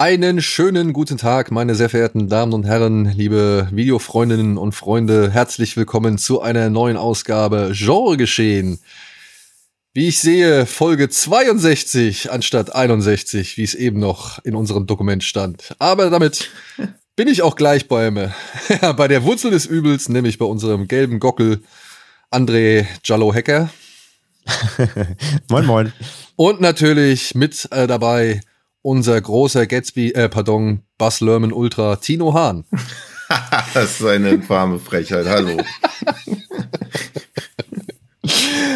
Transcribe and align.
Einen 0.00 0.40
schönen 0.40 0.94
guten 0.94 1.18
Tag, 1.18 1.50
meine 1.50 1.74
sehr 1.74 1.90
verehrten 1.90 2.30
Damen 2.30 2.54
und 2.54 2.64
Herren, 2.64 3.04
liebe 3.04 3.68
Videofreundinnen 3.70 4.56
und 4.56 4.72
Freunde. 4.72 5.30
Herzlich 5.30 5.76
willkommen 5.76 6.16
zu 6.16 6.40
einer 6.40 6.70
neuen 6.70 6.96
Ausgabe 6.96 7.72
Genre 7.74 8.16
geschehen. 8.16 8.80
Wie 9.92 10.08
ich 10.08 10.18
sehe, 10.18 10.64
Folge 10.64 11.10
62 11.10 12.32
anstatt 12.32 12.74
61, 12.74 13.58
wie 13.58 13.62
es 13.62 13.74
eben 13.74 14.00
noch 14.00 14.42
in 14.42 14.56
unserem 14.56 14.86
Dokument 14.86 15.22
stand. 15.22 15.74
Aber 15.78 16.08
damit 16.08 16.48
bin 17.14 17.28
ich 17.28 17.42
auch 17.42 17.54
gleich 17.54 17.86
bei, 17.86 18.10
bei 18.96 19.06
der 19.06 19.22
Wurzel 19.24 19.50
des 19.50 19.66
Übels, 19.66 20.08
nämlich 20.08 20.38
bei 20.38 20.46
unserem 20.46 20.88
gelben 20.88 21.20
Gockel 21.20 21.62
André 22.30 22.86
Jallo 23.04 23.34
Hacker. 23.34 23.68
moin, 25.50 25.66
moin. 25.66 25.92
Und 26.36 26.62
natürlich 26.62 27.34
mit 27.34 27.68
äh, 27.70 27.86
dabei 27.86 28.40
unser 28.82 29.20
großer 29.20 29.66
Gatsby, 29.66 30.12
äh, 30.12 30.28
pardon, 30.28 30.82
Buzz 30.98 31.20
Lerman 31.20 31.52
Ultra, 31.52 31.96
Tino 31.96 32.34
Hahn. 32.34 32.64
das 33.74 34.00
ist 34.00 34.06
eine 34.06 34.30
infame 34.30 34.78
Frechheit, 34.78 35.26
hallo. 35.26 35.58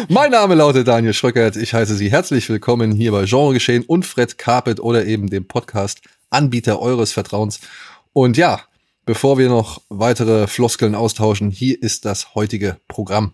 mein 0.09 0.31
Name 0.31 0.55
lautet 0.55 0.87
Daniel 0.87 1.13
Schröckert. 1.13 1.55
Ich 1.55 1.73
heiße 1.73 1.95
Sie 1.95 2.11
herzlich 2.11 2.49
willkommen 2.49 2.91
hier 2.91 3.11
bei 3.11 3.25
Genre 3.25 3.53
Geschehen 3.53 3.83
und 3.83 4.05
Fred 4.05 4.37
Carpet 4.37 4.79
oder 4.79 5.05
eben 5.05 5.29
dem 5.29 5.47
Podcast 5.47 6.01
Anbieter 6.29 6.81
eures 6.81 7.11
Vertrauens. 7.11 7.59
Und 8.13 8.37
ja, 8.37 8.61
bevor 9.05 9.37
wir 9.37 9.49
noch 9.49 9.81
weitere 9.89 10.47
Floskeln 10.47 10.95
austauschen, 10.95 11.51
hier 11.51 11.81
ist 11.81 12.05
das 12.05 12.35
heutige 12.35 12.77
Programm. 12.87 13.33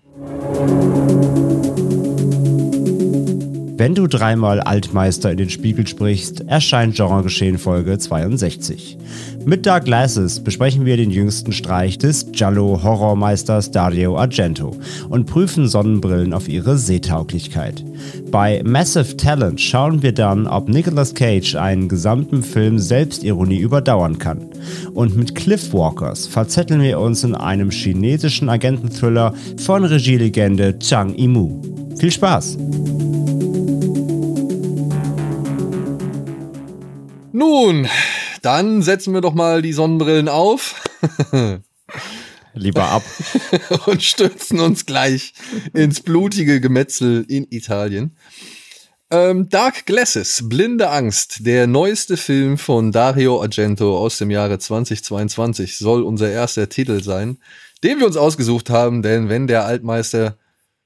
Wenn 3.81 3.95
du 3.95 4.05
dreimal 4.05 4.59
Altmeister 4.59 5.31
in 5.31 5.37
den 5.37 5.49
Spiegel 5.49 5.87
sprichst, 5.87 6.41
erscheint 6.41 6.95
Genregeschehen 6.95 7.57
Folge 7.57 7.97
62. 7.97 8.95
Mit 9.43 9.65
Dark 9.65 9.85
Glasses 9.85 10.39
besprechen 10.39 10.85
wir 10.85 10.97
den 10.97 11.09
jüngsten 11.09 11.51
Streich 11.51 11.97
des 11.97 12.31
Giallo-Horrormeisters 12.31 13.71
Dario 13.71 14.19
Argento 14.19 14.77
und 15.09 15.25
prüfen 15.25 15.67
Sonnenbrillen 15.67 16.31
auf 16.31 16.47
ihre 16.47 16.77
Sehtauglichkeit. 16.77 17.83
Bei 18.29 18.61
Massive 18.63 19.17
Talent 19.17 19.59
schauen 19.59 20.03
wir 20.03 20.11
dann, 20.13 20.45
ob 20.45 20.69
Nicolas 20.69 21.15
Cage 21.15 21.55
einen 21.55 21.89
gesamten 21.89 22.43
Film 22.43 22.77
Selbstironie 22.77 23.61
überdauern 23.61 24.19
kann. 24.19 24.45
Und 24.93 25.17
mit 25.17 25.33
Cliffwalkers 25.33 26.27
verzetteln 26.27 26.83
wir 26.83 26.99
uns 26.99 27.23
in 27.23 27.33
einem 27.33 27.71
chinesischen 27.71 28.47
Agententhriller 28.47 29.33
von 29.57 29.83
Regielegende 29.85 30.77
Chang 30.77 31.15
Yimou. 31.15 31.59
Viel 31.97 32.11
Spaß! 32.11 32.59
Nun, 37.33 37.87
dann 38.41 38.81
setzen 38.81 39.13
wir 39.13 39.21
doch 39.21 39.33
mal 39.33 39.61
die 39.61 39.73
Sonnenbrillen 39.73 40.27
auf. 40.27 40.81
Lieber 42.53 42.83
ab. 42.83 43.03
und 43.85 44.03
stürzen 44.03 44.59
uns 44.59 44.85
gleich 44.85 45.33
ins 45.73 46.01
blutige 46.01 46.59
Gemetzel 46.59 47.25
in 47.27 47.47
Italien. 47.49 48.17
Ähm, 49.09 49.49
Dark 49.49 49.85
Glasses, 49.85 50.43
Blinde 50.47 50.89
Angst, 50.89 51.45
der 51.45 51.67
neueste 51.67 52.17
Film 52.17 52.57
von 52.57 52.91
Dario 52.91 53.41
Argento 53.41 53.97
aus 53.97 54.17
dem 54.17 54.31
Jahre 54.31 54.57
2022 54.57 55.77
soll 55.77 56.03
unser 56.03 56.29
erster 56.29 56.69
Titel 56.69 57.03
sein, 57.03 57.37
den 57.83 57.99
wir 57.99 58.07
uns 58.07 58.15
ausgesucht 58.15 58.69
haben, 58.69 59.01
denn 59.01 59.27
wenn 59.27 59.47
der 59.47 59.65
Altmeister 59.65 60.37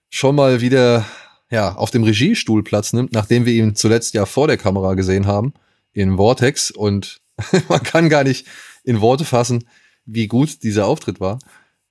schon 0.09 0.35
mal 0.35 0.61
wieder 0.61 1.05
ja, 1.51 1.75
auf 1.75 1.91
dem 1.91 2.03
Regiestuhl 2.03 2.63
Platz 2.63 2.93
nimmt, 2.93 3.13
nachdem 3.13 3.45
wir 3.45 3.53
ihn 3.53 3.75
zuletzt 3.75 4.13
ja 4.15 4.25
vor 4.25 4.47
der 4.47 4.57
Kamera 4.57 4.95
gesehen 4.95 5.27
haben, 5.27 5.53
in 5.95 6.17
Vortex 6.17 6.71
und 6.71 7.21
man 7.69 7.81
kann 7.81 8.09
gar 8.09 8.23
nicht 8.23 8.45
in 8.83 9.01
Worte 9.01 9.25
fassen, 9.25 9.67
wie 10.05 10.27
gut 10.27 10.61
dieser 10.63 10.85
Auftritt 10.85 11.19
war, 11.19 11.39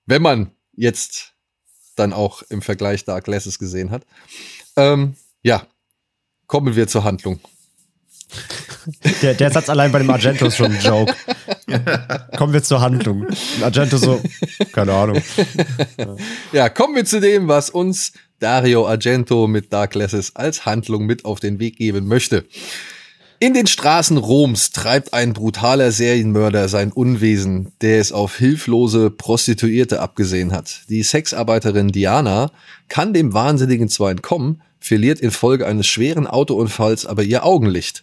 wenn 0.06 0.22
man 0.22 0.52
jetzt 0.72 1.32
dann 1.96 2.12
auch 2.12 2.42
im 2.42 2.62
Vergleich 2.62 3.04
Dark 3.04 3.24
Glasses 3.24 3.58
gesehen 3.58 3.90
hat. 3.90 4.04
Ähm, 4.76 5.14
ja, 5.42 5.66
kommen 6.46 6.76
wir 6.76 6.86
zur 6.86 7.04
Handlung. 7.04 7.40
Der, 9.22 9.34
der 9.34 9.50
Satz 9.50 9.68
allein 9.68 9.92
bei 9.92 9.98
dem 9.98 10.10
Argento 10.10 10.46
ist 10.46 10.56
schon 10.56 10.72
ein 10.72 10.80
Joke. 10.80 11.14
kommen 12.36 12.52
wir 12.52 12.62
zur 12.62 12.80
Handlung. 12.80 13.26
Argento 13.62 13.96
so, 13.96 14.20
keine 14.72 14.92
Ahnung. 14.92 15.22
Ja, 16.52 16.68
kommen 16.68 16.94
wir 16.96 17.04
zu 17.04 17.20
dem, 17.20 17.48
was 17.48 17.70
uns 17.70 18.12
Dario 18.40 18.86
Argento 18.86 19.46
mit 19.46 19.72
Dark 19.72 19.92
Glasses 19.92 20.36
als 20.36 20.66
Handlung 20.66 21.06
mit 21.06 21.24
auf 21.24 21.40
den 21.40 21.58
Weg 21.60 21.76
geben 21.76 22.06
möchte. 22.06 22.44
In 23.44 23.52
den 23.52 23.66
Straßen 23.66 24.16
Roms 24.16 24.70
treibt 24.70 25.12
ein 25.12 25.34
brutaler 25.34 25.92
Serienmörder 25.92 26.66
sein 26.70 26.90
Unwesen, 26.90 27.72
der 27.82 28.00
es 28.00 28.10
auf 28.10 28.38
hilflose 28.38 29.10
Prostituierte 29.10 30.00
abgesehen 30.00 30.50
hat. 30.52 30.80
Die 30.88 31.02
Sexarbeiterin 31.02 31.88
Diana 31.88 32.52
kann 32.88 33.12
dem 33.12 33.34
Wahnsinnigen 33.34 33.90
zwar 33.90 34.12
entkommen, 34.12 34.62
verliert 34.80 35.20
infolge 35.20 35.66
eines 35.66 35.86
schweren 35.86 36.26
Autounfalls 36.26 37.04
aber 37.04 37.22
ihr 37.22 37.44
Augenlicht. 37.44 38.02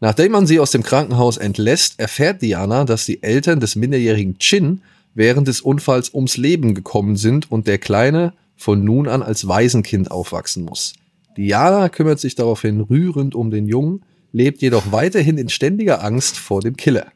Nachdem 0.00 0.32
man 0.32 0.46
sie 0.46 0.58
aus 0.58 0.70
dem 0.70 0.82
Krankenhaus 0.82 1.36
entlässt, 1.36 2.00
erfährt 2.00 2.40
Diana, 2.40 2.86
dass 2.86 3.04
die 3.04 3.22
Eltern 3.22 3.60
des 3.60 3.76
minderjährigen 3.76 4.38
Chin 4.38 4.80
während 5.14 5.48
des 5.48 5.60
Unfalls 5.60 6.14
ums 6.14 6.38
Leben 6.38 6.74
gekommen 6.74 7.16
sind 7.16 7.52
und 7.52 7.66
der 7.66 7.76
Kleine 7.76 8.32
von 8.56 8.82
nun 8.82 9.06
an 9.06 9.22
als 9.22 9.46
Waisenkind 9.46 10.10
aufwachsen 10.10 10.64
muss. 10.64 10.94
Diana 11.36 11.90
kümmert 11.90 12.20
sich 12.20 12.36
daraufhin 12.36 12.80
rührend 12.80 13.34
um 13.34 13.50
den 13.50 13.66
Jungen, 13.66 14.02
lebt 14.32 14.62
jedoch 14.62 14.92
weiterhin 14.92 15.38
in 15.38 15.48
ständiger 15.48 16.02
Angst 16.04 16.36
vor 16.36 16.60
dem 16.60 16.76
Killer. 16.76 17.06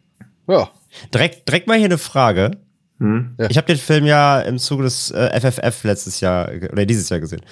Ja. 0.48 0.70
Direkt, 1.12 1.48
direkt 1.48 1.66
mal 1.66 1.76
hier 1.76 1.86
eine 1.86 1.98
Frage. 1.98 2.52
Hm? 2.98 3.34
Ja. 3.38 3.50
Ich 3.50 3.56
habe 3.56 3.66
den 3.66 3.78
Film 3.78 4.06
ja 4.06 4.40
im 4.40 4.58
Zuge 4.58 4.84
des 4.84 5.10
äh, 5.10 5.40
FFF 5.40 5.84
letztes 5.84 6.20
Jahr 6.20 6.50
oder 6.70 6.86
dieses 6.86 7.08
Jahr 7.08 7.20
gesehen. 7.20 7.42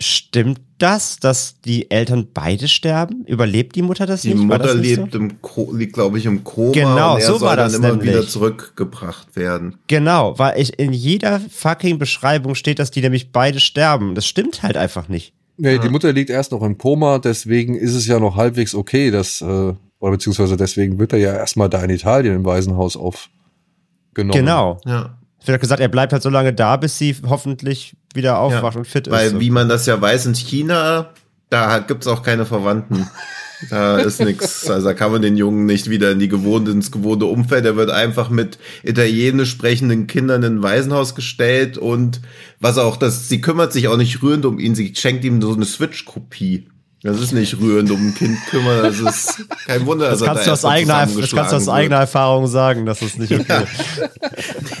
Stimmt 0.00 0.60
das, 0.78 1.18
dass 1.20 1.60
die 1.60 1.88
Eltern 1.92 2.28
beide 2.34 2.66
sterben? 2.66 3.24
Überlebt 3.26 3.76
die 3.76 3.82
Mutter 3.82 4.06
das 4.06 4.22
die 4.22 4.30
nicht? 4.30 4.40
Die 4.40 4.46
Mutter 4.46 4.74
lebt, 4.74 5.12
so? 5.12 5.18
im 5.18 5.78
liegt, 5.78 5.92
glaube 5.92 6.18
ich, 6.18 6.26
im 6.26 6.42
Koma 6.42 6.72
genau, 6.72 7.14
und 7.14 7.20
er 7.20 7.26
so 7.26 7.38
soll 7.38 7.48
war 7.48 7.56
das 7.56 7.74
dann 7.74 7.82
immer 7.82 7.92
nämlich. 7.92 8.10
wieder 8.10 8.26
zurückgebracht 8.26 9.36
werden. 9.36 9.76
Genau, 9.86 10.36
weil 10.36 10.60
ich 10.60 10.80
in 10.80 10.92
jeder 10.92 11.38
fucking 11.38 12.00
Beschreibung 12.00 12.56
steht, 12.56 12.80
dass 12.80 12.90
die 12.90 13.02
nämlich 13.02 13.30
beide 13.30 13.60
sterben. 13.60 14.16
Das 14.16 14.26
stimmt 14.26 14.64
halt 14.64 14.76
einfach 14.76 15.08
nicht. 15.08 15.32
Nee, 15.56 15.78
die 15.78 15.88
Mutter 15.88 16.12
liegt 16.12 16.30
erst 16.30 16.52
noch 16.52 16.62
im 16.62 16.78
Koma, 16.78 17.18
deswegen 17.18 17.76
ist 17.76 17.94
es 17.94 18.06
ja 18.06 18.18
noch 18.18 18.36
halbwegs 18.36 18.74
okay, 18.74 19.10
dass, 19.10 19.40
äh, 19.40 19.44
oder 19.44 20.10
beziehungsweise 20.10 20.56
deswegen 20.56 20.98
wird 20.98 21.12
er 21.12 21.18
ja 21.20 21.34
erstmal 21.34 21.68
da 21.68 21.82
in 21.82 21.90
Italien 21.90 22.34
im 22.34 22.44
Waisenhaus 22.44 22.96
aufgenommen. 22.96 24.32
Genau. 24.32 24.80
Ja. 24.84 25.16
Es 25.40 25.48
wird 25.48 25.60
gesagt, 25.60 25.80
er 25.80 25.88
bleibt 25.88 26.12
halt 26.12 26.22
so 26.22 26.30
lange 26.30 26.52
da, 26.52 26.76
bis 26.76 26.98
sie 26.98 27.14
hoffentlich 27.28 27.96
wieder 28.14 28.38
aufwacht 28.38 28.74
ja, 28.74 28.78
und 28.78 28.86
fit 28.86 29.10
weil, 29.10 29.26
ist. 29.26 29.34
Weil, 29.34 29.40
wie 29.40 29.50
man 29.50 29.68
das 29.68 29.86
ja 29.86 30.00
weiß, 30.00 30.26
in 30.26 30.34
China, 30.34 31.10
da 31.50 31.78
gibt's 31.80 32.06
auch 32.06 32.22
keine 32.22 32.46
Verwandten. 32.46 33.08
Da 33.70 33.98
ist 33.98 34.20
nichts. 34.20 34.68
Also 34.68 34.88
da 34.88 34.94
kann 34.94 35.12
man 35.12 35.22
den 35.22 35.36
Jungen 35.36 35.66
nicht 35.66 35.90
wieder 35.90 36.12
in 36.12 36.18
die 36.18 36.28
gewohnte, 36.28 36.70
ins 36.70 36.90
gewohnte 36.90 37.26
Umfeld. 37.26 37.64
Er 37.64 37.76
wird 37.76 37.90
einfach 37.90 38.30
mit 38.30 38.58
italienisch 38.82 39.50
sprechenden 39.50 40.06
Kindern 40.06 40.42
in 40.42 40.56
ein 40.56 40.62
Waisenhaus 40.62 41.14
gestellt 41.14 41.78
und 41.78 42.20
was 42.60 42.78
auch 42.78 42.96
das, 42.96 43.28
sie 43.28 43.40
kümmert 43.40 43.72
sich 43.72 43.88
auch 43.88 43.96
nicht 43.96 44.22
rührend 44.22 44.46
um 44.46 44.58
ihn, 44.58 44.74
sie 44.74 44.94
schenkt 44.94 45.24
ihm 45.24 45.40
so 45.40 45.52
eine 45.52 45.64
Switch-Kopie. 45.64 46.66
Das 47.04 47.20
ist 47.20 47.32
nicht 47.32 47.60
rührend 47.60 47.90
um 47.90 48.08
ein 48.08 48.14
Kind 48.14 48.38
kümmern, 48.46 48.82
das 48.82 48.98
ist 48.98 49.44
kein 49.66 49.84
Wunder, 49.84 50.08
das 50.08 50.22
kannst, 50.22 50.40
da 50.40 50.46
du 50.46 50.52
aus 50.52 50.64
eigener, 50.64 51.06
das 51.06 51.32
kannst 51.32 51.52
du 51.52 51.56
aus 51.56 51.68
eigener 51.68 51.96
Erfahrung 51.96 52.46
sagen, 52.46 52.86
dass 52.86 53.02
es 53.02 53.18
nicht 53.18 53.30
okay 53.30 53.44
ja. 53.46 53.64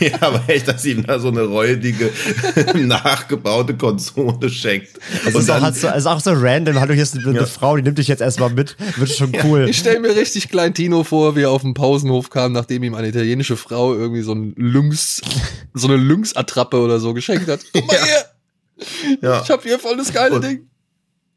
ja, 0.08 0.22
aber 0.22 0.42
echt, 0.46 0.66
dass 0.66 0.86
ihm 0.86 1.04
da 1.04 1.18
so 1.18 1.28
eine 1.28 1.42
räudige, 1.42 2.10
nachgebaute 2.74 3.76
Konsole 3.76 4.48
schenkt. 4.48 4.88
Es 5.26 5.34
ist, 5.34 5.50
auch, 5.50 5.60
halt 5.60 5.76
so, 5.76 5.86
ist 5.88 6.06
auch 6.06 6.18
so 6.18 6.32
random, 6.32 6.80
hallo, 6.80 6.94
hier 6.94 7.02
ist 7.02 7.14
eine, 7.14 7.36
ja. 7.36 7.44
Frau, 7.44 7.76
die 7.76 7.82
nimmt 7.82 7.98
dich 7.98 8.08
jetzt 8.08 8.22
erstmal 8.22 8.48
mit, 8.48 8.74
wird 8.96 9.10
schon 9.10 9.36
cool. 9.44 9.68
Ich 9.68 9.76
stelle 9.76 10.00
mir 10.00 10.16
richtig 10.16 10.48
klein 10.48 10.72
Tino 10.72 11.04
vor, 11.04 11.36
wie 11.36 11.42
er 11.42 11.50
auf 11.50 11.60
dem 11.60 11.74
Pausenhof 11.74 12.30
kam, 12.30 12.52
nachdem 12.52 12.84
ihm 12.84 12.94
eine 12.94 13.08
italienische 13.08 13.58
Frau 13.58 13.92
irgendwie 13.92 14.22
so 14.22 14.32
ein 14.32 14.54
Lynx, 14.56 15.20
so 15.74 15.88
eine 15.88 15.98
Lynx-Attrappe 15.98 16.78
oder 16.78 17.00
so 17.00 17.12
geschenkt 17.12 17.48
hat. 17.48 17.60
Guck 17.74 17.86
mal 17.86 17.98
hier! 18.02 19.18
Ja. 19.20 19.42
Ich 19.42 19.50
hab 19.50 19.62
hier 19.62 19.78
voll 19.78 19.98
das 19.98 20.10
geile 20.10 20.36
und, 20.36 20.42
Ding. 20.44 20.66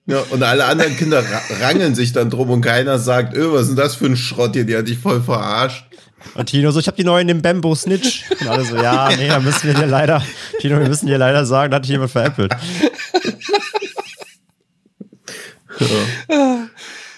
Ja, 0.07 0.23
und 0.29 0.41
alle 0.41 0.65
anderen 0.65 0.95
Kinder 0.95 1.19
ra 1.19 1.41
rangeln 1.59 1.93
sich 1.93 2.13
dann 2.13 2.29
drum 2.29 2.49
und 2.49 2.61
keiner 2.61 2.97
sagt, 2.97 3.35
öh, 3.35 3.51
was 3.51 3.63
ist 3.63 3.67
denn 3.69 3.75
das 3.75 3.95
für 3.95 4.05
ein 4.05 4.15
Schrott 4.15 4.53
hier, 4.53 4.63
die 4.63 4.75
hat 4.75 4.87
dich 4.87 4.97
voll 4.97 5.21
verarscht. 5.21 5.85
Und 6.33 6.47
Tino 6.47 6.71
so, 6.71 6.79
ich 6.79 6.87
habe 6.87 6.95
die 6.97 7.03
neuen 7.03 7.27
im 7.29 7.41
Bamboo 7.41 7.75
Snitch. 7.75 8.23
Und 8.39 8.47
alle 8.47 8.63
so, 8.63 8.77
ja, 8.77 9.09
nee, 9.17 9.27
da 9.27 9.39
müssen 9.39 9.67
wir 9.67 9.73
dir 9.73 9.85
leider, 9.85 10.23
Tino, 10.59 10.79
wir 10.79 10.87
müssen 10.87 11.07
dir 11.07 11.17
leider 11.17 11.45
sagen, 11.45 11.71
da 11.71 11.75
hat 11.75 11.83
dich 11.83 11.91
jemand 11.91 12.11
veräppelt. 12.11 12.53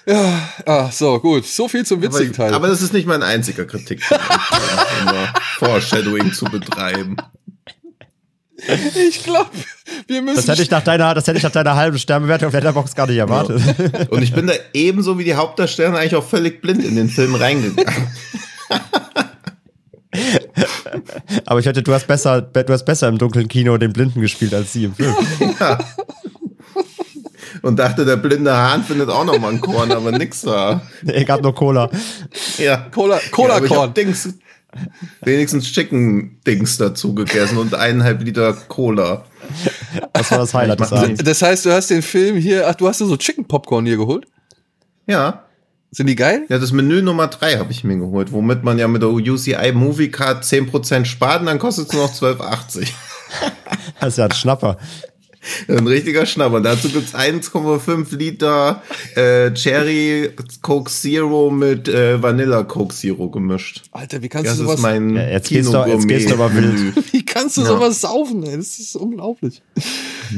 Ja, 0.06 0.50
ah, 0.65 0.92
so, 0.92 1.19
gut. 1.19 1.45
So 1.45 1.68
viel 1.68 1.85
zum 1.85 2.00
Aber, 2.00 2.12
witzigen 2.12 2.33
Teil. 2.33 2.53
aber 2.56 2.68
das 2.68 2.81
ist 2.81 2.94
nicht 2.94 3.06
mein 3.06 3.21
einziger 3.21 3.65
Kritik. 3.65 4.01
immer 4.09 5.33
Foreshadowing 5.59 6.33
zu 6.33 6.45
betreiben. 6.45 7.15
ich 8.95 9.24
glaube, 9.24 9.51
wir 10.07 10.21
müssen. 10.21 10.38
Das 10.38 10.47
hätte 10.47 10.62
ich 10.62 10.71
nach 10.71 10.83
deiner, 10.83 11.13
das 11.13 11.27
hätte 11.27 11.38
ich 11.38 11.44
nach 11.44 11.51
deiner 11.51 11.75
halben 11.75 11.97
Sternbewertung 12.00 12.47
auf 12.50 12.53
Letterboxd 12.53 12.95
gar 12.95 13.07
nicht 13.07 13.18
erwartet. 13.18 13.62
Und 14.09 14.21
ich 14.21 14.33
bin 14.33 14.47
da 14.47 14.53
ebenso 14.74 15.18
wie 15.19 15.24
die 15.24 15.36
Hauptdarsteller 15.36 15.97
eigentlich 15.97 16.15
auch 16.15 16.27
völlig 16.27 16.62
blind 16.62 16.83
in 16.83 16.95
den 16.95 17.09
Film 17.09 17.36
reingegangen. 17.36 18.07
Aber 21.45 21.59
ich 21.59 21.65
hätte, 21.65 21.83
du 21.83 21.94
hast 21.94 22.07
besser, 22.07 22.41
du 22.41 22.74
hast 22.74 22.86
besser 22.86 23.07
im 23.07 23.18
dunklen 23.18 23.47
Kino 23.47 23.77
den 23.77 23.94
Blinden 23.94 24.21
gespielt 24.21 24.53
als 24.53 24.74
sie 24.74 24.86
im 24.86 24.95
Film. 24.95 25.15
Und 27.62 27.77
dachte, 27.77 28.06
der 28.06 28.15
blinde 28.15 28.56
Hahn 28.56 28.83
findet 28.83 29.09
auch 29.09 29.25
noch 29.25 29.39
mal 29.39 29.50
einen 29.50 29.59
Korn, 29.59 29.92
aber 29.92 30.12
nix 30.12 30.42
da. 30.42 30.81
Nee, 31.01 31.25
gab 31.25 31.42
nur 31.42 31.53
Cola. 31.56 31.89
Ja. 32.57 32.88
Cola, 32.92 33.19
Cola 33.31 33.59
ja, 33.65 33.88
Dings, 33.88 34.30
wenigstens 35.21 35.71
Chicken 35.71 36.39
Dings 36.45 36.77
dazu 36.77 37.16
gegessen 37.16 37.57
und 37.57 37.74
eineinhalb 37.74 38.24
Liter 38.24 38.54
Cola. 38.54 39.25
Das 40.13 40.31
war 40.31 40.39
das 40.39 40.54
Highlight 40.54 40.80
des 40.80 40.94
Abends. 40.94 41.24
Das 41.24 41.42
heißt, 41.42 41.66
du 41.66 41.71
hast 41.71 41.89
den 41.89 42.01
Film 42.01 42.38
hier, 42.38 42.68
ach, 42.68 42.75
du 42.75 42.88
hast 42.88 43.01
dir 43.01 43.06
so 43.06 43.18
Chicken 43.18 43.45
Popcorn 43.45 43.86
hier 43.86 43.98
geholt? 43.98 44.25
Ja. 45.07 45.45
Sind 45.92 46.07
die 46.07 46.16
geil? 46.16 46.45
Ja, 46.50 46.60
das 46.60 46.71
Menü 46.71 47.01
Nummer 47.01 47.27
drei 47.27 47.57
habe 47.57 47.71
ich 47.71 47.83
mir 47.83 47.98
geholt, 47.98 48.31
womit 48.31 48.63
man 48.63 48.77
ja 48.77 48.88
mit 48.88 49.01
der 49.01 49.10
UCI 49.10 49.71
Movie 49.74 50.12
Card 50.12 50.44
10% 50.44 51.06
spart 51.06 51.42
und 51.42 51.48
dann 51.48 51.57
kostet 51.57 51.88
es 51.88 51.94
nur 51.94 52.04
noch 52.04 52.13
12,80. 52.13 52.89
Das 54.00 54.10
ist 54.10 54.18
ja 54.18 54.25
ein 54.25 54.31
Schnapper. 54.31 54.77
Ein 55.68 55.88
richtiger 55.88 56.25
Schnapper. 56.25 56.59
Dazu 56.62 56.89
gibt's 56.89 57.15
1,5 57.15 58.15
Liter 58.18 58.83
äh, 59.15 59.51
Cherry 59.53 60.31
Coke 60.62 60.91
Zero 60.91 61.50
mit 61.50 61.88
äh, 61.88 62.21
Vanilla 62.21 62.63
Coke 62.63 62.94
Zero 62.94 63.30
gemischt. 63.30 63.83
Alter, 63.91 64.21
wie 64.21 64.30
kannst 64.30 64.47
Das 64.47 64.57
du 64.57 64.63
ist 64.63 64.68
sowas, 64.69 64.81
mein 64.81 65.15
Ja, 65.15 65.27
jetzt 65.30 65.50
gehst 65.50 65.74
du- 65.74 65.86
jetzt 65.86 66.07
gehst 66.07 66.30
du 66.30 66.33
aber 66.36 66.53
wild. 66.53 67.13
Wie 67.13 67.24
kannst 67.25 67.57
du 67.57 67.62
Ja. 67.62 67.68
sowas 67.68 68.01
saufen, 68.01 68.44
ey? 68.44 68.57
Das 68.57 68.80
ist 68.80 68.95
unglaublich. 68.95 69.62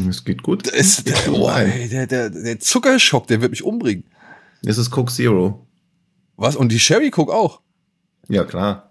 Es 0.09 0.23
geht 0.23 0.43
gut. 0.43 0.67
Es, 0.71 1.03
der, 1.03 1.15
oh, 1.33 1.49
ey, 1.49 1.87
der, 1.89 2.05
der, 2.07 2.29
der 2.29 2.59
Zuckerschock, 2.59 3.27
der 3.27 3.41
wird 3.41 3.51
mich 3.51 3.63
umbringen. 3.63 4.03
Es 4.65 4.77
ist 4.77 4.91
Coke 4.91 5.11
Zero. 5.11 5.65
Was? 6.37 6.55
Und 6.55 6.71
die 6.71 6.79
Sherry 6.79 7.09
Coke 7.09 7.33
auch? 7.33 7.61
Ja, 8.29 8.43
klar. 8.43 8.90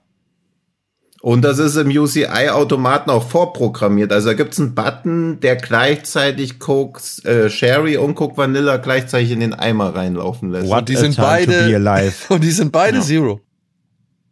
Und 1.23 1.43
das 1.43 1.59
ist 1.59 1.77
im 1.77 1.89
UCI-Automaten 1.91 3.11
auch 3.11 3.29
vorprogrammiert. 3.29 4.11
Also 4.11 4.29
da 4.29 4.35
gibt's 4.35 4.59
einen 4.59 4.75
Button, 4.75 5.39
der 5.41 5.57
gleichzeitig 5.57 6.59
Coke 6.59 7.01
äh, 7.25 7.51
Sherry 7.51 7.99
und 7.99 8.15
Coke 8.15 8.39
Vanilla 8.39 8.79
gleichzeitig 8.79 9.31
in 9.31 9.41
den 9.41 9.53
Eimer 9.53 9.95
reinlaufen 9.95 10.51
lässt. 10.51 10.69
What 10.71 10.89
die 10.89 10.97
a 10.97 11.01
sind 11.01 11.17
time 11.17 11.27
beide- 11.27 11.53
to 11.65 11.69
be 11.69 11.77
alive. 11.77 12.15
Und 12.35 12.43
die 12.43 12.51
sind 12.51 12.73
beide 12.73 12.97
Ja. 12.99 13.03
Zero. 13.03 13.41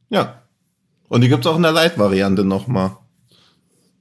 Ja. 0.08 0.42
Und 1.08 1.20
die 1.22 1.28
gibt's 1.28 1.46
auch 1.46 1.56
in 1.56 1.62
der 1.62 1.72
Light-Variante 1.72 2.44
nochmal. 2.44 2.92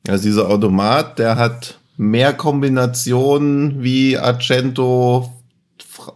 Also 0.08 0.24
dieser 0.24 0.50
Automat, 0.50 1.20
der 1.20 1.36
hat 1.36 1.78
mehr 1.98 2.32
Kombinationen 2.34 3.84
wie 3.84 4.18
Argento 4.18 5.34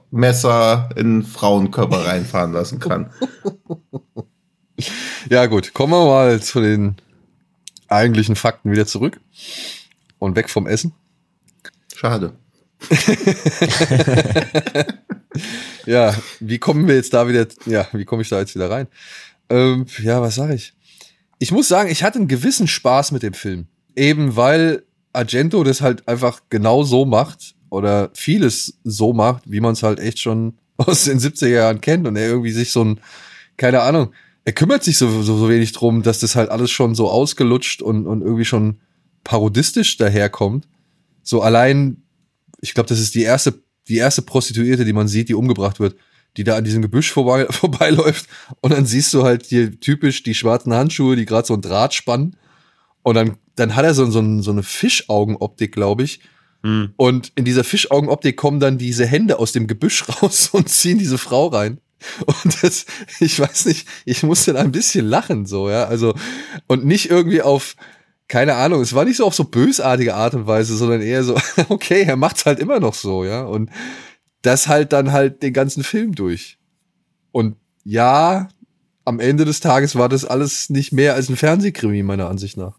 Messer 0.09 0.87
in 0.95 1.23
Frauenkörper 1.23 2.05
reinfahren 2.05 2.53
lassen 2.53 2.79
kann. 2.79 3.11
Ja, 5.29 5.45
gut. 5.45 5.73
Kommen 5.73 5.93
wir 5.93 6.05
mal 6.05 6.41
zu 6.41 6.61
den 6.61 6.95
eigentlichen 7.87 8.35
Fakten 8.35 8.71
wieder 8.71 8.85
zurück. 8.85 9.19
Und 10.19 10.35
weg 10.35 10.49
vom 10.49 10.67
Essen. 10.67 10.93
Schade. 11.95 12.33
Ja, 15.85 16.15
wie 16.39 16.59
kommen 16.59 16.87
wir 16.87 16.95
jetzt 16.95 17.13
da 17.13 17.27
wieder, 17.27 17.47
ja, 17.65 17.87
wie 17.93 18.05
komme 18.05 18.21
ich 18.21 18.29
da 18.29 18.39
jetzt 18.39 18.55
wieder 18.55 18.69
rein? 18.69 18.87
Ähm, 19.49 19.85
ja, 20.01 20.21
was 20.21 20.35
sage 20.35 20.53
ich? 20.53 20.73
Ich 21.39 21.51
muss 21.51 21.67
sagen, 21.67 21.89
ich 21.89 22.03
hatte 22.03 22.19
einen 22.19 22.27
gewissen 22.27 22.67
Spaß 22.67 23.11
mit 23.11 23.23
dem 23.23 23.33
Film. 23.33 23.67
Eben 23.95 24.35
weil 24.35 24.83
Argento 25.13 25.63
das 25.63 25.81
halt 25.81 26.07
einfach 26.07 26.41
genau 26.49 26.83
so 26.83 27.05
macht 27.05 27.55
oder 27.69 28.11
vieles 28.13 28.77
so 28.83 29.13
macht, 29.13 29.43
wie 29.45 29.59
man 29.59 29.73
es 29.73 29.83
halt 29.83 29.99
echt 29.99 30.19
schon 30.19 30.57
aus 30.77 31.05
den 31.05 31.19
70er 31.19 31.47
Jahren 31.47 31.81
kennt 31.81 32.07
und 32.07 32.15
er 32.15 32.27
irgendwie 32.27 32.51
sich 32.51 32.71
so 32.71 32.83
ein, 32.83 33.01
keine 33.57 33.81
Ahnung, 33.81 34.13
er 34.43 34.53
kümmert 34.53 34.83
sich 34.83 34.97
so, 34.97 35.21
so, 35.21 35.37
so 35.37 35.49
wenig 35.49 35.71
drum, 35.71 36.03
dass 36.03 36.19
das 36.19 36.35
halt 36.35 36.49
alles 36.49 36.71
schon 36.71 36.95
so 36.95 37.09
ausgelutscht 37.09 37.81
und, 37.81 38.07
und 38.07 38.21
irgendwie 38.21 38.45
schon 38.45 38.79
parodistisch 39.23 39.97
daherkommt. 39.97 40.67
So 41.21 41.41
allein, 41.41 42.03
ich 42.59 42.73
glaube, 42.73 42.89
das 42.89 42.99
ist 42.99 43.13
die 43.13 43.21
erste, 43.21 43.61
die 43.87 43.97
erste 43.97 44.23
Prostituierte, 44.23 44.85
die 44.85 44.93
man 44.93 45.07
sieht, 45.07 45.29
die 45.29 45.35
umgebracht 45.35 45.79
wird, 45.79 45.95
die 46.37 46.43
da 46.43 46.55
an 46.55 46.63
diesem 46.63 46.81
Gebüsch 46.81 47.11
vorbei, 47.11 47.45
vorbeiläuft 47.49 48.27
und 48.61 48.73
dann 48.73 48.85
siehst 48.85 49.13
du 49.13 49.23
halt 49.23 49.45
hier 49.45 49.79
typisch 49.79 50.23
die 50.23 50.33
schwarzen 50.33 50.73
Handschuhe, 50.73 51.15
die 51.15 51.25
gerade 51.25 51.47
so 51.47 51.53
ein 51.53 51.61
Draht 51.61 51.93
spannen 51.93 52.35
und 53.03 53.15
dann, 53.15 53.37
dann 53.55 53.75
hat 53.75 53.85
er 53.85 53.93
so, 53.93 54.09
so, 54.09 54.41
so 54.41 54.51
eine 54.51 54.63
Fischaugenoptik, 54.63 55.71
glaube 55.71 56.03
ich. 56.03 56.21
Hm. 56.63 56.93
Und 56.95 57.31
in 57.35 57.45
dieser 57.45 57.63
Fischaugenoptik 57.63 58.37
kommen 58.37 58.59
dann 58.59 58.77
diese 58.77 59.05
Hände 59.05 59.39
aus 59.39 59.51
dem 59.51 59.67
Gebüsch 59.67 60.03
raus 60.21 60.49
und 60.51 60.69
ziehen 60.69 60.97
diese 60.97 61.17
Frau 61.17 61.47
rein. 61.47 61.79
Und 62.25 62.63
das, 62.63 62.85
ich 63.19 63.39
weiß 63.39 63.65
nicht, 63.65 63.87
ich 64.05 64.23
musste 64.23 64.53
da 64.53 64.59
ein 64.59 64.71
bisschen 64.71 65.05
lachen, 65.05 65.45
so, 65.45 65.69
ja. 65.69 65.85
Also, 65.85 66.13
und 66.67 66.85
nicht 66.85 67.09
irgendwie 67.09 67.41
auf, 67.41 67.75
keine 68.27 68.55
Ahnung, 68.55 68.81
es 68.81 68.93
war 68.93 69.05
nicht 69.05 69.17
so 69.17 69.25
auf 69.25 69.35
so 69.35 69.43
bösartige 69.43 70.15
Art 70.15 70.33
und 70.33 70.47
Weise, 70.47 70.75
sondern 70.75 71.01
eher 71.01 71.23
so, 71.23 71.37
okay, 71.69 72.03
er 72.03 72.15
macht's 72.15 72.45
halt 72.45 72.59
immer 72.59 72.79
noch 72.79 72.93
so, 72.93 73.25
ja. 73.25 73.43
Und 73.43 73.69
das 74.41 74.67
halt 74.67 74.93
dann 74.93 75.11
halt 75.11 75.43
den 75.43 75.53
ganzen 75.53 75.83
Film 75.83 76.15
durch. 76.15 76.57
Und 77.31 77.55
ja, 77.83 78.49
am 79.05 79.19
Ende 79.19 79.45
des 79.45 79.59
Tages 79.59 79.95
war 79.95 80.09
das 80.09 80.25
alles 80.25 80.69
nicht 80.69 80.91
mehr 80.91 81.15
als 81.15 81.29
ein 81.29 81.35
Fernsehkrimi, 81.35 82.03
meiner 82.03 82.29
Ansicht 82.29 82.57
nach. 82.57 82.77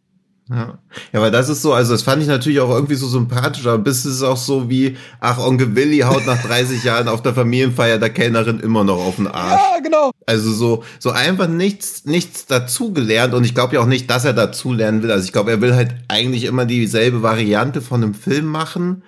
Ja. 0.51 0.79
ja, 1.13 1.21
aber 1.21 1.31
das 1.31 1.49
ist 1.49 1.63
so, 1.63 1.73
also 1.73 1.93
das 1.93 2.03
fand 2.03 2.21
ich 2.21 2.29
natürlich 2.29 2.61
auch 2.61 2.71
irgendwie 2.71 2.97
so 2.97 3.07
sympathisch, 3.07 3.67
aber 3.67 3.79
bis 3.79 4.05
es 4.05 4.23
auch 4.23 4.37
so 4.37 4.69
wie, 4.69 4.97
ach, 5.21 5.39
Onkel 5.39 5.75
Willi 5.77 6.01
haut 6.01 6.27
nach 6.27 6.43
30 6.43 6.83
Jahren 6.85 7.09
auf 7.09 7.23
der 7.23 7.33
Familienfeier 7.33 7.99
der 7.99 8.11
Kellnerin 8.11 8.61
immer 8.61 8.85
noch 8.85 8.99
auf 8.99 9.17
den 9.17 9.29
Arsch. 9.29 9.61
Ja, 9.61 9.81
genau. 9.81 10.11
Also 10.27 10.53
so, 10.53 10.85
so 10.99 11.11
einfach 11.11 11.49
nichts, 11.49 12.05
nichts 12.05 12.47
dazugelernt 12.47 13.35
und 13.35 13.45
ich 13.45 13.55
glaube 13.55 13.77
ja 13.77 13.81
auch 13.81 13.87
nicht, 13.87 14.11
dass 14.11 14.25
er 14.25 14.33
dazulernen 14.33 15.03
will. 15.03 15.13
Also 15.13 15.25
ich 15.25 15.33
glaube, 15.33 15.53
er 15.53 15.61
will 15.61 15.75
halt 15.75 15.95
eigentlich 16.09 16.45
immer 16.45 16.67
dieselbe 16.67 17.23
Variante 17.23 17.81
von 17.81 18.03
einem 18.03 18.15
Film 18.15 18.47
machen. 18.47 19.03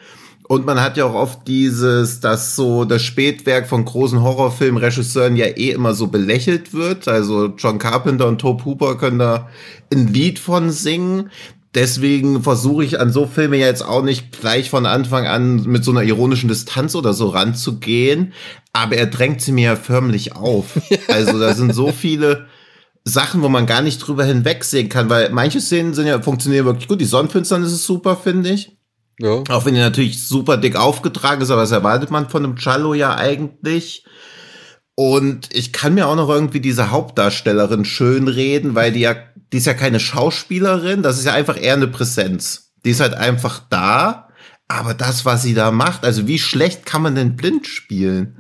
Und 0.55 0.67
man 0.67 0.81
hat 0.81 0.97
ja 0.97 1.05
auch 1.05 1.15
oft 1.15 1.49
dieses, 1.49 2.21
dass 2.21 2.55
so 2.55 2.85
das 2.85 3.03
Spätwerk 3.03 3.67
von 3.67 3.85
großen 3.85 4.23
Horrorfilmregisseuren 4.23 5.37
ja 5.37 5.47
eh 5.47 5.73
immer 5.73 5.95
so 5.95 6.07
belächelt 6.07 6.73
wird. 6.73 7.09
Also 7.09 7.47
John 7.59 7.81
Carpenter 7.81 8.29
und 8.29 8.41
Tobe 8.41 8.65
Hooper 8.65 8.97
können 8.97 9.19
da 9.19 9.49
ein 9.93 10.07
Lied 10.07 10.39
von 10.39 10.71
singen. 10.71 11.33
Deswegen 11.75 12.45
versuche 12.45 12.85
ich 12.85 13.01
an 13.01 13.11
so 13.11 13.27
Filme 13.27 13.57
ja 13.57 13.67
jetzt 13.67 13.85
auch 13.85 14.05
nicht 14.05 14.31
gleich 14.31 14.71
von 14.71 14.87
Anfang 14.87 15.27
an 15.27 15.65
mit 15.65 15.83
so 15.83 15.91
einer 15.91 16.05
ironischen 16.05 16.49
Distanz 16.49 16.95
oder 16.95 17.15
so 17.15 17.31
ranzugehen. 17.31 18.33
Aber 18.73 18.95
er 18.95 19.07
drängt 19.07 19.41
sie 19.41 19.51
mir 19.51 19.65
ja 19.65 19.77
förmlich 19.77 20.37
auf. 20.37 20.81
Also 21.09 21.37
da 21.41 21.53
sind 21.55 21.75
so 21.75 21.91
viele 21.91 22.47
Sachen, 23.03 23.43
wo 23.43 23.49
man 23.49 23.67
gar 23.67 23.83
nicht 23.83 23.99
drüber 23.99 24.25
hinwegsehen 24.25 24.89
kann, 24.89 25.11
weil 25.11 25.31
manche 25.31 25.61
Szenen 25.61 25.95
sind 25.95 26.07
ja, 26.07 26.23
funktionieren 26.23 26.65
wirklich 26.65 26.87
gut. 26.87 27.01
Die 27.01 27.07
Sonnenfinsternis 27.07 27.73
ist 27.73 27.87
super, 27.87 28.17
finde 28.17 28.51
ich. 28.51 28.74
Ja. 29.21 29.43
Auch 29.49 29.65
wenn 29.65 29.75
die 29.75 29.81
natürlich 29.81 30.27
super 30.27 30.57
dick 30.57 30.77
aufgetragen 30.77 31.43
ist, 31.43 31.51
aber 31.51 31.63
das 31.63 31.71
erwartet 31.71 32.11
man 32.11 32.29
von 32.29 32.45
einem 32.45 32.57
Cello 32.57 32.95
ja 32.95 33.15
eigentlich. 33.15 34.05
Und 34.97 35.49
ich 35.53 35.73
kann 35.73 35.95
mir 35.95 36.07
auch 36.07 36.17
noch 36.17 36.29
irgendwie 36.29 36.61
diese 36.61 36.91
Hauptdarstellerin 36.91 37.85
schön 37.85 38.29
reden, 38.29 38.75
weil 38.75 38.93
die 38.93 39.01
ja, 39.01 39.15
die 39.53 39.59
ist 39.59 39.67
ja 39.67 39.75
keine 39.75 40.01
Schauspielerin, 40.01 41.03
das 41.03 41.19
ist 41.19 41.25
ja 41.25 41.33
einfach 41.33 41.61
eher 41.61 41.75
eine 41.75 41.89
Präsenz. 41.89 42.73
Die 42.85 42.91
ist 42.91 43.01
halt 43.01 43.15
einfach 43.15 43.63
da, 43.71 44.29
aber 44.69 44.95
das, 44.95 45.25
was 45.25 45.43
sie 45.43 45.55
da 45.55 45.71
macht, 45.71 46.05
also 46.05 46.27
wie 46.27 46.39
schlecht 46.39 46.87
kann 46.87 47.03
man 47.03 47.15
denn 47.15 47.37
blind 47.37 47.67
spielen? 47.67 48.39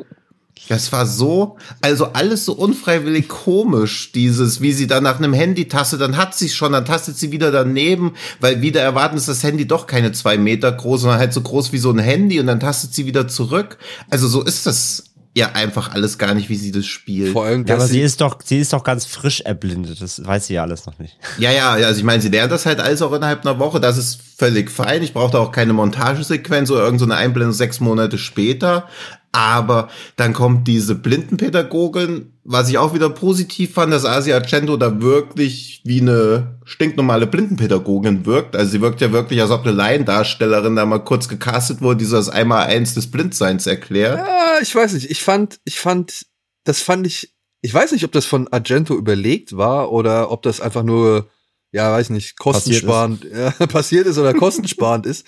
Das 0.68 0.92
war 0.92 1.06
so, 1.06 1.58
also 1.82 2.06
alles 2.12 2.44
so 2.46 2.54
unfreiwillig 2.54 3.28
komisch, 3.28 4.12
dieses, 4.12 4.60
wie 4.60 4.72
sie 4.72 4.86
dann 4.86 5.02
nach 5.02 5.18
einem 5.18 5.34
Handy 5.34 5.68
tastet, 5.68 6.00
dann 6.00 6.16
hat 6.16 6.34
sie 6.34 6.48
schon, 6.48 6.72
dann 6.72 6.86
tastet 6.86 7.18
sie 7.18 7.32
wieder 7.32 7.50
daneben, 7.50 8.14
weil 8.40 8.62
wieder 8.62 8.80
erwarten 8.80 9.16
ist 9.16 9.28
das 9.28 9.42
Handy 9.42 9.66
doch 9.66 9.86
keine 9.86 10.12
zwei 10.12 10.38
Meter 10.38 10.72
groß, 10.72 11.02
sondern 11.02 11.18
halt 11.18 11.34
so 11.34 11.42
groß 11.42 11.72
wie 11.72 11.78
so 11.78 11.90
ein 11.90 11.98
Handy 11.98 12.40
und 12.40 12.46
dann 12.46 12.60
tastet 12.60 12.94
sie 12.94 13.04
wieder 13.04 13.28
zurück. 13.28 13.78
Also 14.08 14.26
so 14.26 14.42
ist 14.42 14.66
das 14.66 15.04
ja 15.36 15.50
einfach 15.52 15.92
alles 15.92 16.16
gar 16.16 16.32
nicht, 16.34 16.48
wie 16.48 16.54
sie 16.56 16.70
das 16.70 16.86
spielt. 16.86 17.32
Vor 17.32 17.44
allem, 17.44 17.62
Ja, 17.62 17.74
dass 17.74 17.76
aber 17.76 17.86
sie 17.88 17.94
sie, 17.94 18.00
ist 18.02 18.20
doch, 18.20 18.38
sie 18.42 18.58
ist 18.60 18.72
doch 18.72 18.84
ganz 18.84 19.04
frisch 19.04 19.40
erblindet. 19.40 20.00
Das 20.00 20.24
weiß 20.24 20.46
sie 20.46 20.54
ja 20.54 20.62
alles 20.62 20.86
noch 20.86 20.98
nicht. 21.00 21.18
Ja, 21.38 21.50
ja, 21.50 21.72
also 21.72 21.98
ich 21.98 22.04
meine, 22.04 22.22
sie 22.22 22.28
lernt 22.28 22.52
das 22.52 22.66
halt 22.66 22.80
alles 22.80 23.02
auch 23.02 23.12
innerhalb 23.12 23.44
einer 23.44 23.58
Woche. 23.58 23.80
Das 23.80 23.98
ist 23.98 24.20
völlig 24.38 24.70
fein. 24.70 25.02
Ich 25.02 25.12
brauche 25.12 25.32
da 25.32 25.38
auch 25.38 25.50
keine 25.50 25.72
Montagesequenz 25.72 26.70
oder 26.70 26.84
irgendeine 26.84 27.16
Einblendung 27.16 27.52
sechs 27.52 27.80
Monate 27.80 28.16
später. 28.16 28.88
Aber 29.34 29.88
dann 30.14 30.32
kommt 30.32 30.68
diese 30.68 30.94
Blindenpädagogin, 30.94 32.34
was 32.44 32.68
ich 32.68 32.78
auch 32.78 32.94
wieder 32.94 33.10
positiv 33.10 33.74
fand, 33.74 33.92
dass 33.92 34.04
Asia 34.04 34.36
Argento 34.36 34.76
da 34.76 35.02
wirklich 35.02 35.80
wie 35.82 36.00
eine 36.00 36.60
stinknormale 36.64 37.26
Blindenpädagogin 37.26 38.26
wirkt. 38.26 38.54
Also 38.54 38.70
sie 38.70 38.80
wirkt 38.80 39.00
ja 39.00 39.10
wirklich, 39.10 39.42
als 39.42 39.50
ob 39.50 39.62
eine 39.62 39.72
Laiendarstellerin 39.72 40.76
da 40.76 40.86
mal 40.86 41.00
kurz 41.00 41.26
gecastet 41.26 41.80
wurde, 41.80 41.96
die 41.96 42.04
so 42.04 42.14
das 42.14 42.28
Einmal-Eins 42.28 42.94
des 42.94 43.10
Blindseins 43.10 43.66
erklärt. 43.66 44.18
ja, 44.18 44.58
ich 44.62 44.72
weiß 44.72 44.92
nicht, 44.92 45.10
ich 45.10 45.24
fand, 45.24 45.58
ich 45.64 45.80
fand, 45.80 46.26
das 46.62 46.80
fand 46.80 47.04
ich, 47.04 47.34
ich 47.60 47.74
weiß 47.74 47.90
nicht, 47.90 48.04
ob 48.04 48.12
das 48.12 48.26
von 48.26 48.46
Argento 48.52 48.94
überlegt 48.94 49.56
war 49.56 49.90
oder 49.90 50.30
ob 50.30 50.42
das 50.42 50.60
einfach 50.60 50.84
nur, 50.84 51.28
ja, 51.72 51.90
weiß 51.90 52.10
nicht, 52.10 52.38
kostensparend 52.38 53.22
passiert 53.22 53.48
ist, 53.48 53.58
ja, 53.58 53.66
passiert 53.66 54.06
ist 54.06 54.18
oder 54.18 54.32
kostensparend 54.32 55.06
ist. 55.06 55.26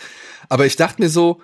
Aber 0.48 0.64
ich 0.64 0.76
dachte 0.76 1.02
mir 1.02 1.10
so, 1.10 1.40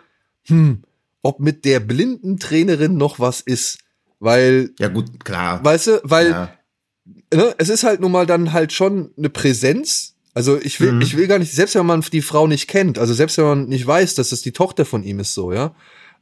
hm, 0.47 0.85
ob 1.23 1.41
mit 1.41 1.65
der 1.65 1.81
blinden 1.81 2.39
Trainerin 2.39 2.97
noch 2.97 3.19
was 3.21 3.41
ist. 3.41 3.79
Weil, 4.21 4.71
Ja 4.79 4.89
gut, 4.89 5.25
klar. 5.25 5.65
weißt 5.65 5.87
du, 5.89 6.01
weil 6.05 6.31
ja. 6.31 6.53
ne, 7.35 7.55
es 7.59 7.69
ist 7.69 7.83
halt 7.85 8.01
nun 8.01 8.13
mal 8.13 8.27
dann 8.27 8.53
halt 8.53 8.73
schon 8.73 9.11
eine 9.17 9.31
Präsenz. 9.31 10.15
Also 10.35 10.59
ich 10.61 10.81
will, 10.81 10.93
Mhm. 10.93 11.01
ich 11.03 11.17
will 11.17 11.27
gar 11.27 11.39
nicht, 11.39 11.53
selbst 11.53 11.75
wenn 11.75 11.87
man 11.87 12.01
die 12.13 12.23
Frau 12.23 12.47
nicht 12.47 12.69
kennt, 12.69 12.99
also 12.99 13.13
selbst 13.15 13.37
wenn 13.39 13.45
man 13.45 13.65
nicht 13.69 13.87
weiß, 13.87 14.15
dass 14.15 14.33
es 14.33 14.41
die 14.43 14.53
Tochter 14.53 14.85
von 14.85 15.03
ihm 15.03 15.19
ist, 15.21 15.35
so, 15.35 15.53
ja, 15.53 15.75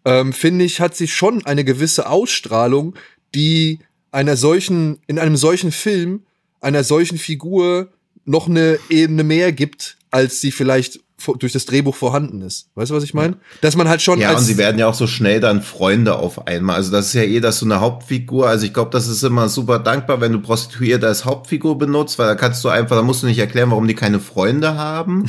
ähm, 0.05 0.33
finde 0.33 0.65
ich, 0.65 0.81
hat 0.81 0.97
sie 0.97 1.07
schon 1.09 1.45
eine 1.47 1.63
gewisse 1.65 2.09
Ausstrahlung, 2.09 2.95
die 3.35 3.79
einer 4.11 4.37
solchen, 4.37 4.99
in 5.07 5.19
einem 5.19 5.37
solchen 5.37 5.71
Film, 5.71 6.23
einer 6.61 6.83
solchen 6.85 7.19
Figur 7.19 7.93
noch 8.25 8.49
eine 8.49 8.79
Ebene 8.89 9.23
mehr 9.25 9.53
gibt, 9.53 9.99
als 10.11 10.41
sie 10.41 10.51
vielleicht 10.51 11.01
durch 11.39 11.53
das 11.53 11.67
Drehbuch 11.67 11.95
vorhanden 11.95 12.43
ist. 12.43 12.69
Weißt 12.75 12.91
du, 12.91 12.95
was 12.95 13.05
ich 13.05 13.15
meine? 13.15 13.37
Dass 13.61 13.77
man 13.77 13.89
halt 13.89 14.03
schon 14.03 14.19
Ja, 14.19 14.37
und 14.37 14.43
sie 14.43 14.57
werden 14.57 14.79
ja 14.79 14.87
auch 14.87 14.95
so 14.95 15.07
schnell 15.07 15.41
dann 15.41 15.63
Freunde 15.63 16.17
auf 16.17 16.47
einmal. 16.47 16.77
Also 16.77 16.91
das 16.91 17.07
ist 17.07 17.15
ja 17.15 17.23
eh 17.23 17.41
das 17.41 17.59
so 17.59 17.67
eine 17.67 17.81
Hauptfigur. 17.81 18.49
Also 18.49 18.67
ich 18.67 18.75
glaube, 18.75 18.91
das 18.91 19.07
ist 19.07 19.23
immer 19.23 19.49
super 19.49 19.79
dankbar, 19.79 20.21
wenn 20.21 20.33
du 20.33 20.41
Prostituierte 20.41 21.07
als 21.07 21.25
Hauptfigur 21.25 21.79
benutzt, 21.79 22.19
weil 22.19 22.27
da 22.27 22.35
kannst 22.35 22.65
du 22.65 22.69
einfach, 22.69 22.97
da 22.97 23.03
musst 23.03 23.23
du 23.23 23.27
nicht 23.27 23.39
erklären, 23.39 23.71
warum 23.71 23.87
die 23.87 23.95
keine 23.95 24.21
Freunde 24.21 24.77
haben. 24.77 25.27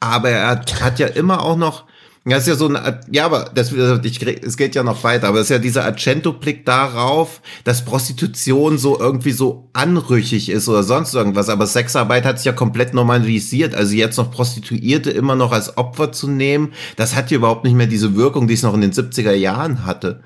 Aber 0.00 0.30
er 0.30 0.48
hat, 0.48 0.82
hat 0.82 0.98
ja 0.98 1.06
immer 1.06 1.42
auch 1.42 1.56
noch, 1.56 1.84
ja, 2.26 2.38
ist 2.38 2.48
ja 2.48 2.54
so 2.54 2.68
ein, 2.68 2.78
ja, 3.10 3.26
aber 3.26 3.50
das, 3.54 3.70
ich, 3.72 4.22
es 4.22 4.56
geht 4.56 4.74
ja 4.74 4.82
noch 4.82 5.04
weiter, 5.04 5.28
aber 5.28 5.40
es 5.40 5.44
ist 5.44 5.50
ja 5.50 5.58
dieser 5.58 5.84
Argento-Blick 5.84 6.64
darauf, 6.64 7.42
dass 7.64 7.84
Prostitution 7.84 8.78
so 8.78 8.98
irgendwie 8.98 9.32
so 9.32 9.68
anrüchig 9.74 10.48
ist 10.48 10.66
oder 10.66 10.82
sonst 10.82 11.14
irgendwas, 11.14 11.50
aber 11.50 11.66
Sexarbeit 11.66 12.24
hat 12.24 12.38
sich 12.38 12.46
ja 12.46 12.52
komplett 12.52 12.94
normalisiert, 12.94 13.74
also 13.74 13.94
jetzt 13.94 14.16
noch 14.16 14.30
Prostituierte 14.30 15.10
immer 15.10 15.36
noch 15.36 15.52
als 15.52 15.76
Opfer 15.76 16.12
zu 16.12 16.28
nehmen, 16.28 16.72
das 16.96 17.14
hat 17.14 17.30
ja 17.30 17.36
überhaupt 17.36 17.64
nicht 17.64 17.74
mehr 17.74 17.86
diese 17.86 18.16
Wirkung, 18.16 18.48
die 18.48 18.54
es 18.54 18.62
noch 18.62 18.74
in 18.74 18.80
den 18.80 18.92
70er 18.92 19.34
Jahren 19.34 19.84
hatte. 19.84 20.22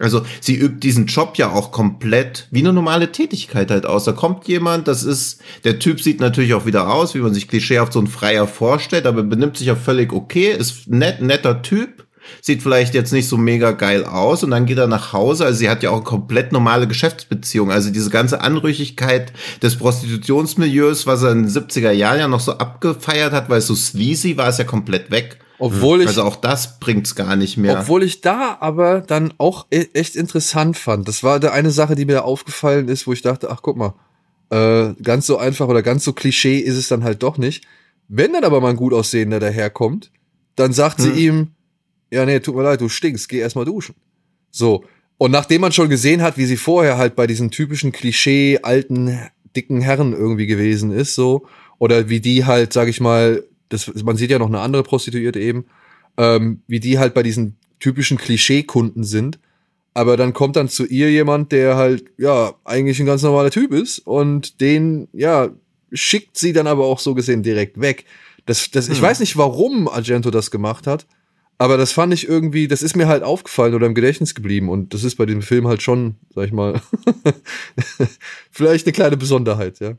Also 0.00 0.22
sie 0.40 0.56
übt 0.56 0.80
diesen 0.80 1.06
Job 1.06 1.36
ja 1.36 1.52
auch 1.52 1.72
komplett 1.72 2.48
wie 2.50 2.60
eine 2.60 2.72
normale 2.72 3.12
Tätigkeit 3.12 3.70
halt 3.70 3.84
aus. 3.86 4.04
Da 4.04 4.12
kommt 4.12 4.48
jemand, 4.48 4.88
das 4.88 5.04
ist, 5.04 5.40
der 5.64 5.78
Typ 5.78 6.00
sieht 6.00 6.20
natürlich 6.20 6.54
auch 6.54 6.66
wieder 6.66 6.92
aus, 6.92 7.14
wie 7.14 7.20
man 7.20 7.34
sich 7.34 7.48
klischeehaft 7.48 7.92
so 7.92 8.00
ein 8.00 8.06
Freier 8.06 8.46
vorstellt, 8.46 9.06
aber 9.06 9.22
benimmt 9.22 9.58
sich 9.58 9.70
auch 9.70 9.78
völlig 9.78 10.12
okay, 10.12 10.52
ist 10.52 10.88
nett, 10.88 11.20
netter 11.20 11.60
Typ, 11.62 12.06
sieht 12.40 12.62
vielleicht 12.62 12.94
jetzt 12.94 13.12
nicht 13.12 13.28
so 13.28 13.36
mega 13.36 13.72
geil 13.72 14.04
aus 14.04 14.42
und 14.42 14.50
dann 14.50 14.66
geht 14.66 14.78
er 14.78 14.86
nach 14.86 15.12
Hause. 15.12 15.44
Also 15.44 15.58
sie 15.58 15.68
hat 15.68 15.82
ja 15.82 15.90
auch 15.90 16.04
komplett 16.04 16.52
normale 16.52 16.86
Geschäftsbeziehung. 16.88 17.70
Also 17.70 17.90
diese 17.90 18.10
ganze 18.10 18.40
Anrüchigkeit 18.40 19.32
des 19.62 19.76
Prostitutionsmilieus, 19.76 21.06
was 21.06 21.22
er 21.22 21.32
in 21.32 21.42
den 21.44 21.50
70er 21.50 21.90
Jahren 21.90 22.20
ja 22.20 22.28
noch 22.28 22.40
so 22.40 22.52
abgefeiert 22.52 23.32
hat, 23.32 23.50
weil 23.50 23.58
es 23.58 23.66
so 23.66 23.74
sleazy 23.74 24.36
war, 24.36 24.48
ist 24.48 24.58
ja 24.58 24.64
komplett 24.64 25.10
weg. 25.10 25.38
Obwohl 25.60 26.00
ich, 26.00 26.08
Also 26.08 26.24
auch 26.24 26.36
das 26.36 26.80
bringt's 26.80 27.14
gar 27.14 27.36
nicht 27.36 27.56
mehr. 27.56 27.78
Obwohl 27.80 28.02
ich 28.02 28.20
da 28.20 28.56
aber 28.60 29.00
dann 29.00 29.34
auch 29.38 29.66
e 29.70 29.86
echt 29.92 30.16
interessant 30.16 30.76
fand. 30.76 31.06
Das 31.06 31.22
war 31.22 31.38
da 31.38 31.52
eine 31.52 31.70
Sache, 31.70 31.94
die 31.94 32.04
mir 32.04 32.24
aufgefallen 32.24 32.88
ist, 32.88 33.06
wo 33.06 33.12
ich 33.12 33.22
dachte, 33.22 33.50
ach 33.50 33.60
guck 33.62 33.76
mal, 33.76 33.94
äh, 34.50 34.94
ganz 35.02 35.26
so 35.26 35.38
einfach 35.38 35.68
oder 35.68 35.82
ganz 35.82 36.04
so 36.04 36.12
Klischee 36.12 36.58
ist 36.58 36.76
es 36.76 36.88
dann 36.88 37.04
halt 37.04 37.22
doch 37.22 37.38
nicht. 37.38 37.64
Wenn 38.08 38.32
dann 38.32 38.44
aber 38.44 38.60
mal 38.60 38.70
ein 38.70 38.76
gut 38.76 38.92
aussehender 38.92 39.38
daherkommt, 39.38 40.10
dann 40.56 40.72
sagt 40.72 40.98
Hm. 40.98 41.04
sie 41.04 41.26
ihm, 41.26 41.48
ja 42.10 42.26
nee, 42.26 42.40
tut 42.40 42.56
mir 42.56 42.62
leid, 42.64 42.80
du 42.80 42.88
stinkst, 42.88 43.28
geh 43.28 43.38
erstmal 43.38 43.64
duschen. 43.64 43.94
So. 44.50 44.84
Und 45.18 45.30
nachdem 45.30 45.60
man 45.60 45.72
schon 45.72 45.90
gesehen 45.90 46.22
hat, 46.22 46.38
wie 46.38 46.46
sie 46.46 46.56
vorher 46.56 46.96
halt 46.96 47.14
bei 47.14 47.26
diesen 47.26 47.50
typischen 47.50 47.92
Klischee 47.92 48.58
alten, 48.62 49.20
dicken 49.54 49.80
Herren 49.80 50.12
irgendwie 50.12 50.46
gewesen 50.46 50.90
ist, 50.92 51.14
so, 51.14 51.46
oder 51.78 52.08
wie 52.08 52.20
die 52.20 52.46
halt, 52.46 52.72
sag 52.72 52.88
ich 52.88 53.00
mal, 53.00 53.44
das, 53.70 53.90
man 54.04 54.16
sieht 54.16 54.30
ja 54.30 54.38
noch 54.38 54.48
eine 54.48 54.60
andere 54.60 54.82
Prostituierte 54.82 55.40
eben, 55.40 55.64
ähm, 56.18 56.60
wie 56.66 56.80
die 56.80 56.98
halt 56.98 57.14
bei 57.14 57.22
diesen 57.22 57.56
typischen 57.78 58.18
Klischeekunden 58.18 59.04
sind. 59.04 59.38
Aber 59.94 60.16
dann 60.16 60.32
kommt 60.34 60.56
dann 60.56 60.68
zu 60.68 60.86
ihr 60.86 61.10
jemand, 61.10 61.50
der 61.50 61.76
halt, 61.76 62.04
ja, 62.18 62.54
eigentlich 62.64 63.00
ein 63.00 63.06
ganz 63.06 63.22
normaler 63.22 63.50
Typ 63.50 63.72
ist 63.72 63.98
und 64.00 64.60
den, 64.60 65.08
ja, 65.12 65.48
schickt 65.92 66.38
sie 66.38 66.52
dann 66.52 66.66
aber 66.68 66.84
auch 66.84 67.00
so 67.00 67.14
gesehen 67.14 67.42
direkt 67.42 67.80
weg. 67.80 68.04
Das, 68.46 68.70
das, 68.70 68.88
Ich 68.88 68.98
Hm. 68.98 69.02
weiß 69.02 69.20
nicht, 69.20 69.36
warum 69.36 69.88
Argento 69.88 70.30
das 70.30 70.50
gemacht 70.50 70.86
hat, 70.86 71.06
aber 71.58 71.76
das 71.76 71.92
fand 71.92 72.14
ich 72.14 72.28
irgendwie, 72.28 72.68
das 72.68 72.82
ist 72.82 72.96
mir 72.96 73.08
halt 73.08 73.22
aufgefallen 73.22 73.74
oder 73.74 73.86
im 73.86 73.94
Gedächtnis 73.94 74.34
geblieben 74.34 74.68
und 74.68 74.94
das 74.94 75.04
ist 75.04 75.16
bei 75.16 75.26
dem 75.26 75.42
Film 75.42 75.66
halt 75.66 75.82
schon, 75.82 76.16
sag 76.34 76.46
ich 76.46 76.52
mal, 76.52 76.80
vielleicht 78.50 78.86
eine 78.86 78.92
kleine 78.92 79.16
Besonderheit, 79.16 79.80
ja. 79.80 79.94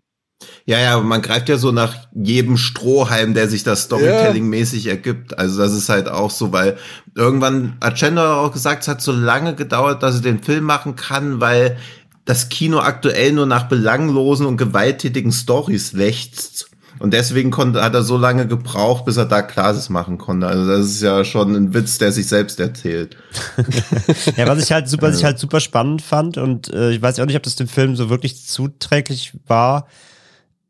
Ja, 0.65 0.79
ja, 0.79 0.99
man 0.99 1.21
greift 1.21 1.49
ja 1.49 1.57
so 1.57 1.71
nach 1.71 1.95
jedem 2.13 2.57
Strohhalm, 2.57 3.33
der 3.33 3.47
sich 3.47 3.63
das 3.63 3.83
Storytelling-mäßig 3.83 4.87
ergibt. 4.87 5.37
Also 5.37 5.59
das 5.59 5.73
ist 5.73 5.89
halt 5.89 6.07
auch 6.07 6.31
so, 6.31 6.51
weil 6.51 6.77
irgendwann 7.15 7.77
hat 7.81 8.01
auch 8.03 8.51
gesagt, 8.51 8.83
es 8.83 8.87
hat 8.87 9.01
so 9.01 9.11
lange 9.11 9.55
gedauert, 9.55 10.03
dass 10.03 10.15
er 10.15 10.21
den 10.21 10.43
Film 10.43 10.63
machen 10.65 10.95
kann, 10.95 11.41
weil 11.41 11.77
das 12.25 12.49
Kino 12.49 12.79
aktuell 12.79 13.31
nur 13.33 13.45
nach 13.45 13.63
belanglosen 13.63 14.45
und 14.45 14.57
gewalttätigen 14.57 15.31
Stories 15.31 15.93
lechzt. 15.93 16.71
Und 16.99 17.15
deswegen 17.15 17.49
konnte, 17.49 17.81
hat 17.81 17.95
er 17.95 18.03
so 18.03 18.15
lange 18.15 18.45
gebraucht, 18.45 19.05
bis 19.05 19.17
er 19.17 19.25
da 19.25 19.41
Klases 19.41 19.89
machen 19.89 20.19
konnte. 20.19 20.45
Also 20.45 20.67
das 20.67 20.85
ist 20.85 21.01
ja 21.01 21.25
schon 21.25 21.55
ein 21.55 21.73
Witz, 21.73 21.97
der 21.97 22.11
sich 22.11 22.27
selbst 22.27 22.59
erzählt. 22.59 23.17
Ja, 24.37 24.47
was 24.47 24.63
ich 24.63 24.71
halt 24.71 24.87
super, 24.87 25.07
was 25.07 25.17
ich 25.17 25.23
halt 25.23 25.39
super 25.39 25.59
spannend 25.59 26.01
fand 26.01 26.37
und 26.37 26.71
äh, 26.71 26.91
ich 26.91 27.01
weiß 27.01 27.19
auch 27.19 27.25
nicht, 27.25 27.35
ob 27.35 27.43
das 27.43 27.55
dem 27.55 27.67
Film 27.67 27.95
so 27.95 28.09
wirklich 28.09 28.45
zuträglich 28.45 29.33
war, 29.47 29.87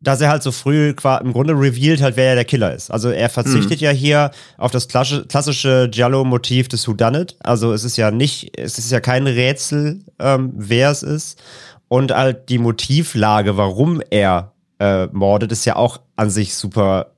dass 0.02 0.20
er 0.20 0.30
halt 0.30 0.44
so 0.44 0.52
früh 0.52 0.90
im 0.90 1.34
Grunde 1.34 1.54
revealed 1.54 2.02
halt, 2.02 2.18
wer 2.18 2.30
ja 2.30 2.36
der 2.36 2.46
Killer 2.46 2.74
ist. 2.74 2.92
Also 2.92 3.10
er 3.10 3.30
verzichtet 3.30 3.80
ja 3.82 3.92
hier 3.92 4.32
auf 4.58 4.72
das 4.72 4.88
klassische, 4.88 5.26
klassische 5.28 5.90
Giallo-Motiv 5.90 6.68
des 6.68 6.88
Whodunit. 6.88 7.36
Also 7.40 7.72
es 7.72 7.84
ist 7.84 7.98
ja 7.98 8.10
nicht, 8.10 8.58
es 8.60 8.80
ist 8.80 8.92
ja 8.92 9.00
kein 9.00 9.28
Rätsel, 9.28 10.00
ähm, 10.20 10.52
wer 10.56 10.90
es 10.90 11.04
ist. 11.04 11.40
Und 11.88 12.12
halt 12.12 12.50
die 12.50 12.58
Motivlage, 12.58 13.58
warum 13.58 14.02
er 14.10 14.54
äh, 14.80 15.06
mordet, 15.08 15.52
ist 15.52 15.66
ja 15.66 15.76
auch 15.76 16.00
an 16.16 16.30
sich 16.30 16.56
super 16.56 17.11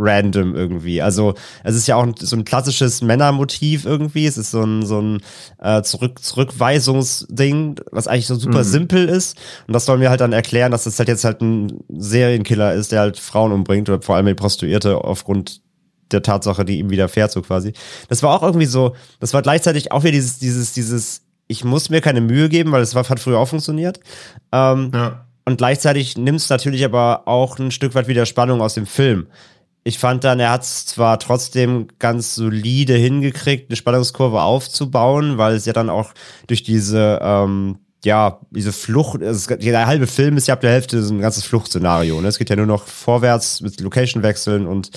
random 0.00 0.54
irgendwie. 0.54 1.02
Also 1.02 1.34
es 1.64 1.74
ist 1.76 1.86
ja 1.86 1.96
auch 1.96 2.06
so 2.18 2.36
ein 2.36 2.44
klassisches 2.44 3.02
Männermotiv 3.02 3.84
irgendwie. 3.84 4.26
Es 4.26 4.38
ist 4.38 4.50
so 4.50 4.62
ein, 4.62 4.84
so 4.86 5.00
ein 5.00 5.20
äh, 5.60 5.82
Zurück 5.82 6.22
Zurückweisungsding, 6.22 7.76
was 7.90 8.08
eigentlich 8.08 8.26
so 8.26 8.34
super 8.34 8.64
simpel 8.64 9.08
ist. 9.08 9.36
Und 9.66 9.74
das 9.74 9.84
soll 9.86 9.98
mir 9.98 10.10
halt 10.10 10.20
dann 10.20 10.32
erklären, 10.32 10.72
dass 10.72 10.84
das 10.84 10.98
halt 10.98 11.08
jetzt 11.08 11.24
halt 11.24 11.40
ein 11.40 11.80
Serienkiller 11.88 12.74
ist, 12.74 12.92
der 12.92 13.00
halt 13.00 13.18
Frauen 13.18 13.52
umbringt 13.52 13.88
oder 13.88 14.02
vor 14.02 14.16
allem 14.16 14.26
die 14.26 14.34
Prostituierte 14.34 14.96
aufgrund 15.04 15.60
der 16.10 16.22
Tatsache, 16.22 16.64
die 16.64 16.78
ihm 16.78 16.90
widerfährt, 16.90 17.30
so 17.30 17.40
quasi. 17.42 17.72
Das 18.08 18.22
war 18.22 18.34
auch 18.36 18.42
irgendwie 18.42 18.66
so, 18.66 18.96
das 19.20 19.32
war 19.32 19.42
gleichzeitig 19.42 19.92
auch 19.92 20.02
wieder 20.02 20.12
dieses, 20.12 20.38
dieses, 20.40 20.72
dieses, 20.72 21.22
ich 21.46 21.62
muss 21.64 21.88
mir 21.90 22.00
keine 22.00 22.20
Mühe 22.20 22.48
geben, 22.48 22.72
weil 22.72 22.82
es 22.82 22.94
war, 22.94 23.08
hat 23.08 23.20
früher 23.20 23.38
auch 23.38 23.48
funktioniert. 23.48 24.00
Ähm, 24.52 24.90
Ja. 24.92 25.26
und 25.44 25.58
gleichzeitig 25.58 26.16
nimmt 26.18 26.40
es 26.40 26.48
natürlich 26.50 26.84
aber 26.84 27.28
auch 27.28 27.58
ein 27.60 27.70
Stück 27.70 27.94
weit 27.94 28.08
wieder 28.08 28.26
Spannung 28.26 28.60
aus 28.60 28.74
dem 28.74 28.86
Film. 28.86 29.28
Ich 29.82 29.98
fand 29.98 30.24
dann, 30.24 30.40
er 30.40 30.50
hat 30.50 30.62
es 30.62 30.86
zwar 30.86 31.18
trotzdem 31.18 31.88
ganz 31.98 32.34
solide 32.34 32.94
hingekriegt, 32.94 33.70
eine 33.70 33.76
Spannungskurve 33.76 34.42
aufzubauen, 34.42 35.38
weil 35.38 35.54
es 35.54 35.64
ja 35.64 35.72
dann 35.72 35.88
auch 35.88 36.12
durch 36.46 36.62
diese, 36.62 37.18
ähm, 37.22 37.78
ja, 38.04 38.40
diese 38.50 38.72
Flucht, 38.72 39.22
es, 39.22 39.46
der 39.46 39.86
halbe 39.86 40.06
Film 40.06 40.36
ist 40.36 40.48
ja 40.48 40.54
ab 40.54 40.60
der 40.60 40.72
Hälfte 40.72 41.02
so 41.02 41.14
ein 41.14 41.20
ganzes 41.20 41.44
Fluchtszenario. 41.44 42.20
Ne? 42.20 42.28
Es 42.28 42.38
geht 42.38 42.50
ja 42.50 42.56
nur 42.56 42.66
noch 42.66 42.86
vorwärts 42.86 43.62
mit 43.62 43.80
Location 43.80 44.22
wechseln 44.22 44.66
und 44.66 44.90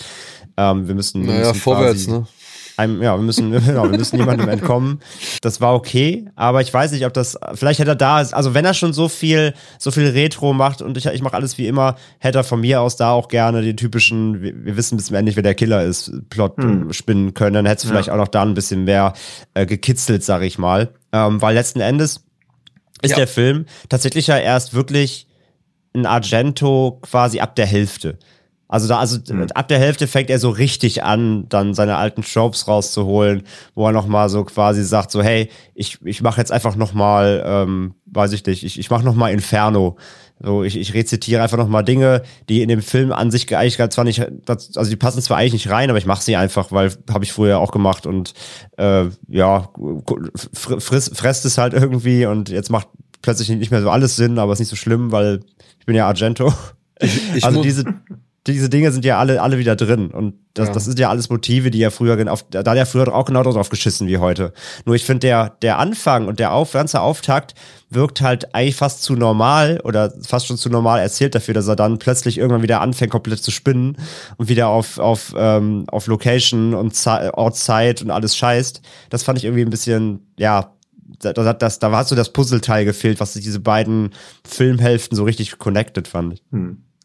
ähm, 0.57 0.87
wir 0.87 0.95
müssen. 0.95 1.25
Naja, 1.25 1.49
müssen 1.49 1.55
vorwärts, 1.55 2.07
ne? 2.07 2.27
Einem, 2.77 3.01
ja, 3.01 3.15
wir 3.15 3.23
müssen, 3.23 3.51
genau, 3.65 3.83
wir 3.89 3.97
müssen 3.97 4.17
jemandem 4.17 4.49
entkommen. 4.49 4.99
Das 5.41 5.61
war 5.61 5.73
okay, 5.75 6.25
aber 6.35 6.61
ich 6.61 6.73
weiß 6.73 6.91
nicht, 6.91 7.05
ob 7.05 7.13
das, 7.13 7.37
vielleicht 7.53 7.79
hätte 7.79 7.91
er 7.91 7.95
da, 7.95 8.17
also 8.17 8.53
wenn 8.53 8.65
er 8.65 8.73
schon 8.73 8.93
so 8.93 9.09
viel, 9.09 9.53
so 9.79 9.91
viel 9.91 10.07
Retro 10.07 10.53
macht 10.53 10.81
und 10.81 10.97
ich, 10.97 11.05
ich 11.05 11.21
mache 11.21 11.35
alles 11.35 11.57
wie 11.57 11.67
immer, 11.67 11.95
hätte 12.19 12.39
er 12.39 12.43
von 12.43 12.61
mir 12.61 12.81
aus 12.81 12.95
da 12.95 13.11
auch 13.11 13.27
gerne 13.27 13.61
den 13.61 13.77
typischen, 13.77 14.41
wir, 14.41 14.65
wir 14.65 14.77
wissen 14.77 14.97
bis 14.97 15.07
zum 15.07 15.15
Ende 15.15 15.29
nicht, 15.29 15.35
wer 15.35 15.43
der 15.43 15.55
Killer 15.55 15.83
ist, 15.83 16.11
Plot 16.29 16.55
spinnen 16.91 17.33
können, 17.33 17.53
dann 17.53 17.65
hätte 17.65 17.83
es 17.83 17.89
vielleicht 17.89 18.09
auch 18.09 18.17
noch 18.17 18.27
da 18.27 18.41
ein 18.43 18.53
bisschen 18.53 18.83
mehr 18.85 19.13
äh, 19.53 19.65
gekitzelt, 19.65 20.23
sag 20.23 20.41
ich 20.43 20.57
mal. 20.57 20.89
Ähm, 21.11 21.41
weil 21.41 21.53
letzten 21.55 21.79
Endes, 21.79 22.23
ist 23.01 23.11
Ja. 23.11 23.17
der 23.17 23.27
Film 23.27 23.65
tatsächlich 23.89 24.27
ja 24.27 24.37
erst 24.37 24.73
wirklich 24.73 25.27
ein 25.93 26.05
Argento 26.05 26.99
quasi 27.01 27.39
ab 27.39 27.55
der 27.55 27.65
Hälfte. 27.65 28.17
Also 28.73 28.87
da, 28.87 28.97
also 28.97 29.19
ab 29.53 29.67
der 29.67 29.77
Hälfte 29.77 30.07
fängt 30.07 30.31
er 30.31 30.39
so 30.39 30.49
richtig 30.49 31.03
an, 31.03 31.45
dann 31.47 31.75
seine 31.75 31.95
alten 31.97 32.23
Tropes 32.23 32.67
rauszuholen, 32.67 33.43
wo 33.75 33.85
er 33.85 33.91
nochmal 33.91 34.29
so 34.29 34.43
quasi 34.45 34.83
sagt, 34.83 35.11
so, 35.11 35.21
hey, 35.21 35.49
ich, 35.75 35.99
ich 36.03 36.23
mache 36.23 36.41
jetzt 36.41 36.51
einfach 36.51 36.75
nochmal, 36.75 37.43
ähm, 37.45 37.93
weiß 38.07 38.31
ich 38.31 38.43
nicht, 38.43 38.63
ich, 38.63 38.79
ich 38.79 38.89
mache 38.89 39.05
nochmal 39.05 39.31
Inferno. 39.31 39.97
So, 40.41 40.63
ich, 40.63 40.75
ich 40.75 40.95
rezitiere 40.95 41.43
einfach 41.43 41.59
nochmal 41.59 41.83
Dinge, 41.83 42.23
die 42.49 42.63
in 42.63 42.67
dem 42.67 42.81
Film 42.81 43.11
an 43.11 43.29
sich 43.29 43.55
eigentlich 43.55 43.77
gar 43.77 43.91
zwar 43.91 44.05
nicht, 44.05 44.25
also 44.47 44.89
die 44.89 44.95
passen 44.95 45.21
zwar 45.21 45.37
eigentlich 45.37 45.53
nicht 45.53 45.69
rein, 45.69 45.91
aber 45.91 45.99
ich 45.99 46.07
mache 46.07 46.23
sie 46.23 46.35
einfach, 46.35 46.71
weil 46.71 46.91
habe 47.13 47.25
ich 47.25 47.31
früher 47.31 47.59
auch 47.59 47.71
gemacht 47.71 48.07
und 48.07 48.33
äh, 48.77 49.05
ja, 49.27 49.69
fr 50.51 50.81
friss, 50.81 51.11
fresst 51.13 51.45
es 51.45 51.59
halt 51.59 51.73
irgendwie 51.73 52.25
und 52.25 52.49
jetzt 52.49 52.71
macht 52.71 52.87
plötzlich 53.21 53.49
nicht 53.49 53.69
mehr 53.69 53.83
so 53.83 53.91
alles 53.91 54.15
Sinn, 54.15 54.39
aber 54.39 54.51
ist 54.53 54.57
nicht 54.59 54.69
so 54.69 54.75
schlimm, 54.75 55.11
weil 55.11 55.41
ich 55.79 55.85
bin 55.85 55.95
ja 55.95 56.07
Argento. 56.07 56.51
ich 56.99 57.21
also 57.45 57.57
muss- 57.59 57.67
diese, 57.67 57.85
diese 58.45 58.69
Dinge 58.69 58.91
sind 58.91 59.05
ja 59.05 59.19
alle, 59.19 59.41
alle 59.41 59.57
wieder 59.57 59.75
drin. 59.75 60.11
Und 60.11 60.35
das, 60.53 60.67
Ja. 60.67 60.73
das 60.73 60.85
sind 60.85 60.99
ja 60.99 61.09
alles 61.09 61.29
Motive, 61.29 61.71
die 61.71 61.79
ja 61.79 61.89
früher, 61.89 62.31
auf, 62.31 62.43
da 62.49 62.59
hat 62.59 62.77
ja 62.77 62.85
früher 62.85 63.13
auch 63.13 63.25
genau 63.25 63.41
drauf 63.41 63.69
geschissen 63.69 64.07
wie 64.07 64.17
heute. 64.17 64.51
Nur 64.85 64.95
ich 64.95 65.05
finde, 65.05 65.21
der, 65.21 65.49
der 65.61 65.79
Anfang 65.79 66.27
und 66.27 66.39
der 66.39 66.51
auf, 66.51 66.73
ganze 66.73 66.99
Auftakt 67.01 67.55
wirkt 67.89 68.21
halt 68.21 68.53
eigentlich 68.53 68.75
fast 68.75 69.01
zu 69.03 69.13
normal 69.13 69.79
oder 69.83 70.13
fast 70.25 70.47
schon 70.47 70.57
zu 70.57 70.69
normal 70.69 70.99
erzählt 70.99 71.35
dafür, 71.35 71.53
dass 71.53 71.67
er 71.67 71.75
dann 71.75 71.99
plötzlich 71.99 72.37
irgendwann 72.37 72.63
wieder 72.63 72.81
anfängt, 72.81 73.11
komplett 73.11 73.41
zu 73.41 73.51
spinnen 73.51 73.97
und 74.37 74.49
wieder 74.49 74.67
auf, 74.67 74.99
auf, 74.99 75.33
ähm, 75.37 75.85
auf 75.87 76.07
Location 76.07 76.73
und 76.73 76.93
Ort, 77.07 77.55
Zeit 77.55 78.01
und 78.01 78.11
alles 78.11 78.35
scheißt. 78.35 78.81
Das 79.09 79.23
fand 79.23 79.37
ich 79.37 79.45
irgendwie 79.45 79.63
ein 79.63 79.69
bisschen, 79.69 80.27
ja, 80.37 80.73
da, 81.19 81.31
da, 81.31 81.53
das, 81.53 81.79
da 81.79 81.91
hast 81.91 82.11
du 82.11 82.15
das 82.15 82.33
Puzzleteil 82.33 82.83
gefehlt, 82.83 83.19
was 83.19 83.33
diese 83.33 83.59
beiden 83.59 84.11
Filmhälften 84.45 85.15
so 85.15 85.23
richtig 85.23 85.57
connected 85.57 86.07
fand. 86.07 86.41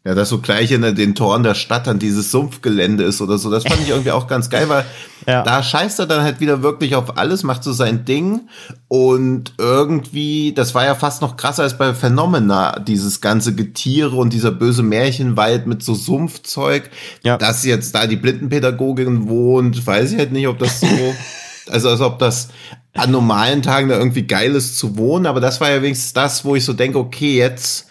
Ja, 0.09 0.15
dass 0.15 0.29
so 0.29 0.39
gleich 0.39 0.71
in 0.71 0.81
den 0.81 1.13
Toren 1.13 1.43
der 1.43 1.53
Stadt 1.53 1.85
dann 1.85 1.99
dieses 1.99 2.31
Sumpfgelände 2.31 3.03
ist 3.03 3.21
oder 3.21 3.37
so. 3.37 3.51
Das 3.51 3.61
fand 3.61 3.79
ich 3.83 3.89
irgendwie 3.89 4.09
auch 4.09 4.25
ganz 4.25 4.49
geil, 4.49 4.67
weil 4.67 4.83
Ja. 5.27 5.43
da 5.43 5.61
scheißt 5.61 5.99
er 5.99 6.07
dann 6.07 6.23
halt 6.23 6.39
wieder 6.39 6.63
wirklich 6.63 6.95
auf 6.95 7.19
alles, 7.19 7.43
macht 7.43 7.63
so 7.63 7.71
sein 7.73 8.05
Ding 8.05 8.47
und 8.87 9.53
irgendwie, 9.59 10.51
das 10.51 10.73
war 10.73 10.83
ja 10.83 10.95
fast 10.95 11.21
noch 11.21 11.37
krasser 11.37 11.61
als 11.61 11.77
bei 11.77 11.93
Phenomena, 11.93 12.79
dieses 12.79 13.21
ganze 13.21 13.53
Getiere 13.53 14.15
und 14.15 14.33
dieser 14.33 14.49
böse 14.49 14.81
Märchenwald 14.81 15.67
mit 15.67 15.83
so 15.83 15.93
Sumpfzeug. 15.93 16.89
Ja. 17.21 17.37
Dass 17.37 17.63
jetzt 17.63 17.93
da 17.93 18.07
die 18.07 18.15
Blindenpädagogin 18.15 19.29
wohnt, 19.29 19.85
weiß 19.85 20.13
ich 20.13 20.17
halt 20.17 20.31
nicht, 20.31 20.47
ob 20.47 20.57
das 20.57 20.79
so, 20.79 20.87
also 21.69 21.89
als 21.89 22.01
ob 22.01 22.17
das 22.17 22.47
an 22.95 23.11
normalen 23.11 23.61
Tagen 23.61 23.89
da 23.89 23.97
irgendwie 23.99 24.25
geil 24.25 24.55
ist 24.55 24.79
zu 24.79 24.97
wohnen, 24.97 25.27
aber 25.27 25.39
das 25.39 25.61
war 25.61 25.69
ja 25.69 25.83
wenigstens 25.83 26.13
das, 26.13 26.43
wo 26.45 26.55
ich 26.55 26.65
so 26.65 26.73
denke, 26.73 26.97
okay, 26.97 27.37
jetzt 27.37 27.88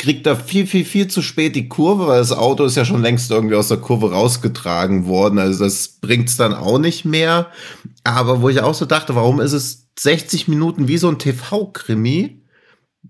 kriegt 0.00 0.26
er 0.26 0.34
viel, 0.34 0.66
viel, 0.66 0.86
viel 0.86 1.08
zu 1.08 1.20
spät 1.20 1.54
die 1.54 1.68
Kurve, 1.68 2.06
weil 2.06 2.20
das 2.20 2.32
Auto 2.32 2.64
ist 2.64 2.74
ja 2.74 2.86
schon 2.86 3.02
längst 3.02 3.30
irgendwie 3.30 3.54
aus 3.54 3.68
der 3.68 3.76
Kurve 3.76 4.12
rausgetragen 4.12 5.04
worden. 5.06 5.38
Also 5.38 5.62
das 5.62 5.98
bringt's 6.00 6.38
dann 6.38 6.54
auch 6.54 6.78
nicht 6.78 7.04
mehr. 7.04 7.48
Aber 8.02 8.40
wo 8.40 8.48
ich 8.48 8.62
auch 8.62 8.72
so 8.72 8.86
dachte, 8.86 9.14
warum 9.14 9.40
ist 9.40 9.52
es 9.52 9.90
60 9.98 10.48
Minuten 10.48 10.88
wie 10.88 10.96
so 10.96 11.08
ein 11.08 11.18
TV-Krimi, 11.18 12.42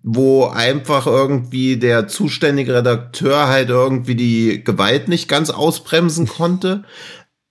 wo 0.02 0.47
einfach 0.47 1.06
irgendwie 1.06 1.76
der 1.76 2.09
zuständige 2.09 2.75
Redakteur 2.75 3.47
halt 3.47 3.68
irgendwie 3.68 4.16
die 4.16 4.64
Gewalt 4.64 5.06
nicht 5.06 5.28
ganz 5.28 5.50
ausbremsen 5.50 6.26
konnte. 6.26 6.82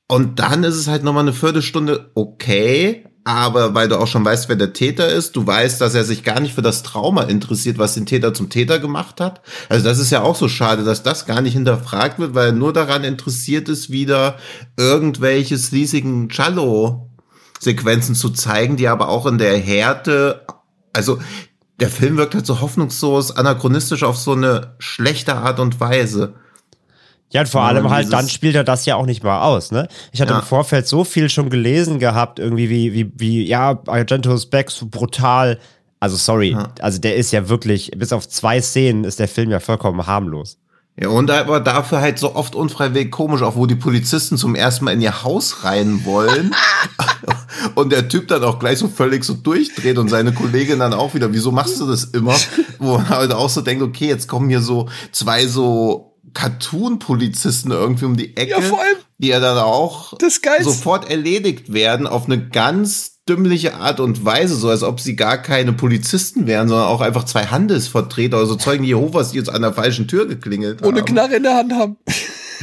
Und 0.09 0.39
dann 0.39 0.65
ist 0.65 0.75
es 0.75 0.89
halt 0.89 1.05
nochmal 1.05 1.23
eine 1.23 1.33
Viertelstunde 1.33 2.11
okay, 2.13 3.05
aber 3.23 3.75
weil 3.75 3.87
du 3.87 3.99
auch 3.99 4.07
schon 4.07 4.25
weißt, 4.25 4.49
wer 4.49 4.55
der 4.55 4.73
Täter 4.73 5.07
ist, 5.09 5.35
du 5.35 5.45
weißt, 5.45 5.81
dass 5.81 5.93
er 5.93 6.03
sich 6.03 6.23
gar 6.23 6.39
nicht 6.39 6.55
für 6.55 6.61
das 6.61 6.83
Trauma 6.83 7.23
interessiert, 7.23 7.77
was 7.77 7.93
den 7.93 8.05
Täter 8.05 8.33
zum 8.33 8.49
Täter 8.49 8.79
gemacht 8.79 9.19
hat. 9.21 9.41
Also 9.67 9.85
das 9.85 9.99
ist 9.99 10.11
ja 10.11 10.21
auch 10.21 10.35
so 10.35 10.47
schade, 10.47 10.83
dass 10.83 11.03
das 11.03 11.25
gar 11.25 11.41
nicht 11.41 11.53
hinterfragt 11.53 12.19
wird, 12.19 12.33
weil 12.33 12.47
er 12.47 12.53
nur 12.53 12.73
daran 12.73 13.03
interessiert 13.03 13.69
ist, 13.69 13.89
wieder 13.89 14.37
irgendwelche 14.77 15.57
sleasigen 15.57 16.29
Cello-Sequenzen 16.29 18.15
zu 18.15 18.29
zeigen, 18.29 18.77
die 18.77 18.87
aber 18.87 19.09
auch 19.09 19.25
in 19.25 19.37
der 19.37 19.57
Härte, 19.57 20.45
also 20.93 21.19
der 21.79 21.89
Film 21.89 22.17
wirkt 22.17 22.35
halt 22.35 22.45
so 22.45 22.61
hoffnungslos, 22.61 23.31
anachronistisch 23.31 24.03
auf 24.03 24.17
so 24.17 24.33
eine 24.33 24.75
schlechte 24.79 25.35
Art 25.35 25.59
und 25.59 25.79
Weise. 25.79 26.33
Ja, 27.31 27.41
und 27.41 27.47
vor 27.47 27.61
allem 27.61 27.89
halt, 27.91 28.11
dann 28.11 28.27
spielt 28.27 28.55
er 28.55 28.63
das 28.63 28.85
ja 28.87 28.95
auch 28.95 29.05
nicht 29.05 29.23
mal 29.23 29.41
aus, 29.43 29.71
ne? 29.71 29.87
Ich 30.11 30.19
hatte 30.21 30.33
Ja. 30.33 30.39
im 30.39 30.45
Vorfeld 30.45 30.87
so 30.87 31.03
viel 31.03 31.29
schon 31.29 31.49
gelesen 31.49 31.99
gehabt, 31.99 32.39
irgendwie 32.39 32.69
wie, 32.69 32.93
wie, 32.93 33.11
wie, 33.15 33.45
ja, 33.47 33.79
Argento's 33.85 34.47
Back 34.47 34.71
so 34.71 34.87
brutal. 34.87 35.59
Also 35.99 36.15
sorry, 36.15 36.51
Ja. 36.51 36.69
also 36.81 36.99
der 36.99 37.15
ist 37.17 37.31
ja 37.31 37.47
wirklich, 37.49 37.91
bis 37.95 38.13
auf 38.13 38.27
zwei 38.27 38.61
Szenen 38.61 39.03
ist 39.03 39.19
der 39.19 39.27
Film 39.27 39.51
ja 39.51 39.59
vollkommen 39.59 40.07
harmlos. 40.07 40.57
Ja, 41.01 41.09
und 41.09 41.29
aber 41.31 41.59
dafür 41.61 42.01
halt 42.01 42.19
so 42.19 42.35
oft 42.35 42.55
unfreiwillig 42.55 43.11
komisch, 43.11 43.41
auch 43.41 43.55
wo 43.55 43.65
die 43.67 43.75
Polizisten 43.75 44.35
zum 44.37 44.55
ersten 44.55 44.83
Mal 44.85 44.91
in 44.91 45.01
ihr 45.01 45.23
Haus 45.23 45.63
rein 45.63 46.03
wollen. 46.05 46.53
und 47.75 47.91
der 47.91 48.09
Typ 48.09 48.27
dann 48.27 48.43
auch 48.43 48.59
gleich 48.59 48.79
so 48.79 48.87
völlig 48.87 49.23
so 49.23 49.33
durchdreht 49.33 49.97
und 49.97 50.09
seine 50.09 50.33
Kollegin 50.33 50.79
dann 50.79 50.93
auch 50.93 51.13
wieder, 51.13 51.31
wieso 51.31 51.51
machst 51.51 51.79
du 51.79 51.85
das 51.87 52.05
immer? 52.05 52.35
Wo 52.79 52.97
man 52.97 53.07
halt 53.09 53.31
auch 53.33 53.49
so 53.49 53.61
denkt, 53.61 53.83
okay, 53.83 54.07
jetzt 54.07 54.27
kommen 54.27 54.49
hier 54.49 54.61
so 54.61 54.89
zwei 55.11 55.45
so 55.47 56.08
Cartoon-Polizisten 56.33 57.71
irgendwie 57.71 58.05
um 58.05 58.17
die 58.17 58.35
Ecke, 58.37 58.61
Ja, 58.61 58.77
die 59.17 59.27
ja 59.27 59.39
dann 59.39 59.57
auch 59.57 60.13
sofort 60.61 61.09
erledigt 61.09 61.73
werden 61.73 62.07
auf 62.07 62.25
eine 62.25 62.47
ganz 62.49 63.19
dümmliche 63.27 63.75
Art 63.75 63.99
und 63.99 64.25
Weise, 64.25 64.55
so 64.55 64.69
als 64.69 64.81
ob 64.83 64.99
sie 64.99 65.15
gar 65.15 65.37
keine 65.37 65.73
Polizisten 65.73 66.47
wären, 66.47 66.67
sondern 66.67 66.87
auch 66.87 67.01
einfach 67.01 67.25
zwei 67.25 67.45
Handelsvertreter, 67.45 68.37
also 68.37 68.55
Zeugen 68.55 68.83
Jehovas, 68.83 69.31
die 69.31 69.37
jetzt 69.37 69.49
an 69.49 69.61
der 69.61 69.73
falschen 69.73 70.07
Tür 70.07 70.27
geklingelt 70.27 70.81
eine 70.81 70.99
haben. 70.99 71.05
Knarre 71.05 71.35
in 71.35 71.43
der 71.43 71.55
Hand 71.55 71.73
haben. 71.73 71.97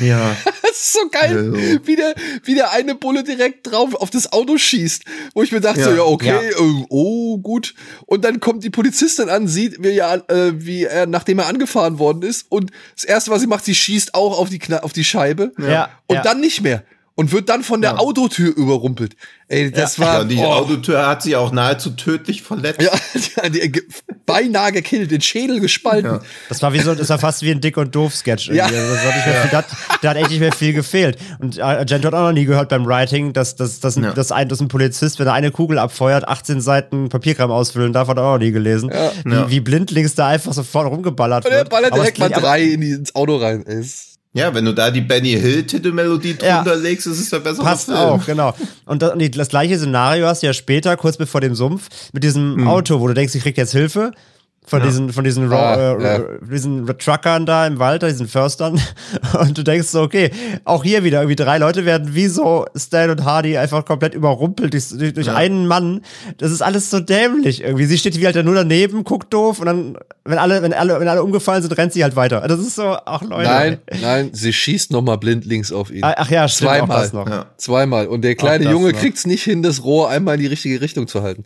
Ja. 0.01 0.37
Das 0.77 0.85
ist 0.89 0.93
so 0.93 1.09
geil, 1.11 1.37
Also. 1.55 1.87
wie, 1.87 1.97
der, 1.97 2.15
wie 2.45 2.55
der 2.55 2.71
eine 2.73 2.95
Bulle 2.95 3.25
direkt 3.25 3.71
drauf 3.71 3.95
auf 3.95 4.11
das 4.11 4.31
Auto 4.33 4.59
schießt. 4.59 5.05
Wo 5.35 5.43
ich 5.43 5.51
mir 5.51 5.61
dachte, 5.61 5.81
Ja. 5.81 5.87
so, 5.87 5.95
ja, 5.97 6.03
okay, 6.03 6.27
Ja. 6.29 6.43
äh, 6.43 6.85
oh, 6.91 7.39
gut. 7.39 7.75
Und 8.05 8.25
dann 8.25 8.41
kommt 8.41 8.63
die 8.63 8.71
Polizistin 8.71 9.31
an, 9.31 9.49
sieht, 9.49 9.83
wie, 9.83 9.89
ja, 9.91 10.17
äh, 10.17 10.53
wie 10.55 10.85
er, 10.85 11.07
nachdem 11.07 11.39
er 11.39 11.47
angefahren 11.47 11.99
worden 11.99 12.23
ist. 12.23 12.47
Und 12.51 12.73
das 12.95 13.05
Erste, 13.05 13.31
was 13.31 13.41
sie 13.41 13.47
macht, 13.47 13.65
sie 13.65 13.75
schießt 13.75 14.15
auch 14.15 14.39
auf 14.39 14.51
die, 14.51 14.59
Kna 14.59 14.81
auf 14.81 14.93
die 14.93 15.05
Scheibe. 15.05 15.53
Ja, 15.59 15.89
Und 16.07 16.17
ja. 16.17 16.23
dann 16.23 16.41
nicht 16.41 16.61
mehr. 16.61 16.83
Und 17.19 17.33
wird 17.33 17.49
dann 17.49 17.63
von 17.65 17.81
der 17.81 17.93
Ja. 17.93 17.97
Autotür 17.99 18.55
überrumpelt. 18.55 19.17
Ey, 19.49 19.71
das 19.71 19.99
war. 19.99 20.19
Ja, 20.19 20.25
die 20.25 20.37
oh. 20.37 20.45
Autotür 20.45 21.07
hat 21.07 21.23
sie 21.23 21.35
auch 21.35 21.51
nahezu 21.51 21.91
tödlich 21.91 22.43
verletzt. 22.43 22.83
Ja, 22.83 22.91
die, 23.49 23.59
die, 23.61 23.73
ge- 23.73 23.85
beinahe 24.27 24.71
gekillt, 24.71 25.11
den 25.11 25.23
Schädel 25.23 25.61
gespalten. 25.61 26.11
Ja. 26.11 26.21
Das 26.51 26.61
war 26.61 26.75
wie 26.75 26.81
so, 26.81 26.95
das 26.95 27.09
war 27.09 27.19
fast 27.19 27.41
wie 27.43 27.51
ein 27.53 27.61
Dick 27.63 27.79
und 27.79 27.95
Doof 27.95 28.15
Sketch. 28.15 28.49
Ja. 28.51 28.65
Also 28.67 28.77
das 28.77 28.99
hat 29.03 29.15
nicht 29.15 29.25
viel, 29.25 29.51
da, 29.51 29.65
da 30.03 30.11
hat 30.11 30.17
echt 30.19 30.29
nicht 30.31 30.41
mehr 30.41 30.53
viel 30.53 30.75
gefehlt. 30.75 31.17
Und 31.39 31.57
äh, 31.57 31.63
Argento 31.63 32.09
hat 32.09 32.15
auch 32.15 32.27
noch 32.27 32.33
nie 32.33 32.45
gehört 32.45 32.69
beim 32.69 32.85
Writing, 32.85 33.33
dass, 33.33 33.57
dass, 33.57 33.81
dass, 33.81 33.97
ein, 33.97 34.05
Ja. 34.05 34.13
dass, 34.13 34.31
ein, 34.31 34.49
dass 34.51 34.61
ein 34.61 34.69
Polizist, 34.69 35.19
wenn 35.19 35.27
er 35.27 35.33
eine 35.33 35.51
Kugel 35.53 35.79
abfeuert, 35.79 36.29
18 36.29 36.61
Seiten 36.61 37.09
Papierkram 37.09 37.51
ausfüllen 37.51 37.95
darf, 37.95 38.09
hat 38.09 38.19
er 38.19 38.25
auch 38.25 38.33
noch 38.35 38.41
nie 38.41 38.53
gelesen. 38.53 38.91
Wie, 39.25 39.33
Ja. 39.33 39.49
wie 39.49 39.61
blindlings 39.61 40.15
da 40.17 40.27
einfach 40.29 40.53
sofort 40.53 40.91
rumgeballert 40.91 41.47
Und 41.47 41.53
er 41.53 41.59
wird. 41.61 41.71
ballert 41.71 41.93
Aber 41.93 42.03
es 42.03 42.13
direkt 42.13 42.19
mal 42.19 42.29
drei 42.29 42.63
in 42.63 42.81
die, 42.83 42.91
ins 42.91 43.15
Auto 43.15 43.37
rein. 43.37 43.65
Ey, 43.67 43.81
ist- 43.81 44.16
Ja, 44.37 44.55
wenn 44.55 44.65
du 44.65 44.73
da 44.75 44.91
die 44.91 45.01
Benny 45.01 45.33
Hill 45.33 45.65
Titelmelodie 45.65 46.37
Ja. 46.43 46.63
drunter 46.63 46.77
legst, 46.77 47.07
ist 47.07 47.19
es 47.19 47.31
der 47.31 47.41
bessere 47.41 47.65
Passt 47.65 47.87
Film. 47.87 47.97
auch, 47.97 48.25
genau. 48.27 48.55
Und 48.85 49.03
das, 49.03 49.13
und 49.15 49.37
das 49.39 49.49
gleiche 49.49 49.79
Szenario 49.79 50.27
hast 50.27 50.43
du 50.43 50.47
ja 50.47 50.53
später, 50.53 50.97
kurz 50.97 51.17
bevor 51.17 51.41
dem 51.41 51.55
Sumpf, 51.55 51.89
mit 52.13 52.23
diesem 52.23 52.57
Mhm. 52.57 52.69
Auto, 52.69 53.01
wo 53.01 53.09
du 53.09 53.15
denkst, 53.15 53.35
ich 53.35 53.43
krieg 53.43 53.57
jetzt 53.57 53.73
Hilfe. 53.73 54.13
Von 54.69 54.83
diesen, 54.83 55.13
von 55.13 55.23
diesen, 55.23 55.47
Raw, 55.47 55.57
Ah, 55.57 55.93
äh, 55.97 56.03
ja. 56.03 56.25
diesen 56.51 56.87
Truckern 56.99 57.47
da 57.47 57.69
im 57.69 57.79
Wald, 57.79 58.03
diesen 58.03 58.27
Förstern. 58.27 58.81
Und 59.41 59.57
du 59.57 59.63
denkst 59.63 59.87
so, 59.87 60.03
okay, 60.03 60.31
auch 60.65 60.83
hier 60.83 61.05
wieder 61.05 61.21
irgendwie 61.21 61.37
drei 61.37 61.59
Leute 61.59 61.85
werden 61.85 62.17
wie 62.17 62.27
so 62.27 62.67
Stan 62.77 63.11
und 63.11 63.25
Hardy 63.25 63.57
einfach 63.57 63.85
komplett 63.85 64.15
überrumpelt 64.15 64.73
durch, 64.73 64.89
durch, 64.89 65.15
durch 65.15 65.31
einen 65.31 65.69
Mann. 65.69 66.01
Das 66.39 66.51
ist 66.51 66.63
alles 66.63 66.91
so 66.91 66.99
dämlich 66.99 67.63
irgendwie. 67.63 67.85
Sie 67.87 67.97
steht 67.97 68.19
wie 68.19 68.27
halt 68.27 68.45
nur 68.45 68.57
daneben, 68.57 69.05
guckt 69.05 69.33
doof 69.33 69.61
und 69.61 69.67
dann, 69.67 69.99
wenn 70.25 70.39
alle, 70.39 70.61
wenn 70.63 70.73
alle, 70.73 70.99
wenn 70.99 71.07
alle 71.09 71.23
umgefallen 71.23 71.63
sind, 71.63 71.77
rennt 71.79 71.93
sie 71.93 72.03
halt 72.03 72.17
weiter. 72.17 72.41
Das 72.49 72.59
ist 72.59 72.75
so, 72.75 72.97
ach 73.07 73.23
Leute. 73.23 73.49
Nein, 73.49 73.79
nein, 74.03 74.31
sie 74.33 74.53
schießt 74.53 74.91
noch 74.91 75.03
mal 75.03 75.17
blindlings 75.17 75.71
auf 75.71 75.93
ihn. 75.93 76.01
Ach 76.03 76.29
ja, 76.29 76.49
stimmt, 76.49 76.71
auch 76.71 76.77
Zweimal. 76.79 77.03
das 77.03 77.13
noch. 77.13 77.29
Ja. 77.29 77.47
Zweimal. 77.57 78.09
Und 78.09 78.23
der 78.23 78.35
kleine 78.35 78.69
Junge 78.69 78.91
noch. 78.91 78.99
kriegt's 78.99 79.27
nicht 79.27 79.45
hin, 79.45 79.63
das 79.63 79.85
Rohr 79.85 80.11
einmal 80.11 80.35
in 80.35 80.41
die 80.41 80.47
richtige 80.49 80.81
Richtung 80.81 81.07
zu 81.07 81.23
halten. 81.23 81.45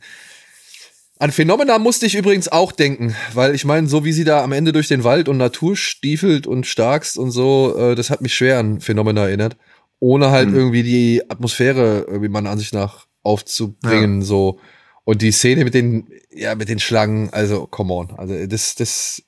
An 1.20 1.32
Phenomena 1.32 1.78
musste 1.78 2.06
ich 2.06 2.14
übrigens 2.14 2.48
auch 2.48 2.72
denken, 2.72 3.14
weil 3.34 3.54
ich 3.54 3.66
meine, 3.66 3.86
so 3.88 4.06
wie 4.06 4.12
sie 4.12 4.24
da 4.24 4.42
am 4.42 4.52
Ende 4.52 4.72
durch 4.72 4.88
den 4.88 5.04
Wald 5.04 5.28
und 5.28 5.36
Natur 5.36 5.76
stiefelt 5.76 6.46
und 6.46 6.66
starkst 6.66 7.18
und 7.18 7.30
so, 7.30 7.76
äh, 7.76 7.94
das 7.94 8.08
hat 8.08 8.22
mich 8.22 8.34
schwer 8.34 8.58
an 8.58 8.80
Phänomena 8.80 9.28
erinnert. 9.28 9.58
Ohne 9.98 10.30
halt 10.30 10.48
irgendwie 10.50 10.82
die 10.82 11.22
Atmosphäre 11.28 12.06
irgendwie 12.08 12.30
meiner 12.30 12.48
Ansicht 12.48 12.72
nach 12.72 13.06
aufzubringen, 13.22 14.22
so. 14.22 14.60
Und 15.04 15.20
die 15.20 15.30
Szene 15.30 15.64
mit 15.64 15.74
den, 15.74 16.08
ja, 16.30 16.54
mit 16.54 16.70
den 16.70 16.78
Schlangen, 16.78 17.28
also, 17.30 17.66
come 17.66 17.92
on. 17.92 18.12
Also, 18.16 18.46
das, 18.46 18.74
das 18.76 19.22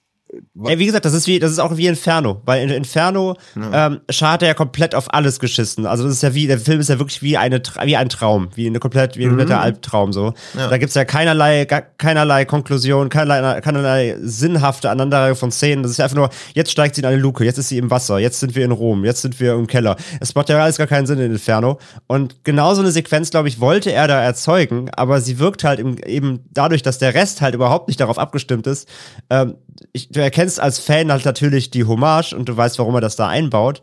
Ey, 0.65 0.79
wie 0.79 0.85
gesagt, 0.85 1.07
das 1.07 1.15
ist 1.15 1.27
wie, 1.27 1.39
das 1.39 1.51
ist 1.51 1.61
auch 1.61 1.79
wie 1.79 1.87
Inferno, 1.87 2.43
weil 2.45 2.63
in 2.63 2.69
Inferno 2.69 3.37
ähm, 3.57 4.01
Schar 4.11 4.33
hat 4.33 4.43
er 4.43 4.49
ja 4.49 4.55
komplett 4.55 4.95
auf 4.95 5.15
alles 5.15 5.41
geschissen. 5.41 5.87
Also 5.87 6.05
das 6.05 6.13
ist 6.13 6.23
ja 6.23 6.35
wie, 6.35 6.47
der 6.47 6.59
Film 6.59 6.79
ist 6.79 6.91
ja 6.91 6.99
wirklich 6.99 7.23
wie 7.23 7.39
eine 7.39 7.63
wie 7.85 7.97
ein 7.97 8.11
Traum, 8.11 8.51
wie 8.55 8.67
eine 8.67 8.79
komplett, 8.79 9.17
wie 9.17 9.25
ein 9.25 9.31
kompletter 9.31 9.63
Albtraum 9.63 10.13
so. 10.13 10.35
Ja. 10.55 10.69
Da 10.69 10.77
gibt's 10.77 10.95
ja 10.95 11.07
keinerlei, 11.07 11.65
keinerlei 11.65 12.45
Konklusion, 12.45 13.09
keinerlei, 13.09 13.63
keinerlei 13.63 14.17
sinnhafte 14.21 14.91
Aneinanderreihung 14.91 15.37
von 15.37 15.51
Szenen. 15.51 15.85
Das 15.85 15.93
ist 15.93 15.97
ja 15.97 16.05
einfach 16.05 16.19
nur, 16.19 16.29
jetzt 16.53 16.71
steigt 16.71 16.97
sie 16.97 17.01
in 17.01 17.07
eine 17.07 17.17
Luke, 17.17 17.43
jetzt 17.47 17.57
ist 17.57 17.71
sie 17.71 17.79
im 17.79 17.91
Wasser, 17.91 18.19
jetzt 18.19 18.41
sind 18.41 18.55
wir 18.55 18.67
in 18.67 18.73
Rom, 18.73 19.07
jetzt 19.07 19.23
sind 19.23 19.41
wir 19.41 19.55
im 19.55 19.67
Keller. 19.67 19.97
Es 20.21 20.35
macht 20.35 20.51
ja 20.51 20.63
alles 20.63 20.77
gar 20.77 20.87
keinen 20.87 21.07
Sinn 21.07 21.19
in 21.19 21.33
Inferno. 21.33 21.79
Und 22.09 22.45
genau 22.45 22.75
so 22.75 22.83
eine 22.83 22.91
Sequenz, 22.91 23.31
glaube 23.31 23.49
ich, 23.49 23.59
wollte 23.59 23.91
er 23.91 24.07
da 24.07 24.21
erzeugen, 24.21 24.91
aber 24.95 25.23
sie 25.23 25.39
wirkt 25.39 25.65
halt 25.65 25.81
im, 25.81 25.97
eben 26.05 26.41
dadurch, 26.51 26.83
dass 26.83 26.99
der 26.99 27.15
Rest 27.15 27.41
halt 27.41 27.55
überhaupt 27.55 27.89
nicht 27.89 28.01
darauf 28.01 28.19
abgestimmt 28.19 28.67
ist. 28.67 28.87
Ähm, 29.31 29.55
ich, 29.93 30.11
du 30.11 30.21
erkennst 30.21 30.42
als 30.59 30.79
Fan 30.79 31.11
halt 31.11 31.25
natürlich 31.25 31.71
die 31.71 31.85
Hommage 31.85 32.35
und 32.35 32.49
du 32.49 32.57
weißt, 32.57 32.79
warum 32.79 32.95
er 32.95 33.01
das 33.01 33.17
da 33.17 33.29
einbaut. 33.29 33.83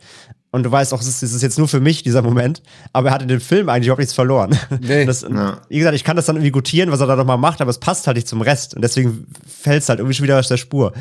Und 0.52 0.64
du 0.64 0.72
weißt 0.72 0.94
auch, 0.96 1.02
es 1.02 1.08
ist, 1.08 1.22
es 1.22 1.34
ist 1.34 1.44
jetzt 1.44 1.60
nur 1.60 1.68
für 1.68 1.80
mich, 1.80 2.02
dieser 2.02 2.24
Moment. 2.24 2.64
Aber 2.92 3.10
er 3.10 3.14
hat 3.14 3.22
in 3.22 3.28
dem 3.28 3.40
Film 3.40 3.70
eigentlich 3.70 3.86
überhaupt 3.86 4.00
nichts 4.00 4.16
verloren. 4.16 4.58
Nee. 4.82 5.06
Das, 5.06 5.22
Ja. 5.22 5.62
Wie 5.70 5.78
gesagt, 5.78 5.96
ich 5.96 6.04
kann 6.04 6.16
das 6.16 6.26
dann 6.26 6.38
irgendwie 6.38 6.52
gutieren, 6.52 6.92
was 6.92 7.02
er 7.02 7.08
da 7.08 7.16
nochmal 7.16 7.38
macht, 7.38 7.62
aber 7.62 7.70
es 7.70 7.78
passt 7.78 8.08
halt 8.08 8.18
nicht 8.18 8.28
zum 8.28 8.42
Rest. 8.42 8.76
Und 8.76 8.82
deswegen 8.82 9.28
fällt 9.48 9.84
es 9.84 9.90
halt 9.90 10.00
irgendwie 10.00 10.16
schon 10.16 10.24
wieder 10.24 10.40
aus 10.40 10.48
der 10.48 10.58
Spur. 10.58 10.94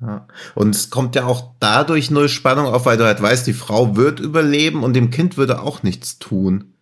Ja. 0.00 0.26
Und 0.56 0.74
es 0.74 0.90
kommt 0.90 1.14
ja 1.14 1.24
auch 1.24 1.52
dadurch 1.60 2.10
null 2.10 2.28
Spannung 2.28 2.66
auf, 2.66 2.84
weil 2.84 2.96
du 2.96 3.04
halt 3.04 3.22
weißt, 3.22 3.46
die 3.46 3.52
Frau 3.52 3.96
wird 3.96 4.18
überleben 4.18 4.82
und 4.82 4.94
dem 4.94 5.10
Kind 5.10 5.36
würde 5.36 5.62
auch 5.62 5.84
nichts 5.84 6.18
tun. 6.18 6.72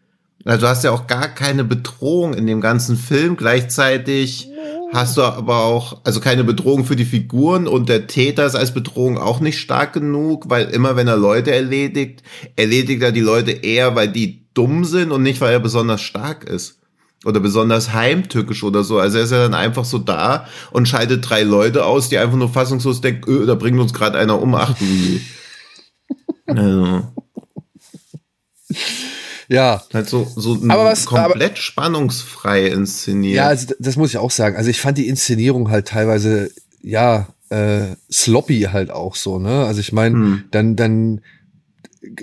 Also 0.45 0.63
du 0.63 0.69
hast 0.69 0.85
ja 0.85 0.91
auch 0.91 1.07
gar 1.07 1.29
keine 1.29 1.63
Bedrohung 1.63 2.35
in 2.35 2.47
dem 2.47 2.61
ganzen 2.61 2.97
Film. 2.97 3.37
Gleichzeitig 3.37 4.49
hast 4.93 5.17
du 5.17 5.23
aber 5.23 5.65
auch, 5.65 6.01
also 6.05 6.21
keine 6.21 6.45
Bedrohung 6.45 6.85
für 6.85 6.97
die 6.97 7.05
Figuren 7.05 7.67
und 7.67 7.89
der 7.89 8.07
Täter 8.07 8.47
ist 8.47 8.55
als 8.55 8.75
Bedrohung 8.75 9.19
auch 9.19 9.41
nicht 9.41 9.59
stark 9.59 9.93
genug, 9.95 10.51
weil 10.51 10.69
immer 10.69 10.97
wenn 10.97 11.09
er 11.09 11.17
Leute 11.17 11.53
erledigt, 11.53 12.23
erledigt 12.57 13.03
er 13.03 13.13
die 13.13 13.21
Leute 13.21 13.53
eher, 13.53 13.95
weil 13.95 14.09
die 14.09 14.47
dumm 14.55 14.85
sind 14.85 15.11
und 15.11 15.23
nicht, 15.23 15.41
weil 15.41 15.53
er 15.53 15.61
besonders 15.61 16.03
stark 16.03 16.45
ist. 16.45 16.79
Oder 17.25 17.39
besonders 17.39 17.93
heimtückisch 17.93 18.65
oder 18.65 18.83
so. 18.83 18.99
Also 18.99 19.19
er 19.19 19.25
ist 19.25 19.31
ja 19.31 19.39
dann 19.39 19.55
einfach 19.55 19.85
so 19.85 19.99
da 19.99 20.49
und 20.73 20.89
scheidet 20.89 21.29
drei 21.29 21.45
Leute 21.45 21.85
aus, 21.85 22.09
die 22.09 22.19
einfach 22.19 22.37
nur 22.37 22.49
fassungslos 22.49 23.01
denken, 23.01 23.31
öh, 23.31 23.47
da 23.47 23.55
bringt 23.55 23.79
uns 23.79 23.95
gerade 23.95 24.19
einer 24.19 24.43
um, 24.43 24.55
ach 24.57 24.75
je. 24.81 25.21
also, 26.47 27.13
Ja. 29.53 29.83
halt 29.93 30.09
so, 30.09 30.27
so 30.37 30.59
Aber 30.69 30.85
was- 30.85 31.05
komplett 31.07 31.59
spannungsfrei 31.59 32.67
inszeniert. 32.67 33.37
Ja, 33.37 33.47
also 33.49 33.67
das 33.79 33.97
muss 33.97 34.11
ich 34.11 34.19
auch 34.19 34.31
sagen. 34.31 34.57
Also 34.57 34.71
ich 34.71 34.81
fand 34.81 34.99
die 34.99 35.09
Inszenierung 35.09 35.71
halt 35.71 35.89
teilweise, 35.89 36.51
ja, 36.83 37.29
äh, 37.51 37.97
sloppy 38.11 38.69
halt 38.73 38.91
auch 38.91 39.15
so, 39.15 39.39
ne? 39.39 39.65
Also 39.67 39.81
ich 39.81 39.93
meine, 39.93 40.15
Hm. 40.15 40.45
dann, 40.51 40.75
dann 40.77 41.21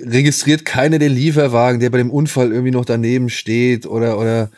registriert 0.03 0.65
keiner 0.65 0.99
den 0.99 1.13
Lieferwagen, 1.13 1.79
der 1.79 1.89
bei 1.89 1.97
dem 1.99 2.11
Unfall 2.11 2.51
irgendwie 2.51 2.71
noch 2.71 2.85
daneben 2.85 3.29
steht 3.29 3.85
oder, 3.85 4.17
oder 4.19 4.49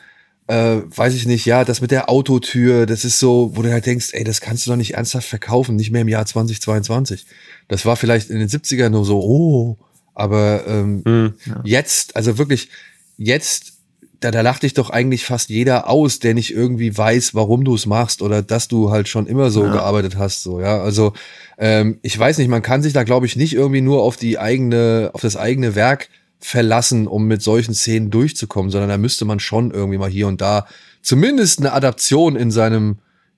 äh, 0.48 0.82
weiß 0.96 1.14
ich 1.14 1.26
nicht, 1.28 1.46
ja, 1.46 1.64
das 1.64 1.82
mit 1.82 1.92
der 1.92 2.10
Autotür, 2.10 2.86
das 2.86 3.06
ist 3.06 3.20
so, 3.20 3.52
wo 3.56 3.62
du 3.62 3.72
halt 3.72 3.86
denkst, 3.86 4.10
ey, 4.14 4.24
das 4.24 4.42
kannst 4.42 4.66
du 4.66 4.72
doch 4.72 4.78
nicht 4.78 4.96
ernsthaft 4.96 5.28
verkaufen, 5.28 5.76
nicht 5.76 5.92
mehr 5.92 6.02
im 6.02 6.08
Jahr 6.08 6.26
2022. 6.26 7.26
Das 7.68 7.86
war 7.86 7.96
vielleicht 7.96 8.30
in 8.30 8.40
den 8.40 8.50
70ern 8.50 8.90
nur 8.90 9.06
so, 9.06 9.20
oh, 9.22 9.78
aber 10.14 10.66
ähm, 10.68 11.34
jetzt, 11.64 12.16
also 12.16 12.38
wirklich, 12.38 12.70
jetzt, 13.18 13.74
da, 14.20 14.32
da 14.32 14.42
lacht 14.42 14.64
dich 14.64 14.74
doch 14.74 14.90
eigentlich 14.90 15.26
fast 15.26 15.50
jeder 15.50 15.90
aus, 15.90 16.20
der 16.20 16.34
nicht 16.34 16.54
irgendwie 16.54 16.96
weiß, 16.96 17.34
warum 17.34 17.64
du 17.64 17.74
es 17.76 17.86
machst 17.86 18.22
oder 18.22 18.42
dass 18.42 18.68
du 18.68 18.92
halt 18.92 19.08
schon 19.08 19.26
immer 19.26 19.50
so 19.50 19.64
gearbeitet 19.64 20.18
hast, 20.18 20.44
so, 20.44 20.60
ja. 20.60 20.82
Also, 20.82 21.14
ähm, 21.58 22.00
ich 22.02 22.18
weiß 22.18 22.38
nicht, 22.38 22.50
man 22.50 22.62
kann 22.62 22.82
sich 22.82 22.94
da, 22.94 23.04
glaube 23.04 23.26
ich, 23.26 23.36
nicht 23.36 23.54
irgendwie 23.54 23.82
nur 23.82 24.04
auf 24.04 24.18
die 24.18 24.38
eigene, 24.38 25.12
auf 25.14 25.22
das 25.22 25.38
eigene 25.38 25.76
Werk 25.76 26.10
verlassen, 26.40 27.08
um 27.08 27.28
mit 27.28 27.42
solchen 27.42 27.74
Szenen 27.74 28.10
durchzukommen, 28.10 28.72
sondern 28.72 28.90
da 28.90 28.98
müsste 28.98 29.26
man 29.26 29.40
schon 29.40 29.72
irgendwie 29.72 29.98
mal 29.98 30.10
hier 30.10 30.28
und 30.28 30.42
da 30.42 30.68
zumindest 31.02 31.60
eine 31.60 31.74
Adaption 31.74 32.36
in 32.36 32.52
seinem, 32.52 32.98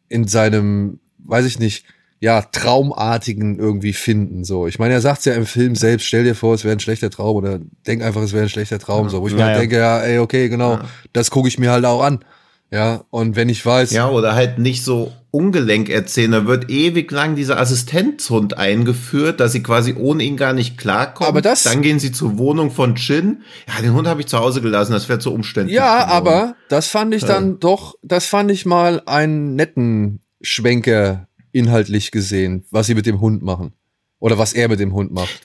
in 0.09 0.27
seinem, 0.27 0.99
weiß 1.19 1.45
ich 1.45 1.59
nicht, 1.59 1.85
ja, 2.23 2.41
Traumartigen 2.41 3.59
irgendwie 3.59 3.91
finden. 3.91 4.45
So, 4.45 4.65
ich 4.65 4.79
meine, 4.79 4.93
er 4.93 5.01
sagt 5.01 5.25
ja 5.25 5.33
im 5.33 5.45
Film 5.45 5.75
selbst, 5.75 6.05
stell 6.07 6.23
dir 6.23 6.35
vor, 6.35 6.53
es 6.55 6.63
wäre 6.63 6.73
ein 6.73 6.79
schlechter 6.79 7.09
Traum 7.09 7.35
oder 7.35 7.59
denk 7.85 8.01
einfach, 8.01 8.21
es 8.21 8.31
wäre 8.31 8.43
ein 8.43 8.49
schlechter 8.49 8.79
Traum. 8.79 9.09
So, 9.09 9.21
wo 9.21 9.27
ich 9.27 9.33
mir 9.33 9.39
Ja, 9.41 9.45
halt 9.47 9.55
ja. 9.55 9.59
denke, 9.61 9.75
ja, 9.77 9.99
ey, 9.99 10.19
okay, 10.19 10.47
genau, 10.47 10.79
das 11.11 11.31
gucke 11.31 11.49
ich 11.49 11.59
mir 11.59 11.69
halt 11.71 11.83
auch 11.83 12.01
an. 12.01 12.23
Ja, 12.71 13.03
und 13.09 13.35
wenn 13.35 13.49
ich 13.49 13.63
weiß, 13.65 13.91
Ja, 13.91 14.09
oder 14.09 14.35
halt 14.35 14.57
nicht 14.57 14.83
so 14.85 15.11
ungelenk 15.31 15.89
erzählen. 15.89 16.31
Da 16.31 16.45
wird 16.45 16.69
ewig 16.69 17.11
lang 17.11 17.35
dieser 17.35 17.59
Assistenzhund 17.59 18.57
eingeführt, 18.57 19.39
dass 19.39 19.51
sie 19.51 19.61
quasi 19.63 19.93
ohne 19.97 20.23
ihn 20.23 20.37
gar 20.37 20.53
nicht 20.53 20.77
klarkommt. 20.77 21.27
Aber 21.27 21.41
das- 21.41 21.63
Dann 21.63 21.81
gehen 21.81 21.99
sie 21.99 22.11
zur 22.13 22.37
Wohnung 22.37 22.71
von 22.71 22.95
Chin. 22.95 23.41
Ja, 23.67 23.81
den 23.81 23.93
Hund 23.93 24.07
habe 24.07 24.21
ich 24.21 24.27
zu 24.27 24.37
Hause 24.39 24.61
gelassen, 24.61 24.93
das 24.93 25.09
wäre 25.09 25.19
zu 25.19 25.33
umständlich. 25.33 25.75
Ja, 25.75 26.03
geworden. 26.05 26.11
aber 26.11 26.55
das 26.69 26.87
fand 26.87 27.13
ich 27.15 27.25
dann 27.25 27.59
doch, 27.59 27.95
das 28.01 28.27
fand 28.27 28.49
ich 28.51 28.65
mal 28.65 29.01
einen 29.07 29.55
netten 29.55 30.21
Schwenker 30.41 31.27
inhaltlich 31.53 32.11
gesehen, 32.11 32.65
was 32.69 32.87
sie 32.87 32.95
mit 32.95 33.05
dem 33.05 33.21
Hund 33.21 33.41
machen. 33.41 33.73
Oder 34.19 34.37
was 34.37 34.53
er 34.53 34.67
mit 34.67 34.79
dem 34.79 34.93
Hund 34.93 35.11
macht. 35.11 35.41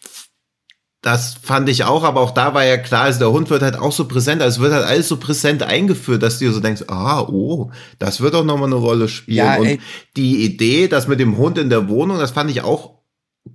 Das 1.01 1.35
fand 1.35 1.69
ich 1.69 1.85
auch, 1.85 2.03
aber 2.03 2.21
auch 2.21 2.33
da 2.33 2.55
war 2.55 2.65
ja 2.65 2.77
klar, 2.77 3.05
also 3.05 3.21
der 3.21 3.31
Hund 3.31 3.51
wird 3.51 3.63
halt 3.63 3.77
auch 3.77 3.93
so 3.93 4.09
präsent, 4.09 4.43
also 4.43 4.57
es 4.57 4.63
wird 4.63 4.73
halt 4.73 4.85
alles 4.85 5.07
so 5.07 5.17
präsent 5.17 5.63
eingeführt, 5.63 6.25
dass 6.25 6.41
du 6.41 6.53
so 6.53 6.59
denkst, 6.59 6.85
ah, 6.89 7.21
oh, 7.23 7.71
das 8.01 8.21
wird 8.21 8.35
auch 8.35 8.45
nochmal 8.45 8.67
eine 8.67 8.75
Rolle 8.75 9.09
spielen. 9.09 9.37
Ja, 9.37 9.59
und 9.59 9.79
die 10.17 10.45
Idee, 10.45 10.89
das 10.89 11.07
mit 11.07 11.21
dem 11.21 11.37
Hund 11.37 11.57
in 11.57 11.71
der 11.71 11.89
Wohnung, 11.89 12.19
das 12.19 12.33
fand 12.33 12.51
ich 12.51 12.63
auch 12.63 12.99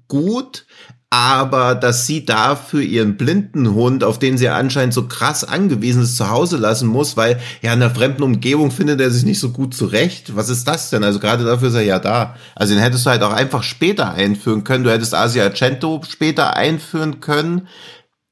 gut, 0.07 0.65
aber 1.13 1.75
dass 1.75 2.07
sie 2.07 2.25
dafür 2.25 2.81
ihren 2.81 3.17
blinden 3.17 3.75
Hund, 3.75 4.03
auf 4.03 4.17
den 4.17 4.39
sie 4.39 4.49
anscheinend 4.49 4.95
so 4.95 5.07
krass 5.07 5.43
angewiesen 5.43 6.01
ist, 6.01 6.17
zu 6.17 6.31
Hause 6.31 6.57
lassen 6.57 6.87
muss, 6.87 7.15
weil 7.15 7.39
ja 7.61 7.71
in 7.71 7.83
einer 7.83 7.93
fremden 7.93 8.23
Umgebung 8.23 8.71
findet 8.71 8.99
er 8.99 9.11
sich 9.11 9.23
nicht 9.23 9.39
so 9.39 9.51
gut 9.51 9.75
zurecht. 9.75 10.35
Was 10.35 10.49
ist 10.49 10.67
das 10.67 10.89
denn? 10.89 11.03
Also 11.03 11.19
gerade 11.19 11.45
dafür 11.45 11.67
ist 11.67 11.75
er 11.75 11.83
ja 11.83 11.99
da. 11.99 12.35
Also 12.55 12.73
den 12.73 12.81
hättest 12.81 13.05
du 13.05 13.11
halt 13.11 13.21
auch 13.21 13.31
einfach 13.31 13.61
später 13.61 14.11
einführen 14.13 14.63
können. 14.63 14.83
Du 14.83 14.89
hättest 14.89 15.13
Asia 15.13 15.43
Argento 15.43 16.01
später 16.09 16.57
einführen 16.57 17.19
können. 17.19 17.67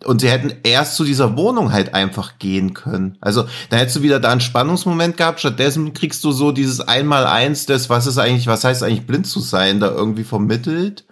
Und 0.03 0.21
sie 0.21 0.31
hätten 0.31 0.51
erst 0.63 0.95
zu 0.95 1.03
dieser 1.03 1.37
Wohnung 1.37 1.71
halt 1.71 1.93
einfach 1.93 2.39
gehen 2.39 2.73
können. 2.73 3.19
Also, 3.21 3.43
dann 3.69 3.77
hättest 3.77 3.97
du 3.97 4.01
wieder 4.01 4.19
da 4.19 4.31
einen 4.31 4.41
Spannungsmoment 4.41 5.15
gehabt. 5.15 5.39
Stattdessen 5.39 5.93
kriegst 5.93 6.23
du 6.23 6.31
so 6.31 6.51
dieses 6.51 6.81
Einmal-Eins 6.81 7.67
des, 7.67 7.91
was 7.91 8.07
ist 8.07 8.17
eigentlich, 8.17 8.47
was 8.47 8.63
heißt 8.63 8.81
eigentlich 8.81 9.05
blind 9.05 9.27
zu 9.27 9.39
sein, 9.39 9.79
da 9.79 9.91
irgendwie 9.91 10.23
vermittelt. 10.23 11.05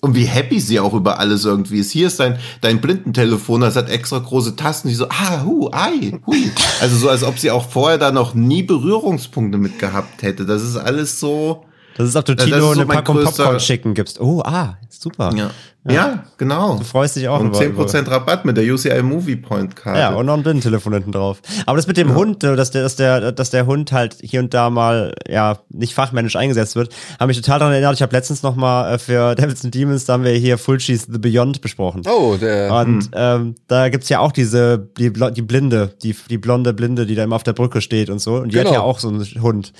Und 0.00 0.14
wie 0.14 0.24
happy 0.24 0.60
sie 0.60 0.78
auch 0.78 0.94
über 0.94 1.18
alles 1.18 1.44
irgendwie 1.44 1.78
ist. 1.80 1.90
Hier 1.90 2.06
ist 2.06 2.20
dein, 2.20 2.38
dein 2.60 2.80
Blindentelefon, 2.80 3.60
das 3.62 3.74
hat 3.74 3.88
extra 3.90 4.18
große 4.20 4.54
Tasten, 4.54 4.88
die 4.88 4.94
so, 4.94 5.08
ah, 5.08 5.42
hu, 5.44 5.68
ai, 5.72 6.20
hui. 6.24 6.50
Also 6.80 6.96
so, 6.96 7.08
als 7.08 7.24
ob 7.24 7.38
sie 7.38 7.50
auch 7.50 7.68
vorher 7.68 7.98
da 7.98 8.12
noch 8.12 8.32
nie 8.34 8.62
Berührungspunkte 8.62 9.58
mit 9.58 9.78
gehabt 9.80 10.22
hätte. 10.22 10.46
Das 10.46 10.62
ist 10.62 10.76
alles 10.76 11.18
so, 11.18 11.64
Das 11.96 12.08
ist, 12.08 12.14
ob 12.16 12.26
du 12.26 12.36
das 12.36 12.44
Tino 12.46 12.74
so 12.74 12.80
eine 12.80 12.86
Packung 12.86 13.16
größter- 13.16 13.24
Popcorn 13.42 13.60
schicken 13.60 13.94
gibst. 13.94 14.20
Oh, 14.20 14.40
ah, 14.44 14.76
super. 14.88 15.32
ja. 15.34 15.50
Ja, 15.88 16.24
genau. 16.36 16.76
Du 16.76 16.84
freust 16.84 17.16
dich 17.16 17.28
auch 17.28 17.40
Und 17.40 17.48
über- 17.48 17.58
10% 17.86 18.10
Rabatt 18.10 18.44
mit 18.44 18.56
der 18.58 18.64
UCI 18.64 19.00
Movie 19.02 19.36
Point 19.36 19.74
Karte. 19.74 19.98
Ja, 20.00 20.10
und 20.14 20.26
noch 20.26 20.34
ein 20.34 20.42
Blindentelefon 20.42 20.92
hinten 20.92 21.12
drauf. 21.12 21.40
Aber 21.64 21.76
das 21.76 21.86
mit 21.86 21.96
dem 21.96 22.14
Hund, 22.14 22.44
äh, 22.44 22.56
dass 22.56 22.72
der, 22.72 22.82
dass 22.82 22.96
der, 22.96 23.32
dass 23.32 23.50
der 23.50 23.64
Hund 23.64 23.90
halt 23.92 24.16
hier 24.20 24.40
und 24.40 24.52
da 24.52 24.68
mal, 24.68 25.14
ja, 25.28 25.60
nicht 25.70 25.94
fachmännisch 25.94 26.36
eingesetzt 26.36 26.76
wird, 26.76 26.94
habe 27.18 27.28
mich 27.28 27.38
total 27.40 27.60
daran 27.60 27.72
erinnert. 27.72 27.94
Ich 27.94 28.02
habe 28.02 28.14
letztens 28.14 28.42
noch 28.42 28.54
mal 28.54 28.92
äh, 28.94 28.98
für 28.98 29.34
Devils 29.36 29.64
and 29.64 29.74
Demons, 29.74 30.04
da 30.04 30.14
haben 30.14 30.24
wir 30.24 30.32
hier 30.32 30.58
Fulcis 30.58 31.06
The 31.10 31.18
Beyond 31.18 31.62
besprochen. 31.62 32.02
Oh, 32.06 32.36
der. 32.38 32.70
Und 32.74 33.08
ähm, 33.14 33.54
da 33.66 33.88
gibt's 33.88 34.10
ja 34.10 34.18
auch 34.18 34.32
diese, 34.32 34.78
die, 34.98 35.10
die 35.12 35.42
Blinde, 35.42 35.94
die, 36.02 36.14
die 36.28 36.38
blonde 36.38 36.74
Blinde, 36.74 37.06
die 37.06 37.14
da 37.14 37.24
immer 37.24 37.36
auf 37.36 37.44
der 37.44 37.54
Brücke 37.54 37.80
steht 37.80 38.10
und 38.10 38.18
so. 38.18 38.34
Und 38.34 38.52
die 38.52 38.58
hat 38.58 38.66
Genau. 38.66 38.80
ja 38.80 38.82
auch 38.82 38.98
so 38.98 39.08
einen 39.08 39.24
Hund. 39.40 39.72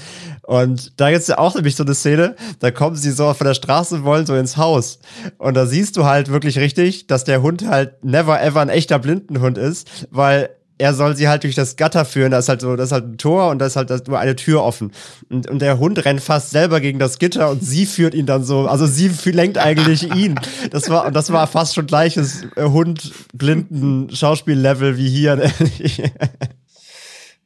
Und 0.43 0.93
da 0.99 1.11
gibt's 1.11 1.27
ja 1.29 1.37
auch 1.39 1.55
nämlich 1.55 1.77
so 1.77 1.83
eine 1.85 1.95
Szene, 1.95 2.35
da 2.61 2.71
kommen 2.71 2.97
sie 2.97 3.11
so 3.11 3.35
von 3.35 3.47
der 3.47 3.55
Straße 3.55 3.97
und 3.97 4.05
wollen 4.05 4.25
so 4.25 4.35
ins 4.35 4.57
Haus. 4.57 5.01
Und 5.37 5.55
da 5.55 5.67
siehst 5.67 5.88
du 5.97 6.05
halt 6.05 6.29
wirklich 6.31 6.59
richtig, 6.59 7.07
dass 7.07 7.25
der 7.25 7.41
Hund 7.43 7.67
halt 7.67 8.05
never 8.05 8.41
ever 8.43 8.61
ein 8.61 8.69
echter 8.69 8.99
Blindenhund 8.99 9.57
ist, 9.59 9.89
weil 10.11 10.51
er 10.81 10.95
soll 10.95 11.17
sie 11.17 11.27
halt 11.29 11.43
durch 11.43 11.57
das 11.57 11.75
Gatter 11.75 12.05
führen, 12.05 12.31
da 12.31 12.39
ist 12.39 12.49
halt 12.49 12.61
so, 12.61 12.77
das 12.77 12.87
ist 12.87 12.93
halt 12.93 13.05
ein 13.07 13.19
Tor 13.19 13.51
und 13.51 13.59
da 13.59 13.67
ist 13.67 13.75
halt 13.75 13.91
das- 13.91 14.07
nur 14.07 14.17
eine 14.21 14.37
Tür 14.37 14.63
offen. 14.63 14.93
Und, 15.29 15.51
und 15.51 15.59
der 15.61 15.81
Hund 15.81 16.05
rennt 16.05 16.21
fast 16.21 16.51
selber 16.51 16.81
gegen 16.81 17.01
das 17.01 17.19
Gitter 17.19 17.51
und 17.51 17.65
sie 17.65 17.85
führt 17.85 18.15
ihn 18.15 18.27
dann 18.27 18.45
so, 18.45 18.69
also 18.69 18.87
sie 18.87 19.11
lenkt 19.25 19.59
eigentlich 19.59 20.15
ihn. 20.15 20.37
Das 20.71 20.89
war, 20.89 21.07
und 21.07 21.17
das 21.17 21.33
war 21.33 21.49
fast 21.49 21.75
schon 21.75 21.89
gleiches 21.89 22.45
äh, 22.55 22.63
Hund-Blinden-Schauspiellevel 22.63 24.97
wie 24.97 25.09
hier. 25.09 25.51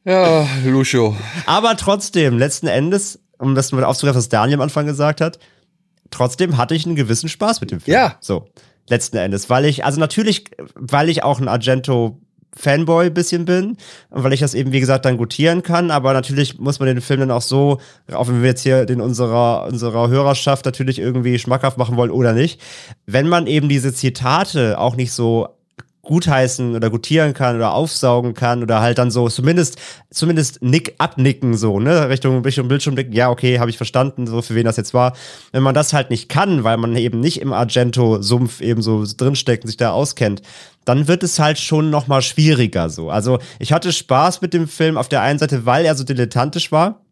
Ja, 0.05 0.45
Lucio. 0.65 1.15
Aber 1.45 1.77
trotzdem, 1.77 2.37
letzten 2.37 2.67
Endes, 2.67 3.19
um 3.39 3.55
das 3.55 3.71
mal 3.71 3.85
aufzugreifen, 3.85 4.17
was 4.19 4.27
Daniel 4.27 4.57
am 4.57 4.61
Anfang 4.63 4.85
gesagt 4.85 5.21
hat, 5.21 5.39
trotzdem 6.13 6.57
hatte 6.57 6.75
ich 6.75 6.85
einen 6.85 6.95
gewissen 6.95 7.29
Spaß 7.29 7.61
mit 7.61 7.71
dem 7.71 7.79
Film. 7.79 7.95
Ja. 7.95 8.17
So, 8.21 8.47
letzten 8.89 9.17
Endes. 9.17 9.49
Weil 9.49 9.65
ich, 9.65 9.85
also 9.85 9.99
natürlich, 9.99 10.45
weil 10.75 11.09
ich 11.09 11.23
auch 11.23 11.39
ein 11.39 11.47
Argento 11.47 12.19
Fanboy 12.55 13.09
bisschen 13.09 13.45
bin, 13.45 13.77
weil 14.09 14.33
ich 14.33 14.39
das 14.39 14.53
eben, 14.53 14.71
wie 14.71 14.79
gesagt, 14.79 15.05
dann 15.05 15.17
gutieren 15.17 15.63
kann. 15.63 15.91
Aber 15.91 16.13
natürlich 16.13 16.59
muss 16.59 16.79
man 16.79 16.87
den 16.87 17.01
Film 17.01 17.21
dann 17.21 17.31
auch 17.31 17.41
so, 17.41 17.79
auch 18.11 18.27
wenn 18.27 18.41
wir 18.41 18.49
jetzt 18.49 18.61
hier 18.61 18.85
den 18.85 19.01
unserer, 19.01 19.65
unserer 19.65 20.09
Hörerschaft 20.09 20.65
natürlich 20.65 20.99
irgendwie 20.99 21.39
schmackhaft 21.39 21.77
machen 21.77 21.97
wollen 21.97 22.11
oder 22.11 22.33
nicht, 22.33 22.61
wenn 23.05 23.27
man 23.27 23.47
eben 23.47 23.69
diese 23.69 23.93
Zitate 23.93 24.77
auch 24.79 24.95
nicht 24.95 25.11
so 25.11 25.47
gutheißen 26.03 26.75
oder 26.75 26.89
gutieren 26.89 27.33
kann 27.33 27.55
oder 27.55 27.73
aufsaugen 27.73 28.33
kann 28.33 28.61
oder 28.61 28.81
halt 28.81 28.97
dann 28.97 29.09
so 29.09 29.29
zumindest 29.29 29.77
zumindest 30.11 30.61
nick 30.61 30.95
abnicken 30.97 31.55
so 31.55 31.79
ne? 31.79 32.09
Richtung 32.09 32.41
Richtung 32.41 32.67
Bildschirm 32.67 32.95
blicken 32.95 33.13
ja 33.13 33.29
okay 33.29 33.59
habe 33.59 33.69
ich 33.69 33.77
verstanden 33.77 34.27
so 34.27 34.41
für 34.41 34.53
wen 34.53 34.65
das 34.65 34.75
jetzt 34.75 34.93
war. 34.93 35.13
Wenn 35.53 35.63
man 35.63 35.73
das 35.73 35.93
halt 35.93 36.09
nicht 36.09 36.27
kann 36.27 36.65
weil 36.65 36.75
man 36.75 36.95
eben 36.97 37.21
nicht 37.21 37.39
im 37.39 37.53
Argento 37.53 38.21
Sumpf 38.21 38.59
eben 38.59 38.81
so 38.81 39.05
drinsteckt 39.05 39.63
und 39.63 39.69
sich 39.69 39.77
da 39.77 39.91
auskennt 39.91 40.41
dann 40.83 41.07
wird 41.07 41.23
es 41.23 41.39
halt 41.39 41.57
schon 41.57 41.89
noch 41.89 42.07
mal 42.07 42.21
schwieriger 42.21 42.89
so. 42.89 43.09
Also 43.09 43.39
ich 43.59 43.71
hatte 43.71 43.93
Spaß 43.93 44.41
mit 44.41 44.53
dem 44.53 44.67
Film 44.67 44.97
auf 44.97 45.07
der 45.07 45.21
einen 45.21 45.39
Seite 45.39 45.65
weil 45.65 45.85
er 45.85 45.95
so 45.95 46.03
dilettantisch 46.03 46.71
war 46.73 47.02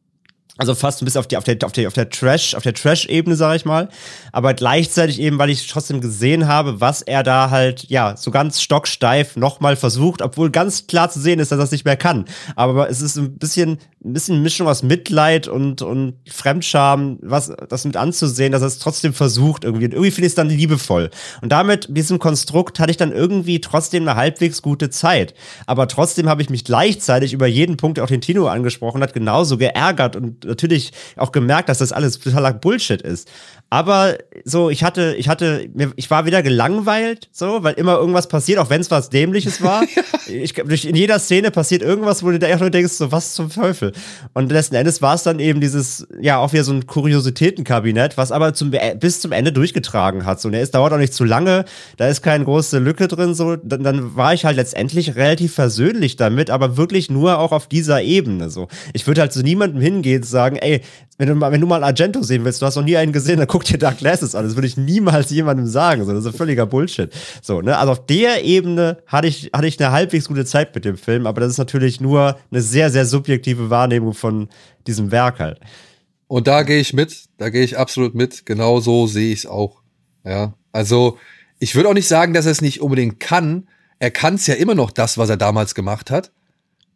also 0.57 0.75
fast 0.75 1.01
ein 1.01 1.05
bisschen 1.05 1.19
auf 1.19 1.27
die 1.27 1.37
auf 1.37 1.43
der 1.43 1.57
auf 1.65 1.73
der 1.73 1.87
auf 1.87 1.93
der 1.93 2.09
Trash 2.09 2.55
auf 2.55 2.63
der 2.63 2.73
Trash 2.73 3.05
Ebene 3.05 3.35
sage 3.35 3.55
ich 3.57 3.65
mal, 3.65 3.89
aber 4.31 4.53
gleichzeitig 4.53 5.19
eben, 5.19 5.37
weil 5.37 5.49
ich 5.49 5.67
trotzdem 5.67 6.01
gesehen 6.01 6.47
habe, 6.47 6.81
was 6.81 7.01
er 7.01 7.23
da 7.23 7.49
halt 7.49 7.85
ja 7.89 8.15
so 8.17 8.31
ganz 8.31 8.61
stocksteif 8.61 9.35
nochmal 9.35 9.75
versucht, 9.75 10.21
obwohl 10.21 10.51
ganz 10.51 10.87
klar 10.87 11.09
zu 11.09 11.19
sehen 11.19 11.39
ist, 11.39 11.51
dass 11.51 11.57
er 11.57 11.61
das 11.61 11.71
nicht 11.71 11.85
mehr 11.85 11.97
kann. 11.97 12.25
Aber 12.55 12.89
es 12.89 13.01
ist 13.01 13.15
ein 13.17 13.37
bisschen 13.37 13.79
ein 14.03 14.13
bisschen 14.13 14.41
Mischung 14.41 14.67
aus 14.67 14.81
Mitleid 14.81 15.47
und 15.47 15.83
und 15.83 16.15
Fremdscham, 16.27 17.19
was 17.21 17.53
das 17.69 17.85
mit 17.85 17.97
anzusehen, 17.97 18.51
dass 18.51 18.61
er 18.61 18.67
es 18.67 18.79
trotzdem 18.79 19.13
versucht 19.13 19.63
irgendwie. 19.63 19.85
Und 19.85 19.93
irgendwie 19.93 20.11
finde 20.11 20.25
ich 20.25 20.31
es 20.31 20.35
dann 20.35 20.49
liebevoll. 20.49 21.11
Und 21.41 21.51
damit 21.51 21.87
diesem 21.89 22.17
Konstrukt 22.17 22.79
hatte 22.79 22.89
ich 22.89 22.97
dann 22.97 23.11
irgendwie 23.11 23.61
trotzdem 23.61 24.07
eine 24.07 24.15
halbwegs 24.15 24.63
gute 24.63 24.89
Zeit. 24.89 25.35
Aber 25.67 25.87
trotzdem 25.87 26.27
habe 26.27 26.41
ich 26.41 26.49
mich 26.49 26.65
gleichzeitig 26.65 27.33
über 27.33 27.45
jeden 27.45 27.77
Punkt, 27.77 27.97
der 27.97 28.03
auch 28.03 28.09
den 28.09 28.21
Tino 28.21 28.47
angesprochen 28.47 29.03
hat, 29.03 29.13
genauso 29.13 29.57
geärgert 29.57 30.15
und 30.15 30.45
natürlich 30.45 30.93
auch 31.15 31.31
gemerkt, 31.31 31.69
dass 31.69 31.77
das 31.77 31.91
alles 31.91 32.19
totaler 32.19 32.53
Bullshit 32.53 33.01
ist. 33.01 33.29
Aber 33.73 34.17
so, 34.43 34.69
ich 34.69 34.84
hatte, 34.84 35.15
ich 35.17 35.29
hatte, 35.29 35.69
ich 35.95 36.12
war 36.12 36.25
wieder 36.25 36.43
gelangweilt, 36.43 37.29
so, 37.31 37.63
weil 37.63 37.75
immer 37.75 37.97
irgendwas 37.97 38.27
passiert, 38.27 38.60
auch 38.60 38.69
wenn 38.69 38.81
es 38.81 38.91
was 38.91 39.10
Dämliches 39.10 39.63
war. 39.63 39.84
ich, 40.27 40.86
in 40.86 40.95
jeder 40.97 41.19
Szene 41.19 41.51
passiert 41.51 41.81
irgendwas, 41.81 42.21
wo 42.21 42.31
du 42.31 42.38
da 42.38 42.47
echt 42.47 42.60
nur 42.60 42.69
denkst, 42.69 42.91
so, 42.91 43.13
was 43.13 43.34
zum 43.34 43.49
Teufel. 43.49 43.93
Und 44.34 44.51
letzten 44.51 44.75
Endes 44.75 45.01
war 45.01 45.15
es 45.15 45.23
dann 45.23 45.39
eben 45.39 45.62
dieses, 45.62 46.05
ja, 46.19 46.38
auch 46.39 46.51
wieder 46.51 46.65
so 46.65 46.73
ein 46.73 46.86
Kuriositätenkabinett, 46.86 48.17
was 48.17 48.34
aber 48.34 48.53
zum, 48.53 48.73
bis 48.99 49.21
zum 49.21 49.31
Ende 49.31 49.53
durchgetragen 49.53 50.25
hat. 50.25 50.41
So, 50.41 50.49
und 50.49 50.53
es 50.53 50.71
dauert 50.71 50.91
auch 50.91 50.97
nicht 50.97 51.13
zu 51.13 51.23
lange, 51.23 51.63
da 51.95 52.10
ist 52.10 52.21
keine 52.21 52.43
große 52.43 52.77
Lücke 52.77 53.07
drin, 53.07 53.34
so, 53.34 53.55
dann, 53.55 53.84
dann 53.84 54.17
war 54.17 54.34
ich 54.34 54.43
halt 54.43 54.57
letztendlich 54.57 55.15
relativ 55.15 55.53
versöhnlich 55.53 56.17
damit, 56.17 56.49
aber 56.49 56.75
wirklich 56.75 57.10
nur 57.10 57.39
auch 57.39 57.53
auf 57.53 57.67
dieser 57.67 58.01
Ebene, 58.01 58.49
so. 58.49 58.67
Ich 58.91 59.07
würde 59.07 59.21
halt 59.21 59.31
zu 59.31 59.43
niemandem 59.43 59.79
hingehen 59.79 60.23
und 60.23 60.27
sagen, 60.27 60.57
ey, 60.57 60.81
wenn 61.21 61.27
du 61.27 61.36
mal, 61.36 61.51
wenn 61.51 61.62
du 61.62 61.67
mal 61.67 61.84
Argento 61.84 62.23
sehen 62.23 62.43
willst, 62.43 62.63
du 62.63 62.65
hast 62.65 62.75
noch 62.75 62.84
nie 62.84 62.97
einen 62.97 63.12
gesehen, 63.12 63.38
dann 63.38 63.47
guck 63.47 63.61
dir 63.63 63.78
Dark 63.78 63.97
Glasses 64.00 64.36
an. 64.36 64.45
Das 64.45 64.56
würde 64.56 64.67
ich 64.67 64.78
niemals 64.78 65.30
jemandem 65.30 65.67
sagen. 65.67 66.06
So, 66.06 66.13
das 66.13 66.26
ist 66.26 66.38
völliger 66.38 66.65
Bullshit. 66.65 67.12
So, 67.41 67.62
ne? 67.62 67.78
Also 67.78 67.93
auf 67.93 68.06
der 68.06 68.43
Ebene 68.43 68.97
hatte 69.08 69.28
ich, 69.28 69.52
hatte 69.54 69.67
ich 69.67 69.80
eine 69.80 69.91
halbwegs 69.91 70.28
gute 70.28 70.45
Zeit 70.45 70.74
mit 70.76 70.86
dem 70.86 70.97
Film, 70.97 71.28
aber 71.28 71.41
das 71.41 71.52
ist 71.52 71.58
natürlich 71.58 72.02
nur 72.02 72.38
eine 72.52 72.62
sehr, 72.62 72.89
sehr 72.89 73.06
subjektive 73.06 73.69
Wahrnehmung 73.69 74.13
von 74.13 74.50
diesem 74.88 75.12
Werk 75.12 75.39
halt. 75.39 75.60
Und 76.28 76.47
da 76.47 76.63
gehe 76.63 76.80
ich 76.80 76.93
mit, 76.93 77.26
da 77.38 77.50
gehe 77.50 77.63
ich 77.63 77.78
absolut 77.78 78.15
mit. 78.15 78.45
Genau 78.45 78.80
so 78.80 79.08
sehe 79.08 79.34
ich 79.34 79.39
es 79.39 79.45
auch. 79.45 79.82
Ja, 80.24 80.54
also 80.71 81.17
ich 81.60 81.76
würde 81.76 81.89
auch 81.89 81.93
nicht 81.93 82.08
sagen, 82.08 82.34
dass 82.34 82.45
er 82.45 82.52
es 82.52 82.62
nicht 82.62 82.82
unbedingt 82.82 83.19
kann. 83.19 83.67
Er 84.00 84.12
kann 84.12 84.36
es 84.36 84.47
ja 84.47 84.56
immer 84.56 84.76
noch 84.76 84.91
das, 84.91 85.17
was 85.17 85.30
er 85.30 85.38
damals 85.38 85.76
gemacht 85.76 86.10
hat. 86.10 86.32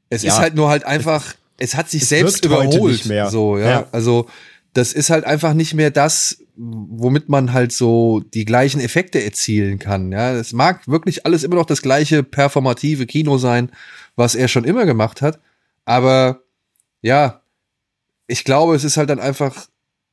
Es 0.10 0.24
ja. 0.24 0.32
ist 0.32 0.40
halt 0.40 0.56
nur 0.56 0.70
halt 0.70 0.86
einfach 0.86 1.34
es 1.58 1.76
hat 1.76 1.90
sich 1.90 2.04
es 2.04 2.10
selbst 2.10 2.44
überholt. 2.46 3.04
So, 3.30 3.58
ja? 3.58 3.70
ja. 3.70 3.88
Also, 3.92 4.28
das 4.76 4.92
ist 4.92 5.10
halt 5.10 5.24
einfach 5.24 5.54
nicht 5.54 5.74
mehr 5.74 5.90
das, 5.90 6.44
womit 6.58 7.30
man 7.30 7.54
halt 7.54 7.72
so 7.72 8.20
die 8.34 8.44
gleichen 8.44 8.82
Effekte 8.82 9.24
erzielen 9.24 9.80
kann. 9.80 10.12
Ja, 10.12 10.34
es 10.34 10.52
mag 10.52 10.86
wirklich 10.86 11.26
alles 11.26 11.46
immer 11.46 11.56
noch 11.56 11.66
das 11.66 11.82
gleiche 11.82 12.24
performative 12.24 13.06
Kino 13.06 13.38
sein, 13.38 13.72
was 14.18 14.36
er 14.36 14.50
schon 14.50 14.66
immer 14.66 14.86
gemacht 14.86 15.22
hat. 15.22 15.40
Aber 15.86 16.42
ja, 17.02 17.42
ich 18.28 18.44
glaube, 18.44 18.76
es 18.76 18.84
ist 18.84 18.98
halt 18.98 19.10
dann 19.10 19.22
einfach 19.22 19.68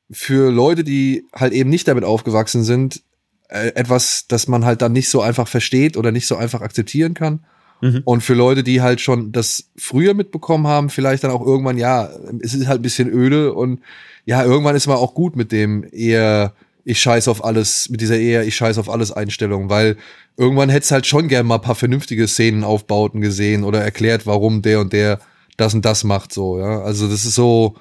für 0.09 0.49
Leute, 0.49 0.85
die 0.85 1.25
halt 1.35 1.51
eben 1.51 1.69
nicht 1.69 1.89
damit 1.89 2.05
aufgewachsen 2.05 2.63
sind, 2.63 3.03
äh, 3.49 3.73
etwas, 3.75 4.27
das 4.29 4.47
man 4.47 4.63
halt 4.63 4.81
dann 4.81 4.93
nicht 4.93 5.09
so 5.09 5.21
einfach 5.21 5.49
versteht 5.49 5.97
oder 5.97 6.13
nicht 6.13 6.27
so 6.27 6.37
einfach 6.37 6.61
akzeptieren 6.61 7.15
kann. 7.15 7.45
Mhm. 7.83 8.01
Und 8.05 8.21
für 8.21 8.33
Leute, 8.33 8.63
die 8.63 8.81
halt 8.81 9.01
schon 9.01 9.33
das 9.33 9.69
früher 9.75 10.13
mitbekommen 10.13 10.67
haben, 10.67 10.89
vielleicht 10.89 11.25
dann 11.25 11.31
auch 11.31 11.45
irgendwann, 11.45 11.77
ja, 11.77 12.09
es 12.41 12.53
ist 12.53 12.65
halt 12.65 12.79
ein 12.79 12.81
bisschen 12.81 13.09
öde 13.09 13.53
und 13.53 13.81
ja, 14.23 14.41
irgendwann 14.41 14.77
ist 14.77 14.87
man 14.87 14.95
auch 14.95 15.13
gut 15.13 15.35
mit 15.35 15.51
dem 15.51 15.85
eher, 15.91 16.53
ich 16.85 17.01
scheiß 17.01 17.27
auf 17.27 17.43
alles, 17.43 17.89
mit 17.89 17.99
dieser 17.99 18.17
eher, 18.17 18.45
ich 18.47 18.55
scheiß 18.55 18.77
auf 18.77 18.89
alles 18.89 19.11
Einstellung, 19.11 19.69
weil 19.69 19.97
irgendwann 20.37 20.69
hättest 20.69 20.93
halt 20.93 21.05
schon 21.05 21.27
gern 21.27 21.45
mal 21.45 21.57
paar 21.57 21.75
vernünftige 21.75 22.25
Szenen 22.25 22.63
aufbauten 22.63 23.19
gesehen 23.19 23.65
oder 23.65 23.81
erklärt, 23.81 24.25
warum 24.25 24.61
der 24.61 24.79
und 24.79 24.93
der 24.93 25.19
das 25.57 25.73
und 25.73 25.83
das 25.83 26.05
macht, 26.05 26.31
so, 26.31 26.59
ja. 26.59 26.83
Also 26.83 27.09
das 27.09 27.25
ist 27.25 27.35
so, 27.35 27.75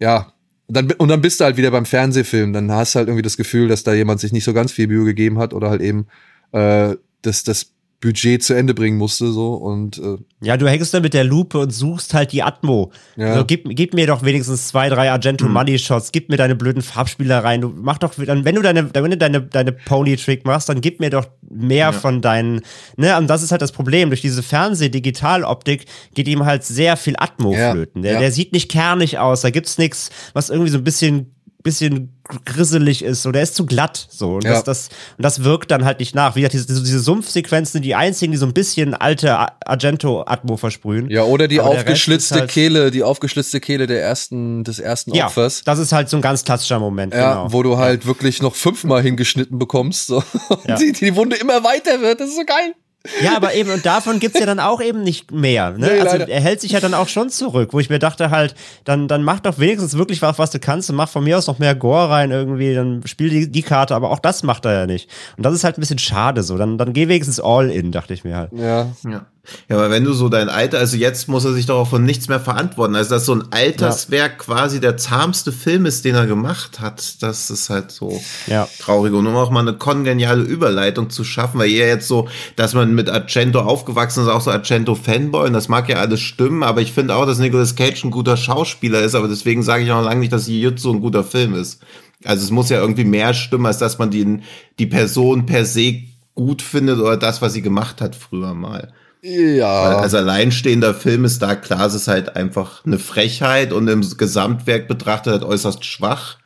ja, 0.00 0.32
dann, 0.66 0.90
und 0.90 1.08
dann 1.08 1.20
bist 1.20 1.38
du 1.38 1.44
halt 1.44 1.56
wieder 1.56 1.70
beim 1.70 1.86
Fernsehfilm. 1.86 2.52
Dann 2.52 2.72
hast 2.72 2.94
du 2.94 2.98
halt 2.98 3.08
irgendwie 3.08 3.22
das 3.22 3.36
Gefühl, 3.36 3.68
dass 3.68 3.84
da 3.84 3.92
jemand 3.92 4.18
sich 4.18 4.32
nicht 4.32 4.44
so 4.44 4.52
ganz 4.52 4.72
viel 4.72 4.88
Mühe 4.88 5.04
gegeben 5.04 5.38
hat 5.38 5.54
oder 5.54 5.70
halt 5.70 5.82
eben 5.82 6.08
äh, 6.52 6.96
das, 7.22 7.44
das 7.44 7.73
Budget 8.04 8.42
zu 8.42 8.52
Ende 8.52 8.74
bringen 8.74 8.98
musste 8.98 9.32
so 9.32 9.54
und 9.54 9.96
äh, 9.96 10.18
ja 10.42 10.58
du 10.58 10.68
hängst 10.68 10.92
da 10.92 11.00
mit 11.00 11.14
der 11.14 11.24
Lupe 11.24 11.58
und 11.58 11.70
suchst 11.70 12.12
halt 12.12 12.32
die 12.32 12.42
Atmo 12.42 12.92
ja. 13.16 13.28
also, 13.28 13.46
gib, 13.46 13.66
gib 13.70 13.94
mir 13.94 14.06
doch 14.06 14.22
wenigstens 14.22 14.68
zwei 14.68 14.90
drei 14.90 15.10
Argento 15.10 15.46
mhm. 15.46 15.54
Money 15.54 15.78
Shots 15.78 16.12
gib 16.12 16.28
mir 16.28 16.36
deine 16.36 16.54
blöden 16.54 16.82
Farbspielereien 16.82 17.62
du 17.62 17.72
mach 17.74 17.96
doch 17.96 18.12
dann 18.14 18.44
wenn 18.44 18.56
du 18.56 18.60
deine 18.60 18.94
wenn 18.94 19.10
du 19.10 19.16
deine 19.16 19.40
deine 19.40 19.72
Pony 19.72 20.16
Trick 20.18 20.44
machst 20.44 20.68
dann 20.68 20.82
gib 20.82 21.00
mir 21.00 21.08
doch 21.08 21.26
mehr 21.48 21.86
ja. 21.86 21.92
von 21.92 22.20
deinen 22.20 22.60
ne 22.98 23.16
und 23.16 23.28
das 23.28 23.42
ist 23.42 23.52
halt 23.52 23.62
das 23.62 23.72
Problem 23.72 24.10
durch 24.10 24.20
diese 24.20 24.42
Fernseh 24.42 24.90
Digital 24.90 25.42
Optik 25.42 25.86
geht 26.14 26.28
ihm 26.28 26.44
halt 26.44 26.62
sehr 26.62 26.98
viel 26.98 27.14
Atmo 27.16 27.54
ja. 27.54 27.72
flöten 27.72 28.02
der, 28.02 28.18
der 28.18 28.30
sieht 28.30 28.52
nicht 28.52 28.70
kernig 28.70 29.18
aus 29.18 29.40
da 29.40 29.48
gibt's 29.48 29.78
nichts 29.78 30.10
was 30.34 30.50
irgendwie 30.50 30.70
so 30.70 30.76
ein 30.76 30.84
bisschen 30.84 31.34
bisschen 31.62 32.13
grisselig 32.44 33.04
ist, 33.04 33.22
so 33.22 33.32
der 33.32 33.42
ist 33.42 33.54
zu 33.54 33.66
glatt, 33.66 34.06
so 34.08 34.36
und, 34.36 34.44
ja. 34.44 34.52
das, 34.52 34.64
das, 34.64 34.88
und 35.16 35.22
das 35.22 35.44
wirkt 35.44 35.70
dann 35.70 35.84
halt 35.84 36.00
nicht 36.00 36.14
nach. 36.14 36.36
Wie 36.36 36.40
gesagt, 36.40 36.54
diese, 36.54 36.82
diese 36.82 37.00
Sumpfsequenzen 37.00 37.74
sind 37.74 37.82
die 37.82 37.94
einzigen, 37.94 38.32
die 38.32 38.38
so 38.38 38.46
ein 38.46 38.54
bisschen 38.54 38.94
alte 38.94 39.36
Argento-Atmo 39.66 40.56
versprühen. 40.56 41.10
Ja, 41.10 41.24
oder 41.24 41.48
die 41.48 41.60
aufgeschlitzte 41.60 42.40
halt 42.40 42.50
Kehle, 42.50 42.90
die 42.90 43.02
aufgeschlitzte 43.02 43.60
Kehle 43.60 43.86
der 43.86 44.02
ersten, 44.02 44.64
des 44.64 44.78
ersten 44.78 45.14
ja, 45.14 45.26
Opfers. 45.26 45.62
Das 45.64 45.78
ist 45.78 45.92
halt 45.92 46.08
so 46.08 46.16
ein 46.16 46.22
ganz 46.22 46.44
klassischer 46.44 46.78
Moment, 46.78 47.12
ja, 47.12 47.34
genau. 47.34 47.52
Wo 47.52 47.62
du 47.62 47.76
halt 47.76 48.02
ja. 48.02 48.08
wirklich 48.08 48.40
noch 48.40 48.54
fünfmal 48.54 49.02
hingeschnitten 49.02 49.58
bekommst, 49.58 50.06
so. 50.06 50.22
Ja. 50.66 50.76
die, 50.78 50.92
die 50.92 51.14
Wunde 51.16 51.36
immer 51.36 51.62
weiter 51.62 52.00
wird, 52.00 52.20
das 52.20 52.30
ist 52.30 52.36
so 52.36 52.44
geil. 52.44 52.74
Ja, 53.22 53.36
aber 53.36 53.54
eben, 53.54 53.70
und 53.70 53.84
davon 53.84 54.18
gibt's 54.18 54.40
ja 54.40 54.46
dann 54.46 54.60
auch 54.60 54.80
eben 54.80 55.02
nicht 55.02 55.30
mehr. 55.30 55.72
Ne? 55.72 55.90
Nee, 55.92 56.00
also 56.00 56.16
er 56.16 56.40
hält 56.40 56.62
sich 56.62 56.72
ja 56.72 56.80
dann 56.80 56.94
auch 56.94 57.08
schon 57.08 57.28
zurück, 57.28 57.74
wo 57.74 57.80
ich 57.80 57.90
mir 57.90 57.98
dachte 57.98 58.30
halt, 58.30 58.54
dann, 58.84 59.08
dann 59.08 59.22
mach 59.22 59.40
doch 59.40 59.58
wenigstens 59.58 59.98
wirklich 59.98 60.22
was, 60.22 60.38
was 60.38 60.50
du 60.50 60.58
kannst 60.58 60.88
und 60.88 60.96
mach 60.96 61.10
von 61.10 61.22
mir 61.22 61.36
aus 61.36 61.46
noch 61.46 61.58
mehr 61.58 61.74
Gore 61.74 62.08
rein 62.08 62.30
irgendwie, 62.30 62.74
dann 62.74 63.02
spiel 63.06 63.28
die, 63.28 63.50
die 63.50 63.62
Karte, 63.62 63.94
aber 63.94 64.10
auch 64.10 64.20
das 64.20 64.42
macht 64.42 64.64
er 64.64 64.72
ja 64.72 64.86
nicht. 64.86 65.10
Und 65.36 65.44
das 65.44 65.54
ist 65.54 65.64
halt 65.64 65.76
ein 65.76 65.80
bisschen 65.80 65.98
schade 65.98 66.42
so. 66.42 66.56
Dann, 66.56 66.78
dann 66.78 66.94
geh 66.94 67.08
wenigstens 67.08 67.40
all 67.40 67.70
in, 67.70 67.92
dachte 67.92 68.14
ich 68.14 68.24
mir 68.24 68.36
halt. 68.36 68.52
Ja. 68.52 68.88
ja. 69.04 69.26
Ja, 69.68 69.76
aber 69.76 69.90
wenn 69.90 70.04
du 70.04 70.12
so 70.12 70.28
dein 70.28 70.48
Alter, 70.48 70.78
also 70.78 70.96
jetzt 70.96 71.28
muss 71.28 71.44
er 71.44 71.52
sich 71.52 71.66
doch 71.66 71.78
auch 71.80 71.88
von 71.88 72.04
nichts 72.04 72.28
mehr 72.28 72.40
verantworten. 72.40 72.94
Also, 72.96 73.10
dass 73.10 73.26
so 73.26 73.34
ein 73.34 73.44
Alterswerk 73.50 74.32
ja. 74.32 74.38
quasi 74.38 74.80
der 74.80 74.96
zahmste 74.96 75.52
Film 75.52 75.86
ist, 75.86 76.04
den 76.04 76.14
er 76.14 76.26
gemacht 76.26 76.80
hat, 76.80 77.22
das 77.22 77.50
ist 77.50 77.70
halt 77.70 77.90
so 77.90 78.20
ja. 78.46 78.68
traurig. 78.78 79.12
Und 79.12 79.26
um 79.26 79.36
auch 79.36 79.50
mal 79.50 79.60
eine 79.60 79.74
kongeniale 79.74 80.42
Überleitung 80.42 81.10
zu 81.10 81.24
schaffen, 81.24 81.58
weil 81.58 81.70
ihr 81.70 81.86
jetzt 81.86 82.08
so, 82.08 82.28
dass 82.56 82.74
man 82.74 82.94
mit 82.94 83.10
Argento 83.10 83.60
aufgewachsen 83.60 84.22
ist, 84.22 84.28
auch 84.28 84.40
so 84.40 84.50
Argento-Fanboy, 84.50 85.46
und 85.46 85.52
das 85.52 85.68
mag 85.68 85.88
ja 85.88 85.96
alles 85.96 86.20
stimmen, 86.20 86.62
aber 86.62 86.80
ich 86.80 86.92
finde 86.92 87.16
auch, 87.16 87.26
dass 87.26 87.38
Nicolas 87.38 87.76
Cage 87.76 88.04
ein 88.04 88.10
guter 88.10 88.36
Schauspieler 88.36 89.02
ist, 89.02 89.14
aber 89.14 89.28
deswegen 89.28 89.62
sage 89.62 89.84
ich 89.84 89.92
auch 89.92 90.02
lange 90.02 90.20
nicht, 90.20 90.32
dass 90.32 90.48
Jiu-Jitsu 90.48 90.92
ein 90.92 91.00
guter 91.00 91.24
Film 91.24 91.54
ist. 91.54 91.80
Also 92.24 92.44
es 92.44 92.50
muss 92.50 92.70
ja 92.70 92.80
irgendwie 92.80 93.04
mehr 93.04 93.34
stimmen, 93.34 93.66
als 93.66 93.78
dass 93.78 93.98
man 93.98 94.10
die, 94.10 94.40
die 94.78 94.86
Person 94.86 95.46
per 95.46 95.64
se 95.66 96.02
gut 96.34 96.62
findet 96.62 96.98
oder 96.98 97.16
das, 97.16 97.42
was 97.42 97.52
sie 97.52 97.62
gemacht 97.62 98.00
hat 98.00 98.16
früher 98.16 98.54
mal. 98.54 98.92
Ja. 99.26 99.84
Weil 99.84 99.94
als 100.02 100.14
alleinstehender 100.14 100.92
Film 100.92 101.24
ist 101.24 101.40
da 101.40 101.54
klar, 101.54 101.86
es 101.86 101.94
ist 101.94 102.08
halt 102.08 102.36
einfach 102.36 102.84
eine 102.84 102.98
Frechheit 102.98 103.72
und 103.72 103.88
im 103.88 104.02
Gesamtwerk 104.18 104.86
betrachtet 104.86 105.32
halt 105.32 105.44
äußerst 105.44 105.82
schwach. 105.84 106.36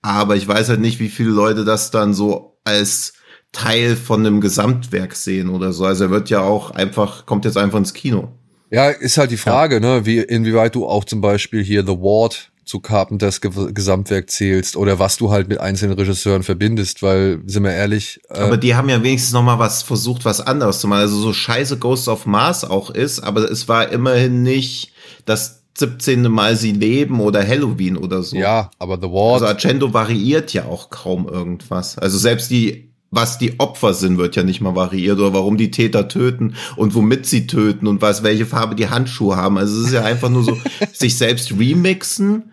Aber 0.00 0.34
ich 0.34 0.48
weiß 0.48 0.70
halt 0.70 0.80
nicht, 0.80 0.98
wie 0.98 1.10
viele 1.10 1.28
Leute 1.28 1.66
das 1.66 1.90
dann 1.90 2.14
so 2.14 2.58
als 2.64 3.12
Teil 3.52 3.96
von 3.96 4.26
einem 4.26 4.40
Gesamtwerk 4.40 5.14
sehen 5.14 5.50
oder 5.50 5.74
so. 5.74 5.84
Also 5.84 6.04
er 6.04 6.10
wird 6.10 6.30
ja 6.30 6.40
auch 6.40 6.70
einfach, 6.70 7.26
kommt 7.26 7.44
jetzt 7.44 7.58
einfach 7.58 7.78
ins 7.78 7.92
Kino. 7.92 8.32
Ja, 8.70 8.88
ist 8.88 9.18
halt 9.18 9.30
die 9.30 9.36
Frage, 9.36 9.74
ja. 9.74 9.80
ne, 9.80 10.06
wie, 10.06 10.20
inwieweit 10.20 10.74
du 10.74 10.86
auch 10.86 11.04
zum 11.04 11.20
Beispiel 11.20 11.62
hier 11.62 11.82
The 11.84 11.98
Ward 11.98 12.50
zu 12.64 12.80
Carpenters 12.80 13.40
Ge 13.40 13.50
Gesamtwerk 13.72 14.30
zählst 14.30 14.76
oder 14.76 14.98
was 14.98 15.16
du 15.16 15.30
halt 15.30 15.48
mit 15.48 15.60
einzelnen 15.60 15.98
Regisseuren 15.98 16.42
verbindest, 16.42 17.02
weil, 17.02 17.40
sind 17.46 17.64
wir 17.64 17.72
ehrlich. 17.72 18.20
Äh 18.28 18.40
aber 18.40 18.56
die 18.56 18.74
haben 18.74 18.88
ja 18.88 19.02
wenigstens 19.02 19.32
noch 19.32 19.42
mal 19.42 19.58
was 19.58 19.82
versucht, 19.82 20.24
was 20.24 20.40
anderes 20.40 20.80
zu 20.80 20.88
machen. 20.88 21.00
Also 21.00 21.20
so 21.20 21.32
scheiße 21.32 21.78
Ghost 21.78 22.08
of 22.08 22.26
Mars 22.26 22.64
auch 22.64 22.90
ist, 22.90 23.20
aber 23.20 23.50
es 23.50 23.68
war 23.68 23.90
immerhin 23.90 24.42
nicht 24.42 24.92
das 25.24 25.62
17. 25.78 26.22
Mal 26.30 26.56
sie 26.56 26.72
leben 26.72 27.20
oder 27.20 27.46
Halloween 27.46 27.96
oder 27.96 28.22
so. 28.22 28.36
Ja, 28.36 28.70
aber 28.78 28.98
The 29.00 29.08
Ward. 29.08 29.42
Also 29.42 29.46
Argento 29.46 29.92
variiert 29.94 30.52
ja 30.52 30.66
auch 30.66 30.90
kaum 30.90 31.28
irgendwas. 31.28 31.98
Also 31.98 32.18
selbst 32.18 32.50
die 32.50 32.92
was 33.12 33.36
die 33.36 33.60
Opfer 33.60 33.92
sind, 33.92 34.16
wird 34.16 34.36
ja 34.36 34.42
nicht 34.42 34.62
mal 34.62 34.74
variiert 34.74 35.18
oder 35.18 35.34
warum 35.34 35.58
die 35.58 35.70
Täter 35.70 36.08
töten 36.08 36.54
und 36.76 36.94
womit 36.94 37.26
sie 37.26 37.46
töten 37.46 37.86
und 37.86 38.00
was, 38.00 38.22
welche 38.22 38.46
Farbe 38.46 38.74
die 38.74 38.88
Handschuhe 38.88 39.36
haben. 39.36 39.58
Also 39.58 39.80
es 39.80 39.88
ist 39.88 39.92
ja 39.92 40.02
einfach 40.02 40.30
nur 40.30 40.42
so, 40.42 40.56
sich 40.94 41.18
selbst 41.18 41.52
remixen 41.52 42.51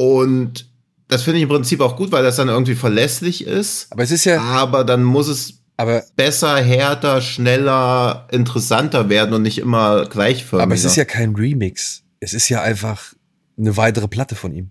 und 0.00 0.66
das 1.08 1.24
finde 1.24 1.36
ich 1.36 1.42
im 1.42 1.50
Prinzip 1.50 1.82
auch 1.82 1.94
gut, 1.94 2.10
weil 2.10 2.22
das 2.22 2.36
dann 2.36 2.48
irgendwie 2.48 2.74
verlässlich 2.74 3.46
ist. 3.46 3.88
Aber 3.90 4.02
es 4.02 4.10
ist 4.10 4.24
ja. 4.24 4.40
Aber 4.40 4.82
dann 4.82 5.04
muss 5.04 5.28
es 5.28 5.60
aber 5.76 6.02
besser, 6.16 6.56
härter, 6.56 7.20
schneller, 7.20 8.26
interessanter 8.32 9.10
werden 9.10 9.34
und 9.34 9.42
nicht 9.42 9.58
immer 9.58 10.06
gleichförmig. 10.06 10.62
Aber 10.62 10.74
es 10.74 10.86
ist 10.86 10.96
ja 10.96 11.04
kein 11.04 11.34
Remix. 11.34 12.02
Es 12.18 12.32
ist 12.32 12.48
ja 12.48 12.62
einfach 12.62 13.12
eine 13.58 13.76
weitere 13.76 14.08
Platte 14.08 14.36
von 14.36 14.54
ihm. 14.54 14.70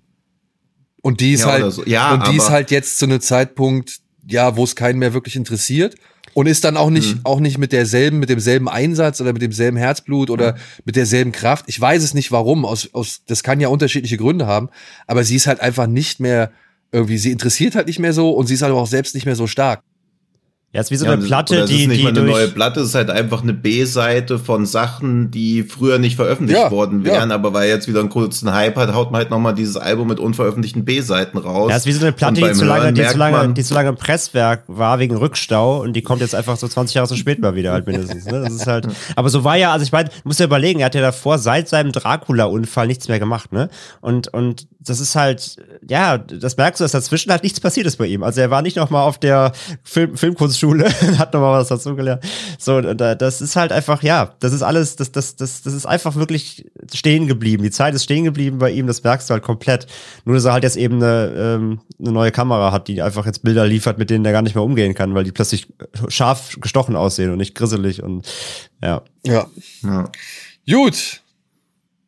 Und 1.04 1.20
die 1.20 1.34
ist 1.34 1.42
ja, 1.42 1.52
halt, 1.52 1.74
so. 1.74 1.86
ja, 1.86 2.16
und 2.16 2.28
die 2.30 2.36
ist 2.36 2.50
halt 2.50 2.72
jetzt 2.72 2.98
zu 2.98 3.06
einem 3.06 3.22
Zeitpunkt, 3.22 4.00
ja, 4.28 4.58
wo 4.58 4.64
es 4.64 4.76
keinen 4.76 4.98
mehr 4.98 5.14
wirklich 5.14 5.36
interessiert 5.36 5.94
und 6.40 6.48
ist 6.48 6.64
dann 6.64 6.78
auch 6.78 6.90
nicht, 6.90 7.16
mhm. 7.16 7.22
auch 7.26 7.42
nicht 7.42 7.58
mit 7.58 7.74
derselben, 7.74 8.20
mit 8.20 8.30
demselben 8.30 8.70
Einsatz 8.70 9.20
oder 9.20 9.34
mit 9.34 9.42
demselben 9.42 9.76
Herzblut 9.76 10.30
oder 10.30 10.54
mhm. 10.54 10.58
mit 10.86 10.96
derselben 10.96 11.34
Kraft. 11.34 11.66
Ich 11.68 11.80
weiß 11.82 12.02
es 12.02 12.14
nicht 12.14 12.32
warum, 12.32 12.64
aus, 12.64 12.94
aus, 12.94 13.24
das 13.28 13.44
kann 13.44 13.60
ja 13.60 13.68
unterschiedliche 13.68 14.16
Gründe 14.16 14.48
haben, 14.48 14.70
aber 15.06 15.26
sie 15.26 15.36
ist 15.36 15.48
halt 15.48 15.60
einfach 15.60 15.86
nicht 15.86 16.22
mehr 16.22 16.52
irgendwie, 16.94 17.18
sie 17.18 17.32
interessiert 17.32 17.76
halt 17.76 17.88
nicht 17.88 18.00
mehr 18.00 18.14
so 18.14 18.32
und 18.32 18.48
sie 18.48 18.54
ist 18.54 18.62
halt 18.62 18.72
auch 18.72 18.88
selbst 18.88 19.16
nicht 19.16 19.26
mehr 19.26 19.36
so 19.36 19.48
stark. 19.48 19.82
Ja, 20.72 20.82
ist 20.82 20.92
wie 20.92 20.98
so 20.98 21.08
eine 21.08 21.20
ja, 21.20 21.28
Platte, 21.28 21.58
das 21.58 21.70
die. 21.72 21.82
ist 21.82 21.88
nicht 21.88 22.02
die 22.02 22.04
mal 22.04 22.10
eine 22.10 22.22
neue 22.22 22.48
Platte, 22.48 22.82
es 22.82 22.90
ist 22.90 22.96
halt 22.96 23.10
einfach 23.10 23.42
eine 23.42 23.54
B-Seite 23.54 24.38
von 24.38 24.68
Sachen, 24.68 25.32
die 25.32 25.64
früher 25.64 25.98
nicht 25.98 26.16
veröffentlicht 26.16 26.62
ja, 26.62 26.70
worden 26.70 27.04
wären, 27.04 27.30
ja. 27.30 27.36
aber 27.36 27.54
weil 27.54 27.68
jetzt 27.70 27.88
wieder 27.88 28.02
einen 28.02 28.10
kurzen 28.10 28.54
Hype 28.54 28.76
hat, 28.76 28.94
haut 28.94 29.10
man 29.10 29.18
halt 29.18 29.32
nochmal 29.32 29.56
dieses 29.56 29.78
Album 29.78 30.08
mit 30.10 30.20
unveröffentlichten 30.20 30.86
B-Seiten 30.86 31.40
raus. 31.40 31.72
Ja, 31.72 31.78
ist 31.78 31.88
wie 31.88 31.92
so 31.92 32.06
eine 32.06 32.12
Platte, 32.12 32.36
die 32.36 32.52
zu, 32.52 32.66
lange, 32.66 32.94
die, 32.94 33.04
zu 33.04 33.18
lange, 33.18 33.54
die 33.56 33.64
zu 33.64 33.74
lange 33.74 33.90
im 33.90 33.96
Presswerk 33.96 34.66
war 34.68 35.00
wegen 35.00 35.18
Rückstau 35.18 35.82
und 35.82 35.94
die 35.94 36.04
kommt 36.04 36.22
jetzt 36.22 36.36
einfach 36.36 36.56
so 36.56 36.68
20 36.68 36.94
Jahre 36.94 37.08
zu 37.08 37.16
spät 37.16 37.40
mal 37.40 37.56
wieder 37.56 37.72
halt 37.72 37.88
mindestens. 37.88 38.26
Ne? 38.26 38.42
Das 38.42 38.54
ist 38.54 38.68
halt. 38.68 38.88
Aber 39.16 39.30
so 39.30 39.44
war 39.44 39.58
ja, 39.58 39.74
also 39.74 39.82
ich 39.82 39.92
meine, 39.92 40.12
muss 40.24 40.38
ja 40.38 40.46
überlegen, 40.46 40.82
er 40.82 40.86
hat 40.86 40.94
ja 40.94 41.02
davor 41.02 41.40
seit 41.40 41.68
seinem 41.68 41.92
Dracula-Unfall 41.92 42.86
nichts 42.86 43.08
mehr 43.08 43.18
gemacht, 43.18 43.52
ne? 43.54 43.70
Und, 44.02 44.28
und 44.28 44.68
das 44.80 45.00
ist 45.00 45.16
halt, 45.16 45.58
ja, 45.88 46.18
das 46.18 46.58
merkst 46.58 46.80
du, 46.80 46.84
dass 46.84 46.92
dazwischen 46.94 47.32
halt 47.32 47.44
nichts 47.44 47.60
passiert 47.60 47.86
ist 47.86 47.98
bei 47.98 48.06
ihm. 48.06 48.24
Also 48.24 48.40
er 48.40 48.50
war 48.50 48.62
nicht 48.62 48.78
nochmal 48.78 49.06
auf 49.06 49.18
der 49.18 49.52
Film, 49.84 50.16
Filmkunstschule, 50.60 50.90
hat 51.18 51.34
nochmal 51.34 51.60
was 51.60 51.70
dazu 51.70 51.96
gelernt. 51.96 52.24
So, 52.58 52.82
das 52.82 53.42
ist 53.42 53.56
halt 53.56 53.72
einfach, 53.72 54.04
ja, 54.04 54.36
das 54.40 54.54
ist 54.54 54.62
alles, 54.62 54.96
das, 54.96 55.12
das, 55.12 55.36
das, 55.36 55.62
das 55.62 55.74
ist 55.74 55.86
einfach 55.86 56.16
wirklich 56.16 56.70
stehen 56.94 57.28
geblieben. 57.28 57.64
Die 57.64 57.72
Zeit 57.72 57.94
ist 57.94 58.04
stehen 58.04 58.24
geblieben 58.24 58.60
bei 58.60 58.72
ihm, 58.72 58.88
das 58.88 59.04
merkst 59.04 59.30
du 59.30 59.34
halt 59.34 59.44
komplett. 59.44 59.88
Nur, 60.26 60.36
dass 60.36 60.46
er 60.46 60.54
halt 60.54 60.64
jetzt 60.64 60.78
eben 60.78 60.96
eine, 60.96 61.34
ähm, 61.36 61.82
eine 62.00 62.12
neue 62.12 62.32
Kamera 62.32 62.72
hat, 62.72 62.88
die 62.88 63.02
einfach 63.02 63.26
jetzt 63.26 63.44
Bilder 63.44 63.66
liefert, 63.66 63.98
mit 63.98 64.10
denen 64.10 64.26
er 64.26 64.32
gar 64.32 64.42
nicht 64.42 64.56
mehr 64.56 64.64
umgehen 64.64 64.94
kann, 64.94 65.16
weil 65.16 65.24
die 65.24 65.32
plötzlich 65.32 65.68
scharf 66.08 66.58
gestochen 66.60 66.96
aussehen 66.96 67.32
und 67.32 67.38
nicht 67.38 67.56
grisselig 67.56 68.04
und 68.04 68.28
ja. 68.82 69.02
Ja. 69.26 69.48
ja. 69.84 70.10
Gut. 70.70 71.22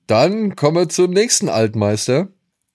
Dann 0.07 0.55
kommen 0.55 0.75
wir 0.75 0.89
zum 0.89 1.11
nächsten 1.11 1.47
Altmeister 1.47 2.27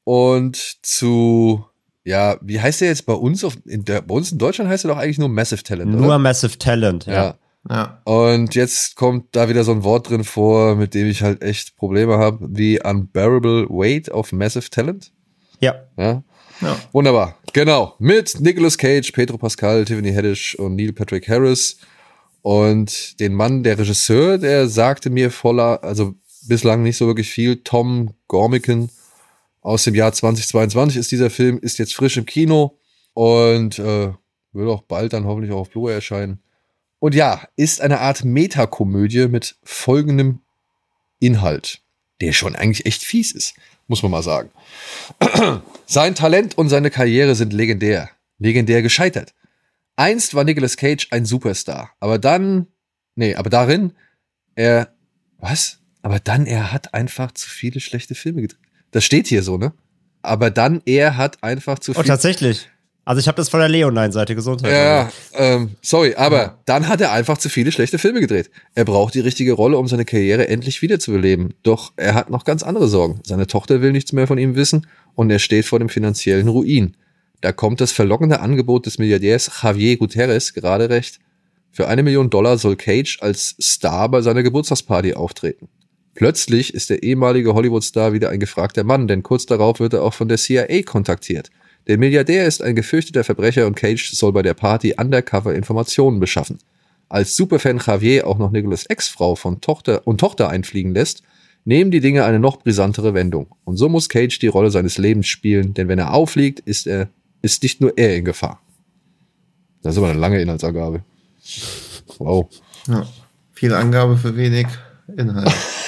und 0.05 0.57
zu 0.83 1.67
ja, 2.07 2.37
wie 2.41 2.61
heißt 2.61 2.81
der 2.81 2.89
jetzt 2.89 3.05
bei 3.05 3.13
uns 3.13 3.43
auf, 3.43 3.59
in 3.67 3.85
der, 3.85 4.01
bei 4.01 4.15
uns 4.15 4.31
in 4.31 4.39
Deutschland 4.39 4.71
heißt 4.71 4.85
er 4.85 4.89
doch 4.89 4.97
eigentlich 4.97 5.19
nur 5.19 5.29
Massive 5.29 5.65
Talent. 5.65 5.91
Nur 5.91 6.07
oder? 6.07 6.19
Massive 6.21 6.57
Talent, 6.57 7.05
ja. 7.07 7.13
ja. 7.13 7.35
ja. 7.69 8.01
Und 8.05 8.55
jetzt 8.55 8.95
kommt 8.95 9.35
da 9.35 9.49
wieder 9.49 9.65
so 9.65 9.73
ein 9.73 9.83
Wort 9.83 10.09
drin 10.09 10.23
vor, 10.23 10.77
mit 10.77 10.95
dem 10.95 11.09
ich 11.09 11.23
halt 11.23 11.43
echt 11.43 11.77
Probleme 11.77 12.17
habe. 12.17 12.49
The 12.55 12.81
Unbearable 12.85 13.67
Weight 13.69 14.09
of 14.09 14.31
Massive 14.31 14.71
Talent. 14.71 15.11
Ja. 15.59 15.75
Ja. 15.97 16.23
ja. 16.61 16.77
Wunderbar. 16.93 17.35
Genau. 17.53 17.97
Mit 17.99 18.39
Nicolas 18.39 18.79
Cage, 18.79 19.11
Pedro 19.11 19.37
Pascal, 19.37 19.85
Tiffany 19.85 20.13
Haddish 20.13 20.55
und 20.55 20.77
Neil 20.77 20.93
Patrick 20.93 21.29
Harris. 21.29 21.79
Und 22.43 23.19
den 23.19 23.35
Mann, 23.35 23.65
der 23.65 23.81
Regisseur, 23.81 24.39
der 24.39 24.69
sagte 24.69 25.11
mir 25.11 25.33
voller, 25.33 25.83
also 25.83 26.15
bislang 26.47 26.85
nicht 26.85 26.99
so 26.99 27.09
wirklich 27.09 27.31
viel, 27.31 27.65
Tom 27.65 28.11
Gormican 28.29 28.91
aus 29.67 29.83
dem 29.83 29.97
Jahr 29.97 30.13
2022 30.13 30.97
ist 30.97 31.11
dieser 31.11 31.29
Film, 31.29 31.59
ist 31.59 31.79
jetzt 31.79 31.97
frisch 31.97 32.17
im 32.17 32.25
Kino 32.25 32.79
und 33.15 33.81
äh, 33.81 34.13
wird 34.53 34.69
auch 34.69 34.83
bald 34.83 35.13
dann 35.13 35.25
hoffentlich 35.25 35.53
auch 35.53 35.59
auf 35.59 35.71
Blu-ray 35.71 35.93
erscheinen. 35.93 36.41
Und 37.01 37.17
ja, 37.17 37.49
ist 37.57 37.81
eine 37.81 37.99
Art 37.99 38.25
Metakomödie 38.25 39.27
mit 39.27 39.57
folgendem 39.65 40.39
Inhalt, 41.19 41.81
der 42.21 42.33
schon 42.33 42.55
eigentlich 42.55 42.87
echt 42.87 43.03
fies 43.03 43.33
ist, 43.33 43.55
muss 43.89 44.05
man 44.05 44.13
mal 44.13 44.23
sagen. 44.23 44.51
Sein 45.87 46.15
Talent 46.15 46.57
und 46.57 46.69
seine 46.69 46.91
Karriere 46.91 47.35
sind 47.35 47.53
legendär, 47.53 48.11
legendär 48.39 48.83
gescheitert. 48.83 49.35
Einst 49.97 50.35
war 50.35 50.45
Nicolas 50.45 50.77
Cage 50.77 51.09
ein 51.11 51.25
Superstar, 51.25 51.91
aber 51.99 52.19
dann, 52.21 52.69
nee, 53.17 53.35
aber 53.35 53.51
darin, 53.51 53.95
er, 54.55 54.95
was? 55.39 55.81
Aber 56.03 56.21
dann, 56.21 56.47
er 56.47 56.71
hat 56.73 56.95
einfach 56.95 57.33
zu 57.33 57.51
viele 57.51 57.81
schlechte 57.81 58.15
Filme 58.15 58.43
gedreht. 58.43 58.66
Das 58.91 59.05
steht 59.05 59.27
hier 59.27 59.43
so, 59.43 59.59
ne? 59.59 59.73
Aber 60.23 60.51
dann, 60.51 60.83
er 60.87 61.17
hat 61.17 61.43
einfach 61.43 61.79
zu 61.79 61.93
oh, 61.93 61.95
viel. 61.95 62.03
Oh, 62.03 62.07
tatsächlich. 62.07 62.69
Also 63.07 63.21
ich 63.21 63.29
habe 63.29 63.37
das 63.37 63.49
von 63.49 63.61
der 63.61 63.69
Leonine-Seite 63.69 64.35
Gesundheit. 64.35 64.73
Ja, 64.73 65.13
ähm, 65.35 65.77
sorry, 65.81 66.17
aber 66.17 66.37
ja. 66.37 66.59
dann 66.65 66.89
hat 66.89 67.01
er 67.01 67.13
einfach 67.13 67.39
zu 67.39 67.49
viele 67.49 67.71
schlechte 67.71 67.99
Filme 67.99 68.21
gedreht. 68.21 68.51
Er 68.75 68.85
braucht 68.85 69.15
die 69.15 69.21
richtige 69.21 69.53
Rolle, 69.53 69.79
um 69.79 69.87
seine 69.87 70.05
Karriere 70.05 70.49
endlich 70.49 70.83
wiederzubeleben. 70.83 71.55
Doch 71.63 71.93
er 71.95 72.15
hat 72.15 72.31
noch 72.31 72.45
ganz 72.45 72.65
andere 72.65 72.89
Sorgen. 72.89 73.21
Seine 73.25 73.47
Tochter 73.47 73.81
will 73.81 73.93
nichts 73.93 74.13
mehr 74.13 74.27
von 74.27 74.39
ihm 74.39 74.57
wissen 74.57 74.89
und 75.15 75.31
er 75.31 75.39
steht 75.39 75.67
vor 75.67 75.79
dem 75.79 75.89
finanziellen 75.89 76.49
Ruin. 76.49 76.97
Da 77.43 77.53
kommt 77.53 77.81
das 77.81 77.93
verlockende 77.93 78.41
Angebot 78.41 78.87
des 78.87 78.99
Milliardärs 78.99 79.63
Javier 79.63 79.99
Guterres 79.99 80.53
gerade 80.53 80.91
recht. 80.91 81.21
Für 81.71 81.87
eine 81.87 82.03
Million 82.03 82.29
Dollar 82.29 82.59
soll 82.59 82.75
Cage 82.75 83.19
als 83.21 83.55
Star 83.63 84.09
bei 84.09 84.21
seiner 84.21 84.43
Geburtstagsparty 84.43 85.15
auftreten. 85.15 85.69
Plötzlich 86.17 86.73
ist 86.73 86.89
der 86.89 87.03
ehemalige 87.03 87.53
Hollywood-Star 87.53 88.15
wieder 88.15 88.31
ein 88.31 88.41
gefragter 88.41 88.85
Mann, 88.85 89.07
denn 89.07 89.23
kurz 89.23 89.45
darauf 89.45 89.81
wird 89.81 89.93
er 89.93 90.03
auch 90.03 90.15
von 90.15 90.29
der 90.29 90.39
CIA 90.39 90.83
kontaktiert. 90.83 91.51
Der 91.89 91.99
Milliardär 91.99 92.47
ist 92.47 92.63
ein 92.63 92.75
gefürchteter 92.75 93.23
Verbrecher 93.23 93.67
und 93.67 93.77
Cage 93.77 94.13
soll 94.13 94.33
bei 94.33 94.41
der 94.41 94.55
Party 94.55 94.95
undercover 94.97 95.55
Informationen 95.55 96.19
beschaffen. 96.19 96.59
Als 97.11 97.37
Superfan 97.37 97.83
Javier 97.87 98.27
auch 98.27 98.39
noch 98.39 98.51
Nicholas 98.51 98.87
Ex-Frau 98.87 99.37
von 99.37 99.61
Tochter 99.61 100.07
und 100.07 100.19
Tochter 100.19 100.49
einfliegen 100.49 100.95
lässt, 100.95 101.23
nehmen 101.67 101.91
die 101.91 102.01
Dinge 102.01 102.25
eine 102.25 102.41
noch 102.41 102.61
brisantere 102.61 103.13
Wendung. 103.13 103.55
Und 103.65 103.77
so 103.77 103.91
muss 103.91 104.09
Cage 104.09 104.39
die 104.39 104.47
Rolle 104.47 104.71
seines 104.71 104.97
Lebens 104.97 105.29
spielen, 105.29 105.75
denn 105.75 105.89
wenn 105.89 105.99
er 105.99 106.15
auffliegt, 106.15 106.61
ist 106.61 106.87
er, 106.87 107.11
ist 107.43 107.63
nicht 107.63 107.83
nur 107.83 107.93
er 107.99 108.17
in 108.17 108.25
Gefahr. 108.25 108.63
Das 109.83 109.95
ist 109.95 109.99
aber 109.99 110.09
eine 110.09 110.19
lange 110.19 110.41
Inhaltsangabe. 110.41 111.05
Wow. 112.19 112.49
Ja, 112.89 113.07
viel 113.53 113.75
Angabe 113.75 114.17
für 114.17 114.35
wenig 114.35 114.67
Inhalt. 115.15 115.53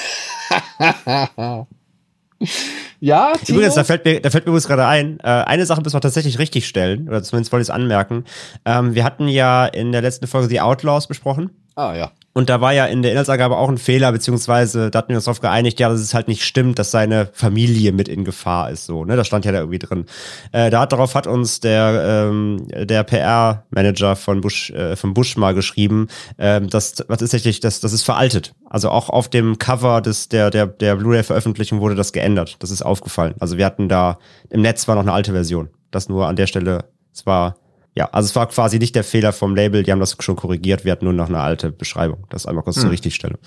ja, 3.00 3.32
Tino? 3.44 3.58
Übrigens, 3.58 3.74
da 3.74 3.84
fällt 3.84 4.04
mir, 4.04 4.20
da 4.20 4.30
fällt 4.30 4.44
mir 4.44 4.50
übrigens 4.50 4.68
gerade 4.68 4.86
ein, 4.86 5.18
äh, 5.20 5.26
eine 5.26 5.66
Sache 5.66 5.82
müssen 5.82 5.94
wir 5.94 6.00
tatsächlich 6.00 6.38
richtig 6.38 6.68
stellen, 6.68 7.08
oder 7.08 7.22
zumindest 7.22 7.52
wollte 7.52 7.62
ich 7.62 7.66
es 7.68 7.70
anmerken. 7.74 8.24
Ähm, 8.64 8.94
wir 8.94 9.04
hatten 9.04 9.28
ja 9.28 9.66
in 9.66 9.92
der 9.92 10.02
letzten 10.02 10.26
Folge 10.26 10.48
die 10.48 10.60
Outlaws 10.60 11.06
besprochen. 11.08 11.50
Ah, 11.74 11.94
ja. 11.94 12.12
Und 12.38 12.48
da 12.48 12.60
war 12.60 12.72
ja 12.72 12.86
in 12.86 13.02
der 13.02 13.10
Inhaltsangabe 13.10 13.56
auch 13.56 13.68
ein 13.68 13.78
Fehler, 13.78 14.12
beziehungsweise 14.12 14.92
da 14.92 14.98
hatten 15.00 15.08
wir 15.08 15.16
uns 15.16 15.24
darauf 15.24 15.40
geeinigt, 15.40 15.80
ja, 15.80 15.88
dass 15.88 15.98
es 15.98 16.14
halt 16.14 16.28
nicht 16.28 16.44
stimmt, 16.44 16.78
dass 16.78 16.92
seine 16.92 17.30
Familie 17.32 17.90
mit 17.90 18.06
in 18.06 18.24
Gefahr 18.24 18.70
ist, 18.70 18.86
so, 18.86 19.04
ne? 19.04 19.16
Das 19.16 19.26
stand 19.26 19.44
ja 19.44 19.50
da 19.50 19.58
irgendwie 19.58 19.80
drin. 19.80 20.06
Äh, 20.52 20.70
da 20.70 20.82
hat, 20.82 20.92
darauf 20.92 21.16
hat 21.16 21.26
uns 21.26 21.58
der, 21.58 22.28
ähm, 22.30 22.68
der 22.68 23.02
PR-Manager 23.02 24.14
von 24.14 24.40
Bush, 24.40 24.70
äh, 24.70 24.94
von 24.94 25.14
Bush 25.14 25.36
mal 25.36 25.52
geschrieben, 25.52 26.06
ähm, 26.38 26.70
dass, 26.70 27.04
was 27.08 27.22
ist 27.22 27.32
tatsächlich, 27.32 27.58
das, 27.58 27.80
das 27.80 27.92
ist 27.92 28.04
veraltet. 28.04 28.54
Also 28.70 28.90
auch 28.90 29.10
auf 29.10 29.28
dem 29.28 29.58
Cover 29.58 30.00
des, 30.00 30.28
der, 30.28 30.50
der, 30.50 30.68
der 30.68 30.94
Blu-ray-Veröffentlichung 30.94 31.80
wurde 31.80 31.96
das 31.96 32.12
geändert. 32.12 32.54
Das 32.60 32.70
ist 32.70 32.82
aufgefallen. 32.82 33.34
Also 33.40 33.58
wir 33.58 33.66
hatten 33.66 33.88
da, 33.88 34.20
im 34.48 34.62
Netz 34.62 34.86
war 34.86 34.94
noch 34.94 35.02
eine 35.02 35.12
alte 35.12 35.32
Version. 35.32 35.70
Das 35.90 36.08
nur 36.08 36.28
an 36.28 36.36
der 36.36 36.46
Stelle, 36.46 36.84
es 37.12 37.26
war 37.26 37.56
ja, 37.98 38.08
also 38.12 38.26
es 38.26 38.36
war 38.36 38.46
quasi 38.46 38.78
nicht 38.78 38.94
der 38.94 39.02
Fehler 39.02 39.32
vom 39.32 39.56
Label, 39.56 39.82
die 39.82 39.90
haben 39.90 39.98
das 39.98 40.16
schon 40.20 40.36
korrigiert, 40.36 40.84
wir 40.84 40.92
hatten 40.92 41.04
nur 41.04 41.12
noch 41.12 41.28
eine 41.28 41.40
alte 41.40 41.72
Beschreibung. 41.72 42.28
Das 42.30 42.46
einmal 42.46 42.62
kurz 42.62 42.76
hm. 42.76 42.82
zur 42.82 42.90
Richtigstellung. 42.92 43.38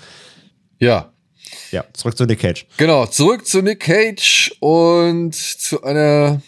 Ja. 0.78 1.14
Ja, 1.70 1.86
zurück 1.94 2.18
zu 2.18 2.26
Nick 2.26 2.40
Cage. 2.40 2.66
Genau, 2.76 3.06
zurück 3.06 3.46
zu 3.46 3.62
Nick 3.62 3.80
Cage 3.80 4.54
und 4.60 5.34
zu 5.34 5.82
einer 5.82 6.42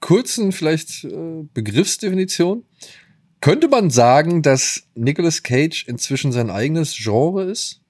kurzen 0.00 0.50
vielleicht 0.50 1.04
äh, 1.04 1.44
Begriffsdefinition. 1.54 2.64
Könnte 3.40 3.68
man 3.68 3.90
sagen, 3.90 4.42
dass 4.42 4.82
Nicolas 4.96 5.44
Cage 5.44 5.86
inzwischen 5.86 6.32
sein 6.32 6.50
eigenes 6.50 6.96
Genre 6.96 7.44
ist? 7.44 7.80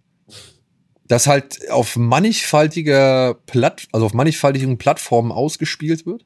das 1.06 1.26
halt 1.26 1.70
auf 1.70 1.96
mannigfaltiger 1.96 3.34
Platt, 3.46 3.86
also 3.92 4.06
auf 4.06 4.14
mannigfaltigen 4.14 4.78
Plattformen 4.78 5.32
ausgespielt 5.32 6.06
wird? 6.06 6.24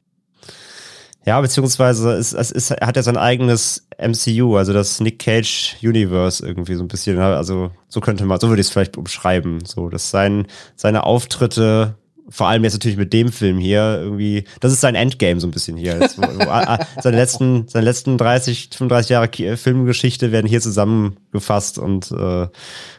Ja, 1.25 1.41
beziehungsweise 1.41 2.13
es, 2.13 2.33
es 2.33 2.71
er 2.71 2.87
hat 2.87 2.95
ja 2.95 3.03
sein 3.03 3.17
eigenes 3.17 3.87
MCU, 3.97 4.55
also 4.55 4.71
das 4.71 4.99
Nick 4.99 5.19
Cage 5.19 5.75
Universe 5.83 6.45
irgendwie 6.45 6.75
so 6.75 6.83
ein 6.83 6.87
bisschen. 6.87 7.17
Ne? 7.17 7.25
Also 7.25 7.71
so 7.87 7.99
könnte 7.99 8.25
man, 8.25 8.39
so 8.39 8.47
würde 8.47 8.61
ich 8.61 8.67
es 8.67 8.73
vielleicht 8.73 8.97
umschreiben. 8.97 9.65
So, 9.65 9.89
dass 9.89 10.11
sein, 10.11 10.47
seine 10.75 11.03
Auftritte, 11.03 11.95
vor 12.29 12.47
allem 12.47 12.63
jetzt 12.63 12.73
natürlich 12.73 12.97
mit 12.97 13.11
dem 13.11 13.31
Film 13.31 13.57
hier, 13.57 13.99
irgendwie, 14.01 14.45
das 14.61 14.71
ist 14.71 14.81
sein 14.81 14.95
Endgame 14.95 15.41
so 15.41 15.47
ein 15.47 15.51
bisschen 15.51 15.75
hier. 15.75 15.99
Das, 15.99 16.17
wo, 16.17 16.21
wo, 16.21 17.01
seine 17.01 17.17
letzten, 17.17 17.67
seine 17.67 17.85
letzten 17.85 18.17
30, 18.17 18.69
35 18.71 19.09
Jahre 19.09 19.57
Filmgeschichte 19.57 20.31
werden 20.31 20.47
hier 20.47 20.61
zusammengefasst 20.61 21.79
und 21.79 22.11
äh, 22.11 22.47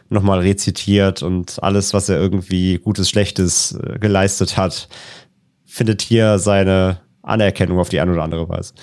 nochmal 0.09 0.39
rezitiert 0.41 1.23
und 1.23 1.61
alles, 1.63 1.93
was 1.93 2.07
er 2.07 2.17
irgendwie 2.17 2.77
Gutes, 2.77 3.09
Schlechtes 3.09 3.71
äh, 3.71 3.97
geleistet 3.97 4.57
hat, 4.57 4.89
findet 5.65 6.01
hier 6.03 6.37
seine 6.37 6.99
Anerkennung 7.21 7.79
auf 7.79 7.89
die 7.89 7.99
eine 7.99 8.11
oder 8.11 8.23
andere 8.23 8.49
Weise. 8.49 8.73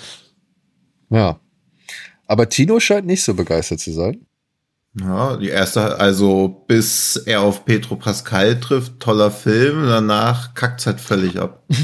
Ja. 1.09 1.39
Aber 2.27 2.49
Tino 2.49 2.79
scheint 2.79 3.07
nicht 3.07 3.23
so 3.23 3.33
begeistert 3.33 3.79
zu 3.79 3.91
sein. 3.91 4.25
Ja, 4.99 5.37
die 5.37 5.49
erste, 5.49 5.99
also 5.99 6.63
bis 6.67 7.15
er 7.15 7.41
auf 7.41 7.63
Petro 7.63 7.95
Pascal 7.95 8.59
trifft, 8.59 8.99
toller 8.99 9.29
Film, 9.29 9.85
danach 9.85 10.55
kackt's 10.55 10.87
halt 10.87 10.99
völlig 10.99 11.39
ab. 11.39 11.63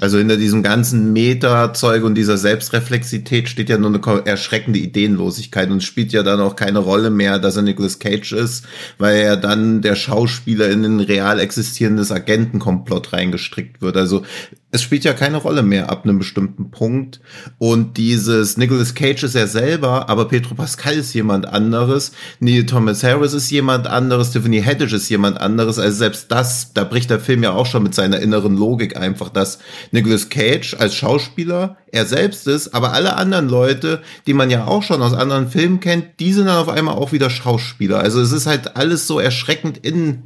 Also 0.00 0.16
hinter 0.16 0.38
diesem 0.38 0.62
ganzen 0.62 1.12
Meta-Zeug 1.12 2.04
und 2.04 2.14
dieser 2.14 2.38
Selbstreflexität 2.38 3.50
steht 3.50 3.68
ja 3.68 3.76
nur 3.76 3.90
eine 3.94 4.26
erschreckende 4.26 4.78
Ideenlosigkeit 4.78 5.70
und 5.70 5.82
spielt 5.82 6.12
ja 6.12 6.22
dann 6.22 6.40
auch 6.40 6.56
keine 6.56 6.78
Rolle 6.78 7.10
mehr, 7.10 7.38
dass 7.38 7.56
er 7.56 7.62
Nicolas 7.62 7.98
Cage 7.98 8.32
ist, 8.32 8.64
weil 8.96 9.18
er 9.18 9.36
dann 9.36 9.82
der 9.82 9.96
Schauspieler 9.96 10.70
in 10.70 10.84
ein 10.84 11.00
real 11.00 11.38
existierendes 11.38 12.12
Agentenkomplott 12.12 13.12
reingestrickt 13.12 13.82
wird. 13.82 13.98
Also 13.98 14.24
es 14.72 14.82
spielt 14.82 15.04
ja 15.04 15.12
keine 15.12 15.38
Rolle 15.38 15.62
mehr 15.62 15.90
ab 15.90 16.04
einem 16.04 16.18
bestimmten 16.18 16.70
Punkt. 16.70 17.20
Und 17.58 17.96
dieses 17.96 18.56
Nicolas 18.56 18.94
Cage 18.94 19.24
ist 19.24 19.34
er 19.34 19.48
selber, 19.48 20.08
aber 20.08 20.28
Petro 20.28 20.54
Pascal 20.54 20.94
ist 20.94 21.12
jemand 21.12 21.46
anderes. 21.46 22.12
Neil 22.38 22.66
Thomas 22.66 23.02
Harris 23.02 23.32
ist 23.32 23.50
jemand 23.50 23.86
anderes. 23.88 24.30
Tiffany 24.30 24.62
Haddish 24.62 24.92
ist 24.92 25.08
jemand 25.08 25.40
anderes. 25.40 25.78
Also 25.78 25.96
selbst 25.96 26.30
das, 26.30 26.72
da 26.72 26.84
bricht 26.84 27.10
der 27.10 27.20
Film 27.20 27.42
ja 27.42 27.52
auch 27.52 27.66
schon 27.66 27.82
mit 27.82 27.94
seiner 27.94 28.20
inneren 28.20 28.56
Logik 28.56 28.96
einfach, 28.96 29.28
dass 29.28 29.58
Nicolas 29.90 30.28
Cage 30.28 30.74
als 30.78 30.94
Schauspieler 30.94 31.76
er 31.92 32.06
selbst 32.06 32.46
ist, 32.46 32.74
aber 32.74 32.92
alle 32.92 33.16
anderen 33.16 33.48
Leute, 33.48 34.00
die 34.26 34.34
man 34.34 34.50
ja 34.50 34.66
auch 34.66 34.82
schon 34.82 35.02
aus 35.02 35.12
anderen 35.12 35.48
Filmen 35.48 35.80
kennt, 35.80 36.20
die 36.20 36.32
sind 36.32 36.46
dann 36.46 36.58
auf 36.58 36.68
einmal 36.68 36.94
auch 36.94 37.12
wieder 37.12 37.30
Schauspieler. 37.30 37.98
Also 37.98 38.20
es 38.20 38.32
ist 38.32 38.46
halt 38.46 38.76
alles 38.76 39.06
so 39.06 39.18
erschreckend 39.18 39.78
in, 39.78 40.24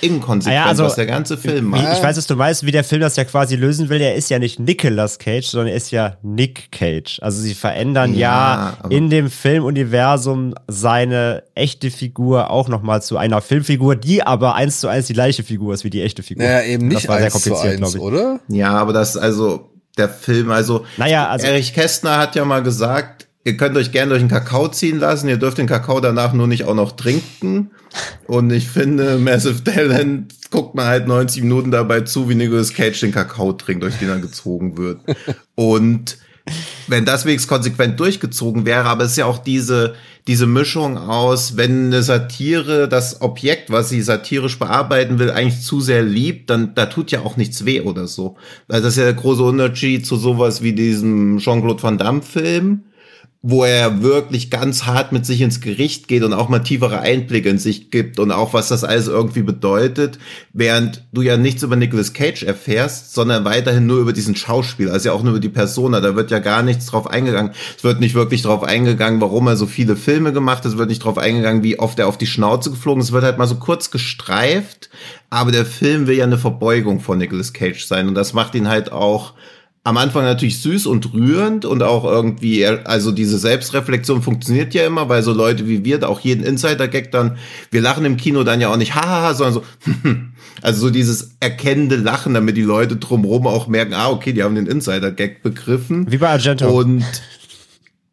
inkonsequent, 0.00 0.64
ja, 0.64 0.66
also, 0.66 0.84
was 0.84 0.94
der 0.94 1.06
ganze 1.06 1.36
Film 1.36 1.66
macht. 1.66 1.96
Ich 1.96 2.02
weiß, 2.02 2.16
dass 2.16 2.26
du 2.26 2.36
weißt, 2.36 2.66
wie 2.66 2.70
der 2.70 2.84
Film 2.84 3.00
das 3.00 3.16
ja 3.16 3.24
quasi 3.24 3.56
lösen 3.56 3.88
will. 3.88 4.00
Er 4.00 4.14
ist 4.14 4.28
ja 4.30 4.38
nicht 4.38 4.58
Nicolas 4.58 5.18
Cage, 5.18 5.46
sondern 5.46 5.68
er 5.68 5.76
ist 5.76 5.90
ja 5.90 6.16
Nick 6.22 6.70
Cage. 6.72 7.18
Also 7.22 7.40
sie 7.40 7.54
verändern 7.54 8.14
ja, 8.14 8.76
ja 8.82 8.88
in 8.90 9.10
dem 9.10 9.30
Filmuniversum 9.30 10.54
seine 10.68 11.44
echte 11.54 11.90
Figur 11.90 12.50
auch 12.50 12.68
nochmal 12.68 13.02
zu 13.02 13.16
einer 13.16 13.40
Filmfigur, 13.40 13.96
die 13.96 14.22
aber 14.22 14.54
eins 14.54 14.80
zu 14.80 14.88
eins 14.88 15.06
die 15.06 15.14
gleiche 15.14 15.42
Figur 15.42 15.74
ist 15.74 15.84
wie 15.84 15.90
die 15.90 16.02
echte 16.02 16.22
Figur. 16.22 16.44
Ja, 16.44 16.62
eben 16.62 16.88
nicht 16.88 17.04
das 17.04 17.08
war 17.08 17.18
sehr 17.18 17.30
kompliziert, 17.30 17.76
glaube 17.78 17.96
ich. 17.96 18.02
oder? 18.02 18.40
Ja, 18.48 18.70
aber 18.70 18.92
das 18.92 19.16
also 19.16 19.70
der 19.96 20.08
Film, 20.08 20.50
also, 20.50 20.84
naja, 20.96 21.28
also 21.28 21.46
Erich 21.46 21.72
Kästner 21.72 22.18
hat 22.18 22.36
ja 22.36 22.44
mal 22.44 22.62
gesagt, 22.62 23.25
ihr 23.46 23.56
könnt 23.56 23.76
euch 23.76 23.92
gerne 23.92 24.10
durch 24.10 24.22
den 24.22 24.28
Kakao 24.28 24.66
ziehen 24.66 24.98
lassen, 24.98 25.28
ihr 25.28 25.36
dürft 25.36 25.58
den 25.58 25.68
Kakao 25.68 26.00
danach 26.00 26.32
nur 26.32 26.48
nicht 26.48 26.64
auch 26.64 26.74
noch 26.74 26.92
trinken. 26.92 27.70
Und 28.26 28.50
ich 28.50 28.68
finde, 28.68 29.18
Massive 29.18 29.62
Talent 29.62 30.34
guckt 30.50 30.74
man 30.74 30.86
halt 30.86 31.06
90 31.06 31.42
Minuten 31.42 31.70
dabei 31.70 32.00
zu, 32.00 32.28
wie 32.28 32.34
Nicolas 32.34 32.74
Cage 32.74 32.98
den 32.98 33.12
Kakao 33.12 33.52
trinkt, 33.52 33.84
durch 33.84 33.98
den 33.98 34.08
er 34.08 34.18
gezogen 34.18 34.76
wird. 34.76 34.98
Und 35.54 36.18
wenn 36.88 37.04
das 37.04 37.24
wenigstens 37.24 37.48
konsequent 37.48 38.00
durchgezogen 38.00 38.66
wäre, 38.66 38.86
aber 38.86 39.04
es 39.04 39.12
ist 39.12 39.18
ja 39.18 39.26
auch 39.26 39.38
diese, 39.38 39.94
diese 40.26 40.46
Mischung 40.46 40.98
aus, 40.98 41.56
wenn 41.56 41.86
eine 41.86 42.02
Satire 42.02 42.88
das 42.88 43.20
Objekt, 43.20 43.70
was 43.70 43.90
sie 43.90 44.02
satirisch 44.02 44.58
bearbeiten 44.58 45.20
will, 45.20 45.30
eigentlich 45.30 45.62
zu 45.62 45.80
sehr 45.80 46.02
liebt, 46.02 46.50
dann 46.50 46.74
da 46.74 46.86
tut 46.86 47.12
ja 47.12 47.20
auch 47.20 47.36
nichts 47.36 47.64
weh 47.64 47.80
oder 47.80 48.08
so. 48.08 48.36
Weil 48.66 48.82
das 48.82 48.94
ist 48.94 48.98
ja 48.98 49.04
der 49.04 49.14
große 49.14 49.42
Unterschied 49.44 50.04
zu 50.04 50.16
sowas 50.16 50.62
wie 50.62 50.72
diesem 50.72 51.38
Jean-Claude 51.38 51.82
Van 51.82 51.98
Damme 51.98 52.22
Film, 52.22 52.85
wo 53.48 53.62
er 53.62 54.02
wirklich 54.02 54.50
ganz 54.50 54.86
hart 54.86 55.12
mit 55.12 55.24
sich 55.24 55.40
ins 55.40 55.60
Gericht 55.60 56.08
geht 56.08 56.24
und 56.24 56.32
auch 56.32 56.48
mal 56.48 56.58
tiefere 56.58 56.98
Einblicke 56.98 57.48
in 57.48 57.60
sich 57.60 57.92
gibt 57.92 58.18
und 58.18 58.32
auch 58.32 58.54
was 58.54 58.66
das 58.66 58.82
alles 58.82 59.06
irgendwie 59.06 59.42
bedeutet, 59.42 60.18
während 60.52 61.04
du 61.12 61.22
ja 61.22 61.36
nichts 61.36 61.62
über 61.62 61.76
Nicolas 61.76 62.12
Cage 62.12 62.42
erfährst, 62.42 63.14
sondern 63.14 63.44
weiterhin 63.44 63.86
nur 63.86 64.00
über 64.00 64.12
diesen 64.12 64.34
Schauspieler, 64.34 64.92
also 64.92 65.10
ja 65.10 65.14
auch 65.14 65.22
nur 65.22 65.34
über 65.34 65.40
die 65.40 65.48
Persona, 65.48 66.00
da 66.00 66.16
wird 66.16 66.32
ja 66.32 66.40
gar 66.40 66.64
nichts 66.64 66.86
drauf 66.86 67.06
eingegangen. 67.06 67.52
Es 67.78 67.84
wird 67.84 68.00
nicht 68.00 68.16
wirklich 68.16 68.42
drauf 68.42 68.64
eingegangen, 68.64 69.20
warum 69.20 69.46
er 69.46 69.56
so 69.56 69.66
viele 69.66 69.94
Filme 69.94 70.32
gemacht 70.32 70.64
hat, 70.64 70.72
es 70.72 70.78
wird 70.78 70.88
nicht 70.88 71.04
drauf 71.04 71.16
eingegangen, 71.16 71.62
wie 71.62 71.78
oft 71.78 72.00
er 72.00 72.08
auf 72.08 72.18
die 72.18 72.26
Schnauze 72.26 72.70
geflogen 72.70 73.00
ist, 73.00 73.10
es 73.10 73.12
wird 73.12 73.22
halt 73.22 73.38
mal 73.38 73.46
so 73.46 73.60
kurz 73.60 73.92
gestreift, 73.92 74.90
aber 75.30 75.52
der 75.52 75.66
Film 75.66 76.08
will 76.08 76.16
ja 76.16 76.24
eine 76.24 76.38
Verbeugung 76.38 76.98
von 76.98 77.18
Nicolas 77.18 77.52
Cage 77.52 77.84
sein. 77.84 78.08
Und 78.08 78.16
das 78.16 78.32
macht 78.32 78.56
ihn 78.56 78.66
halt 78.66 78.90
auch 78.90 79.34
am 79.86 79.98
Anfang 79.98 80.24
natürlich 80.24 80.60
süß 80.62 80.86
und 80.86 81.14
rührend 81.14 81.64
und 81.64 81.84
auch 81.84 82.02
irgendwie, 82.02 82.66
also 82.66 83.12
diese 83.12 83.38
Selbstreflexion 83.38 84.20
funktioniert 84.20 84.74
ja 84.74 84.84
immer, 84.84 85.08
weil 85.08 85.22
so 85.22 85.32
Leute 85.32 85.68
wie 85.68 85.84
wir, 85.84 86.08
auch 86.08 86.18
jeden 86.18 86.42
Insider-Gag 86.42 87.12
dann, 87.12 87.38
wir 87.70 87.82
lachen 87.82 88.04
im 88.04 88.16
Kino 88.16 88.42
dann 88.42 88.60
ja 88.60 88.72
auch 88.72 88.78
nicht 88.78 88.96
hahaha, 88.96 89.34
sondern 89.34 89.54
so, 89.54 89.62
also 90.62 90.80
so 90.80 90.90
dieses 90.90 91.36
erkennende 91.38 91.94
Lachen, 91.94 92.34
damit 92.34 92.56
die 92.56 92.62
Leute 92.62 92.96
drumherum 92.96 93.46
auch 93.46 93.68
merken, 93.68 93.94
ah, 93.94 94.10
okay, 94.10 94.32
die 94.32 94.42
haben 94.42 94.56
den 94.56 94.66
Insider-Gag 94.66 95.44
begriffen. 95.44 96.10
Wie 96.10 96.18
bei 96.18 96.30
Argento. 96.30 96.68
Und 96.68 97.04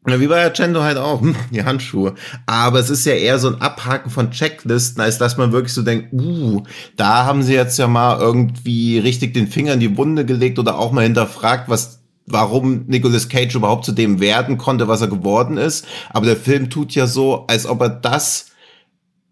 wie 0.05 0.27
bei 0.27 0.43
Agendo 0.43 0.81
halt 0.81 0.97
auch, 0.97 1.21
hm, 1.21 1.35
die 1.51 1.63
Handschuhe. 1.63 2.15
Aber 2.45 2.79
es 2.79 2.89
ist 2.89 3.05
ja 3.05 3.13
eher 3.13 3.39
so 3.39 3.47
ein 3.47 3.61
Abhaken 3.61 4.09
von 4.11 4.31
Checklisten, 4.31 5.01
als 5.01 5.17
dass 5.17 5.37
man 5.37 5.51
wirklich 5.51 5.73
so 5.73 5.81
denkt, 5.81 6.13
uh, 6.13 6.63
da 6.97 7.25
haben 7.25 7.43
sie 7.43 7.53
jetzt 7.53 7.77
ja 7.79 7.87
mal 7.87 8.19
irgendwie 8.19 8.99
richtig 8.99 9.33
den 9.33 9.47
Finger 9.47 9.73
in 9.73 9.79
die 9.79 9.97
Wunde 9.97 10.25
gelegt 10.25 10.59
oder 10.59 10.77
auch 10.77 10.91
mal 10.91 11.03
hinterfragt, 11.03 11.69
was 11.69 11.99
warum 12.25 12.85
Nicolas 12.87 13.29
Cage 13.29 13.55
überhaupt 13.55 13.85
zu 13.85 13.91
dem 13.91 14.19
werden 14.19 14.57
konnte, 14.57 14.87
was 14.87 15.01
er 15.01 15.07
geworden 15.07 15.57
ist. 15.57 15.85
Aber 16.09 16.25
der 16.25 16.37
Film 16.37 16.69
tut 16.69 16.95
ja 16.95 17.07
so, 17.07 17.45
als 17.47 17.65
ob 17.65 17.81
er 17.81 17.89
das, 17.89 18.47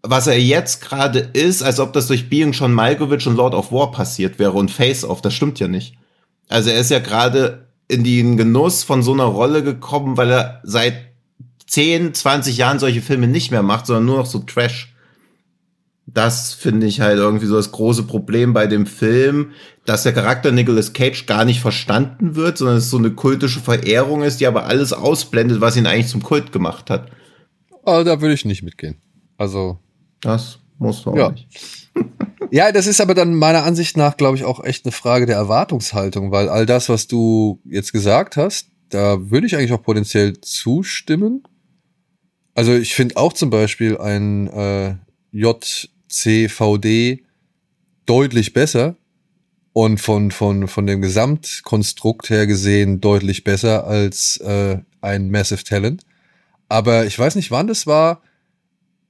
was 0.02 0.26
er 0.26 0.38
jetzt 0.38 0.82
gerade 0.82 1.18
ist, 1.20 1.62
als 1.62 1.80
ob 1.80 1.92
das 1.92 2.06
durch 2.06 2.28
Being 2.28 2.52
John 2.52 2.72
Malkovich 2.72 3.26
und 3.26 3.36
Lord 3.36 3.54
of 3.54 3.72
War 3.72 3.92
passiert 3.92 4.38
wäre 4.38 4.52
und 4.52 4.70
Face 4.70 5.04
Off. 5.04 5.22
Das 5.22 5.34
stimmt 5.34 5.58
ja 5.58 5.68
nicht. 5.68 5.94
Also 6.48 6.70
er 6.70 6.80
ist 6.80 6.90
ja 6.90 6.98
gerade 6.98 7.68
in 7.92 8.04
den 8.04 8.36
Genuss 8.36 8.82
von 8.82 9.02
so 9.02 9.12
einer 9.12 9.24
Rolle 9.24 9.62
gekommen, 9.62 10.16
weil 10.16 10.30
er 10.30 10.60
seit 10.64 10.94
10, 11.66 12.14
20 12.14 12.56
Jahren 12.56 12.78
solche 12.78 13.02
Filme 13.02 13.28
nicht 13.28 13.50
mehr 13.50 13.62
macht, 13.62 13.86
sondern 13.86 14.06
nur 14.06 14.16
noch 14.16 14.26
so 14.26 14.40
Trash. 14.40 14.94
Das 16.06 16.52
finde 16.52 16.86
ich 16.86 17.00
halt 17.00 17.18
irgendwie 17.18 17.46
so 17.46 17.54
das 17.54 17.70
große 17.70 18.02
Problem 18.02 18.52
bei 18.52 18.66
dem 18.66 18.86
Film, 18.86 19.52
dass 19.84 20.02
der 20.02 20.12
Charakter 20.12 20.52
Nicolas 20.52 20.92
Cage 20.92 21.26
gar 21.26 21.44
nicht 21.44 21.60
verstanden 21.60 22.34
wird, 22.34 22.58
sondern 22.58 22.78
es 22.78 22.90
so 22.90 22.98
eine 22.98 23.12
kultische 23.12 23.60
Verehrung 23.60 24.22
ist, 24.22 24.40
die 24.40 24.46
aber 24.46 24.66
alles 24.66 24.92
ausblendet, 24.92 25.60
was 25.60 25.76
ihn 25.76 25.86
eigentlich 25.86 26.08
zum 26.08 26.22
Kult 26.22 26.52
gemacht 26.52 26.90
hat. 26.90 27.10
Aber 27.84 28.04
da 28.04 28.20
würde 28.20 28.34
ich 28.34 28.44
nicht 28.44 28.62
mitgehen. 28.62 28.96
Also. 29.36 29.78
Das 30.20 30.58
du 30.80 31.10
auch 31.10 31.16
ja. 31.16 31.30
nicht. 31.30 31.48
Ja, 32.50 32.70
das 32.70 32.86
ist 32.86 33.00
aber 33.00 33.14
dann 33.14 33.34
meiner 33.34 33.64
Ansicht 33.64 33.96
nach, 33.96 34.18
glaube 34.18 34.36
ich, 34.36 34.44
auch 34.44 34.62
echt 34.62 34.84
eine 34.84 34.92
Frage 34.92 35.24
der 35.24 35.36
Erwartungshaltung, 35.36 36.32
weil 36.32 36.50
all 36.50 36.66
das, 36.66 36.90
was 36.90 37.06
du 37.06 37.62
jetzt 37.64 37.94
gesagt 37.94 38.36
hast, 38.36 38.68
da 38.90 39.30
würde 39.30 39.46
ich 39.46 39.56
eigentlich 39.56 39.72
auch 39.72 39.82
potenziell 39.82 40.38
zustimmen. 40.42 41.44
Also 42.54 42.74
ich 42.74 42.94
finde 42.94 43.16
auch 43.16 43.32
zum 43.32 43.48
Beispiel 43.48 43.96
ein 43.96 44.48
äh, 44.48 44.96
JCVD 45.32 47.24
deutlich 48.04 48.52
besser 48.52 48.96
und 49.72 49.98
von, 49.98 50.30
von, 50.30 50.68
von 50.68 50.86
dem 50.86 51.00
Gesamtkonstrukt 51.00 52.28
her 52.28 52.46
gesehen 52.46 53.00
deutlich 53.00 53.44
besser 53.44 53.86
als 53.86 54.36
äh, 54.38 54.78
ein 55.00 55.30
Massive 55.30 55.64
Talent. 55.64 56.04
Aber 56.68 57.06
ich 57.06 57.18
weiß 57.18 57.36
nicht, 57.36 57.50
wann 57.50 57.66
das 57.66 57.86
war 57.86 58.20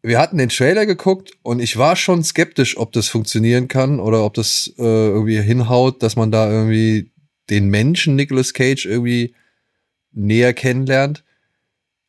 wir 0.02 0.18
hatten 0.18 0.38
den 0.38 0.48
Trailer 0.48 0.84
geguckt 0.84 1.32
und 1.42 1.60
ich 1.60 1.76
war 1.76 1.94
schon 1.94 2.24
skeptisch, 2.24 2.76
ob 2.76 2.92
das 2.92 3.08
funktionieren 3.08 3.68
kann 3.68 4.00
oder 4.00 4.24
ob 4.24 4.34
das 4.34 4.72
äh, 4.76 4.82
irgendwie 4.82 5.40
hinhaut, 5.40 6.02
dass 6.02 6.16
man 6.16 6.32
da 6.32 6.50
irgendwie 6.50 7.12
den 7.50 7.68
Menschen 7.68 8.16
Nicolas 8.16 8.52
Cage 8.52 8.84
irgendwie 8.86 9.34
näher 10.12 10.54
kennenlernt. 10.54 11.24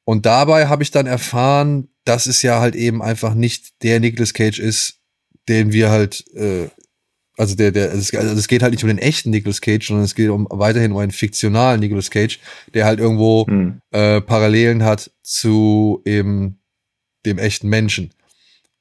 Und 0.05 0.25
dabei 0.25 0.67
habe 0.67 0.83
ich 0.83 0.91
dann 0.91 1.05
erfahren, 1.05 1.89
dass 2.03 2.25
es 2.25 2.41
ja 2.41 2.59
halt 2.59 2.75
eben 2.75 3.01
einfach 3.01 3.35
nicht 3.35 3.83
der 3.83 3.99
Nicolas 3.99 4.33
Cage 4.33 4.59
ist, 4.59 4.99
den 5.47 5.71
wir 5.71 5.89
halt, 5.89 6.25
äh, 6.35 6.69
also 7.37 7.55
der, 7.55 7.71
der, 7.71 7.91
also 7.91 8.17
es 8.17 8.47
geht 8.47 8.63
halt 8.63 8.73
nicht 8.73 8.83
um 8.83 8.89
den 8.89 8.97
echten 8.97 9.29
Nicolas 9.29 9.61
Cage, 9.61 9.87
sondern 9.87 10.05
es 10.05 10.15
geht 10.15 10.29
um 10.29 10.47
weiterhin 10.49 10.91
um 10.91 10.97
einen 10.97 11.11
fiktionalen 11.11 11.79
Nicolas 11.79 12.09
Cage, 12.09 12.39
der 12.73 12.85
halt 12.85 12.99
irgendwo 12.99 13.45
hm. 13.47 13.81
äh, 13.91 14.19
Parallelen 14.19 14.83
hat 14.83 15.11
zu 15.21 16.01
eben 16.05 16.59
dem 17.25 17.37
echten 17.37 17.69
Menschen. 17.69 18.13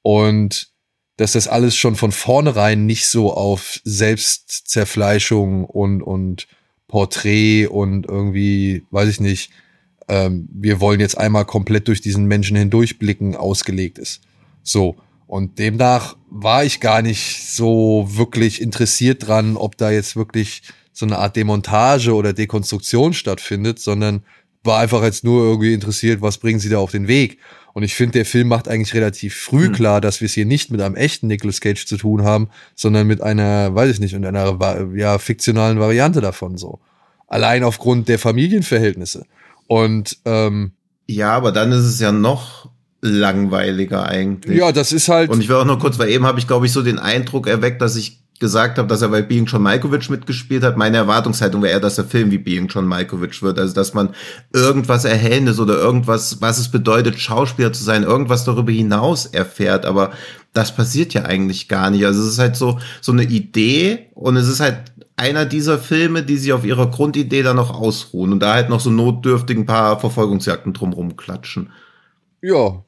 Und 0.02 0.72
dass 1.16 1.32
das 1.32 1.48
alles 1.48 1.76
schon 1.76 1.94
von 1.94 2.12
vornherein 2.12 2.86
nicht 2.86 3.06
so 3.06 3.32
auf 3.32 3.80
Selbstzerfleischung 3.84 5.64
und, 5.64 6.02
und 6.02 6.48
Porträt 6.88 7.66
und 7.66 8.06
irgendwie, 8.06 8.84
weiß 8.90 9.08
ich 9.08 9.20
nicht, 9.20 9.50
ähm, 10.08 10.48
wir 10.52 10.80
wollen 10.80 11.00
jetzt 11.00 11.16
einmal 11.16 11.44
komplett 11.44 11.88
durch 11.88 12.00
diesen 12.00 12.26
Menschen 12.26 12.56
hindurchblicken, 12.56 13.36
ausgelegt 13.36 13.98
ist. 13.98 14.20
So. 14.62 14.96
Und 15.26 15.58
demnach 15.58 16.16
war 16.28 16.64
ich 16.64 16.80
gar 16.80 17.00
nicht 17.00 17.50
so 17.50 18.06
wirklich 18.10 18.60
interessiert 18.60 19.26
dran, 19.26 19.56
ob 19.56 19.78
da 19.78 19.90
jetzt 19.90 20.16
wirklich 20.16 20.62
so 20.92 21.06
eine 21.06 21.18
Art 21.18 21.36
Demontage 21.36 22.12
oder 22.14 22.34
Dekonstruktion 22.34 23.14
stattfindet, 23.14 23.78
sondern 23.78 24.24
war 24.62 24.80
einfach 24.80 25.02
jetzt 25.02 25.24
nur 25.24 25.42
irgendwie 25.44 25.72
interessiert, 25.72 26.20
was 26.20 26.38
bringen 26.38 26.60
sie 26.60 26.68
da 26.68 26.78
auf 26.78 26.90
den 26.90 27.08
Weg. 27.08 27.38
Und 27.74 27.82
ich 27.82 27.94
finde, 27.94 28.12
der 28.12 28.26
Film 28.26 28.48
macht 28.48 28.68
eigentlich 28.68 28.94
relativ 28.94 29.34
früh 29.34 29.68
mhm. 29.68 29.72
klar, 29.72 30.00
dass 30.00 30.20
wir 30.20 30.26
es 30.26 30.34
hier 30.34 30.44
nicht 30.44 30.70
mit 30.70 30.80
einem 30.80 30.94
echten 30.94 31.26
Nicolas 31.26 31.60
Cage 31.60 31.86
zu 31.86 31.96
tun 31.96 32.22
haben, 32.22 32.48
sondern 32.74 33.06
mit 33.06 33.22
einer, 33.22 33.74
weiß 33.74 33.90
ich 33.90 34.00
nicht, 34.00 34.14
mit 34.14 34.26
einer 34.26 34.58
ja, 34.94 35.18
fiktionalen 35.18 35.80
Variante 35.80 36.20
davon 36.20 36.58
so. 36.58 36.80
Allein 37.28 37.64
aufgrund 37.64 38.08
der 38.08 38.18
Familienverhältnisse. 38.18 39.24
Und 39.66 40.18
ähm, 40.26 40.72
ja, 41.06 41.32
aber 41.32 41.52
dann 41.52 41.72
ist 41.72 41.84
es 41.84 41.98
ja 41.98 42.12
noch 42.12 42.70
langweiliger 43.00 44.06
eigentlich. 44.06 44.58
Ja, 44.58 44.70
das 44.72 44.92
ist 44.92 45.08
halt. 45.08 45.30
Und 45.30 45.40
ich 45.40 45.48
will 45.48 45.56
auch 45.56 45.64
nur 45.64 45.78
kurz, 45.78 45.98
weil 45.98 46.10
eben 46.10 46.26
habe 46.26 46.38
ich, 46.38 46.46
glaube 46.46 46.66
ich, 46.66 46.72
so 46.72 46.82
den 46.82 46.98
Eindruck 46.98 47.46
erweckt, 47.46 47.82
dass 47.82 47.96
ich 47.96 48.21
gesagt 48.42 48.76
habe, 48.78 48.88
dass 48.88 49.02
er 49.02 49.08
bei 49.08 49.22
Being 49.22 49.46
John 49.46 49.62
Malkovich 49.62 50.10
mitgespielt 50.10 50.64
hat. 50.64 50.76
Meine 50.76 50.96
Erwartungshaltung 50.96 51.62
wäre 51.62 51.74
eher, 51.74 51.80
dass 51.80 51.94
der 51.94 52.04
Film 52.04 52.32
wie 52.32 52.38
Being 52.38 52.66
John 52.66 52.88
Malkovich 52.88 53.40
wird. 53.40 53.56
Also, 53.60 53.72
dass 53.72 53.94
man 53.94 54.10
irgendwas 54.52 55.04
Erhellendes 55.04 55.60
oder 55.60 55.78
irgendwas, 55.78 56.42
was 56.42 56.58
es 56.58 56.68
bedeutet, 56.68 57.20
Schauspieler 57.20 57.72
zu 57.72 57.84
sein, 57.84 58.02
irgendwas 58.02 58.44
darüber 58.44 58.72
hinaus 58.72 59.26
erfährt. 59.26 59.86
Aber 59.86 60.10
das 60.52 60.74
passiert 60.74 61.14
ja 61.14 61.22
eigentlich 61.22 61.68
gar 61.68 61.90
nicht. 61.90 62.04
Also, 62.04 62.20
es 62.20 62.30
ist 62.30 62.38
halt 62.40 62.56
so, 62.56 62.80
so 63.00 63.12
eine 63.12 63.22
Idee 63.22 64.10
und 64.14 64.36
es 64.36 64.48
ist 64.48 64.58
halt 64.58 64.92
einer 65.14 65.46
dieser 65.46 65.78
Filme, 65.78 66.24
die 66.24 66.36
sich 66.36 66.52
auf 66.52 66.64
ihrer 66.64 66.90
Grundidee 66.90 67.44
dann 67.44 67.56
noch 67.56 67.72
ausruhen 67.72 68.32
und 68.32 68.40
da 68.40 68.54
halt 68.54 68.68
noch 68.68 68.80
so 68.80 68.90
notdürftig 68.90 69.56
ein 69.56 69.66
paar 69.66 70.00
Verfolgungsjagden 70.00 70.72
drumrum 70.72 71.16
klatschen. 71.16 71.70
Ja, 72.40 72.82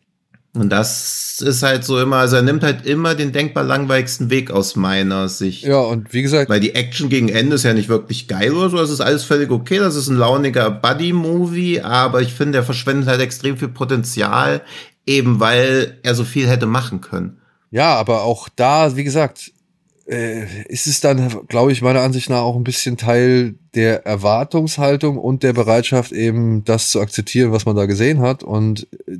und 0.55 0.71
das 0.71 1.41
ist 1.41 1.65
halt 1.65 1.85
so 1.85 1.99
immer, 1.99 2.19
also 2.19 2.37
er 2.37 2.43
nimmt 2.43 2.63
halt 2.63 2.87
immer 2.87 3.17
den 3.17 3.33
denkbar 3.33 3.65
langweiligsten 3.65 4.31
Weg 4.31 4.53
aus 4.53 4.77
meiner 4.77 5.29
Sicht. 5.29 5.65
Ja, 5.65 5.81
und 5.81 6.13
wie 6.13 6.23
gesagt. 6.23 6.49
Weil 6.49 6.61
die 6.61 6.77
Action 6.77 7.09
gegen 7.09 7.29
Ende 7.29 7.57
ist 7.57 7.65
ja 7.65 7.75
nicht 7.75 7.89
wirklich 7.89 8.29
geil 8.29 8.53
oder 8.53 8.71
so, 8.71 8.77
das 8.77 8.91
ist 8.91 9.01
alles 9.01 9.25
völlig 9.25 9.51
okay, 9.51 9.79
das 9.79 9.97
ist 9.97 10.09
ein 10.09 10.17
launiger 10.17 10.71
Buddy-Movie, 10.71 11.81
aber 11.81 12.23
ich 12.23 12.33
finde, 12.33 12.59
er 12.59 12.65
verschwendet 12.65 13.09
halt 13.09 13.21
extrem 13.21 13.57
viel 13.57 13.69
Potenzial, 13.69 14.63
eben 15.07 15.41
weil 15.41 15.99
er 16.05 16.15
so 16.15 16.23
viel 16.23 16.47
hätte 16.47 16.67
machen 16.67 17.01
können. 17.01 17.39
Ja, 17.73 17.97
aber 17.97 18.23
auch 18.23 18.49
da, 18.55 18.95
wie 18.95 19.03
gesagt, 19.03 19.51
äh, 20.07 20.45
ist 20.67 20.87
es 20.87 21.01
dann, 21.01 21.47
glaube 21.49 21.73
ich, 21.73 21.83
meiner 21.83 22.03
Ansicht 22.03 22.31
nach 22.31 22.43
auch 22.43 22.57
ein 22.57 22.65
bisschen 22.65 22.97
Teil 22.97 23.57
der 23.75 24.07
Erwartungshaltung 24.07 25.19
und 25.19 25.43
der 25.43 25.53
Bereitschaft, 25.53 26.13
eben 26.13 26.63
das 26.65 26.91
zu 26.91 27.01
akzeptieren, 27.01 27.51
was 27.51 27.67
man 27.67 27.75
da 27.75 27.87
gesehen 27.87 28.21
hat. 28.21 28.45
Und 28.45 28.87
äh, 29.09 29.19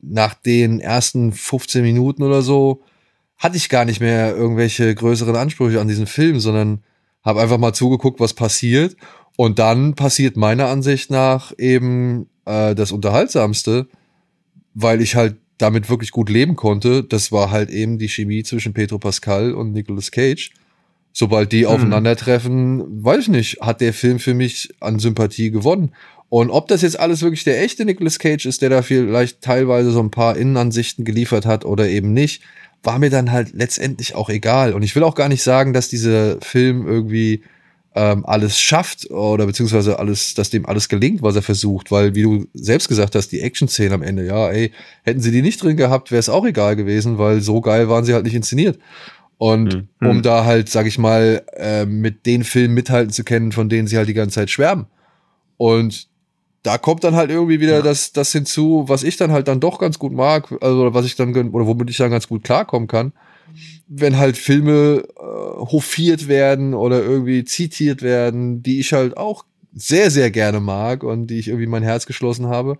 nach 0.00 0.34
den 0.34 0.80
ersten 0.80 1.32
15 1.32 1.82
Minuten 1.82 2.22
oder 2.22 2.42
so 2.42 2.82
hatte 3.36 3.56
ich 3.56 3.68
gar 3.68 3.84
nicht 3.84 4.00
mehr 4.00 4.36
irgendwelche 4.36 4.94
größeren 4.94 5.36
Ansprüche 5.36 5.80
an 5.80 5.88
diesen 5.88 6.06
Film, 6.06 6.40
sondern 6.40 6.82
habe 7.24 7.40
einfach 7.40 7.58
mal 7.58 7.72
zugeguckt, 7.72 8.20
was 8.20 8.34
passiert. 8.34 8.96
Und 9.36 9.60
dann 9.60 9.94
passiert 9.94 10.36
meiner 10.36 10.66
Ansicht 10.66 11.10
nach 11.10 11.52
eben 11.56 12.28
äh, 12.44 12.74
das 12.74 12.90
Unterhaltsamste, 12.90 13.86
weil 14.74 15.00
ich 15.00 15.14
halt 15.14 15.36
damit 15.58 15.88
wirklich 15.88 16.10
gut 16.10 16.30
leben 16.30 16.56
konnte. 16.56 17.04
Das 17.04 17.30
war 17.30 17.50
halt 17.50 17.70
eben 17.70 17.98
die 17.98 18.08
Chemie 18.08 18.42
zwischen 18.42 18.74
Pedro 18.74 18.98
Pascal 18.98 19.52
und 19.52 19.72
Nicolas 19.72 20.10
Cage. 20.10 20.50
Sobald 21.12 21.52
die 21.52 21.66
hm. 21.66 21.68
aufeinandertreffen, 21.68 23.04
weiß 23.04 23.22
ich 23.22 23.28
nicht, 23.28 23.60
hat 23.60 23.80
der 23.80 23.92
Film 23.92 24.18
für 24.18 24.34
mich 24.34 24.74
an 24.80 24.98
Sympathie 24.98 25.50
gewonnen. 25.50 25.92
Und 26.30 26.50
ob 26.50 26.68
das 26.68 26.82
jetzt 26.82 27.00
alles 27.00 27.22
wirklich 27.22 27.44
der 27.44 27.62
echte 27.62 27.84
Nicolas 27.84 28.18
Cage 28.18 28.46
ist, 28.46 28.60
der 28.60 28.70
da 28.70 28.82
vielleicht 28.82 29.40
teilweise 29.40 29.90
so 29.92 30.00
ein 30.00 30.10
paar 30.10 30.36
Innenansichten 30.36 31.04
geliefert 31.04 31.46
hat 31.46 31.64
oder 31.64 31.88
eben 31.88 32.12
nicht, 32.12 32.42
war 32.82 32.98
mir 32.98 33.10
dann 33.10 33.32
halt 33.32 33.54
letztendlich 33.54 34.14
auch 34.14 34.28
egal. 34.28 34.74
Und 34.74 34.82
ich 34.82 34.94
will 34.94 35.02
auch 35.02 35.14
gar 35.14 35.28
nicht 35.28 35.42
sagen, 35.42 35.72
dass 35.72 35.88
dieser 35.88 36.40
Film 36.40 36.86
irgendwie 36.86 37.42
ähm, 37.94 38.24
alles 38.26 38.60
schafft 38.60 39.10
oder 39.10 39.46
beziehungsweise 39.46 39.98
alles, 39.98 40.34
dass 40.34 40.50
dem 40.50 40.66
alles 40.66 40.88
gelingt, 40.88 41.22
was 41.22 41.34
er 41.34 41.42
versucht, 41.42 41.90
weil 41.90 42.14
wie 42.14 42.22
du 42.22 42.46
selbst 42.52 42.88
gesagt 42.88 43.14
hast, 43.14 43.32
die 43.32 43.40
Action-Szenen 43.40 43.94
am 43.94 44.02
Ende, 44.02 44.26
ja, 44.26 44.50
ey, 44.50 44.72
hätten 45.02 45.20
sie 45.20 45.32
die 45.32 45.42
nicht 45.42 45.62
drin 45.62 45.76
gehabt, 45.76 46.10
wäre 46.10 46.20
es 46.20 46.28
auch 46.28 46.46
egal 46.46 46.76
gewesen, 46.76 47.18
weil 47.18 47.40
so 47.40 47.60
geil 47.60 47.88
waren 47.88 48.04
sie 48.04 48.14
halt 48.14 48.24
nicht 48.24 48.34
inszeniert. 48.34 48.78
Und 49.38 49.88
mhm. 50.00 50.08
um 50.08 50.22
da 50.22 50.44
halt, 50.44 50.68
sag 50.68 50.86
ich 50.86 50.98
mal, 50.98 51.42
äh, 51.56 51.86
mit 51.86 52.26
den 52.26 52.44
Filmen 52.44 52.74
mithalten 52.74 53.12
zu 53.12 53.24
können, 53.24 53.52
von 53.52 53.68
denen 53.68 53.88
sie 53.88 53.96
halt 53.96 54.08
die 54.08 54.14
ganze 54.14 54.34
Zeit 54.34 54.50
schwärmen. 54.50 54.86
Und 55.56 56.08
da 56.62 56.78
kommt 56.78 57.04
dann 57.04 57.14
halt 57.14 57.30
irgendwie 57.30 57.60
wieder 57.60 57.76
ja. 57.76 57.82
das, 57.82 58.12
das 58.12 58.32
hinzu, 58.32 58.84
was 58.86 59.02
ich 59.02 59.16
dann 59.16 59.32
halt 59.32 59.48
dann 59.48 59.60
doch 59.60 59.78
ganz 59.78 59.98
gut 59.98 60.12
mag, 60.12 60.52
also 60.60 60.92
was 60.94 61.06
ich 61.06 61.16
dann, 61.16 61.34
oder 61.50 61.66
womit 61.66 61.90
ich 61.90 61.96
dann 61.96 62.10
ganz 62.10 62.28
gut 62.28 62.44
klarkommen 62.44 62.88
kann. 62.88 63.12
Wenn 63.86 64.18
halt 64.18 64.36
Filme 64.36 65.04
äh, 65.16 65.22
hofiert 65.22 66.28
werden 66.28 66.74
oder 66.74 67.02
irgendwie 67.02 67.44
zitiert 67.44 68.02
werden, 68.02 68.62
die 68.62 68.80
ich 68.80 68.92
halt 68.92 69.16
auch 69.16 69.44
sehr, 69.74 70.10
sehr 70.10 70.30
gerne 70.30 70.60
mag 70.60 71.04
und 71.04 71.28
die 71.28 71.38
ich 71.38 71.48
irgendwie 71.48 71.66
mein 71.66 71.82
Herz 71.82 72.06
geschlossen 72.06 72.48
habe. 72.48 72.78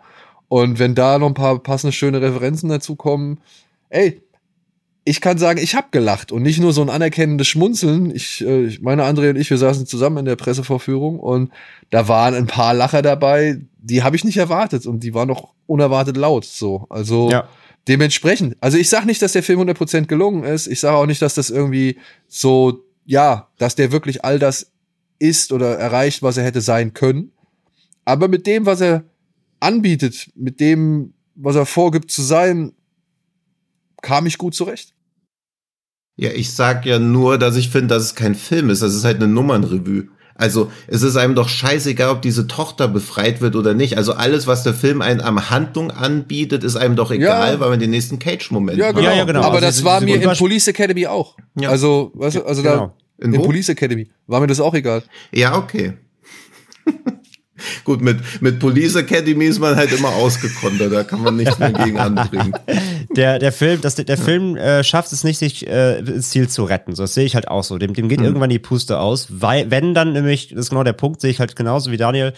Und 0.48 0.78
wenn 0.78 0.94
da 0.94 1.18
noch 1.18 1.28
ein 1.28 1.34
paar 1.34 1.58
passende, 1.62 1.92
schöne 1.92 2.20
Referenzen 2.20 2.68
dazu 2.68 2.96
kommen, 2.96 3.40
ey, 3.90 4.22
ich 5.09 5.22
kann 5.22 5.38
sagen, 5.38 5.59
ich 5.59 5.74
habe 5.74 5.88
gelacht 5.90 6.32
und 6.32 6.42
nicht 6.42 6.61
nur 6.61 6.74
so 6.74 6.82
ein 6.82 6.90
anerkennendes 6.90 7.48
Schmunzeln. 7.48 8.14
Ich, 8.14 8.44
äh, 8.44 8.66
ich 8.66 8.82
meine, 8.82 9.04
André 9.04 9.30
und 9.30 9.36
ich, 9.36 9.48
wir 9.48 9.56
saßen 9.56 9.86
zusammen 9.86 10.18
in 10.18 10.24
der 10.26 10.36
Pressevorführung 10.36 11.18
und 11.18 11.50
da 11.88 12.09
waren 12.09 12.34
ein 12.34 12.46
paar 12.46 12.74
Lacher 12.74 13.00
dabei, 13.00 13.59
die 13.78 14.02
habe 14.02 14.16
ich 14.16 14.24
nicht 14.24 14.36
erwartet 14.36 14.84
und 14.86 15.02
die 15.02 15.14
waren 15.14 15.28
doch 15.28 15.54
unerwartet 15.66 16.18
laut. 16.18 16.44
So, 16.44 16.86
also 16.90 17.30
ja. 17.30 17.48
dementsprechend. 17.88 18.56
Also 18.61 18.76
ich 18.76 18.90
sage 18.90 19.06
nicht, 19.06 19.22
dass 19.22 19.32
der 19.32 19.42
Film 19.42 19.61
100% 19.61 20.06
gelungen 20.06 20.44
ist. 20.44 20.66
Ich 20.66 20.80
sage 20.80 20.98
auch 20.98 21.06
nicht, 21.06 21.22
dass 21.22 21.34
das 21.34 21.48
irgendwie 21.48 21.98
so, 22.26 22.84
ja, 23.06 23.48
dass 23.56 23.76
der 23.76 23.90
wirklich 23.90 24.26
all 24.26 24.38
das 24.38 24.72
ist 25.18 25.52
oder 25.52 25.78
erreicht, 25.78 26.22
was 26.22 26.36
er 26.36 26.44
hätte 26.44 26.61
sein 26.61 26.92
können. 26.92 27.32
Aber 28.04 28.28
mit 28.28 28.46
dem, 28.46 28.66
was 28.66 28.82
er 28.82 29.04
anbietet, 29.59 30.30
mit 30.34 30.61
dem, 30.61 31.14
was 31.34 31.56
er 31.56 31.64
vorgibt 31.64 32.11
zu 32.11 32.20
sein, 32.20 32.72
kam 34.02 34.26
ich 34.26 34.36
gut 34.36 34.54
zurecht. 34.54 34.94
Ja, 36.20 36.30
ich 36.30 36.52
sag 36.52 36.84
ja 36.84 36.98
nur, 36.98 37.38
dass 37.38 37.54
ich 37.54 37.70
finde, 37.70 37.94
dass 37.94 38.02
es 38.02 38.14
kein 38.16 38.34
Film 38.34 38.70
ist. 38.70 38.82
Das 38.82 38.92
ist 38.92 39.04
halt 39.04 39.16
eine 39.16 39.28
Nummernrevue. 39.28 40.08
Also 40.34 40.70
es 40.88 41.02
ist 41.02 41.16
einem 41.16 41.36
doch 41.36 41.48
scheißegal, 41.48 42.10
ob 42.10 42.22
diese 42.22 42.48
Tochter 42.48 42.88
befreit 42.88 43.40
wird 43.40 43.54
oder 43.54 43.72
nicht. 43.72 43.96
Also 43.96 44.14
alles, 44.14 44.48
was 44.48 44.64
der 44.64 44.74
Film 44.74 45.00
einem 45.00 45.20
am 45.20 45.50
Handlung 45.50 45.92
anbietet, 45.92 46.64
ist 46.64 46.74
einem 46.76 46.96
doch 46.96 47.12
egal, 47.12 47.54
ja. 47.54 47.60
weil 47.60 47.70
man 47.70 47.78
den 47.78 47.90
nächsten 47.90 48.18
Cage-Moment 48.18 48.78
ja, 48.78 48.90
genau. 48.90 49.04
Ja, 49.04 49.14
ja, 49.14 49.24
genau. 49.24 49.42
Aber 49.42 49.54
also 49.54 49.66
das 49.66 49.84
war 49.84 50.00
mir 50.00 50.20
in 50.20 50.30
Police 50.36 50.66
Academy 50.66 51.06
auch. 51.06 51.36
Ja. 51.54 51.70
Also, 51.70 52.10
weißt 52.14 52.36
du, 52.36 52.44
also 52.44 52.62
genau. 52.62 52.76
da 52.76 52.94
in, 53.24 53.34
in 53.34 53.42
Police 53.42 53.68
Academy 53.68 54.08
war 54.26 54.40
mir 54.40 54.48
das 54.48 54.58
auch 54.58 54.74
egal. 54.74 55.04
Ja, 55.32 55.56
okay. 55.56 55.94
Gut, 57.84 58.00
mit, 58.00 58.18
mit 58.40 58.59
Police 58.59 58.96
Academy 58.96 59.46
ist 59.46 59.59
man 59.59 59.76
halt 59.76 59.92
immer 59.92 60.09
ausgekontert, 60.09 60.92
da 60.92 61.04
kann 61.04 61.22
man 61.22 61.36
nichts 61.36 61.59
mehr 61.59 61.72
gegen 61.72 61.98
anbringen. 61.98 62.52
Der, 63.16 63.38
der 63.38 63.52
Film, 63.52 63.80
das, 63.80 63.94
der 63.94 64.18
Film 64.18 64.56
äh, 64.56 64.84
schafft 64.84 65.12
es 65.12 65.24
nicht, 65.24 65.38
sich 65.38 65.66
äh, 65.66 65.98
ins 65.98 66.28
Ziel 66.28 66.48
zu 66.48 66.64
retten. 66.64 66.94
So, 66.94 67.04
das 67.04 67.14
sehe 67.14 67.24
ich 67.24 67.34
halt 67.34 67.48
auch 67.48 67.64
so. 67.64 67.78
Dem, 67.78 67.94
dem 67.94 68.09
geht 68.09 68.20
mhm. 68.20 68.26
irgendwann 68.26 68.50
die 68.50 68.59
Puste 68.59 69.00
aus. 69.00 69.26
Weil, 69.30 69.70
wenn 69.70 69.94
dann 69.94 70.12
nämlich, 70.12 70.48
das 70.48 70.66
ist 70.66 70.70
genau 70.70 70.84
der 70.84 70.92
Punkt, 70.92 71.22
sehe 71.22 71.30
ich 71.30 71.40
halt 71.40 71.56
genauso 71.56 71.90
wie 71.90 71.96
Daniel, 71.96 72.34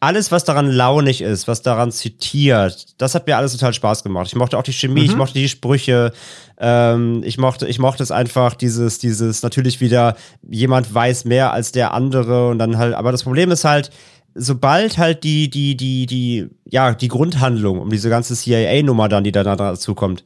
alles, 0.00 0.32
was 0.32 0.44
daran 0.44 0.68
launig 0.68 1.22
ist, 1.22 1.46
was 1.46 1.62
daran 1.62 1.92
zitiert, 1.92 3.00
das 3.00 3.14
hat 3.14 3.26
mir 3.26 3.36
alles 3.36 3.52
total 3.52 3.72
Spaß 3.72 4.02
gemacht. 4.02 4.26
Ich 4.26 4.34
mochte 4.34 4.58
auch 4.58 4.62
die 4.62 4.72
Chemie, 4.72 5.02
mhm. 5.02 5.06
ich 5.06 5.16
mochte 5.16 5.34
die 5.34 5.48
Sprüche, 5.48 6.12
ähm, 6.58 7.22
ich 7.24 7.38
mochte, 7.38 7.68
ich 7.68 7.78
mochte 7.78 8.02
es 8.02 8.10
einfach, 8.10 8.54
dieses, 8.54 8.98
dieses, 8.98 9.42
natürlich 9.42 9.80
wieder, 9.80 10.16
jemand 10.48 10.92
weiß 10.92 11.24
mehr 11.24 11.52
als 11.52 11.72
der 11.72 11.94
andere 11.94 12.48
und 12.48 12.58
dann 12.58 12.78
halt, 12.78 12.94
aber 12.94 13.12
das 13.12 13.22
Problem 13.22 13.50
ist 13.50 13.64
halt, 13.64 13.90
sobald 14.34 14.98
halt 14.98 15.24
die, 15.24 15.50
die, 15.50 15.76
die, 15.76 16.06
die, 16.06 16.48
ja, 16.70 16.94
die 16.94 17.08
Grundhandlung 17.08 17.80
um 17.80 17.90
diese 17.90 18.10
ganze 18.10 18.34
CIA-Nummer 18.34 19.08
dann, 19.08 19.24
die 19.24 19.32
da 19.32 19.42
dazu 19.42 19.94
kommt, 19.94 20.24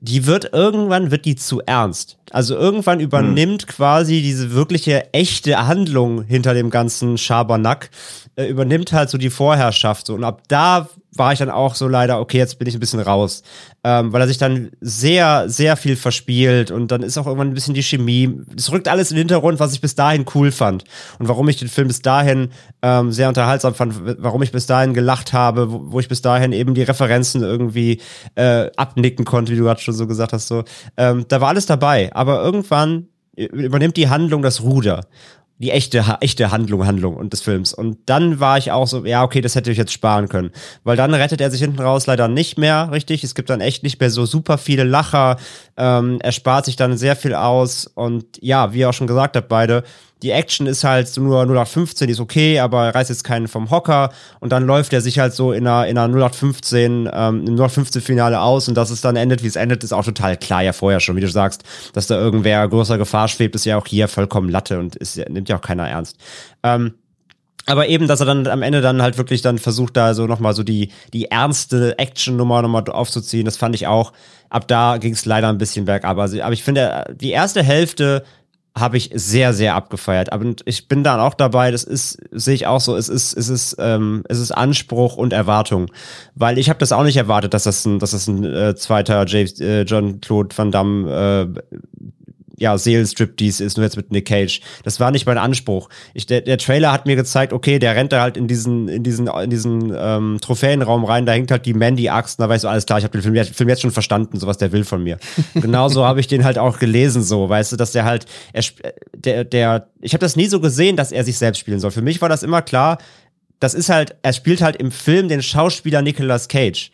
die 0.00 0.26
wird 0.26 0.52
irgendwann 0.52 1.12
wird 1.12 1.24
die 1.24 1.36
zu 1.36 1.60
ernst. 1.60 2.18
Also 2.32 2.56
irgendwann 2.56 2.98
übernimmt 2.98 3.62
hm. 3.62 3.68
quasi 3.68 4.20
diese 4.20 4.52
wirkliche 4.52 5.12
echte 5.14 5.66
Handlung 5.66 6.24
hinter 6.24 6.54
dem 6.54 6.70
ganzen 6.70 7.18
Schabernack, 7.18 7.90
äh, 8.36 8.46
übernimmt 8.46 8.92
halt 8.92 9.10
so 9.10 9.18
die 9.18 9.30
Vorherrschaft. 9.30 10.06
So. 10.06 10.14
Und 10.14 10.24
ab 10.24 10.42
da 10.48 10.88
war 11.14 11.32
ich 11.32 11.38
dann 11.38 11.50
auch 11.50 11.74
so 11.74 11.86
leider, 11.86 12.20
okay, 12.20 12.38
jetzt 12.38 12.58
bin 12.58 12.66
ich 12.66 12.74
ein 12.74 12.80
bisschen 12.80 13.00
raus. 13.00 13.42
Ähm, 13.84 14.12
weil 14.12 14.22
er 14.22 14.28
sich 14.28 14.38
dann 14.38 14.70
sehr, 14.80 15.48
sehr 15.50 15.76
viel 15.76 15.96
verspielt 15.96 16.70
und 16.70 16.90
dann 16.90 17.02
ist 17.02 17.18
auch 17.18 17.26
irgendwann 17.26 17.48
ein 17.48 17.54
bisschen 17.54 17.74
die 17.74 17.82
Chemie. 17.82 18.40
Es 18.56 18.72
rückt 18.72 18.88
alles 18.88 19.10
in 19.10 19.16
den 19.16 19.22
Hintergrund, 19.22 19.60
was 19.60 19.74
ich 19.74 19.82
bis 19.82 19.94
dahin 19.94 20.24
cool 20.34 20.50
fand. 20.50 20.84
Und 21.18 21.28
warum 21.28 21.48
ich 21.48 21.58
den 21.58 21.68
Film 21.68 21.88
bis 21.88 22.00
dahin 22.00 22.48
ähm, 22.80 23.12
sehr 23.12 23.28
unterhaltsam 23.28 23.74
fand, 23.74 23.94
warum 24.22 24.42
ich 24.42 24.52
bis 24.52 24.64
dahin 24.64 24.94
gelacht 24.94 25.34
habe, 25.34 25.70
wo, 25.70 25.92
wo 25.92 26.00
ich 26.00 26.08
bis 26.08 26.22
dahin 26.22 26.52
eben 26.52 26.72
die 26.72 26.82
Referenzen 26.82 27.42
irgendwie 27.42 28.00
äh, 28.34 28.70
abnicken 28.76 29.26
konnte, 29.26 29.52
wie 29.52 29.56
du 29.56 29.64
gerade 29.64 29.80
schon 29.80 29.94
so 29.94 30.06
gesagt 30.06 30.32
hast. 30.32 30.48
So. 30.48 30.64
Ähm, 30.96 31.26
da 31.28 31.42
war 31.42 31.48
alles 31.48 31.66
dabei. 31.66 32.10
Aber 32.14 32.42
irgendwann 32.42 33.08
übernimmt 33.36 33.96
die 33.96 34.08
Handlung 34.08 34.42
das 34.42 34.62
Ruder 34.62 35.02
die 35.58 35.70
echte, 35.70 36.04
echte 36.20 36.50
Handlung, 36.50 36.86
Handlung 36.86 37.16
und 37.16 37.32
des 37.32 37.40
Films. 37.40 37.72
Und 37.72 37.98
dann 38.06 38.40
war 38.40 38.58
ich 38.58 38.72
auch 38.72 38.86
so, 38.86 39.04
ja, 39.04 39.22
okay, 39.22 39.40
das 39.40 39.54
hätte 39.54 39.70
ich 39.70 39.78
jetzt 39.78 39.92
sparen 39.92 40.28
können. 40.28 40.50
Weil 40.82 40.96
dann 40.96 41.14
rettet 41.14 41.40
er 41.40 41.50
sich 41.50 41.60
hinten 41.60 41.80
raus 41.80 42.06
leider 42.06 42.28
nicht 42.28 42.58
mehr, 42.58 42.90
richtig. 42.90 43.22
Es 43.22 43.34
gibt 43.34 43.48
dann 43.50 43.60
echt 43.60 43.82
nicht 43.82 44.00
mehr 44.00 44.10
so 44.10 44.26
super 44.26 44.58
viele 44.58 44.84
Lacher. 44.84 45.36
Ähm, 45.76 46.18
er 46.20 46.32
spart 46.32 46.64
sich 46.64 46.76
dann 46.76 46.96
sehr 46.96 47.16
viel 47.16 47.34
aus. 47.34 47.86
Und 47.86 48.24
ja, 48.40 48.72
wie 48.72 48.80
ihr 48.80 48.90
auch 48.90 48.94
schon 48.94 49.06
gesagt 49.06 49.36
habt, 49.36 49.48
beide, 49.48 49.84
die 50.22 50.30
Action 50.30 50.66
ist 50.66 50.84
halt 50.84 51.16
nur 51.16 51.42
0815, 51.42 52.06
die 52.06 52.12
ist 52.12 52.20
okay, 52.20 52.60
aber 52.60 52.86
er 52.86 52.94
reißt 52.94 53.10
jetzt 53.10 53.24
keinen 53.24 53.48
vom 53.48 53.70
Hocker 53.70 54.10
und 54.40 54.52
dann 54.52 54.64
läuft 54.64 54.92
er 54.92 55.00
sich 55.00 55.18
halt 55.18 55.34
so 55.34 55.52
in 55.52 55.66
einer, 55.66 55.86
in 55.88 55.98
einer 55.98 56.12
0815, 56.14 57.10
ähm, 57.12 57.46
im 57.46 57.56
0815-Finale 57.56 58.40
aus 58.40 58.68
und 58.68 58.76
dass 58.76 58.90
es 58.90 59.00
dann 59.00 59.16
endet, 59.16 59.42
wie 59.42 59.48
es 59.48 59.56
endet, 59.56 59.84
ist 59.84 59.92
auch 59.92 60.04
total 60.04 60.36
klar 60.36 60.62
ja 60.62 60.72
vorher 60.72 61.00
schon, 61.00 61.16
wie 61.16 61.20
du 61.20 61.28
sagst, 61.28 61.64
dass 61.92 62.06
da 62.06 62.18
irgendwer 62.18 62.66
größer 62.68 62.98
Gefahr 62.98 63.28
schwebt, 63.28 63.54
ist 63.54 63.64
ja 63.64 63.76
auch 63.76 63.86
hier 63.86 64.08
vollkommen 64.08 64.48
Latte 64.48 64.78
und 64.78 64.96
ist, 64.96 65.16
nimmt 65.28 65.48
ja 65.48 65.56
auch 65.56 65.62
keiner 65.62 65.88
ernst. 65.88 66.16
Ähm, 66.62 66.94
aber 67.66 67.88
eben, 67.88 68.08
dass 68.08 68.20
er 68.20 68.26
dann 68.26 68.46
am 68.48 68.62
Ende 68.62 68.80
dann 68.80 69.02
halt 69.02 69.18
wirklich 69.18 69.40
dann 69.40 69.58
versucht, 69.58 69.96
da 69.96 70.14
so 70.14 70.26
nochmal 70.26 70.54
so 70.54 70.64
die, 70.64 70.90
die 71.12 71.26
ernste 71.26 71.96
Action-Nummer 71.98 72.60
nochmal 72.62 72.84
aufzuziehen, 72.88 73.44
das 73.44 73.56
fand 73.56 73.74
ich 73.74 73.86
auch. 73.86 74.12
Ab 74.50 74.66
da 74.66 74.98
ging 74.98 75.12
es 75.12 75.24
leider 75.24 75.48
ein 75.48 75.58
bisschen 75.58 75.84
bergab. 75.84 76.18
Also, 76.18 76.42
aber 76.42 76.52
ich 76.52 76.64
finde, 76.64 77.04
die 77.14 77.30
erste 77.30 77.62
Hälfte 77.62 78.24
habe 78.74 78.96
ich 78.96 79.10
sehr, 79.14 79.52
sehr 79.52 79.74
abgefeiert. 79.74 80.32
Aber 80.32 80.46
ich 80.64 80.88
bin 80.88 81.04
dann 81.04 81.20
auch 81.20 81.34
dabei, 81.34 81.70
das 81.70 81.84
ist, 81.84 82.18
sehe 82.30 82.54
ich 82.54 82.66
auch 82.66 82.80
so, 82.80 82.96
es 82.96 83.08
ist, 83.08 83.36
es 83.36 83.48
ist, 83.48 83.76
ähm, 83.78 84.24
es 84.28 84.38
ist 84.38 84.50
Anspruch 84.50 85.16
und 85.16 85.32
Erwartung. 85.32 85.90
Weil 86.34 86.58
ich 86.58 86.70
habe 86.70 86.78
das 86.78 86.92
auch 86.92 87.04
nicht 87.04 87.16
erwartet, 87.16 87.52
dass 87.52 87.64
das 87.64 87.84
ein, 87.84 87.98
dass 87.98 88.12
das 88.12 88.28
ein 88.28 88.44
äh, 88.44 88.74
zweiter 88.74 89.26
äh, 89.26 89.82
John 89.82 90.20
Claude 90.20 90.56
Van 90.56 90.70
Damme 90.70 91.54
äh, 91.54 91.78
ja, 92.62 92.78
Seelenstriptease 92.78 93.64
ist, 93.64 93.76
nur 93.76 93.84
jetzt 93.84 93.96
mit 93.96 94.12
Nick 94.12 94.28
Cage. 94.28 94.60
Das 94.84 95.00
war 95.00 95.10
nicht 95.10 95.26
mein 95.26 95.36
Anspruch. 95.36 95.88
Ich, 96.14 96.26
der, 96.26 96.42
der 96.42 96.58
Trailer 96.58 96.92
hat 96.92 97.06
mir 97.06 97.16
gezeigt, 97.16 97.52
okay, 97.52 97.80
der 97.80 97.96
rennt 97.96 98.12
da 98.12 98.22
halt 98.22 98.36
in 98.36 98.46
diesen, 98.46 98.88
in 98.88 99.02
diesen, 99.02 99.26
in 99.26 99.50
diesen 99.50 99.92
ähm, 99.96 100.38
Trophäenraum 100.40 101.04
rein, 101.04 101.26
da 101.26 101.32
hängt 101.32 101.50
halt 101.50 101.66
die 101.66 101.74
Mandy-Axt, 101.74 102.38
da 102.38 102.48
weißt 102.48 102.62
du, 102.62 102.68
alles 102.68 102.86
klar, 102.86 102.98
ich 102.98 103.04
habe 103.04 103.18
den 103.18 103.22
Film, 103.22 103.44
Film, 103.52 103.68
jetzt 103.68 103.82
schon 103.82 103.90
verstanden, 103.90 104.38
so 104.38 104.46
was 104.46 104.58
der 104.58 104.70
will 104.70 104.84
von 104.84 105.02
mir. 105.02 105.18
Genauso 105.54 106.06
habe 106.06 106.20
ich 106.20 106.28
den 106.28 106.44
halt 106.44 106.56
auch 106.56 106.78
gelesen, 106.78 107.24
so, 107.24 107.48
weißt 107.48 107.72
du, 107.72 107.76
dass 107.76 107.90
der 107.90 108.04
halt, 108.04 108.26
er, 108.52 108.62
der, 109.12 109.44
der, 109.44 109.88
ich 110.00 110.12
habe 110.14 110.20
das 110.20 110.36
nie 110.36 110.46
so 110.46 110.60
gesehen, 110.60 110.96
dass 110.96 111.10
er 111.10 111.24
sich 111.24 111.38
selbst 111.38 111.58
spielen 111.58 111.80
soll. 111.80 111.90
Für 111.90 112.02
mich 112.02 112.22
war 112.22 112.28
das 112.28 112.44
immer 112.44 112.62
klar, 112.62 112.98
das 113.58 113.74
ist 113.74 113.88
halt, 113.88 114.14
er 114.22 114.32
spielt 114.32 114.62
halt 114.62 114.76
im 114.76 114.92
Film 114.92 115.28
den 115.28 115.42
Schauspieler 115.42 116.00
Nicolas 116.00 116.46
Cage. 116.46 116.92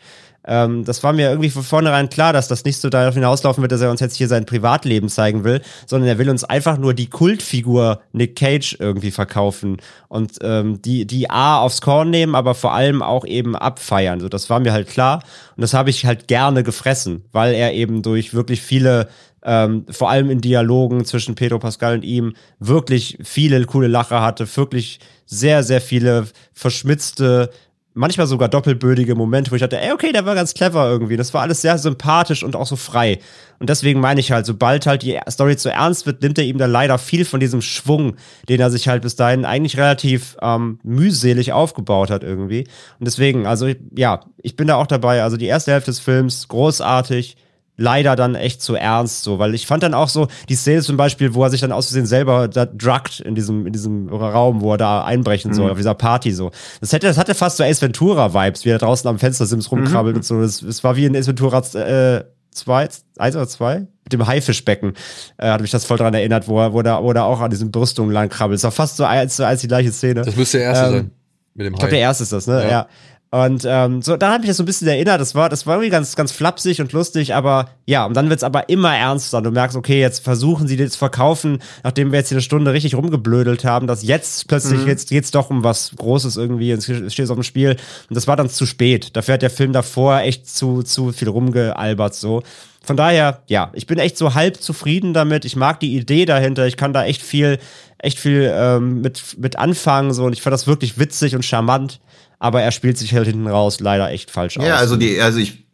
Ähm, 0.49 0.85
das 0.85 1.03
war 1.03 1.13
mir 1.13 1.29
irgendwie 1.29 1.51
von 1.51 1.63
vornherein 1.63 2.09
klar, 2.09 2.33
dass 2.33 2.49
das 2.49 2.65
nicht 2.65 2.81
so 2.81 2.89
darauf 2.89 3.15
hinauslaufen 3.15 3.63
wird, 3.63 3.71
dass 3.71 3.83
er 3.83 3.91
uns 3.91 4.01
jetzt 4.01 4.17
hier 4.17 4.29
sein 4.29 4.47
Privatleben 4.47 5.11
zeigen 5.11 5.45
will, 5.45 5.61
sondern 5.87 6.09
er 6.09 6.19
will 6.19 6.31
uns 6.31 6.43
einfach 6.43 6.79
nur 6.79 6.95
die 6.95 7.11
Kultfigur 7.11 8.01
Nick 8.13 8.35
Cage 8.37 8.77
irgendwie 8.81 9.11
verkaufen 9.11 9.77
und 10.09 10.39
ähm, 10.41 10.81
die, 10.81 11.07
die 11.07 11.29
A 11.29 11.59
aufs 11.59 11.83
Korn 11.83 12.11
nehmen, 12.11 12.35
aber 12.35 12.55
vor 12.55 12.73
allem 12.73 13.03
auch 13.03 13.27
eben 13.27 13.55
abfeiern. 13.55 14.21
So, 14.21 14.29
das 14.31 14.49
war 14.49 14.59
mir 14.59 14.73
halt 14.73 14.89
klar 14.89 15.23
und 15.57 15.61
das 15.61 15.75
habe 15.75 15.91
ich 15.91 16.07
halt 16.07 16.29
gerne 16.29 16.63
gefressen, 16.63 17.25
weil 17.33 17.55
er 17.55 17.75
eben 17.75 18.03
durch 18.03 18.33
wirklich 18.33 18.63
viele 18.63 19.09
ähm, 19.45 19.85
vor 19.91 20.11
allem 20.11 20.31
in 20.31 20.41
Dialogen 20.41 21.05
zwischen 21.05 21.35
Pedro 21.35 21.59
Pascal 21.59 21.95
und 21.95 22.05
ihm 22.05 22.35
wirklich 22.59 23.19
viele 23.23 23.65
coole 23.67 23.87
Lacher 23.87 24.21
hatte, 24.21 24.49
wirklich 24.57 24.99
sehr, 25.27 25.63
sehr 25.63 25.81
viele 25.81 26.27
verschmitzte 26.55 27.51
manchmal 27.99 28.27
sogar 28.27 28.49
doppelbödige 28.49 29.15
Momente, 29.15 29.51
wo 29.51 29.57
ich 29.57 29.61
dachte, 29.61 29.81
ey, 29.81 29.93
okay, 29.93 30.13
der 30.13 30.25
war 30.25 30.35
ganz 30.35 30.55
clever 30.55 30.89
irgendwie. 30.89 31.17
Das 31.17 31.35
war 31.35 31.43
alles 31.43 31.61
sehr 31.61 31.77
sympathisch 31.79 32.43
und 32.45 32.55
auch 32.55 32.67
so 32.67 32.77
frei. 32.77 33.19
Und 33.59 33.69
deswegen 33.69 34.01
meine 34.01 34.21
ich 34.21 34.31
halt, 34.31 34.47
sobald 34.47 34.87
halt 34.87 35.03
die 35.03 35.19
Story 35.29 35.57
zu 35.57 35.69
ernst 35.69 36.07
wird, 36.07 36.23
nimmt 36.23 36.39
er 36.39 36.45
ihm 36.45 36.59
dann 36.59 36.71
leider 36.71 36.97
viel 36.99 37.25
von 37.25 37.41
diesem 37.41 37.61
Schwung, 37.61 38.15
den 38.49 38.61
er 38.61 38.71
sich 38.71 38.89
halt 38.89 39.03
bis 39.03 39.17
dahin 39.17 39.45
eigentlich 39.45 39.77
relativ 39.77 40.37
ähm, 40.41 40.79
mühselig 40.85 41.53
aufgebaut 41.53 42.11
hat 42.11 42.23
irgendwie. 42.23 42.69
Und 43.01 43.07
deswegen, 43.07 43.47
also 43.47 43.69
ja, 43.97 44.21
ich 44.41 44.55
bin 44.55 44.69
da 44.69 44.77
auch 44.77 44.87
dabei. 44.87 45.23
Also 45.25 45.37
die 45.37 45.47
erste 45.47 45.73
Hälfte 45.73 45.91
des 45.91 45.99
Films, 45.99 46.47
großartig 46.47 47.37
leider 47.79 48.17
dann 48.17 48.35
echt 48.35 48.61
zu 48.61 48.75
ernst, 48.75 49.23
so, 49.23 49.39
weil 49.39 49.55
ich 49.55 49.67
fand 49.67 49.85
dann 49.85 49.95
auch 49.95 50.09
so, 50.09 50.27
die 50.49 50.57
Szene 50.57 50.83
zum 50.83 50.97
Beispiel, 50.97 51.33
wo 51.33 51.45
er 51.45 51.51
sich 51.51 51.61
dann 51.61 51.73
aus 51.73 51.87
Versehen 51.87 52.07
selber 52.07 52.49
da 52.49 52.67
druckt 52.67 53.21
in 53.21 53.35
diesem, 53.35 53.67
in 53.67 53.73
diesem 53.73 54.09
Raum, 54.09 54.61
wo 54.61 54.73
er 54.73 54.79
da 54.79 55.05
einbrechen 55.05 55.55
soll, 55.55 55.67
mhm. 55.67 55.71
auf 55.71 55.77
dieser 55.79 55.95
Party 55.95 56.33
so. 56.33 56.51
Das 56.81 56.93
hätte, 56.93 57.07
das 57.07 57.17
hatte 57.17 57.35
fast 57.35 57.57
so 57.57 57.65
Ace 57.65 57.81
Ventura-Vibes, 57.81 58.65
wie 58.65 58.71
er 58.71 58.79
draußen 58.79 59.09
am 59.09 59.19
Fenster 59.19 59.47
Sims 59.47 59.71
rumkrabbelt 59.71 60.17
mhm. 60.17 60.19
und 60.19 60.25
so. 60.25 60.41
Das, 60.41 60.61
das 60.61 60.83
war 60.83 60.97
wie 60.97 61.05
in 61.05 61.17
Ace 61.17 61.29
Ventura 61.29 61.61
äh, 61.75 62.25
zwei, 62.51 62.89
eins 63.17 63.37
oder 63.37 63.49
zwei? 63.49 63.87
Mit 64.05 64.13
dem 64.13 64.27
Haifischbecken 64.27 64.95
äh, 65.37 65.49
hat 65.49 65.61
mich 65.61 65.71
das 65.71 65.85
voll 65.85 65.99
dran 65.99 66.15
erinnert, 66.15 66.49
wo 66.49 66.61
er, 66.61 66.73
wo 66.73 66.81
er, 66.81 67.03
wo 67.05 67.13
er 67.13 67.25
auch 67.25 67.41
an 67.41 67.51
diesen 67.51 67.71
Brüstungen 67.71 68.11
lang 68.11 68.29
krabbelt. 68.29 68.59
Das 68.59 68.65
war 68.65 68.73
fast 68.73 68.97
so 68.97 69.05
eins 69.05 69.37
zu 69.37 69.47
eins 69.47 69.61
die 69.61 69.69
gleiche 69.69 69.93
Szene. 69.93 70.23
Das 70.23 70.35
müsste 70.35 70.59
der 70.59 70.67
erste 70.67 70.87
ähm, 70.87 70.93
sein. 70.93 71.11
Mit 71.55 71.67
dem 71.67 71.73
Hai. 71.73 71.77
Ich 71.77 71.79
glaube, 71.79 71.91
der 71.91 72.01
erste 72.01 72.23
ist 72.25 72.33
das, 72.33 72.47
ne? 72.47 72.63
Ja. 72.63 72.71
ja. 72.71 72.87
Und 73.31 73.67
ähm, 73.69 74.01
so, 74.01 74.17
da 74.17 74.33
habe 74.33 74.45
ich 74.45 74.49
das 74.49 74.57
so 74.57 74.63
ein 74.63 74.67
bisschen 74.67 74.89
erinnert. 74.89 75.21
Das 75.21 75.35
war, 75.35 75.51
das 75.51 75.67
war 75.67 75.75
irgendwie 75.75 75.91
ganz, 75.91 76.17
ganz 76.17 76.33
flapsig 76.33 76.81
und 76.81 76.93
lustig, 76.93 77.35
aber 77.35 77.69
ja, 77.85 78.07
und 78.07 78.15
dann 78.15 78.31
wird's 78.31 78.43
aber 78.43 78.71
immer 78.71 78.97
ernster. 78.97 79.43
Du 79.43 79.51
merkst, 79.51 79.77
okay, 79.77 80.01
jetzt 80.01 80.25
versuchen 80.25 80.67
sie 80.67 80.79
das 80.79 80.93
zu 80.93 80.99
verkaufen, 80.99 81.59
nachdem 81.85 82.11
wir 82.11 82.21
jetzt 82.21 82.29
hier 82.29 82.37
eine 82.37 82.43
Stunde 82.43 82.73
richtig 82.73 82.95
rumgeblödelt 82.95 83.67
haben, 83.67 83.87
dass 83.87 84.03
jetzt 84.03 84.49
plötzlich, 84.49 84.81
mhm. 84.81 84.89
jetzt 84.89 85.11
geht's 85.11 85.31
doch 85.31 85.51
um 85.51 85.63
was 85.63 85.93
Großes 85.97 86.39
irgendwie, 86.39 86.71
es 86.71 86.85
steht 86.85 87.29
auf 87.29 87.37
dem 87.37 87.43
Spiel. 87.43 87.77
Und 88.09 88.17
das 88.17 88.27
war 88.27 88.37
dann 88.37 88.49
zu 88.49 88.65
spät. 88.65 89.15
Dafür 89.15 89.35
hat 89.35 89.43
der 89.43 89.51
Film 89.51 89.75
davor 89.75 90.21
echt 90.21 90.49
zu, 90.49 90.83
zu 90.83 91.13
viel 91.13 91.29
rumgealbert 91.29 92.15
so. 92.15 92.43
Von 92.83 92.97
daher, 92.97 93.43
ja, 93.49 93.71
ich 93.75 93.87
bin 93.87 93.99
echt 93.99 94.17
so 94.17 94.33
halb 94.33 94.63
zufrieden 94.63 95.13
damit. 95.13 95.45
Ich 95.45 95.57
mag 95.57 95.81
die 95.81 95.95
Idee 95.95 96.25
dahinter. 96.25 96.67
Ich 96.67 96.79
kann 96.79 96.95
da 96.95 97.05
echt 97.05 97.21
viel, 97.21 97.59
echt 97.99 98.19
viel 98.19 98.51
ähm, 98.51 99.03
mit, 99.03 99.37
mit 99.37 99.59
anfangen. 99.59 100.15
So. 100.15 100.25
Und 100.25 100.33
ich 100.33 100.41
fand 100.41 100.55
das 100.55 100.67
wirklich 100.67 100.99
witzig 100.99 101.37
und 101.37 101.45
charmant 101.45 102.01
aber 102.39 102.63
er 102.63 102.73
spielt 102.73 102.99
sich 102.99 103.15
halt 103.15 103.27
hinten 103.27 103.47
raus 103.47 103.81
leider 103.81 104.11
echt 104.11 104.31
falsch 104.31 104.59
aus. 104.59 104.65
Ja, 104.65 104.77
also 104.77 104.97
die, 104.97 105.21
also 105.21 105.39
ich 105.39 105.69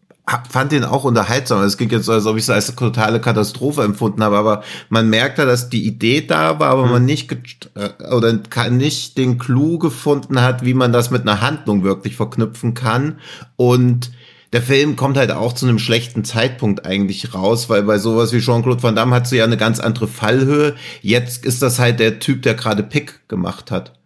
fand 0.49 0.73
den 0.73 0.85
auch 0.85 1.05
unterhaltsam. 1.05 1.63
Es 1.63 1.77
ging 1.77 1.91
jetzt 1.91 2.07
so, 2.07 2.13
als 2.13 2.25
ob 2.25 2.37
ich 2.37 2.45
es 2.45 2.51
als 2.51 2.75
totale 2.75 3.21
Katastrophe 3.21 3.83
empfunden 3.83 4.23
habe, 4.23 4.39
aber 4.39 4.63
man 4.89 5.11
merkt 5.11 5.39
ja, 5.39 5.45
dass 5.45 5.69
die 5.69 5.87
Idee 5.87 6.23
da 6.23 6.59
war, 6.59 6.71
aber 6.71 6.87
mhm. 6.87 6.93
man 6.93 7.05
nicht 7.05 7.31
äh, 7.75 8.13
oder 8.13 8.33
nicht 8.71 9.19
den 9.19 9.39
Clou 9.39 9.79
gefunden 9.79 10.41
hat, 10.41 10.65
wie 10.65 10.75
man 10.75 10.93
das 10.93 11.11
mit 11.11 11.23
einer 11.23 11.43
Handlung 11.43 11.85
wirklich 11.85 12.17
verknüpfen 12.17 12.75
kann 12.75 13.19
und 13.57 14.11
der 14.55 14.63
Film 14.63 14.95
kommt 14.95 15.17
halt 15.17 15.33
auch 15.33 15.53
zu 15.53 15.67
einem 15.67 15.81
schlechten 15.81 16.23
Zeitpunkt 16.23 16.87
eigentlich 16.87 17.35
raus, 17.35 17.69
weil 17.69 17.83
bei 17.83 17.99
sowas 17.99 18.33
wie 18.33 18.39
Jean-Claude 18.39 18.85
Van 18.85 18.95
Damme 18.95 19.17
hat 19.17 19.27
sie 19.27 19.39
ja 19.39 19.45
eine 19.45 19.57
ganz 19.57 19.81
andere 19.81 20.07
Fallhöhe. 20.07 20.77
Jetzt 21.03 21.45
ist 21.45 21.61
das 21.61 21.81
halt 21.81 21.99
der 21.99 22.21
Typ, 22.21 22.43
der 22.43 22.55
gerade 22.55 22.85
Pick 22.85 23.29
gemacht 23.29 23.73
hat. 23.73 23.99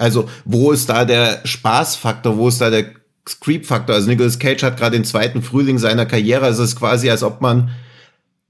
Also, 0.00 0.28
wo 0.44 0.72
ist 0.72 0.88
da 0.88 1.04
der 1.04 1.40
Spaßfaktor, 1.44 2.36
wo 2.36 2.48
ist 2.48 2.60
da 2.60 2.70
der 2.70 2.86
Creep-Faktor? 3.40 3.94
Also 3.94 4.08
Nicolas 4.08 4.38
Cage 4.38 4.62
hat 4.62 4.78
gerade 4.78 4.96
den 4.96 5.04
zweiten 5.04 5.42
Frühling 5.42 5.78
seiner 5.78 6.06
Karriere. 6.06 6.46
Also 6.46 6.62
es 6.62 6.70
ist 6.70 6.78
quasi, 6.78 7.10
als 7.10 7.22
ob 7.22 7.40
man 7.40 7.70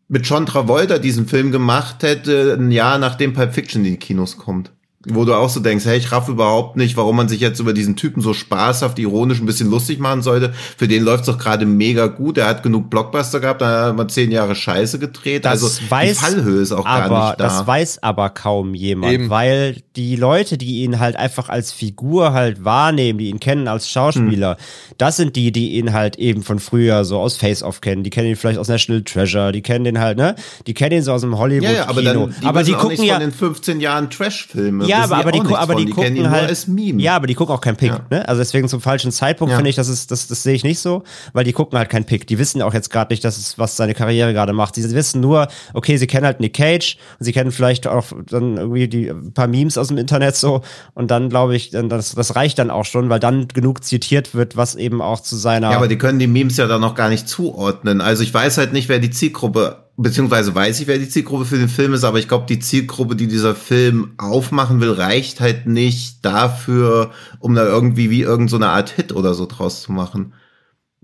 mit 0.09 0.27
John 0.27 0.47
Travolta 0.47 0.99
diesen 0.99 1.27
Film 1.27 1.53
gemacht 1.53 2.03
hätte, 2.03 2.57
ein 2.59 2.71
Jahr 2.71 2.99
nachdem 2.99 3.33
Pulp 3.33 3.55
Fiction 3.55 3.85
in 3.85 3.93
die 3.93 3.99
Kinos 3.99 4.39
kommt 4.39 4.71
wo 5.15 5.25
du 5.25 5.35
auch 5.35 5.49
so 5.49 5.61
denkst, 5.61 5.85
hey, 5.85 5.99
ich 5.99 6.13
raff 6.13 6.29
überhaupt 6.29 6.77
nicht, 6.77 6.97
warum 6.97 7.17
man 7.17 7.29
sich 7.29 7.41
jetzt 7.41 7.61
über 7.61 7.73
diesen 7.73 7.97
Typen 7.97 8.21
so 8.21 8.35
spaßhaft, 8.35 8.99
ironisch 8.99 9.41
ein 9.41 9.47
bisschen 9.47 9.71
lustig 9.71 9.99
machen 9.99 10.23
sollte. 10.23 10.53
Für 10.77 10.89
den 10.89 11.03
läuft's 11.03 11.27
doch 11.27 11.39
gerade 11.39 11.67
mega 11.67 12.07
gut. 12.07 12.39
Er 12.39 12.47
hat 12.47 12.63
genug 12.63 12.91
Blockbuster 12.91 13.41
gehabt, 13.41 13.63
da 13.63 13.87
hat 13.87 13.97
man 13.97 14.09
zehn 14.09 14.31
Jahre 14.31 14.55
Scheiße 14.55 14.99
gedreht. 14.99 15.45
Das 15.45 15.63
also 15.63 15.81
weiß, 15.89 16.19
die 16.19 16.25
Fallhöhe 16.25 16.61
ist 16.61 16.73
auch 16.73 16.87
aber, 16.87 17.09
gar 17.09 17.29
nicht 17.29 17.41
da. 17.41 17.45
Das 17.45 17.67
weiß 17.67 18.03
aber 18.03 18.31
kaum 18.31 18.75
jemand, 18.75 19.13
Eben. 19.13 19.31
weil 19.31 19.83
die 19.97 20.17
Leute, 20.17 20.59
die 20.59 20.83
ihn 20.83 20.99
halt 20.99 21.17
einfach 21.17 21.49
als 21.49 21.73
Figur 21.73 22.33
halt 22.33 22.65
wahrnehmen, 22.65 23.19
die 23.19 23.29
ihn 23.29 23.41
kennen 23.41 23.69
als 23.69 23.91
Schauspieler, 23.91 24.53
hm. 24.53 24.95
das 24.99 25.17
sind 25.17 25.37
die, 25.37 25.53
die 25.53 25.75
ihn 25.75 25.93
halt 25.93 26.17
eben 26.17 26.43
von 26.43 26.59
früher 26.59 27.05
so 27.05 27.19
aus 27.19 27.37
Face-Off 27.37 27.81
kennen. 27.81 28.03
Die 28.03 28.11
kennen 28.11 28.29
ihn 28.29 28.37
vielleicht 28.37 28.59
aus 28.59 28.69
National 28.69 29.03
Treasure, 29.03 29.53
die 29.53 29.63
kennen 29.63 29.85
den 29.85 29.99
halt, 29.99 30.19
ne? 30.19 30.35
Die 30.67 30.75
kennen 30.75 30.97
ihn 30.97 31.03
so 31.03 31.13
aus 31.13 31.23
dem 31.23 31.37
Hollywood-Kino. 31.39 31.73
Ja, 31.73 31.85
ja, 31.85 31.89
aber, 31.89 32.03
dann, 32.03 32.35
die 32.41 32.47
aber 32.47 32.63
die 32.63 32.73
gucken 32.73 33.05
ja 33.05 33.15
von 33.15 33.23
den 33.23 33.33
15 33.33 33.81
Jahren 33.81 34.11
Trash-Filme 34.11 34.87
ja, 34.87 34.98
Ja, 34.99 35.05
aber, 35.05 35.17
aber 35.17 35.33
die, 35.33 35.39
gu- 35.41 35.55
aber 35.55 35.75
die, 35.75 35.83
ihn 35.85 35.91
gucken 35.91 36.15
nur 36.15 36.31
halt, 36.31 36.67
ja, 36.99 37.17
aber 37.17 37.27
die 37.27 37.35
gucken 37.35 37.55
auch 37.55 37.61
kein 37.61 37.77
Pick, 37.77 37.91
Ja. 37.91 38.01
ne? 38.11 38.29
Also 38.29 38.41
deswegen 38.41 38.69
zum 38.69 38.81
falschen 38.81 39.11
Zeitpunkt 39.13 39.51
Ja. 39.53 39.57
finde 39.57 39.71
ich, 39.71 39.77
das 39.77 39.89
ist, 39.89 40.11
das, 40.11 40.27
das 40.29 40.43
sehe 40.43 40.55
ich 40.55 40.65
nicht 40.65 40.79
so, 40.81 41.03
weil 41.33 41.45
die 41.45 41.53
gucken 41.53 41.79
halt 41.79 41.89
kein 41.89 42.05
Pick. 42.05 42.27
Die 42.27 42.39
wissen 42.39 42.61
auch 42.63 42.75
jetzt 42.75 42.91
gerade 42.91 43.13
nicht, 43.13 43.25
dass 43.25 43.37
es, 43.39 43.59
was 43.59 43.77
seine 43.77 43.95
Karriere 43.95 44.33
gerade 44.33 44.53
macht. 44.53 44.75
Sie 44.75 44.91
wissen 44.95 45.21
nur, 45.21 45.49
okay, 45.75 45.97
sie 45.97 46.07
kennen 46.07 46.27
halt 46.27 46.41
Nick 46.41 46.55
Cage 46.55 46.97
und 47.19 47.25
sie 47.25 47.33
kennen 47.33 47.51
vielleicht 47.53 47.87
auch 47.87 48.07
dann 48.31 48.57
irgendwie 48.57 48.89
die 48.89 49.09
ein 49.09 49.33
paar 49.33 49.47
Memes 49.49 49.79
aus 49.79 49.89
dem 49.89 49.99
Internet 49.99 50.37
so 50.37 50.63
und 50.95 51.11
dann 51.11 51.29
glaube 51.29 51.57
ich, 51.57 51.71
dann, 51.71 51.89
das, 51.89 52.15
das 52.15 52.37
reicht 52.37 52.59
dann 52.59 52.71
auch 52.71 52.85
schon, 52.85 53.09
weil 53.09 53.21
dann 53.21 53.49
genug 53.49 53.85
zitiert 53.85 54.35
wird, 54.35 54.57
was 54.57 54.75
eben 54.75 55.01
auch 55.03 55.21
zu 55.21 55.37
seiner. 55.37 55.71
Ja, 55.71 55.77
aber 55.77 55.89
die 55.89 55.99
können 55.99 56.19
die 56.19 56.27
Memes 56.27 56.57
ja 56.57 56.67
dann 56.67 56.81
noch 56.81 56.95
gar 56.95 57.09
nicht 57.09 57.29
zuordnen. 57.29 58.01
Also 58.01 58.23
ich 58.23 58.33
weiß 58.33 58.59
halt 58.59 58.73
nicht, 58.73 58.89
wer 58.89 58.99
die 58.99 59.11
Zielgruppe, 59.11 59.88
beziehungsweise 59.99 60.55
weiß 60.55 60.81
ich, 60.81 60.87
wer 60.87 60.99
die 60.99 61.09
Zielgruppe 61.09 61.45
für 61.45 61.59
den 61.59 61.69
Film 61.69 61.93
ist, 61.93 62.05
aber 62.05 62.19
ich 62.19 62.29
glaube, 62.29 62.47
die 62.49 62.61
Zielgruppe, 62.61 63.17
die 63.17 63.27
dieser 63.27 63.55
Film 63.55 64.13
aufmachen 64.17 64.81
will, 64.81 64.93
reicht 64.93 65.41
halt 65.41 65.67
nicht 65.67 66.25
dafür, 66.25 67.11
um 67.41 67.55
da 67.55 67.67
irgendwie 67.67 68.09
wie 68.09 68.23
irgendeine 68.23 68.65
so 68.65 68.71
Art 68.71 68.91
Hit 68.91 69.13
oder 69.13 69.35
so 69.35 69.47
draus 69.47 69.83
zu 69.83 69.93
machen. 69.93 70.33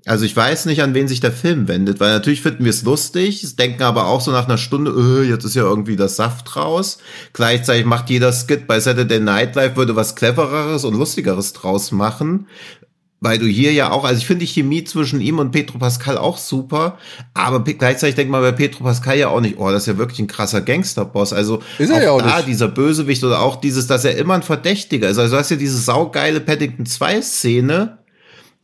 Also 0.07 0.25
ich 0.27 0.37
weiß 0.37 0.67
nicht, 0.67 0.83
an 0.83 0.95
wen 0.95 1.09
sich 1.09 1.21
der 1.21 1.33
Film 1.33 1.67
wendet, 1.67 1.99
weil 1.99 2.13
natürlich 2.13 2.43
finden 2.43 2.65
wir 2.65 2.71
es 2.71 2.83
lustig, 2.83 3.57
denken 3.57 3.83
aber 3.83 4.07
auch 4.07 4.21
so 4.21 4.31
nach 4.31 4.45
einer 4.45 4.59
Stunde, 4.59 4.93
äh, 4.93 5.29
jetzt 5.29 5.45
ist 5.45 5.57
ja 5.57 5.63
irgendwie 5.63 5.97
das 5.97 6.17
Saft 6.17 6.55
raus. 6.57 6.99
Gleichzeitig 7.33 7.87
macht 7.87 8.11
jeder 8.11 8.33
Skit 8.33 8.67
bei 8.67 8.79
Saturday 8.79 9.19
Night 9.19 9.57
Live, 9.57 9.77
würde 9.77 9.97
was 9.97 10.15
Clevereres 10.15 10.85
und 10.85 10.95
Lustigeres 10.95 11.53
draus 11.55 11.91
machen. 11.91 12.47
Weil 13.21 13.39
du 13.39 13.47
hier 13.47 13.73
ja 13.73 13.91
auch, 13.91 14.05
also 14.05 14.19
ich 14.19 14.27
finde 14.27 14.45
die 14.45 14.53
Chemie 14.53 14.85
zwischen 14.85 15.21
ihm 15.21 15.39
und 15.39 15.51
Petro 15.51 15.79
Pascal 15.79 16.19
auch 16.19 16.37
super, 16.37 16.99
aber 17.33 17.65
gleichzeitig 17.65 18.17
denkt 18.17 18.31
man 18.31 18.43
bei 18.43 18.53
Petro 18.53 18.85
Pascal 18.85 19.17
ja 19.17 19.29
auch 19.29 19.41
nicht, 19.41 19.57
oh, 19.59 19.71
das 19.71 19.85
ist 19.85 19.87
ja 19.87 19.97
wirklich 19.97 20.19
ein 20.19 20.27
krasser 20.27 20.61
Gangsterboss. 20.61 21.33
Also 21.33 21.63
Ist 21.79 21.89
er 21.91 21.97
auch 21.97 22.03
ja 22.03 22.11
auch 22.11 22.23
da 22.23 22.37
nicht. 22.37 22.49
dieser 22.49 22.69
Bösewicht 22.69 23.25
oder 23.25 23.41
auch 23.41 23.57
dieses, 23.57 23.87
dass 23.87 24.05
er 24.05 24.17
immer 24.19 24.35
ein 24.35 24.43
Verdächtiger 24.43 25.09
ist. 25.09 25.17
Also 25.19 25.35
du 25.35 25.41
hast 25.41 25.51
ja 25.51 25.57
diese 25.57 25.79
saugeile 25.79 26.41
Paddington 26.41 26.85
2 26.85 27.23
Szene, 27.23 27.99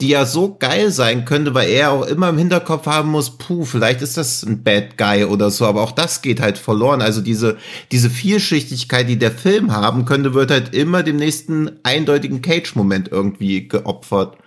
die 0.00 0.08
ja 0.08 0.24
so 0.24 0.56
geil 0.58 0.90
sein 0.90 1.24
könnte, 1.24 1.54
weil 1.54 1.68
er 1.68 1.92
auch 1.92 2.06
immer 2.06 2.28
im 2.30 2.38
Hinterkopf 2.38 2.86
haben 2.86 3.10
muss, 3.10 3.36
puh, 3.36 3.64
vielleicht 3.64 4.00
ist 4.02 4.16
das 4.16 4.42
ein 4.42 4.62
Bad 4.62 4.96
Guy 4.96 5.24
oder 5.24 5.50
so, 5.50 5.66
aber 5.66 5.82
auch 5.82 5.92
das 5.92 6.22
geht 6.22 6.40
halt 6.40 6.58
verloren. 6.58 7.02
Also 7.02 7.20
diese, 7.20 7.58
diese 7.92 8.10
Vielschichtigkeit, 8.10 9.08
die 9.08 9.18
der 9.18 9.32
Film 9.32 9.72
haben 9.72 10.04
könnte, 10.06 10.34
wird 10.34 10.50
halt 10.50 10.74
immer 10.74 11.02
dem 11.02 11.16
nächsten 11.16 11.70
eindeutigen 11.82 12.40
Cage-Moment 12.42 13.08
irgendwie 13.08 13.68
geopfert. 13.68 14.38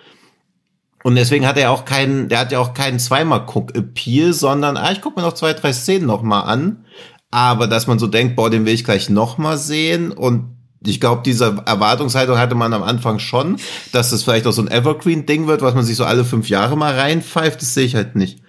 Und 1.04 1.16
deswegen 1.16 1.46
hat 1.46 1.58
er 1.58 1.72
auch 1.72 1.86
keinen, 1.86 2.30
der 2.30 2.40
hat 2.40 2.52
ja 2.52 2.60
auch 2.60 2.74
keinen 2.74 2.98
zweimal 2.98 3.46
Guck-Appeal, 3.46 4.34
sondern, 4.34 4.78
ah, 4.78 4.92
ich 4.92 5.02
gucke 5.02 5.20
mir 5.20 5.26
noch 5.26 5.34
zwei, 5.34 5.54
drei 5.54 5.74
Szenen 5.74 6.08
noch 6.08 6.24
mal 6.24 6.42
an. 6.42 6.86
Aber 7.30 7.68
dass 7.68 7.88
man 7.88 8.00
so 8.00 8.08
denkt, 8.08 8.36
boah, 8.36 8.50
den 8.50 8.66
will 8.66 8.74
ich 8.74 8.86
gleich 8.86 9.10
noch 9.10 9.38
mal 9.38 9.58
sehen 9.58 10.12
und 10.12 10.56
ich 10.86 11.00
glaube, 11.00 11.22
diese 11.26 11.64
Erwartungshaltung 11.66 12.38
hatte 12.38 12.56
man 12.56 12.74
am 12.74 12.84
Anfang 12.84 13.20
schon, 13.20 13.58
dass 13.92 14.10
das 14.10 14.24
vielleicht 14.24 14.48
auch 14.48 14.52
so 14.52 14.62
ein 14.62 14.70
Evergreen-Ding 14.72 15.48
wird, 15.48 15.62
was 15.62 15.76
man 15.76 15.84
sich 15.84 15.96
so 15.96 16.04
alle 16.06 16.26
fünf 16.26 16.50
Jahre 16.50 16.76
mal 16.78 16.94
reinpfeift, 16.98 17.62
das 17.62 17.74
sehe 17.74 17.86
ich 17.86 17.96
halt 17.96 18.16
nicht. 18.16 18.42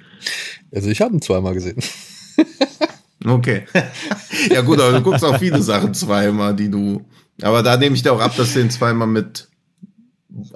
Also 0.74 0.88
ich 0.90 1.00
habe 1.00 1.14
ihn 1.14 1.22
zweimal 1.22 1.54
gesehen. 1.54 1.78
Okay. 3.26 3.62
ja 4.50 4.60
gut, 4.60 4.78
aber 4.80 4.92
du 4.98 5.02
guckst 5.02 5.24
auch 5.24 5.38
viele 5.38 5.62
Sachen 5.62 5.94
zweimal, 5.94 6.54
die 6.54 6.70
du. 6.70 7.00
Aber 7.40 7.62
da 7.62 7.76
nehme 7.76 7.96
ich 7.96 8.02
dir 8.02 8.12
auch 8.12 8.20
ab, 8.20 8.36
dass 8.36 8.52
du 8.52 8.58
den 8.58 8.70
zweimal 8.70 9.08
mit 9.08 9.48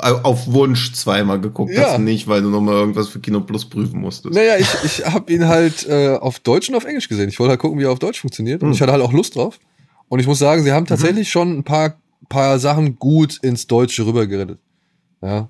auf 0.02 0.46
Wunsch 0.52 0.92
zweimal 0.92 1.40
geguckt 1.40 1.72
Ja. 1.72 1.92
hast, 1.92 2.00
nicht, 2.00 2.26
weil 2.26 2.42
du 2.42 2.50
nochmal 2.50 2.74
irgendwas 2.74 3.08
für 3.08 3.20
Kino 3.20 3.40
Plus 3.40 3.64
prüfen 3.68 4.00
musstest. 4.00 4.34
Naja, 4.34 4.56
ich, 4.58 4.68
ich 4.84 5.06
habe 5.06 5.32
ihn 5.32 5.46
halt 5.46 5.86
äh, 5.88 6.16
auf 6.16 6.40
Deutsch 6.40 6.68
und 6.68 6.74
auf 6.74 6.84
Englisch 6.84 7.08
gesehen. 7.08 7.28
Ich 7.28 7.38
wollte 7.38 7.50
halt 7.52 7.60
gucken, 7.60 7.78
wie 7.78 7.84
er 7.84 7.92
auf 7.92 8.00
Deutsch 8.00 8.20
funktioniert. 8.20 8.62
Und 8.62 8.72
ich 8.72 8.82
hatte 8.82 8.92
halt 8.92 9.02
auch 9.02 9.12
Lust 9.12 9.36
drauf. 9.36 9.58
Und 10.08 10.20
ich 10.20 10.26
muss 10.26 10.38
sagen, 10.38 10.62
sie 10.62 10.72
haben 10.72 10.86
tatsächlich 10.86 11.30
schon 11.30 11.58
ein 11.58 11.64
paar, 11.64 11.96
paar 12.28 12.58
Sachen 12.58 12.98
gut 12.98 13.38
ins 13.42 13.66
Deutsche 13.66 14.06
rübergerettet. 14.06 14.58
Ja. 15.22 15.48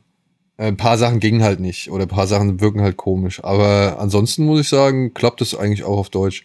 Ein 0.56 0.76
paar 0.76 0.98
Sachen 0.98 1.20
gingen 1.20 1.42
halt 1.42 1.60
nicht. 1.60 1.90
Oder 1.90 2.04
ein 2.06 2.08
paar 2.08 2.26
Sachen 2.26 2.60
wirken 2.60 2.80
halt 2.80 2.96
komisch. 2.96 3.42
Aber 3.44 3.98
ansonsten 4.00 4.44
muss 4.44 4.60
ich 4.60 4.68
sagen, 4.68 5.14
klappt 5.14 5.40
es 5.40 5.54
eigentlich 5.54 5.84
auch 5.84 5.98
auf 5.98 6.10
Deutsch. 6.10 6.44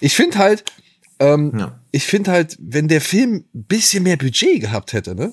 Ich 0.00 0.14
finde 0.14 0.38
halt, 0.38 0.64
ähm, 1.18 1.52
Ja. 1.58 1.80
ich 1.90 2.06
finde 2.06 2.30
halt, 2.30 2.56
wenn 2.60 2.86
der 2.86 3.00
Film 3.00 3.44
ein 3.54 3.64
bisschen 3.64 4.04
mehr 4.04 4.16
Budget 4.16 4.60
gehabt 4.60 4.92
hätte, 4.92 5.14
ne? 5.16 5.32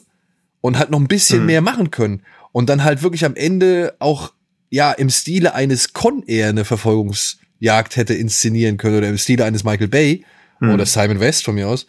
Und 0.61 0.80
halt 0.80 0.89
noch 0.89 0.99
ein 0.99 1.07
bisschen 1.07 1.45
mehr 1.45 1.61
machen 1.61 1.91
können. 1.91 2.24
Und 2.51 2.70
dann 2.70 2.84
halt 2.84 3.03
wirklich 3.03 3.24
am 3.24 3.36
Ende 3.36 3.95
auch, 3.99 4.34
ja, 4.72 4.91
im 4.91 5.11
Stile 5.11 5.53
eines 5.53 5.93
Con 5.93 6.24
Air 6.26 6.49
eine 6.49 6.65
Verfolgungsjagd 6.65 7.95
hätte 7.95 8.15
inszenieren 8.15 8.78
können 8.78 8.97
oder 8.97 9.07
im 9.09 9.18
Stile 9.20 9.45
eines 9.45 9.63
Michael 9.63 9.88
Bay 9.88 10.26
oder 10.59 10.86
Simon 10.88 11.20
West 11.20 11.45
von 11.45 11.53
mir 11.53 11.68
aus. 11.68 11.86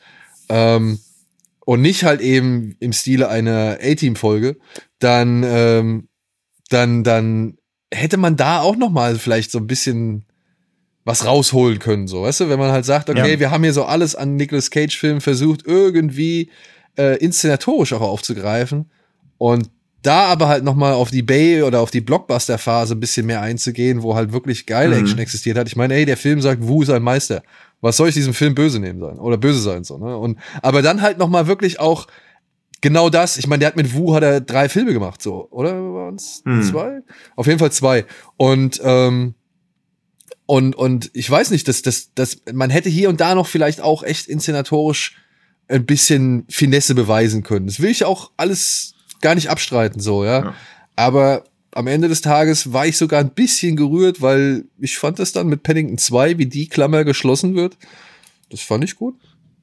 Ähm, 0.49 0.99
und 1.64 1.82
nicht 1.82 2.05
halt 2.05 2.20
eben 2.20 2.76
im 2.80 2.92
Stile 2.92 3.28
einer 3.28 3.78
A-Team-Folge, 3.82 4.57
dann, 5.01 5.42
ähm, 5.46 6.09
dann, 6.70 7.05
dann 7.05 7.59
hätte 7.92 8.16
man 8.16 8.36
da 8.36 8.61
auch 8.61 8.76
noch 8.76 8.90
mal 8.90 9.16
vielleicht 9.18 9.51
so 9.51 9.59
ein 9.59 9.66
bisschen 9.66 10.24
was 11.05 11.24
rausholen 11.24 11.78
können, 11.78 12.07
so, 12.07 12.22
weißt 12.22 12.40
du, 12.40 12.49
wenn 12.51 12.59
man 12.59 12.70
halt 12.70 12.84
sagt, 12.84 13.09
okay, 13.09 13.32
Ja. 13.34 13.40
wir 13.40 13.51
haben 13.51 13.64
hier 13.64 13.72
so 13.72 13.84
alles 13.84 14.14
an 14.14 14.36
Nicolas 14.36 14.70
Cage-Filmen 14.70 15.20
versucht, 15.22 15.62
irgendwie 15.66 16.51
äh, 16.99 17.16
inszenatorisch 17.18 17.92
auch 17.94 18.03
aufzugreifen 18.03 18.90
und 19.38 19.70
da 20.03 20.26
aber 20.26 20.49
halt 20.49 20.64
noch 20.64 20.74
mal 20.74 20.92
auf 20.92 21.11
die 21.11 21.22
Bay 21.22 21.62
oder 21.62 21.80
auf 21.80 21.90
die 21.90 22.01
Blockbuster-Phase 22.03 22.94
ein 22.94 23.01
bisschen 23.01 23.26
mehr 23.26 23.40
einzugehen, 23.40 24.03
wo 24.03 24.14
halt 24.14 24.32
wirklich 24.32 24.66
geile 24.66 24.94
Mhm. 24.96 25.01
Action 25.03 25.18
existiert 25.18 25.57
hat. 25.59 25.66
Ich 25.66 25.76
meine, 25.76 25.94
ey, 25.94 26.05
der 26.05 26.16
Film 26.16 26.40
sagt, 26.40 26.66
Wu 26.66 26.82
ist 26.82 26.90
ein 26.90 27.03
Meister. 27.03 27.42
Was 27.81 27.97
soll 27.97 28.09
ich 28.09 28.14
diesem 28.14 28.35
Film 28.35 28.55
böse 28.55 28.81
nehmen 28.81 29.01
sein 29.01 29.18
oder 29.18 29.37
böse 29.37 29.61
sein 29.61 29.85
so, 29.85 29.99
ne? 29.99 30.16
Und 30.16 30.39
aber 30.62 30.83
dann 30.83 31.01
halt 31.03 31.18
noch 31.18 31.29
mal 31.29 31.47
wirklich 31.47 31.79
auch 31.81 32.07
genau 32.81 33.09
das. 33.11 33.37
Ich 33.37 33.47
meine, 33.47 33.61
der 33.61 33.68
hat 33.68 33.76
mit 33.76 33.95
Wu 33.95 34.14
hat 34.14 34.22
er 34.22 34.41
drei 34.41 34.68
Filme 34.68 34.93
gemacht, 34.93 35.22
so 35.22 35.49
oder 35.51 35.72
waren 35.72 36.16
es 36.16 36.43
Mhm. 36.45 36.62
zwei? 36.62 37.01
Auf 37.37 37.47
jeden 37.47 37.59
Fall 37.59 37.72
zwei. 37.72 38.05
Und 38.37 38.81
ähm, 38.83 39.35
und 40.47 40.74
und 40.76 41.11
ich 41.12 41.31
weiß 41.31 41.51
nicht, 41.51 41.68
dass 41.68 41.83
das 41.83 42.11
das 42.14 42.39
man 42.53 42.70
hätte 42.70 42.89
hier 42.89 43.09
und 43.11 43.20
da 43.20 43.35
noch 43.35 43.47
vielleicht 43.47 43.81
auch 43.81 44.03
echt 44.03 44.26
inszenatorisch 44.29 45.16
ein 45.68 45.85
bisschen 45.85 46.47
Finesse 46.49 46.95
beweisen 46.95 47.43
können. 47.43 47.66
Das 47.66 47.81
will 47.81 47.91
ich 47.91 48.05
auch 48.05 48.31
alles 48.37 48.95
gar 49.20 49.35
nicht 49.35 49.51
abstreiten, 49.51 50.01
so, 50.01 50.24
ja. 50.24 50.45
Ja. 50.45 50.55
Aber 50.97 51.45
am 51.73 51.87
Ende 51.87 52.09
des 52.09 52.21
Tages 52.21 52.73
war 52.73 52.87
ich 52.87 52.97
sogar 52.97 53.21
ein 53.21 53.31
bisschen 53.31 53.77
gerührt, 53.77 54.21
weil 54.23 54.64
ich 54.79 54.99
fand 54.99 55.21
es 55.21 55.33
dann 55.33 55.49
mit 55.49 55.62
Paddington 55.62 55.99
2, 55.99 56.39
wie 56.39 56.47
die 56.47 56.69
Klammer 56.69 57.05
geschlossen 57.05 57.55
wird. 57.55 57.77
Das 58.51 58.61
fand 58.61 58.85
ich 58.85 58.97
gut. 58.97 59.14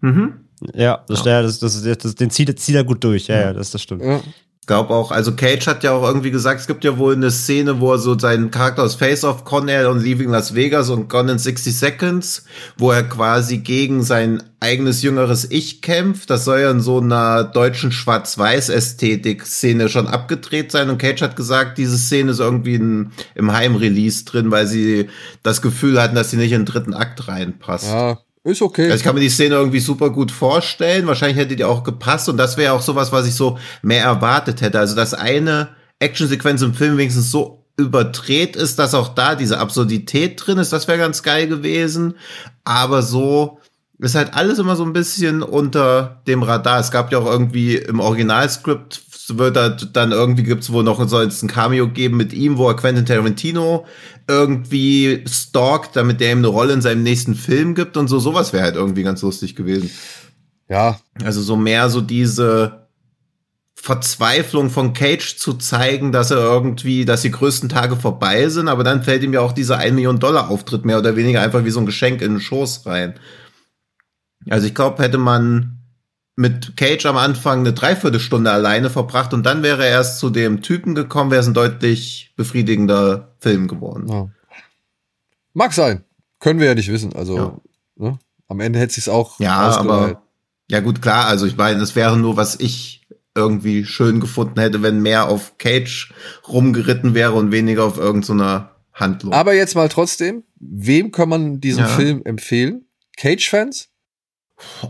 Mhm. 0.02 0.34
Ja, 0.74 1.04
das, 1.08 1.26
ja. 1.26 1.42
das, 1.42 1.60
das, 1.60 1.82
das, 1.82 1.98
das, 1.98 2.16
den 2.16 2.30
zieht, 2.30 2.60
zieht 2.60 2.76
er 2.76 2.84
gut 2.84 3.04
durch. 3.04 3.28
Ja, 3.28 3.40
ja, 3.40 3.54
das, 3.54 3.72
das 3.72 3.82
stimmt. 3.82 4.04
Ja. 4.04 4.22
Glaube 4.68 4.94
auch, 4.94 5.12
also 5.12 5.36
Cage 5.36 5.68
hat 5.68 5.84
ja 5.84 5.92
auch 5.92 6.02
irgendwie 6.08 6.32
gesagt, 6.32 6.60
es 6.60 6.66
gibt 6.68 6.84
ja 6.84 6.98
wohl 6.98 7.14
eine 7.14 7.30
Szene, 7.30 7.80
wo 7.80 7.92
er 7.94 8.00
so 8.00 8.18
seinen 8.18 8.50
Charakter 8.50 8.82
aus 8.82 8.96
Face 8.96 9.24
Off, 9.24 9.44
Con 9.44 9.68
Air 9.68 9.92
und 9.92 10.02
Leaving 10.04 10.30
Las 10.30 10.56
Vegas 10.56 10.90
und 10.90 11.08
Gone 11.08 11.34
in 11.34 11.38
60 11.38 11.78
Seconds, 11.78 12.46
wo 12.78 12.92
er 12.92 13.04
quasi 13.04 13.60
gegen 13.60 14.02
sein 14.02 14.42
eigenes 14.60 15.04
jüngeres 15.04 15.50
Ich 15.52 15.82
kämpft. 15.82 16.32
Das 16.32 16.46
soll 16.46 16.62
ja 16.62 16.72
in 16.72 16.82
so 16.82 17.00
einer 17.00 17.44
deutschen 17.44 17.92
Schwarz-Weiß-Ästhetik-Szene 17.92 19.88
schon 19.90 20.08
abgedreht 20.08 20.72
sein. 20.72 20.90
Und 20.90 20.98
Cage 20.98 21.22
hat 21.22 21.36
gesagt, 21.36 21.78
diese 21.78 22.00
Szene 22.00 22.32
ist 22.32 22.40
irgendwie 22.40 22.74
in, 22.76 23.12
im 23.36 23.54
Heimrelease 23.54 24.26
drin, 24.26 24.50
weil 24.50 24.66
sie 24.66 25.10
das 25.44 25.62
Gefühl 25.62 26.02
hatten, 26.02 26.16
dass 26.16 26.32
sie 26.32 26.38
nicht 26.38 26.54
in 26.54 26.62
den 26.62 26.66
dritten 26.66 26.96
Akt 26.96 27.28
reinpasst. 27.28 27.88
ja, 27.88 28.18
ist 28.52 28.62
okay. 28.62 28.86
Also 28.86 28.96
ich 28.96 29.04
kann 29.04 29.16
mir 29.16 29.22
die 29.22 29.30
Szene 29.30 29.56
irgendwie 29.56 29.80
super 29.80 30.12
gut 30.12 30.32
vorstellen. 30.32 31.08
Wahrscheinlich 31.08 31.38
hätte 31.38 31.56
die 31.56 31.64
auch 31.64 31.84
gepasst 31.84 32.30
und 32.30 32.38
das 32.38 32.58
wäre 32.58 32.74
auch 32.74 32.82
sowas, 32.82 33.12
was 33.12 33.28
ich 33.28 33.36
so 33.36 33.58
mehr 33.82 34.04
erwartet 34.04 34.62
hätte. 34.62 34.80
Also 34.80 34.96
dass 34.96 35.14
eine 35.14 35.70
Actionsequenz 36.00 36.62
im 36.62 36.74
Film 36.74 36.98
wenigstens 36.98 37.32
so 37.32 37.66
überdreht 37.78 38.56
ist, 38.56 38.80
dass 38.80 38.94
auch 38.94 39.10
da 39.10 39.36
diese 39.36 39.58
Absurdität 39.60 40.42
drin 40.46 40.60
ist, 40.60 40.72
das 40.72 40.88
wäre 40.88 40.98
ganz 40.98 41.24
geil 41.24 41.48
gewesen. 41.48 42.16
Aber 42.64 43.02
so 43.02 43.60
ist 44.00 44.16
halt 44.16 44.34
alles 44.34 44.60
immer 44.60 44.76
so 44.76 44.84
ein 44.84 44.94
bisschen 44.94 45.42
unter 45.42 46.22
dem 46.28 46.44
Radar. 46.44 46.80
Es 46.80 46.92
gab 46.92 47.12
ja 47.12 47.20
auch 47.20 47.26
irgendwie 47.26 47.78
im 47.78 48.00
Originalskript 48.00 49.02
wird 49.30 49.56
da 49.56 49.70
dann 49.70 50.12
irgendwie 50.12 50.44
gibt's 50.44 50.72
wohl 50.72 50.84
noch 50.84 51.06
soll 51.08 51.26
es 51.26 51.42
ein 51.42 51.48
Cameo 51.48 51.88
geben 51.88 52.18
mit 52.18 52.34
ihm, 52.34 52.58
wo 52.58 52.68
er 52.68 52.76
Quentin 52.76 53.06
Tarantino 53.06 53.86
irgendwie 54.28 55.24
stalkt, 55.28 55.96
damit 55.96 56.20
der 56.20 56.32
ihm 56.32 56.40
eine 56.40 56.48
Rolle 56.48 56.74
in 56.74 56.82
seinem 56.82 57.04
nächsten 57.04 57.36
Film 57.36 57.76
gibt 57.76 57.98
und 57.98 58.08
so. 58.08 58.20
Sowas 58.20 58.54
wäre 58.54 58.64
halt 58.64 58.76
irgendwie 58.76 59.04
ganz 59.04 59.22
lustig 59.22 59.56
gewesen. 59.56 59.90
ja, 60.70 61.00
Also 61.24 61.42
so 61.42 61.56
mehr 61.56 61.90
so 61.90 62.02
diese 62.02 62.88
Verzweiflung 63.76 64.72
von 64.72 64.94
Cage 64.94 65.38
zu 65.38 65.54
zeigen, 65.54 66.12
dass 66.12 66.32
er 66.32 66.38
irgendwie, 66.38 67.06
dass 67.06 67.22
die 67.22 67.30
größten 67.30 67.70
Tage 67.70 67.96
vorbei 67.96 68.50
sind, 68.50 68.68
aber 68.68 68.84
dann 68.84 69.04
fällt 69.04 69.22
ihm 69.22 69.34
ja 69.34 69.42
auch 69.42 69.52
dieser 69.52 69.78
1 69.78 69.94
Million 69.94 70.18
Dollar 70.18 70.50
Auftritt 70.50 70.86
mehr 70.86 70.98
oder 70.98 71.16
weniger 71.16 71.42
einfach 71.42 71.66
wie 71.66 71.70
so 71.70 71.80
ein 71.80 71.86
Geschenk 71.86 72.22
in 72.22 72.34
den 72.34 72.42
Schoß 72.42 72.88
rein. 72.88 73.14
Also 74.50 74.66
ich 74.66 74.74
glaube, 74.74 75.04
hätte 75.04 75.20
man 75.20 75.85
mit 76.36 76.76
Cage 76.76 77.06
am 77.06 77.18
Anfang 77.18 77.60
eine 77.60 77.74
Dreiviertelstunde 77.74 78.52
alleine 78.52 78.90
verbracht 78.90 79.34
und 79.34 79.46
dann 79.46 79.64
wäre 79.64 79.84
er 79.86 79.92
erst 79.92 80.20
zu 80.20 80.30
dem 80.30 80.62
Typen 80.62 80.94
gekommen, 80.96 81.32
wäre 81.32 81.42
es 81.42 81.48
ein 81.48 81.54
deutlich 81.54 82.34
befriedigender 82.36 83.36
Film 83.40 83.68
geworden. 83.68 84.08
ja. 84.10 84.30
Mag 85.54 85.72
sein. 85.72 86.04
Können 86.42 86.60
wir 86.60 86.68
ja 86.68 86.76
nicht 86.76 86.92
wissen. 86.92 87.14
Also, 87.16 87.38
Ja. 87.38 87.58
ne? 87.96 88.20
am 88.50 88.60
Ende 88.60 88.78
hätte 88.80 88.94
sich's 88.94 89.08
auch 89.08 89.40
Ja, 89.40 89.70
aber 89.78 90.22
Ja 90.70 90.80
gut, 90.82 91.02
klar, 91.02 91.28
also 91.28 91.46
ich 91.46 91.56
meine, 91.56 91.80
das 91.80 91.96
wäre 91.96 92.18
nur, 92.18 92.36
was 92.38 92.60
ich 92.60 93.08
irgendwie 93.36 93.86
schön 93.86 94.20
gefunden 94.20 94.60
hätte, 94.60 94.82
wenn 94.82 95.02
mehr 95.02 95.30
auf 95.30 95.58
Cage 95.58 96.14
rumgeritten 96.48 97.14
wäre 97.14 97.34
und 97.34 97.52
weniger 97.52 97.84
auf 97.86 97.98
irgendeiner 97.98 98.72
so 98.94 99.00
Handlung. 99.00 99.34
Aber 99.34 99.54
jetzt 99.54 99.76
mal 99.76 99.90
trotzdem, 99.90 100.44
wem 100.60 101.12
kann 101.12 101.30
man 101.30 101.60
diesen 101.62 101.82
Ja. 101.82 101.88
Film 101.88 102.22
empfehlen? 102.26 102.86
Cage-Fans? 103.18 103.90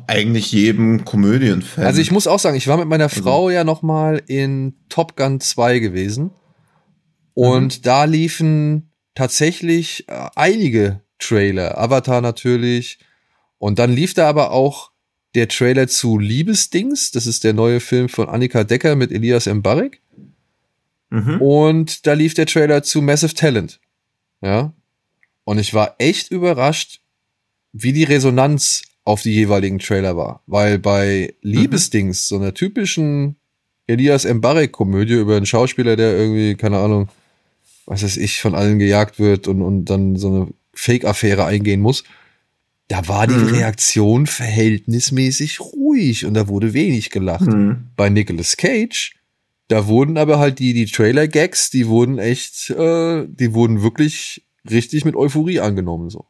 Eigentlich 0.07 0.51
jedem 0.51 1.05
Komödienfan. 1.05 1.86
Also 1.86 1.99
ich 1.99 2.11
muss 2.11 2.28
auch 2.28 2.39
sagen, 2.39 2.55
ich 2.55 2.68
war 2.68 2.78
mit 2.78 2.88
meiner 2.88 3.09
Frau 3.09 3.49
ja 3.49 3.63
noch 3.63 3.82
mal 3.82 4.22
in 4.28 4.76
Top 4.89 5.16
Gun 5.16 5.39
2 5.39 5.80
gewesen 5.80 6.32
und 7.34 7.86
da 7.86 8.03
liefen 8.05 8.91
tatsächlich 9.16 10.07
äh, 10.07 10.30
einige 10.36 11.01
Trailer, 11.18 11.78
Avatar 11.80 12.22
natürlich 12.22 12.99
und 13.57 13.80
dann 13.80 13.91
lief 13.91 14.13
da 14.13 14.30
aber 14.30 14.51
auch 14.51 14.91
der 15.34 15.47
Trailer 15.47 15.88
zu 15.88 16.18
Liebesdings, 16.18 17.11
das 17.11 17.26
ist 17.26 17.43
der 17.43 17.53
neue 17.53 17.80
Film 17.80 18.07
von 18.07 18.30
Annika 18.30 18.63
Decker 18.63 18.95
mit 18.95 19.11
Elias 19.11 19.47
Mbarek 19.47 20.01
mhm. 21.09 21.41
und 21.41 22.05
da 22.05 22.13
lief 22.13 22.36
der 22.36 22.45
Trailer 22.45 22.84
zu 22.84 23.01
Massive 23.01 23.34
Talent. 23.34 23.80
Ja. 24.41 24.74
Und 25.43 25.57
ich 25.57 25.74
war 25.74 25.95
echt 25.97 26.32
überrascht, 26.32 27.01
wie 27.72 27.93
die 27.93 28.03
Resonanz 28.03 28.84
auf 29.05 29.21
die 29.21 29.33
jeweiligen 29.33 29.79
Trailer 29.79 30.17
war. 30.17 30.41
Weil 30.47 30.77
bei 30.79 31.33
Liebesdings, 31.41 32.27
so 32.27 32.35
einer 32.35 32.53
typischen 32.53 33.37
Elias 33.87 34.25
Mbarek-Komödie 34.25 35.13
über 35.13 35.37
einen 35.37 35.45
Schauspieler, 35.45 35.95
der 35.95 36.17
irgendwie, 36.17 36.55
keine 36.55 36.79
Ahnung, 36.79 37.07
was 37.85 38.03
weiß 38.03 38.17
ich, 38.17 38.41
von 38.41 38.55
allen 38.55 38.79
gejagt 38.79 39.19
wird 39.19 39.47
und, 39.47 39.61
und 39.61 39.85
dann 39.85 40.15
so 40.17 40.27
eine 40.27 40.47
Fake-Affäre 40.73 41.45
eingehen 41.45 41.81
muss, 41.81 42.03
da 42.87 43.07
war 43.07 43.27
die 43.27 43.35
Mhm. 43.35 43.49
Reaktion 43.49 44.27
verhältnismäßig 44.27 45.59
ruhig 45.59 46.25
und 46.25 46.33
da 46.33 46.47
wurde 46.47 46.73
wenig 46.73 47.09
gelacht 47.11 47.47
Mhm. 47.47 47.87
bei 47.95 48.09
Nicolas 48.09 48.57
Cage, 48.57 49.15
da 49.67 49.87
wurden 49.87 50.17
aber 50.17 50.39
halt 50.39 50.59
die, 50.59 50.73
die 50.73 50.85
Trailer-Gags, 50.85 51.69
die 51.69 51.87
wurden 51.87 52.17
echt, 52.19 52.69
äh, 52.71 53.25
die 53.27 53.53
wurden 53.53 53.81
wirklich 53.83 54.43
richtig 54.69 55.05
mit 55.05 55.15
Euphorie 55.15 55.59
angenommen, 55.59 56.09
so. 56.09 56.25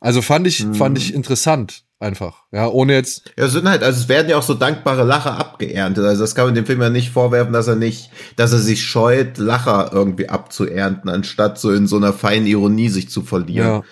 Also 0.00 0.22
fand 0.22 0.46
ich, 0.46 0.64
Mhm. 0.64 0.74
fand 0.74 0.98
ich 0.98 1.14
interessant, 1.14 1.84
einfach. 2.00 2.44
Ja, 2.50 2.68
ohne 2.68 2.94
jetzt, 2.94 3.30
Ja, 3.38 3.44
es 3.44 3.52
sind 3.52 3.68
halt, 3.68 3.82
also 3.82 4.00
es 4.00 4.08
werden 4.08 4.28
ja 4.28 4.38
auch 4.38 4.42
so 4.42 4.54
dankbare 4.54 5.04
Lacher 5.04 5.38
abgeerntet. 5.38 6.04
Also 6.04 6.22
das 6.22 6.34
kann 6.34 6.46
man 6.46 6.54
dem 6.54 6.66
Film 6.66 6.80
ja 6.80 6.90
nicht 6.90 7.10
vorwerfen, 7.10 7.52
dass 7.52 7.68
er 7.68 7.76
nicht, 7.76 8.10
dass 8.36 8.52
er 8.52 8.58
sich 8.58 8.82
scheut, 8.82 9.38
Lacher 9.38 9.90
irgendwie 9.92 10.28
abzuernten, 10.28 11.10
anstatt 11.10 11.58
so 11.58 11.70
in 11.70 11.86
so 11.86 11.96
einer 11.96 12.12
feinen 12.12 12.46
Ironie 12.46 12.88
sich 12.88 13.08
zu 13.10 13.22
verlieren. 13.22 13.68
ja. 13.68 13.82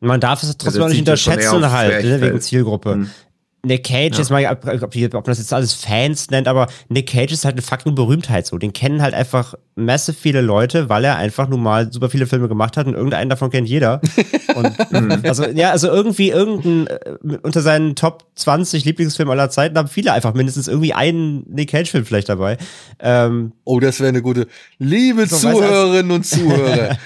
Man 0.00 0.20
darf 0.20 0.42
es 0.42 0.50
trotzdem 0.50 0.66
Also 0.66 0.84
auch 0.84 0.88
nicht 0.88 0.98
unterschätzen 0.98 1.70
halt, 1.70 2.04
ne, 2.04 2.20
wegen 2.20 2.40
Zielgruppe. 2.40 2.92
Hm. 2.92 3.10
Nick 3.64 3.84
Cage, 3.84 4.12
Ja. 4.12 4.18
jetzt 4.18 4.30
mal, 4.30 4.44
ob, 4.46 4.66
ob, 4.66 4.82
ob 4.94 5.14
man 5.14 5.22
das 5.24 5.38
jetzt 5.38 5.52
alles 5.52 5.72
Fans 5.72 6.30
nennt, 6.30 6.46
aber 6.48 6.68
Nick 6.88 7.08
Cage 7.08 7.32
ist 7.32 7.44
halt 7.44 7.54
eine 7.54 7.62
fucking 7.62 7.94
Berühmtheit 7.94 8.46
so. 8.46 8.58
Den 8.58 8.72
kennen 8.72 9.00
halt 9.02 9.14
einfach 9.14 9.54
massive 9.74 10.16
viele 10.16 10.40
Leute, 10.40 10.88
weil 10.88 11.04
er 11.04 11.16
einfach 11.16 11.48
nun 11.48 11.62
mal 11.62 11.92
super 11.92 12.10
viele 12.10 12.26
Filme 12.26 12.48
gemacht 12.48 12.76
hat 12.76 12.86
und 12.86 12.94
irgendeinen 12.94 13.30
davon 13.30 13.50
kennt 13.50 13.68
jeder. 13.68 14.00
Und 14.54 15.24
also, 15.26 15.46
ja, 15.46 15.72
also 15.72 15.88
irgendwie 15.88 16.30
irgendein, 16.30 16.86
äh, 16.86 17.38
unter 17.42 17.60
seinen 17.60 17.96
Top 17.96 18.24
20 18.36 18.84
Lieblingsfilmen 18.84 19.32
aller 19.32 19.50
Zeiten 19.50 19.76
haben 19.76 19.88
viele 19.88 20.12
einfach 20.12 20.32
mindestens 20.34 20.68
irgendwie 20.68 20.92
einen 20.94 21.44
Nick 21.52 21.70
Cage-Film 21.70 22.04
vielleicht 22.04 22.28
dabei. 22.28 22.56
Ähm, 23.00 23.50
Oh, 23.64 23.80
das 23.80 23.98
wäre 23.98 24.10
eine 24.10 24.22
gute. 24.22 24.46
Liebe 24.78 25.26
So, 25.26 25.48
du, 25.48 25.54
Zuhörerinnen 25.56 26.12
und 26.12 26.24
Zuhörer, 26.26 26.96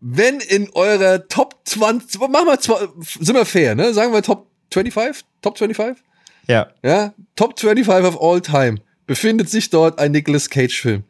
wenn 0.00 0.40
in 0.40 0.68
eurer 0.74 1.28
Top 1.28 1.54
20, 1.64 2.20
machen 2.22 2.46
wir, 2.46 2.58
zwei- 2.58 2.88
sind 3.20 3.34
wir 3.36 3.44
fair, 3.46 3.74
ne? 3.76 3.94
Sagen 3.94 4.12
wir 4.12 4.22
Top 4.22 4.48
25? 4.72 5.24
Top 5.42 5.58
25? 5.58 6.02
ja. 6.48 6.68
Ja, 6.82 7.14
Top 7.36 7.58
25 7.58 8.06
of 8.06 8.20
all 8.20 8.40
time 8.40 8.80
befindet 9.06 9.48
sich 9.50 9.70
dort 9.70 9.98
ein 9.98 10.12
Nicolas 10.12 10.48
Cage-Film. 10.50 11.04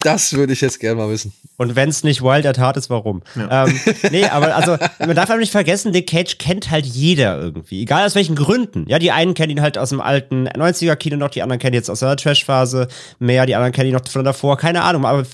Das 0.00 0.32
würde 0.32 0.52
ich 0.52 0.60
jetzt 0.60 0.78
gerne 0.78 0.94
mal 0.96 1.10
wissen. 1.10 1.32
Und 1.56 1.74
wenn 1.74 1.88
es 1.88 2.04
nicht 2.04 2.22
Wild 2.22 2.46
at 2.46 2.56
Heart 2.56 2.76
ist, 2.76 2.88
warum? 2.88 3.20
Ähm, 3.50 3.80
nee, 4.12 4.24
aber 4.26 4.54
also, 4.54 4.76
man 5.00 5.16
darf 5.16 5.28
aber 5.28 5.40
nicht 5.40 5.50
vergessen, 5.50 5.90
Nick 5.90 6.08
Cage 6.08 6.38
kennt 6.38 6.70
halt 6.70 6.86
jeder 6.86 7.36
irgendwie. 7.40 7.82
Egal 7.82 8.06
aus 8.06 8.14
welchen 8.14 8.36
Gründen. 8.36 8.84
Ja, 8.88 9.00
die 9.00 9.10
einen 9.10 9.34
kennen 9.34 9.50
ihn 9.50 9.60
halt 9.60 9.76
aus 9.76 9.88
dem 9.90 10.00
alten 10.00 10.46
90er-Kino 10.48 11.16
noch, 11.16 11.30
die 11.30 11.42
anderen 11.42 11.58
kennen 11.58 11.74
ihn 11.74 11.78
jetzt 11.78 11.90
aus 11.90 11.98
seiner 11.98 12.16
Trash-Phase 12.16 12.86
mehr, 13.18 13.44
die 13.44 13.56
anderen 13.56 13.72
kennen 13.72 13.88
ihn 13.88 13.94
noch 13.96 14.06
von 14.06 14.24
davor, 14.24 14.56
keine 14.56 14.82
Ahnung. 14.82 15.04
Aber 15.04 15.24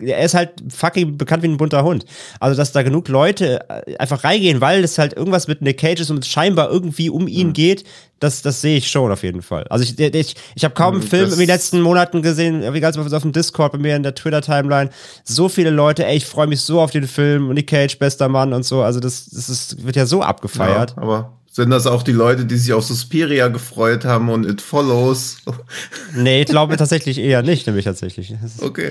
er 0.00 0.24
ist 0.24 0.34
halt 0.34 0.50
fucking 0.68 1.16
bekannt 1.16 1.44
wie 1.44 1.48
ein 1.48 1.56
bunter 1.56 1.84
Hund. 1.84 2.04
Also, 2.40 2.56
dass 2.56 2.72
da 2.72 2.82
genug 2.82 3.06
Leute 3.06 3.60
äh, 3.86 3.96
einfach 3.98 4.24
reingehen, 4.24 4.60
weil 4.60 4.82
es 4.82 4.98
halt 4.98 5.12
irgendwas 5.12 5.46
mit 5.46 5.62
Nick 5.62 5.78
Cage 5.78 6.00
ist 6.00 6.10
und 6.10 6.18
es 6.24 6.28
scheinbar 6.28 6.70
irgendwie 6.70 7.08
um 7.08 7.28
ihn 7.28 7.52
geht, 7.52 7.84
das, 8.18 8.40
das 8.40 8.60
sehe 8.60 8.76
ich 8.76 8.88
schon 8.88 9.10
auf 9.10 9.24
jeden 9.24 9.42
Fall. 9.42 9.64
Also 9.68 9.82
ich, 9.84 9.98
ich, 9.98 10.36
ich 10.54 10.64
habe 10.64 10.74
kaum 10.74 10.94
einen 10.94 11.02
Mhm, 11.02 11.08
Film 11.08 11.24
das- 11.24 11.32
in 11.34 11.38
den 11.40 11.48
letzten 11.48 11.80
Monaten 11.80 12.22
gesehen, 12.22 12.62
wie 12.72 12.78
ganz 12.80 12.96
auf 12.96 13.22
dem 13.22 13.32
Discord 13.32 13.72
bei 13.72 13.78
mir 13.78 13.91
in 13.96 14.02
der 14.02 14.14
Twitter-Timeline. 14.14 14.90
So 15.24 15.48
viele 15.48 15.70
Leute, 15.70 16.06
ey, 16.06 16.16
ich 16.16 16.26
freue 16.26 16.46
mich 16.46 16.60
so 16.60 16.80
auf 16.80 16.90
den 16.90 17.06
Film, 17.06 17.48
Nick 17.54 17.68
Cage, 17.68 17.98
bester 17.98 18.28
Mann 18.28 18.52
und 18.52 18.64
so. 18.64 18.82
Also 18.82 19.00
das, 19.00 19.26
das 19.30 19.48
ist, 19.48 19.84
wird 19.84 19.96
ja 19.96 20.06
so 20.06 20.22
abgefeiert. 20.22 20.94
Ja, 20.96 21.02
aber 21.02 21.38
sind 21.54 21.68
das 21.68 21.86
auch 21.86 22.02
die 22.02 22.12
Leute, 22.12 22.46
die 22.46 22.56
sich 22.56 22.72
auf 22.72 22.84
Suspiria 22.84 23.48
gefreut 23.48 24.06
haben 24.06 24.30
und 24.30 24.46
It 24.46 24.62
Follows? 24.62 25.36
Nee, 26.16 26.42
ich 26.42 26.46
glaube 26.46 26.76
tatsächlich 26.78 27.18
eher 27.18 27.42
nicht, 27.42 27.66
nämlich 27.66 27.84
tatsächlich. 27.84 28.34
Okay. 28.60 28.90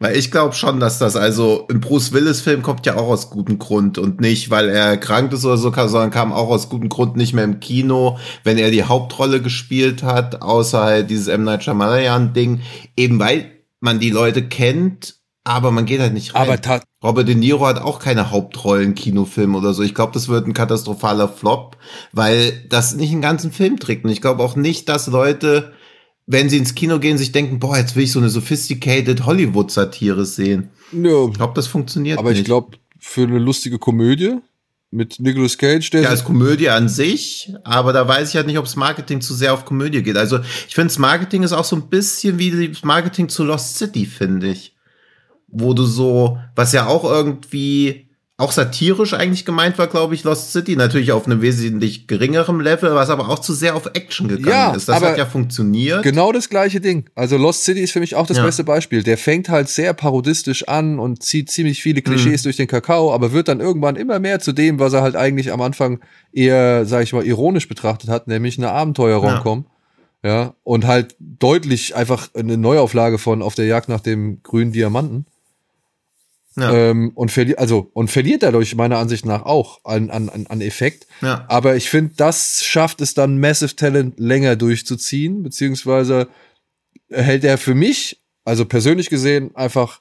Weil 0.00 0.16
ich 0.16 0.32
glaube 0.32 0.54
schon, 0.54 0.80
dass 0.80 0.98
das, 0.98 1.14
also 1.14 1.68
ein 1.70 1.80
Bruce 1.80 2.12
Willis-Film 2.12 2.62
kommt 2.62 2.84
ja 2.84 2.96
auch 2.96 3.08
aus 3.08 3.30
gutem 3.30 3.60
Grund 3.60 3.96
und 3.96 4.20
nicht, 4.20 4.50
weil 4.50 4.68
er 4.68 4.86
erkrankt 4.86 5.32
ist 5.32 5.44
oder 5.44 5.56
so, 5.56 5.70
sondern 5.72 6.10
kam 6.10 6.32
auch 6.32 6.48
aus 6.48 6.68
gutem 6.68 6.88
Grund 6.88 7.16
nicht 7.16 7.32
mehr 7.32 7.44
im 7.44 7.60
Kino, 7.60 8.18
wenn 8.42 8.58
er 8.58 8.72
die 8.72 8.82
Hauptrolle 8.82 9.40
gespielt 9.40 10.02
hat, 10.02 10.42
außer 10.42 10.82
halt 10.82 11.10
dieses 11.10 11.28
M. 11.28 11.44
Night 11.44 11.62
Shyamalan-Ding, 11.62 12.60
eben 12.96 13.20
weil 13.20 13.53
man 13.84 14.00
die 14.00 14.10
Leute 14.10 14.46
kennt, 14.48 15.16
aber 15.44 15.70
man 15.70 15.84
geht 15.86 16.00
halt 16.00 16.14
nicht 16.14 16.34
rein. 16.34 16.48
Aber 16.48 16.80
Robert 17.02 17.28
De 17.28 17.34
Niro 17.34 17.66
hat 17.66 17.78
auch 17.78 17.98
keine 18.00 18.30
Hauptrollen-Kinofilm 18.30 19.54
oder 19.54 19.74
so. 19.74 19.82
Ich 19.82 19.94
glaube, 19.94 20.12
das 20.12 20.28
wird 20.28 20.46
ein 20.46 20.54
katastrophaler 20.54 21.28
Flop, 21.28 21.76
weil 22.12 22.64
das 22.70 22.94
nicht 22.96 23.12
einen 23.12 23.20
ganzen 23.20 23.52
Film 23.52 23.78
trägt. 23.78 24.04
Und 24.04 24.10
ich 24.10 24.22
glaube 24.22 24.42
auch 24.42 24.56
nicht, 24.56 24.88
dass 24.88 25.06
Leute, 25.06 25.72
wenn 26.26 26.48
sie 26.48 26.56
ins 26.56 26.74
Kino 26.74 26.98
gehen, 26.98 27.18
sich 27.18 27.30
denken, 27.32 27.58
boah, 27.58 27.76
jetzt 27.76 27.94
will 27.94 28.04
ich 28.04 28.12
so 28.12 28.18
eine 28.20 28.30
sophisticated 28.30 29.26
Hollywood-Satire 29.26 30.24
sehen. 30.24 30.70
Nö, 30.92 31.28
Ich 31.28 31.36
glaube, 31.36 31.52
das 31.54 31.66
funktioniert 31.66 32.18
aber 32.18 32.30
nicht. 32.30 32.40
ich 32.40 32.44
glaube, 32.46 32.78
für 32.98 33.24
eine 33.24 33.38
lustige 33.38 33.78
Komödie 33.78 34.38
mit 34.94 35.18
Nicolas 35.18 35.58
Cage, 35.58 35.90
der 35.90 36.02
ja, 36.02 36.08
als 36.08 36.24
Komödie 36.24 36.70
an 36.70 36.88
sich, 36.88 37.52
aber 37.64 37.92
da 37.92 38.06
weiß 38.06 38.30
ich 38.30 38.36
halt 38.36 38.46
nicht, 38.46 38.58
ob 38.58 38.64
das 38.64 38.76
Marketing 38.76 39.20
zu 39.20 39.34
sehr 39.34 39.52
auf 39.52 39.64
Komödie 39.64 40.02
geht. 40.02 40.16
Also 40.16 40.38
ich 40.68 40.74
finde, 40.74 40.88
das 40.88 40.98
Marketing 40.98 41.42
ist 41.42 41.52
auch 41.52 41.64
so 41.64 41.76
ein 41.76 41.88
bisschen 41.88 42.38
wie 42.38 42.68
das 42.68 42.84
Marketing 42.84 43.28
zu 43.28 43.44
Lost 43.44 43.76
City, 43.76 44.06
finde 44.06 44.48
ich. 44.48 44.74
Wo 45.48 45.74
du 45.74 45.84
so, 45.84 46.38
was 46.54 46.72
ja 46.72 46.86
auch 46.86 47.04
irgendwie 47.04 48.08
auch 48.36 48.50
satirisch 48.50 49.14
eigentlich 49.14 49.44
gemeint 49.44 49.78
war, 49.78 49.86
glaube 49.86 50.14
ich, 50.16 50.24
Lost 50.24 50.50
City, 50.52 50.74
natürlich 50.74 51.12
auf 51.12 51.26
einem 51.26 51.40
wesentlich 51.40 52.08
geringerem 52.08 52.60
Level, 52.60 52.92
was 52.94 53.08
aber 53.08 53.28
auch 53.28 53.38
zu 53.38 53.52
sehr 53.52 53.76
auf 53.76 53.86
Action 53.94 54.26
gegangen 54.26 54.48
Ja, 54.50 54.72
ist. 54.74 54.88
Das 54.88 55.00
hat 55.00 55.16
ja 55.16 55.24
funktioniert. 55.24 56.02
Genau 56.02 56.32
das 56.32 56.48
gleiche 56.48 56.80
Ding. 56.80 57.08
Also 57.14 57.36
Lost 57.36 57.62
City 57.62 57.80
ist 57.80 57.92
für 57.92 58.00
mich 58.00 58.16
auch 58.16 58.26
das 58.26 58.38
Ja. 58.38 58.44
beste 58.44 58.64
Beispiel. 58.64 59.04
Der 59.04 59.18
fängt 59.18 59.48
halt 59.48 59.68
sehr 59.68 59.94
parodistisch 59.94 60.66
an 60.66 60.98
und 60.98 61.22
zieht 61.22 61.48
ziemlich 61.48 61.80
viele 61.80 62.02
Klischees 62.02 62.42
Mhm. 62.42 62.44
durch 62.44 62.56
den 62.56 62.66
Kakao, 62.66 63.14
aber 63.14 63.30
wird 63.32 63.46
dann 63.46 63.60
irgendwann 63.60 63.94
immer 63.94 64.18
mehr 64.18 64.40
zu 64.40 64.52
dem, 64.52 64.80
was 64.80 64.92
er 64.94 65.02
halt 65.02 65.14
eigentlich 65.14 65.52
am 65.52 65.60
Anfang 65.60 66.00
eher, 66.32 66.86
sag 66.86 67.04
ich 67.04 67.12
mal, 67.12 67.24
ironisch 67.24 67.68
betrachtet 67.68 68.10
hat, 68.10 68.26
nämlich 68.26 68.58
eine 68.58 68.70
Abenteuer-Romcom. 68.72 69.66
Ja. 70.24 70.54
und 70.64 70.86
halt 70.86 71.16
deutlich 71.20 71.94
einfach 71.96 72.30
eine 72.34 72.56
Neuauflage 72.56 73.18
von 73.18 73.42
Auf 73.42 73.54
der 73.56 73.66
Jagd 73.66 73.90
nach 73.90 74.00
dem 74.00 74.42
grünen 74.42 74.72
Diamanten. 74.72 75.26
Ja. 76.56 76.72
Ähm, 76.72 77.10
und 77.16 77.32
verliert, 77.32 77.58
also, 77.58 77.90
und 77.94 78.12
verliert 78.12 78.44
dadurch 78.44 78.76
meiner 78.76 78.98
Ansicht 78.98 79.26
nach 79.26 79.42
auch 79.42 79.84
an, 79.84 80.10
an, 80.10 80.28
an 80.28 80.60
Effekt. 80.60 81.08
Ja. 81.20 81.44
Aber 81.48 81.74
ich 81.74 81.90
finde, 81.90 82.14
das 82.16 82.64
schafft 82.64 83.00
es 83.00 83.14
dann 83.14 83.40
Massive 83.40 83.74
Talent 83.74 84.20
länger 84.20 84.54
durchzuziehen, 84.54 85.42
beziehungsweise 85.42 86.28
hält 87.10 87.42
er 87.42 87.58
für 87.58 87.74
mich, 87.74 88.22
also 88.44 88.66
persönlich 88.66 89.10
gesehen, 89.10 89.50
einfach 89.56 90.00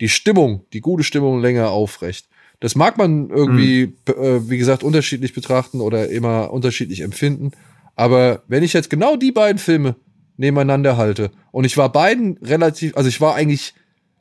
die 0.00 0.08
Stimmung, 0.08 0.64
die 0.72 0.80
gute 0.80 1.04
Stimmung 1.04 1.40
länger 1.40 1.70
aufrecht. 1.70 2.28
Das 2.58 2.74
mag 2.74 2.98
man 2.98 3.30
irgendwie, 3.30 3.86
p- 3.86 4.12
äh, 4.12 4.50
wie 4.50 4.58
gesagt, 4.58 4.82
unterschiedlich 4.82 5.32
betrachten 5.32 5.80
oder 5.80 6.08
immer 6.08 6.52
unterschiedlich 6.52 7.02
empfinden. 7.02 7.52
Aber 7.94 8.42
wenn 8.48 8.64
ich 8.64 8.72
jetzt 8.72 8.90
genau 8.90 9.16
die 9.16 9.30
beiden 9.30 9.58
Filme 9.58 9.94
nebeneinander 10.36 10.96
halte 10.96 11.30
und 11.52 11.64
ich 11.64 11.76
war 11.76 11.92
beiden 11.92 12.38
relativ, 12.38 12.96
also 12.96 13.08
ich 13.08 13.20
war 13.20 13.36
eigentlich 13.36 13.74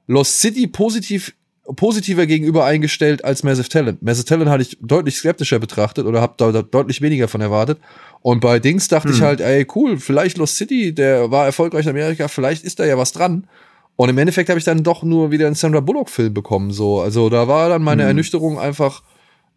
Lost 0.05 0.39
City 0.39 0.67
positiv 0.67 1.33
positiver 1.75 2.25
gegenüber 2.25 2.65
eingestellt 2.65 3.23
als 3.23 3.43
Massive 3.43 3.69
Talent. 3.69 4.01
Massive 4.01 4.25
Talent 4.25 4.49
hatte 4.49 4.63
ich 4.63 4.77
deutlich 4.81 5.15
skeptischer 5.15 5.59
betrachtet 5.59 6.05
oder 6.05 6.21
habe 6.21 6.33
da, 6.37 6.51
da 6.51 6.61
deutlich 6.61 7.01
weniger 7.01 7.27
von 7.27 7.41
erwartet. 7.41 7.79
Und 8.21 8.41
bei 8.41 8.59
Dings 8.59 8.87
dachte 8.87 9.11
ich 9.11 9.21
halt, 9.21 9.41
ey, 9.41 9.65
cool, 9.75 9.97
vielleicht 9.97 10.37
Lost 10.37 10.57
City, 10.57 10.93
der 10.93 11.31
war 11.31 11.45
erfolgreich 11.45 11.85
in 11.85 11.91
Amerika, 11.91 12.27
vielleicht 12.27 12.63
ist 12.63 12.79
da 12.79 12.85
ja 12.85 12.97
was 12.97 13.11
dran. 13.11 13.47
Und 13.95 14.09
im 14.09 14.17
Endeffekt 14.17 14.49
habe 14.49 14.59
ich 14.59 14.65
dann 14.65 14.83
doch 14.83 15.03
nur 15.03 15.31
wieder 15.31 15.45
einen 15.45 15.55
Sandra 15.55 15.79
Bullock-Film 15.79 16.33
bekommen. 16.33 16.71
So. 16.71 17.01
Also 17.01 17.29
da 17.29 17.47
war 17.47 17.69
dann 17.69 17.83
meine 17.83 18.03
Ernüchterung 18.03 18.59
einfach. 18.59 19.03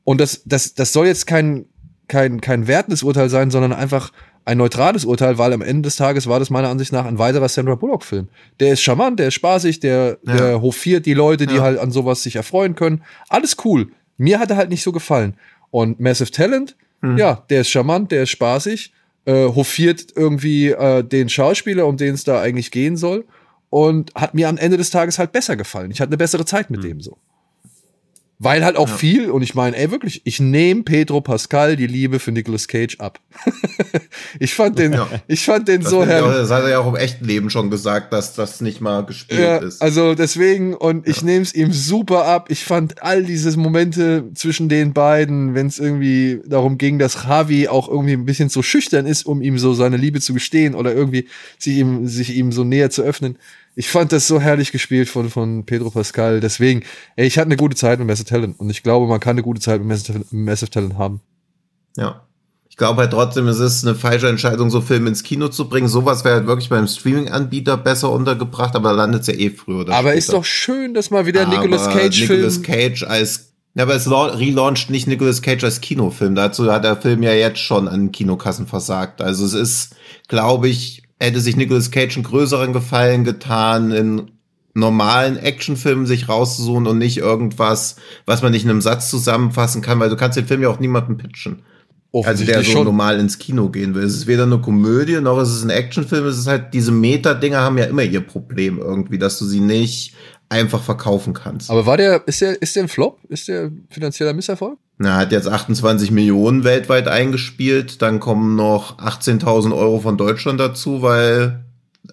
Und 0.04 0.20
das, 0.20 0.42
das, 0.44 0.74
das 0.74 0.92
soll 0.92 1.06
jetzt 1.06 1.26
kein, 1.26 1.66
kein, 2.06 2.40
kein 2.40 2.66
wertendes 2.66 3.02
Urteil 3.02 3.28
sein, 3.30 3.50
sondern 3.50 3.72
einfach 3.72 4.12
ein 4.46 4.56
neutrales 4.58 5.04
Urteil, 5.04 5.36
weil 5.38 5.52
am 5.52 5.60
Ende 5.60 5.82
des 5.82 5.96
Tages 5.96 6.26
war 6.26 6.38
das 6.38 6.48
meiner 6.50 6.68
Ansicht 6.68 6.92
nach 6.92 7.04
ein 7.04 7.18
weiterer 7.18 7.48
Sandra 7.48 7.74
Bullock-Film. 7.74 8.28
Der 8.60 8.72
ist 8.72 8.80
charmant, 8.80 9.18
der 9.18 9.28
ist 9.28 9.34
spaßig, 9.34 9.80
der, 9.80 10.18
Ja. 10.26 10.36
der 10.36 10.62
hofiert 10.62 11.04
die 11.04 11.14
Leute, 11.14 11.46
die 11.46 11.56
Ja. 11.56 11.62
halt 11.62 11.78
an 11.78 11.90
sowas 11.90 12.22
sich 12.22 12.36
erfreuen 12.36 12.74
können. 12.74 13.02
Alles 13.28 13.56
cool. 13.64 13.88
Mir 14.16 14.38
hat 14.38 14.50
er 14.50 14.56
halt 14.56 14.70
nicht 14.70 14.82
so 14.82 14.92
gefallen. 14.92 15.34
Und 15.70 16.00
Massive 16.00 16.30
Talent, 16.30 16.76
Mhm. 17.02 17.18
ja, 17.18 17.44
der 17.50 17.60
ist 17.62 17.68
charmant, 17.70 18.10
der 18.12 18.22
ist 18.22 18.30
spaßig, 18.30 18.92
äh, 19.26 19.46
hofiert 19.46 20.06
irgendwie 20.14 20.68
äh, 20.70 21.02
den 21.02 21.28
Schauspieler, 21.28 21.86
um 21.86 21.96
den 21.96 22.14
es 22.14 22.24
da 22.24 22.40
eigentlich 22.40 22.70
gehen 22.70 22.96
soll. 22.96 23.24
Und 23.68 24.14
hat 24.14 24.32
mir 24.34 24.48
am 24.48 24.56
Ende 24.58 24.76
des 24.76 24.90
Tages 24.90 25.18
halt 25.18 25.32
besser 25.32 25.56
gefallen. 25.56 25.90
Ich 25.90 26.00
hatte 26.00 26.10
eine 26.10 26.16
bessere 26.16 26.44
Zeit 26.44 26.70
Mhm. 26.70 26.76
mit 26.76 26.84
dem 26.84 27.00
so. 27.00 27.18
Weil 28.38 28.66
halt 28.66 28.76
auch 28.76 28.90
viel, 28.90 29.30
und 29.30 29.40
ich 29.40 29.54
meine, 29.54 29.76
ey, 29.78 29.90
wirklich, 29.90 30.20
ich 30.24 30.40
nehme 30.40 30.82
Pedro 30.82 31.22
Pascal 31.22 31.74
die 31.76 31.86
Liebe 31.86 32.18
für 32.18 32.32
Nicolas 32.32 32.68
Cage 32.68 32.96
ab. 33.00 33.18
ich 34.38 34.54
fand 34.54 34.78
den, 34.78 34.92
Ja. 34.92 35.08
ich 35.26 35.44
fand 35.44 35.68
den 35.68 35.80
Das, 35.80 35.90
so 35.90 36.00
ja 36.02 36.06
herrlich. 36.06 36.36
das 36.36 36.50
hat 36.50 36.64
er 36.64 36.68
ja 36.70 36.78
auch 36.80 36.86
im 36.88 36.96
echten 36.96 37.24
Leben 37.24 37.48
schon 37.48 37.70
gesagt, 37.70 38.12
dass 38.12 38.34
das 38.34 38.60
nicht 38.60 38.80
mal 38.82 39.04
gespielt 39.06 39.40
Ja, 39.40 39.56
ist. 39.56 39.80
also 39.80 40.14
deswegen, 40.14 40.74
und 40.74 41.08
ich 41.08 41.22
nehme 41.22 41.42
es 41.42 41.54
ihm 41.54 41.72
super 41.72 42.26
ab. 42.26 42.50
Ich 42.50 42.64
fand 42.64 43.02
all 43.02 43.24
diese 43.24 43.56
Momente 43.56 44.24
zwischen 44.34 44.68
den 44.68 44.92
beiden, 44.92 45.54
wenn 45.54 45.66
es 45.68 45.78
irgendwie 45.78 46.40
darum 46.46 46.76
ging, 46.76 46.98
dass 46.98 47.24
Javi 47.24 47.68
auch 47.68 47.88
irgendwie 47.88 48.12
ein 48.14 48.26
bisschen 48.26 48.50
zu 48.50 48.62
schüchtern 48.62 49.06
ist, 49.06 49.24
um 49.24 49.40
ihm 49.40 49.58
so 49.58 49.72
seine 49.72 49.96
Liebe 49.96 50.20
zu 50.20 50.34
gestehen 50.34 50.74
oder 50.74 50.92
irgendwie 50.94 51.26
sich 51.58 51.76
ihm, 51.78 52.06
sich 52.06 52.34
ihm 52.36 52.52
so 52.52 52.64
näher 52.64 52.90
zu 52.90 53.02
öffnen. 53.02 53.38
Ich 53.78 53.88
fand 53.90 54.10
das 54.10 54.26
so 54.26 54.40
herrlich 54.40 54.72
gespielt 54.72 55.08
von, 55.08 55.28
von 55.30 55.64
Pedro 55.66 55.90
Pascal. 55.90 56.40
Deswegen, 56.40 56.82
ey, 57.14 57.26
ich 57.26 57.36
hatte 57.38 57.46
eine 57.46 57.56
gute 57.56 57.76
Zeit 57.76 57.98
mit 57.98 58.08
Massive 58.08 58.26
Talent 58.26 58.58
und 58.58 58.70
ich 58.70 58.82
glaube, 58.82 59.06
man 59.06 59.20
kann 59.20 59.32
eine 59.32 59.42
gute 59.42 59.60
Zeit 59.60 59.80
mit 59.80 59.88
Massive, 59.88 60.24
Massive 60.30 60.70
Talent 60.70 60.96
haben. 60.98 61.20
Ja. 61.96 62.22
Ich 62.68 62.76
glaube 62.78 63.02
halt 63.02 63.10
trotzdem, 63.12 63.48
es 63.48 63.58
ist 63.58 63.86
eine 63.86 63.94
falsche 63.94 64.28
Entscheidung, 64.28 64.68
so 64.70 64.80
Filme 64.82 65.08
ins 65.08 65.22
Kino 65.22 65.48
zu 65.48 65.68
bringen. 65.68 65.88
Sowas 65.88 66.24
wäre 66.24 66.36
halt 66.36 66.46
wirklich 66.46 66.68
beim 66.68 66.86
Streaming-Anbieter 66.86 67.76
besser 67.78 68.10
untergebracht, 68.12 68.74
aber 68.76 68.90
da 68.90 68.96
landet 68.96 69.22
es 69.22 69.26
ja 69.28 69.34
eh 69.34 69.50
früher 69.50 69.80
oder 69.80 69.92
Aber 69.94 70.08
später. 70.08 70.18
ist 70.18 70.32
doch 70.32 70.44
schön, 70.44 70.92
dass 70.92 71.10
mal 71.10 71.24
wieder 71.26 71.46
Aber 71.46 71.56
Nicolas 71.56 71.88
Cage-Film. 71.88 72.40
Nicolas 72.40 72.62
Cage 72.62 73.02
als 73.04 73.52
ja, 73.74 73.82
aber 73.82 73.94
es 73.94 74.06
lau- 74.06 74.24
relauncht 74.28 74.88
nicht 74.88 75.06
Nicolas 75.06 75.42
Cage 75.42 75.64
als 75.64 75.82
Kinofilm. 75.82 76.34
Dazu 76.34 76.70
hat 76.72 76.84
der 76.84 76.96
Film 76.96 77.22
ja 77.22 77.32
jetzt 77.34 77.58
schon 77.60 77.88
an 77.88 78.10
Kinokassen 78.10 78.66
versagt. 78.66 79.20
Also 79.20 79.44
es 79.44 79.52
ist, 79.52 79.96
glaube 80.28 80.68
ich, 80.68 81.02
hätte 81.18 81.40
sich 81.40 81.56
Nicolas 81.56 81.90
Cage 81.90 82.16
einen 82.16 82.24
größeren 82.24 82.72
Gefallen 82.72 83.24
getan, 83.24 83.90
in 83.92 84.30
normalen 84.74 85.38
Actionfilmen 85.38 86.06
sich 86.06 86.28
rauszusuchen 86.28 86.86
und 86.86 86.98
nicht 86.98 87.16
irgendwas, 87.18 87.96
was 88.26 88.42
man 88.42 88.52
nicht 88.52 88.64
in 88.64 88.70
einem 88.70 88.82
Satz 88.82 89.08
zusammenfassen 89.08 89.80
kann, 89.80 89.98
weil 90.00 90.10
du 90.10 90.16
kannst 90.16 90.36
den 90.36 90.46
Film 90.46 90.62
ja 90.62 90.68
auch 90.68 90.80
niemandem 90.80 91.16
pitchen. 91.16 91.62
Also 92.24 92.44
der 92.44 92.62
so 92.62 92.70
schon. 92.70 92.84
normal 92.84 93.18
ins 93.18 93.38
Kino 93.38 93.68
gehen 93.68 93.94
will. 93.94 94.04
Es 94.04 94.14
ist 94.14 94.26
weder 94.26 94.44
eine 94.44 94.58
Komödie 94.58 95.20
noch 95.20 95.38
ist 95.40 95.50
es 95.50 95.62
ein 95.62 95.70
Actionfilm. 95.70 96.24
Es 96.26 96.38
ist 96.38 96.46
halt, 96.46 96.72
diese 96.72 96.92
Meta-Dinger 96.92 97.60
haben 97.60 97.76
ja 97.76 97.84
immer 97.84 98.04
ihr 98.04 98.20
Problem 98.20 98.78
irgendwie, 98.78 99.18
dass 99.18 99.38
du 99.38 99.44
sie 99.44 99.60
nicht 99.60 100.14
einfach 100.48 100.82
verkaufen 100.82 101.34
kannst. 101.34 101.70
Aber 101.70 101.86
war 101.86 101.96
der, 101.96 102.26
ist 102.26 102.40
der, 102.40 102.60
ist 102.60 102.76
der 102.76 102.84
ein 102.84 102.88
Flop? 102.88 103.18
Ist 103.28 103.48
der 103.48 103.70
finanzieller 103.90 104.32
Misserfolg? 104.32 104.78
Na, 104.98 105.16
hat 105.16 105.32
jetzt 105.32 105.48
28 105.48 106.10
Millionen 106.10 106.64
weltweit 106.64 107.08
eingespielt. 107.08 108.00
Dann 108.00 108.20
kommen 108.20 108.56
noch 108.56 108.98
18.000 108.98 109.76
Euro 109.76 110.00
von 110.00 110.16
Deutschland 110.16 110.60
dazu, 110.60 111.02
weil 111.02 111.64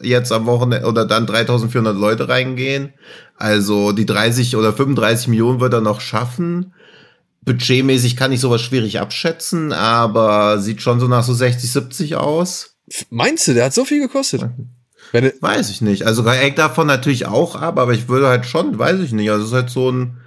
jetzt 0.01 0.31
am 0.31 0.45
Wochenende 0.45 0.87
oder 0.87 1.05
dann 1.05 1.25
3.400 1.25 1.93
Leute 1.93 2.27
reingehen. 2.27 2.93
Also 3.37 3.91
die 3.91 4.05
30 4.05 4.55
oder 4.55 4.73
35 4.73 5.27
Millionen 5.27 5.59
wird 5.59 5.73
er 5.73 5.81
noch 5.81 6.01
schaffen. 6.01 6.73
Budgetmäßig 7.45 8.15
kann 8.15 8.31
ich 8.31 8.39
sowas 8.39 8.61
schwierig 8.61 8.99
abschätzen, 8.99 9.73
aber 9.73 10.59
sieht 10.59 10.81
schon 10.81 10.99
so 10.99 11.07
nach 11.07 11.23
so 11.23 11.33
60, 11.33 11.71
70 11.71 12.15
aus. 12.15 12.77
Meinst 13.09 13.47
du, 13.47 13.53
der 13.53 13.65
hat 13.65 13.73
so 13.73 13.85
viel 13.85 14.01
gekostet? 14.01 14.43
Wenn, 15.13 15.31
Weiß 15.39 15.69
ich 15.69 15.79
nicht. 15.81 16.05
Also 16.05 16.29
hängt 16.29 16.57
davon 16.57 16.87
natürlich 16.87 17.25
auch 17.27 17.55
ab, 17.55 17.79
aber 17.79 17.93
ich 17.93 18.09
würde 18.09 18.27
halt 18.27 18.45
schon, 18.45 18.77
weiß 18.77 18.99
ich 18.99 19.13
nicht. 19.13 19.29
Also 19.31 19.43
es 19.43 19.49
ist 19.51 19.55
halt 19.55 19.69
so 19.69 19.89
ein 19.91 20.17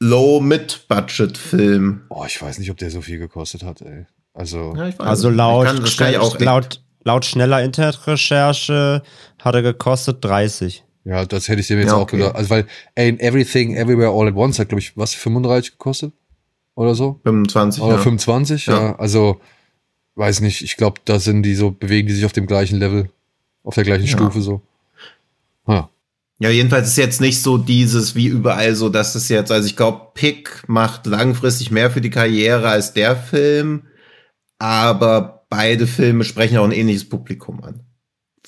Low-Mid-Budget-Film. 0.00 2.02
oh, 2.08 2.24
ich 2.26 2.40
weiß 2.40 2.58
nicht, 2.58 2.70
ob 2.70 2.78
der 2.78 2.90
so 2.90 3.00
viel 3.00 3.18
gekostet 3.18 3.62
hat, 3.62 3.80
ey. 3.82 4.06
Also, 4.32 4.74
Ja, 4.76 4.88
ich 4.88 4.98
weiß 4.98 5.06
Also 5.06 5.28
nicht. 5.28 5.36
laut, 5.36 5.68
Ich 5.84 5.96
kann, 5.96 6.14
auch 6.16 6.38
laut, 6.40 6.80
laut 7.04 7.24
schneller 7.24 7.62
Internetrecherche 7.62 9.02
hat 9.40 9.54
er 9.54 9.62
gekostet 9.62 10.24
30. 10.24 10.84
ja, 11.04 11.24
das 11.26 11.48
hätte 11.48 11.60
ich 11.60 11.68
dem 11.68 11.78
jetzt 11.78 11.88
Ja, 11.88 11.94
auch 11.96 12.02
okay. 12.02 12.16
gedacht. 12.18 12.36
Also, 12.36 12.50
weil, 12.50 12.66
ey, 12.94 13.08
in 13.08 13.20
Everything, 13.20 13.76
Everywhere, 13.76 14.10
All 14.10 14.28
at 14.28 14.34
Once 14.34 14.58
hat, 14.58 14.68
glaube 14.68 14.80
ich, 14.80 14.96
was, 14.96 15.14
35 15.14 15.72
gekostet? 15.72 16.12
Oder 16.76 16.94
so? 16.94 17.20
25. 17.24 17.82
Oder 17.82 17.96
ja. 17.96 18.00
25? 18.00 18.66
Ja. 18.66 18.74
Ja. 18.80 18.96
Also, 18.96 19.40
weiß 20.16 20.40
nicht, 20.40 20.62
ich 20.62 20.76
glaube, 20.76 21.00
da 21.04 21.18
sind 21.20 21.42
die 21.42 21.54
so, 21.54 21.70
bewegen 21.70 22.08
die 22.08 22.14
sich 22.14 22.24
auf 22.24 22.32
dem 22.32 22.46
gleichen 22.46 22.78
Level, 22.78 23.10
auf 23.64 23.74
der 23.74 23.84
gleichen 23.84 24.06
Ja. 24.06 24.16
Stufe 24.16 24.40
so. 24.40 24.62
Ha. 25.66 25.90
Ja, 26.38 26.50
jedenfalls 26.50 26.88
ist 26.88 26.96
jetzt 26.96 27.20
nicht 27.20 27.42
so 27.42 27.58
dieses 27.58 28.14
wie 28.14 28.26
überall 28.26 28.74
so, 28.74 28.88
dass 28.88 29.14
es 29.14 29.28
jetzt, 29.28 29.50
also 29.50 29.66
ich 29.66 29.76
glaube, 29.76 30.10
Pick 30.14 30.62
macht 30.68 31.06
langfristig 31.06 31.70
mehr 31.70 31.90
für 31.90 32.00
die 32.00 32.10
Karriere 32.10 32.68
als 32.68 32.92
der 32.92 33.16
Film, 33.16 33.84
aber 34.58 35.46
beide 35.48 35.86
Filme 35.86 36.24
sprechen 36.24 36.58
auch 36.58 36.64
ein 36.64 36.72
ähnliches 36.72 37.08
Publikum 37.08 37.62
an. 37.62 37.80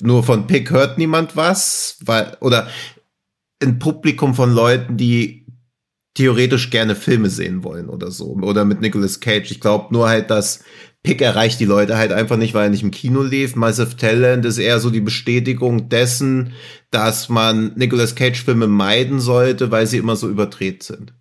Nur 0.01 0.23
von 0.23 0.47
Pick 0.47 0.69
hört 0.69 0.97
niemand 0.97 1.35
was, 1.35 1.97
weil, 2.05 2.37
oder 2.41 2.67
ein 3.61 3.79
Publikum 3.79 4.35
von 4.35 4.53
Leuten, 4.53 4.97
die 4.97 5.45
theoretisch 6.13 6.69
gerne 6.69 6.95
Filme 6.95 7.29
sehen 7.29 7.63
wollen 7.63 7.89
oder 7.89 8.11
so. 8.11 8.33
Oder 8.41 8.65
mit 8.65 8.81
Nicolas 8.81 9.19
Cage. 9.19 9.51
Ich 9.51 9.61
glaube 9.61 9.93
nur 9.93 10.09
halt, 10.09 10.29
dass 10.29 10.63
Pick 11.07 11.21
erreicht 11.21 11.61
die 11.61 11.65
Leute 11.65 11.97
halt 11.97 12.11
einfach 12.11 12.35
nicht, 12.35 12.53
weil 12.53 12.65
er 12.65 12.69
nicht 12.69 12.83
im 12.83 12.91
Kino 12.91 13.23
lief. 13.23 13.55
Massive 13.55 13.95
Talent 13.95 14.43
ist 14.43 14.57
eher 14.57 14.81
so 14.81 14.89
die 14.89 14.99
Bestätigung 14.99 15.87
dessen, 15.87 16.51
dass 16.91 17.29
man 17.29 17.71
Nicolas 17.77 18.15
Cage 18.15 18.43
Filme 18.43 18.67
meiden 18.67 19.21
sollte, 19.21 19.71
weil 19.71 19.87
sie 19.87 19.99
immer 19.99 20.17
so 20.17 20.27
überdreht 20.27 20.83
sind. 20.83 21.13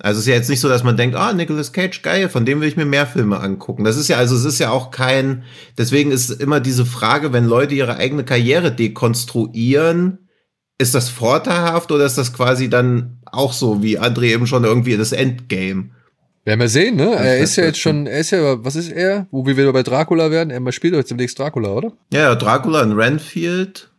Also 0.00 0.18
es 0.18 0.26
ist 0.26 0.28
ja 0.28 0.36
jetzt 0.36 0.50
nicht 0.50 0.60
so, 0.60 0.68
dass 0.68 0.84
man 0.84 0.96
denkt, 0.96 1.16
ah, 1.16 1.32
Nicolas 1.32 1.72
Cage, 1.72 2.00
geil, 2.02 2.28
von 2.28 2.46
dem 2.46 2.60
will 2.60 2.68
ich 2.68 2.76
mir 2.76 2.84
mehr 2.84 3.08
Filme 3.08 3.40
angucken. 3.40 3.82
Das 3.82 3.96
ist 3.96 4.06
ja, 4.06 4.18
also 4.18 4.36
es 4.36 4.44
ist 4.44 4.60
ja 4.60 4.70
auch 4.70 4.92
kein, 4.92 5.42
deswegen 5.76 6.12
ist 6.12 6.30
immer 6.30 6.60
diese 6.60 6.86
Frage, 6.86 7.32
wenn 7.32 7.44
Leute 7.44 7.74
ihre 7.74 7.96
eigene 7.96 8.22
Karriere 8.22 8.70
dekonstruieren, 8.70 10.28
ist 10.78 10.94
das 10.94 11.08
vorteilhaft 11.08 11.90
oder 11.90 12.06
ist 12.06 12.18
das 12.18 12.32
quasi 12.32 12.70
dann 12.70 13.18
auch 13.24 13.52
so, 13.52 13.82
wie 13.82 13.98
André 13.98 14.26
eben 14.26 14.46
schon 14.46 14.62
irgendwie 14.62 14.96
das 14.96 15.10
Endgame? 15.10 15.90
Werden 16.44 16.60
wir 16.60 16.68
sehen, 16.68 16.96
ne? 16.96 17.14
Er 17.14 17.38
ist 17.38 17.56
ja 17.56 17.64
jetzt 17.64 17.80
schon, 17.80 18.06
er 18.06 18.18
ist 18.18 18.30
ja, 18.30 18.62
was 18.62 18.76
ist 18.76 18.90
er? 18.90 19.26
Wo 19.30 19.46
wir 19.46 19.56
wieder 19.56 19.72
bei 19.72 19.82
Dracula 19.82 20.30
werden? 20.30 20.50
Er 20.50 20.72
spielt 20.72 20.92
doch 20.92 20.98
jetzt 20.98 21.10
demnächst 21.10 21.38
Dracula, 21.38 21.70
oder? 21.70 21.92
Ja, 22.12 22.20
ja, 22.20 22.34
Dracula 22.34 22.82
in 22.82 22.92
Renfield. 22.92 23.90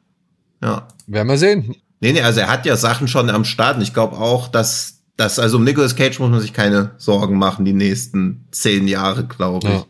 Ja. 0.61 0.87
Werden 1.07 1.27
wir 1.27 1.37
sehen. 1.37 1.75
Nee, 2.01 2.13
nee, 2.13 2.21
also 2.21 2.41
er 2.41 2.49
hat 2.49 2.65
ja 2.67 2.75
Sachen 2.75 3.07
schon 3.07 3.29
am 3.31 3.45
Start 3.45 3.77
und 3.77 3.81
ich 3.81 3.93
glaube 3.93 4.17
auch, 4.17 4.47
dass, 4.47 4.99
dass, 5.17 5.39
also 5.39 5.57
um 5.57 5.63
Nicolas 5.63 5.95
Cage 5.95 6.19
muss 6.19 6.29
man 6.29 6.39
sich 6.39 6.53
keine 6.53 6.91
Sorgen 6.97 7.37
machen, 7.39 7.65
die 7.65 7.73
nächsten 7.73 8.45
zehn 8.51 8.87
Jahre, 8.87 9.25
glaube 9.25 9.67
ich. 9.67 9.73
Ja. 9.73 9.85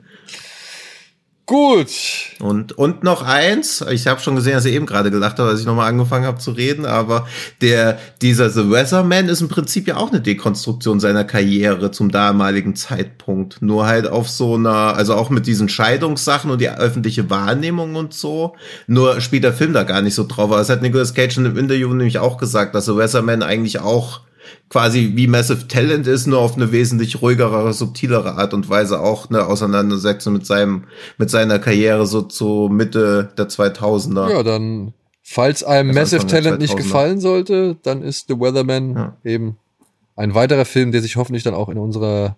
Gut. 1.47 1.91
Und, 2.39 2.75
und 2.75 3.03
noch 3.03 3.21
eins, 3.21 3.85
ich 3.91 4.07
habe 4.07 4.19
schon 4.19 4.35
gesehen, 4.35 4.53
dass 4.53 4.65
ihr 4.65 4.73
eben 4.73 4.87
gerade 4.87 5.11
gelacht 5.11 5.37
habt, 5.37 5.47
als 5.47 5.59
ich 5.59 5.67
nochmal 5.67 5.89
angefangen 5.89 6.25
habe 6.25 6.39
zu 6.39 6.49
reden, 6.49 6.87
aber 6.87 7.27
der, 7.61 7.99
dieser 8.23 8.49
The 8.49 8.71
Weatherman 8.71 9.29
ist 9.29 9.41
im 9.41 9.47
Prinzip 9.47 9.87
ja 9.87 9.97
auch 9.97 10.09
eine 10.09 10.21
Dekonstruktion 10.21 10.99
seiner 10.99 11.23
Karriere 11.23 11.91
zum 11.91 12.09
damaligen 12.09 12.75
Zeitpunkt. 12.75 13.61
Nur 13.61 13.85
halt 13.85 14.07
auf 14.07 14.27
so 14.27 14.55
einer, 14.55 14.95
also 14.95 15.13
auch 15.13 15.29
mit 15.29 15.45
diesen 15.45 15.69
Scheidungssachen 15.69 16.49
und 16.49 16.61
die 16.61 16.69
öffentliche 16.69 17.29
Wahrnehmung 17.29 17.95
und 17.95 18.15
so. 18.15 18.55
Nur 18.87 19.21
spielt 19.21 19.43
der 19.43 19.53
Film 19.53 19.73
da 19.73 19.83
gar 19.83 20.01
nicht 20.01 20.15
so 20.15 20.25
drauf. 20.25 20.45
Aber 20.45 20.57
das 20.57 20.69
hat 20.69 20.81
Nicolas 20.81 21.13
Cage 21.13 21.37
in 21.37 21.45
einem 21.45 21.57
Interview 21.57 21.89
nämlich 21.89 22.17
auch 22.17 22.37
gesagt, 22.37 22.73
dass 22.73 22.85
The 22.85 22.95
Weatherman 22.95 23.43
eigentlich 23.43 23.79
auch 23.79 24.21
quasi 24.69 25.11
wie 25.15 25.27
Massive 25.27 25.67
Talent 25.67 26.07
ist, 26.07 26.27
nur 26.27 26.39
auf 26.39 26.55
eine 26.55 26.71
wesentlich 26.71 27.21
ruhigere, 27.21 27.71
subtilere 27.73 28.35
Art 28.35 28.53
und 28.53 28.69
Weise 28.69 28.99
auch 28.99 29.29
eine 29.29 29.45
Auseinandersetzung 29.47 30.33
mit 30.33 30.45
seinem, 30.45 30.85
mit 31.17 31.29
seiner 31.29 31.59
Karriere 31.59 32.05
so 32.05 32.21
zu 32.21 32.69
Mitte 32.71 33.29
der 33.37 33.47
2000er. 33.47 34.29
Ja, 34.31 34.43
dann, 34.43 34.93
falls 35.23 35.63
einem 35.63 35.89
Das 35.89 36.11
Massive 36.11 36.27
Talent 36.27 36.59
nicht 36.59 36.73
2000er. 36.73 36.77
gefallen 36.77 37.19
sollte, 37.19 37.77
dann 37.83 38.01
ist 38.01 38.27
The 38.27 38.39
Weatherman 38.39 38.95
Ja. 38.95 39.17
eben 39.23 39.57
ein 40.15 40.33
weiterer 40.33 40.65
Film, 40.65 40.91
der 40.91 41.01
sich 41.01 41.15
hoffentlich 41.17 41.43
dann 41.43 41.53
auch 41.53 41.69
in 41.69 41.77
unserer 41.77 42.37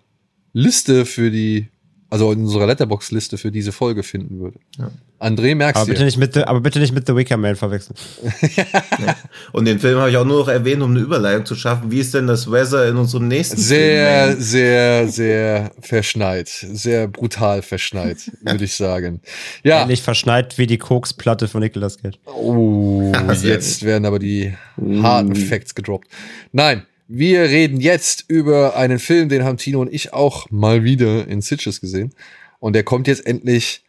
Liste 0.52 1.04
für 1.06 1.30
die, 1.30 1.68
also 2.10 2.32
in 2.32 2.40
unserer 2.40 2.66
Letterbox-Liste 2.66 3.36
für 3.38 3.50
diese 3.50 3.70
Folge 3.72 4.02
finden 4.02 4.40
würde. 4.40 4.58
Ja. 4.78 4.90
André, 5.20 5.54
merkst 5.54 5.76
Aber 5.76 5.86
du? 5.86 5.92
bitte, 5.92 6.04
nicht 6.04 6.16
mit 6.16 6.36
aber 6.36 6.60
bitte 6.60 6.78
nicht 6.78 6.94
mit 6.94 7.06
The 7.06 7.14
Wicker 7.16 7.36
Man 7.36 7.56
verwechseln. 7.56 7.96
Und 9.52 9.64
den 9.64 9.78
Film 9.78 9.98
habe 9.98 10.10
ich 10.10 10.16
auch 10.16 10.24
nur 10.24 10.38
noch 10.40 10.48
erwähnt, 10.48 10.80
um 10.82 10.90
eine 10.92 11.00
Überleitung 11.00 11.44
zu 11.44 11.54
schaffen. 11.54 11.90
Wie 11.90 11.98
ist 12.00 12.14
denn 12.14 12.26
das 12.26 12.50
Weather 12.50 12.88
in 12.88 12.96
unserem 12.96 13.28
nächsten 13.28 13.56
Sehr, 13.56 14.28
Film? 14.28 14.40
sehr, 14.40 15.08
sehr 15.08 15.70
verschneit. 15.80 16.48
Sehr 16.48 17.08
brutal 17.08 17.62
verschneit, 17.62 18.30
würde 18.42 18.64
ich 18.64 18.74
sagen. 18.74 19.20
Ja. 19.64 19.82
Ähnlich 19.82 20.02
verschneit 20.02 20.56
wie 20.56 20.66
die 20.66 20.78
Koksplatte 20.78 21.48
von 21.48 21.60
Nicolas 21.62 21.98
Cage. 21.98 22.18
Oh, 22.26 23.10
Ja, 23.12 23.34
sehr 23.34 23.54
jetzt 23.54 23.82
werden 23.82 24.04
aber 24.06 24.18
die 24.18 24.54
harten 25.02 25.34
Facts 25.34 25.74
gedroppt. 25.74 26.08
Nein, 26.52 26.84
wir 27.08 27.44
reden 27.44 27.80
jetzt 27.80 28.26
über 28.28 28.76
einen 28.76 28.98
Film, 28.98 29.30
den 29.30 29.42
haben 29.42 29.56
Tino 29.56 29.80
und 29.80 29.92
ich 29.92 30.12
auch 30.12 30.50
mal 30.50 30.84
wieder 30.84 31.26
in 31.26 31.40
Sitges 31.40 31.80
gesehen. 31.80 32.12
Und 32.60 32.74
der 32.74 32.84
kommt 32.84 33.08
jetzt 33.08 33.26
endlich 33.26 33.82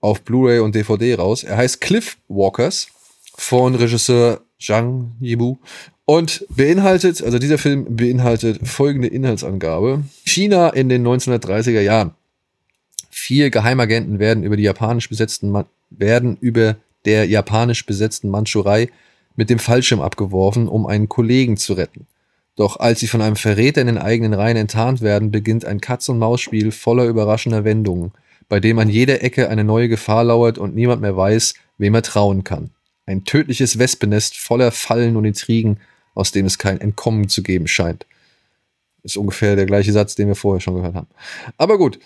auf 0.00 0.22
Blu-ray 0.22 0.58
und 0.58 0.74
DVD 0.74 1.14
raus. 1.14 1.44
Er 1.44 1.56
heißt 1.56 1.80
Cliff 1.80 2.16
Walkers 2.28 2.88
von 3.36 3.76
Regisseur 3.76 4.40
Zhang 4.58 5.12
Yibu 5.20 5.56
und 6.04 6.44
beinhaltet, 6.50 7.22
also 7.22 7.38
dieser 7.38 7.58
Film 7.58 7.96
beinhaltet 7.96 8.66
folgende 8.66 9.08
Inhaltsangabe. 9.08 10.02
China 10.24 10.68
in 10.70 10.88
den 10.88 11.06
1930er 11.06 11.80
Jahren. 11.80 12.14
Vier 13.08 13.50
Geheimagenten 13.50 14.18
werden 14.18 14.42
über 14.42 14.56
die 14.56 14.64
japanisch 14.64 15.08
besetzten 15.08 15.64
werden 15.90 16.36
über 16.40 16.76
der 17.04 17.26
japanisch 17.26 17.86
besetzten 17.86 18.30
Mandschurei 18.30 18.90
mit 19.36 19.48
dem 19.48 19.60
Fallschirm 19.60 20.00
abgeworfen, 20.00 20.66
um 20.66 20.86
einen 20.86 21.08
Kollegen 21.08 21.56
zu 21.56 21.74
retten. 21.74 22.06
Doch 22.56 22.78
als 22.78 23.00
sie 23.00 23.08
von 23.08 23.20
einem 23.20 23.36
Verräter 23.36 23.80
in 23.80 23.88
den 23.88 23.98
eigenen 23.98 24.32
Reihen 24.32 24.56
enttarnt 24.56 25.00
werden, 25.00 25.30
beginnt 25.30 25.64
ein 25.64 25.80
Katz-und-Maus-Spiel 25.80 26.70
voller 26.70 27.04
überraschender 27.06 27.64
Wendungen, 27.64 28.12
bei 28.48 28.60
dem 28.60 28.78
an 28.78 28.88
jeder 28.88 29.22
Ecke 29.22 29.48
eine 29.48 29.64
neue 29.64 29.88
Gefahr 29.88 30.24
lauert 30.24 30.58
und 30.58 30.74
niemand 30.74 31.02
mehr 31.02 31.16
weiß, 31.16 31.54
wem 31.78 31.94
er 31.94 32.02
trauen 32.02 32.44
kann. 32.44 32.70
Ein 33.06 33.24
tödliches 33.24 33.78
Wespennest 33.78 34.36
voller 34.36 34.70
Fallen 34.70 35.16
und 35.16 35.24
Intrigen, 35.24 35.80
aus 36.14 36.30
dem 36.30 36.46
es 36.46 36.58
kein 36.58 36.80
Entkommen 36.80 37.28
zu 37.28 37.42
geben 37.42 37.66
scheint. 37.66 38.06
Ist 39.02 39.16
ungefähr 39.16 39.56
der 39.56 39.66
gleiche 39.66 39.92
Satz, 39.92 40.14
den 40.14 40.28
wir 40.28 40.34
vorher 40.34 40.60
schon 40.60 40.76
gehört 40.76 40.94
haben. 40.94 41.08
Aber 41.58 41.76
gut. 41.76 41.98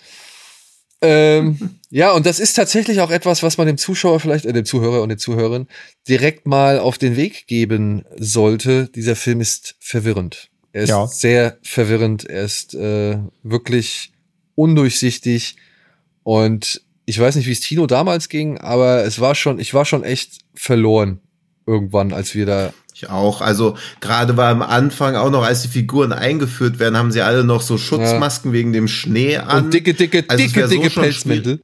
Ähm, 1.01 1.79
ja, 1.89 2.11
und 2.11 2.25
das 2.25 2.39
ist 2.39 2.53
tatsächlich 2.53 2.99
auch 2.99 3.11
etwas, 3.11 3.41
was 3.41 3.57
man 3.57 3.67
dem 3.67 3.77
Zuschauer 3.77 4.19
vielleicht, 4.19 4.45
äh, 4.45 4.53
dem 4.53 4.65
Zuhörer 4.65 5.01
und 5.01 5.09
der 5.09 5.17
Zuhörerin 5.17 5.67
direkt 6.07 6.45
mal 6.45 6.79
auf 6.79 6.97
den 6.97 7.15
Weg 7.15 7.47
geben 7.47 8.03
sollte. 8.17 8.89
Dieser 8.93 9.15
Film 9.15 9.39
ist 9.39 9.75
verwirrend. 9.79 10.49
Er 10.73 10.83
ist 10.83 10.89
ja. 10.89 11.07
sehr 11.07 11.57
verwirrend. 11.63 12.25
Er 12.25 12.43
ist 12.43 12.75
äh, 12.75 13.17
wirklich 13.43 14.11
undurchsichtig. 14.55 15.55
Und 16.23 16.81
ich 17.05 17.17
weiß 17.17 17.35
nicht, 17.35 17.47
wie 17.47 17.53
es 17.53 17.61
Tino 17.61 17.87
damals 17.87 18.29
ging, 18.29 18.57
aber 18.59 19.03
es 19.03 19.19
war 19.19 19.33
schon, 19.33 19.57
ich 19.57 19.73
war 19.73 19.85
schon 19.85 20.03
echt 20.03 20.39
verloren 20.53 21.21
irgendwann, 21.65 22.13
als 22.13 22.35
wir 22.35 22.45
da 22.45 22.73
ich 23.03 23.09
auch. 23.09 23.41
Also 23.41 23.77
gerade 24.01 24.37
war 24.37 24.49
am 24.49 24.61
Anfang 24.61 25.15
auch 25.15 25.29
noch, 25.29 25.43
als 25.43 25.61
die 25.61 25.67
Figuren 25.67 26.11
eingeführt 26.11 26.79
werden, 26.79 26.97
haben 26.97 27.11
sie 27.11 27.21
alle 27.21 27.43
noch 27.43 27.61
so 27.61 27.77
Schutzmasken 27.77 28.51
ja. 28.51 28.57
wegen 28.57 28.73
dem 28.73 28.87
Schnee 28.87 29.37
an. 29.37 29.65
Und 29.65 29.73
dicke, 29.73 29.93
dicke, 29.93 30.25
also 30.27 30.43
dicke, 30.43 30.67
dicke 30.67 30.89
so 30.89 31.01
Pelzmäntel. 31.01 31.61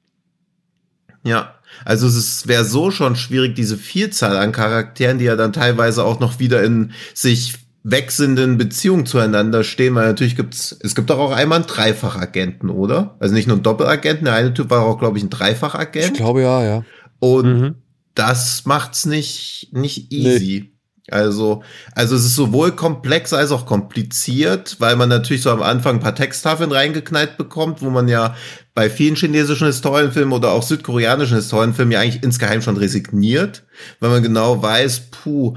Ja, 1.24 1.56
also 1.84 2.08
es 2.08 2.48
wäre 2.48 2.64
so 2.64 2.92
schon 2.92 3.16
schwierig, 3.16 3.56
diese 3.56 3.78
Vielzahl 3.78 4.38
an 4.38 4.52
Charakteren, 4.52 5.18
die 5.18 5.26
ja 5.26 5.36
dann 5.36 5.52
teilweise 5.52 6.04
auch 6.04 6.20
noch 6.20 6.40
wieder 6.40 6.64
in 6.64 6.92
sich 7.14 7.56
wechselnden 7.84 8.58
Beziehungen 8.58 9.06
zueinander 9.06 9.64
stehen, 9.64 9.94
weil 9.94 10.08
natürlich 10.08 10.36
gibt's, 10.36 10.76
es 10.82 10.96
gibt 10.96 11.10
doch 11.10 11.20
auch 11.20 11.32
einmal 11.32 11.60
einen 11.60 11.68
Dreifachagenten, 11.68 12.70
oder? 12.70 13.16
Also 13.20 13.36
nicht 13.36 13.48
nur 13.48 13.58
einen 13.58 13.64
Doppelagenten, 13.64 14.26
der 14.26 14.34
eine 14.34 14.54
Typ 14.54 14.70
war 14.70 14.84
auch, 14.84 14.98
glaube 14.98 15.18
ich, 15.18 15.24
ein 15.24 15.30
Dreifachagent. 15.30 16.06
Ich 16.06 16.14
glaube 16.14 16.42
ja, 16.42 16.64
ja. 16.64 16.84
Und 17.20 17.60
mhm. 17.60 17.76
das 18.16 18.66
macht's 18.66 19.06
nicht, 19.06 19.70
nicht 19.72 20.12
easy. 20.12 20.70
Nee. 20.70 20.75
Also, 21.12 21.62
also 21.93 22.16
es 22.16 22.26
ist 22.26 22.36
sowohl 22.36 22.72
komplex 22.72 23.32
als 23.32 23.51
auch 23.51 23.68
kompliziert, 23.68 24.78
weil 24.80 24.95
man 24.95 25.08
natürlich 25.08 25.43
so 25.43 25.51
am 25.51 25.62
Anfang 25.62 25.97
ein 25.97 26.01
paar 26.01 26.16
Texttafeln 26.16 26.72
reingeknallt 26.72 27.38
bekommt, 27.38 27.84
wo 27.84 27.91
man 27.91 28.08
ja 28.08 28.36
bei 28.74 28.89
vielen 28.89 29.16
chinesischen 29.16 29.68
Historienfilmen 29.68 30.34
oder 30.34 30.51
auch 30.51 30.64
südkoreanischen 30.64 31.38
Historienfilmen 31.38 31.91
ja 31.91 31.99
eigentlich 31.99 32.24
insgeheim 32.24 32.64
schon 32.64 32.78
resigniert, 32.78 33.64
weil 33.99 34.10
man 34.10 34.24
genau 34.24 34.64
weiß, 34.64 35.12
puh, 35.12 35.56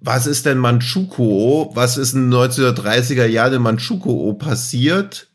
was 0.00 0.26
ist 0.26 0.44
denn 0.44 0.58
Manchukuo? 0.58 1.70
Was 1.74 1.96
ist 1.96 2.12
in 2.12 2.32
1930er 2.32 3.26
Jahren 3.26 3.54
in 3.54 3.62
Manchukuo 3.62 4.34
passiert? 4.34 5.29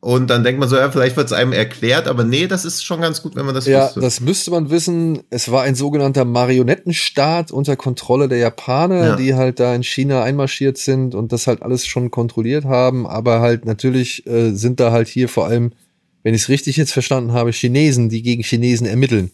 Und 0.00 0.30
dann 0.30 0.44
denkt 0.44 0.60
man 0.60 0.68
so, 0.68 0.76
ja, 0.76 0.90
vielleicht 0.90 1.16
wird 1.16 1.26
es 1.26 1.32
einem 1.32 1.52
erklärt, 1.52 2.06
aber 2.06 2.22
nee, 2.22 2.46
das 2.46 2.64
ist 2.64 2.84
schon 2.84 3.00
ganz 3.00 3.20
gut, 3.20 3.34
wenn 3.34 3.46
man 3.46 3.54
das 3.54 3.66
ja, 3.66 3.86
wüsste. 3.86 4.00
Ja, 4.00 4.04
das 4.04 4.20
müsste 4.20 4.50
man 4.52 4.70
wissen. 4.70 5.24
Es 5.30 5.50
war 5.50 5.62
ein 5.62 5.74
sogenannter 5.74 6.24
Marionettenstaat 6.24 7.50
unter 7.50 7.74
Kontrolle 7.74 8.28
der 8.28 8.38
Japaner, 8.38 9.06
ja. 9.08 9.16
die 9.16 9.34
halt 9.34 9.58
da 9.58 9.74
in 9.74 9.82
China 9.82 10.22
einmarschiert 10.22 10.78
sind 10.78 11.16
und 11.16 11.32
das 11.32 11.48
halt 11.48 11.62
alles 11.62 11.84
schon 11.84 12.12
kontrolliert 12.12 12.64
haben. 12.64 13.08
Aber 13.08 13.40
halt 13.40 13.64
natürlich 13.64 14.24
äh, 14.26 14.52
sind 14.52 14.78
da 14.78 14.92
halt 14.92 15.08
hier 15.08 15.28
vor 15.28 15.46
allem, 15.46 15.72
wenn 16.22 16.34
ich 16.34 16.42
es 16.42 16.48
richtig 16.48 16.76
jetzt 16.76 16.92
verstanden 16.92 17.32
habe, 17.32 17.50
Chinesen, 17.50 18.08
die 18.08 18.22
gegen 18.22 18.44
Chinesen 18.44 18.86
ermitteln. 18.86 19.32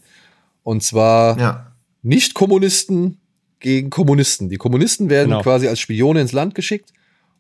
Und 0.63 0.83
zwar 0.83 1.39
ja. 1.39 1.73
nicht 2.03 2.33
Kommunisten 2.33 3.19
gegen 3.61 3.91
Kommunisten. 3.91 4.49
Die 4.49 4.57
Kommunisten 4.57 5.11
werden 5.11 5.31
genau. 5.31 5.43
quasi 5.43 5.69
als 5.69 5.81
Spione 5.81 6.23
ins 6.23 6.33
Land 6.33 6.55
geschickt 6.55 6.95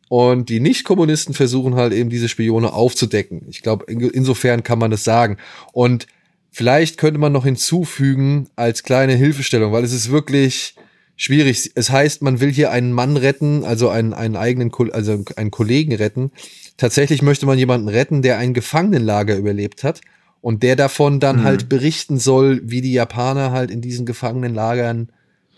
und 0.08 0.48
die 0.48 0.60
Nicht-Kommunisten 0.60 1.34
versuchen 1.34 1.74
halt 1.74 1.92
eben 1.92 2.10
diese 2.10 2.28
Spione 2.28 2.72
aufzudecken. 2.72 3.42
Ich 3.48 3.62
glaube, 3.62 3.86
in, 3.88 4.00
insofern 4.00 4.62
kann 4.62 4.78
man 4.78 4.90
das 4.90 5.04
sagen. 5.04 5.38
Und 5.72 6.06
vielleicht 6.50 6.98
könnte 6.98 7.18
man 7.18 7.32
noch 7.32 7.44
hinzufügen 7.44 8.48
als 8.56 8.82
kleine 8.82 9.14
Hilfestellung, 9.14 9.72
weil 9.72 9.84
es 9.84 9.92
ist 9.92 10.10
wirklich 10.10 10.76
schwierig. 11.16 11.72
Es 11.74 11.90
heißt, 11.90 12.22
man 12.22 12.40
will 12.40 12.52
hier 12.52 12.70
einen 12.70 12.92
Mann 12.92 13.16
retten, 13.16 13.64
also 13.64 13.88
einen, 13.88 14.12
einen 14.12 14.36
eigenen, 14.36 14.70
also 14.92 15.24
einen 15.36 15.50
Kollegen 15.50 15.94
retten. 15.94 16.30
Tatsächlich 16.76 17.22
möchte 17.22 17.46
man 17.46 17.58
jemanden 17.58 17.88
retten, 17.88 18.22
der 18.22 18.38
ein 18.38 18.54
Gefangenenlager 18.54 19.36
überlebt 19.36 19.84
hat 19.84 20.00
und 20.40 20.62
der 20.62 20.76
davon 20.76 21.20
dann 21.20 21.40
mhm. 21.40 21.44
halt 21.44 21.68
berichten 21.68 22.18
soll, 22.18 22.60
wie 22.64 22.80
die 22.80 22.92
Japaner 22.92 23.52
halt 23.52 23.70
in 23.70 23.80
diesen 23.80 24.06
Gefangenenlagern 24.06 25.08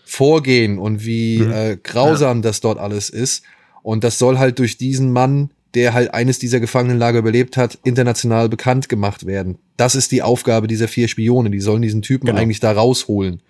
vorgehen 0.05 0.79
und 0.79 1.05
wie 1.05 1.39
mhm. 1.39 1.51
äh, 1.51 1.77
grausam 1.81 2.37
ja. 2.37 2.43
das 2.43 2.61
dort 2.61 2.79
alles 2.79 3.09
ist. 3.09 3.43
Und 3.87 4.03
das 4.03 4.19
soll 4.19 4.37
halt 4.37 4.59
durch 4.59 4.77
diesen 4.77 5.13
Mann, 5.13 5.49
der 5.73 5.93
halt 5.93 6.13
eines 6.13 6.39
dieser 6.39 6.59
Gefangenenlager 6.59 7.19
überlebt 7.19 7.55
hat, 7.55 7.79
international 7.85 8.49
bekannt 8.49 8.89
gemacht 8.89 9.25
werden. 9.25 9.59
Das 9.77 9.95
ist 9.95 10.11
die 10.11 10.21
Aufgabe 10.21 10.67
dieser 10.67 10.89
vier 10.89 11.07
Spione. 11.07 11.49
Die 11.51 11.61
sollen 11.61 11.81
diesen 11.81 12.01
Typen 12.01 12.25
genau. 12.25 12.37
eigentlich 12.37 12.59
da 12.59 12.73
rausholen. 12.73 13.41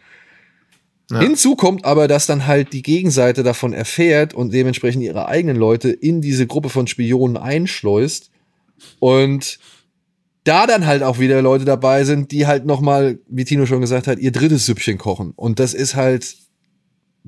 Ja. 1.10 1.22
Hinzu 1.22 1.56
kommt 1.56 1.86
aber, 1.86 2.08
dass 2.08 2.28
dann 2.28 2.46
halt 2.46 2.72
die 2.74 2.84
Gegenseite 2.84 3.42
davon 3.42 3.74
erfährt 3.74 4.36
und 4.36 4.54
dementsprechend 4.54 5.02
ihre 5.02 5.28
eigenen 5.28 5.58
Leute 5.58 5.90
in 5.90 6.22
diese 6.22 6.46
Gruppe 6.46 6.70
von 6.70 6.86
Spionen 6.86 7.36
einschleust 7.36 8.30
und 9.00 9.58
da 10.44 10.68
dann 10.68 10.86
halt 10.86 11.02
auch 11.02 11.18
wieder 11.18 11.42
Leute 11.42 11.66
dabei 11.66 12.04
sind, 12.04 12.32
die 12.32 12.46
halt 12.46 12.64
noch 12.64 12.80
mal, 12.80 13.18
wie 13.28 13.44
Tino 13.44 13.66
schon 13.66 13.82
gesagt 13.82 14.06
hat, 14.06 14.20
ihr 14.20 14.32
drittes 14.32 14.68
Süppchen 14.68 15.00
kochen 15.00 15.34
und 15.36 15.58
das 15.60 15.74
ist 15.74 15.96
halt 15.96 16.36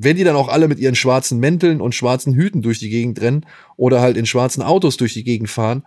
wenn 0.01 0.15
die 0.15 0.23
dann 0.23 0.37
auch 0.37 0.47
alle 0.47 0.69
mit 0.69 0.79
ihren 0.79 0.95
schwarzen 0.95 1.39
Mänteln 1.39 1.81
und 1.81 1.93
schwarzen 1.93 2.33
Hüten 2.33 2.61
durch 2.61 2.79
die 2.79 2.89
Gegend 2.89 3.19
rennen 3.19 3.45
oder 3.75 3.99
halt 3.99 4.15
in 4.15 4.25
schwarzen 4.25 4.63
Autos 4.63 4.95
durch 4.95 5.13
die 5.13 5.25
Gegend 5.25 5.49
fahren, 5.49 5.83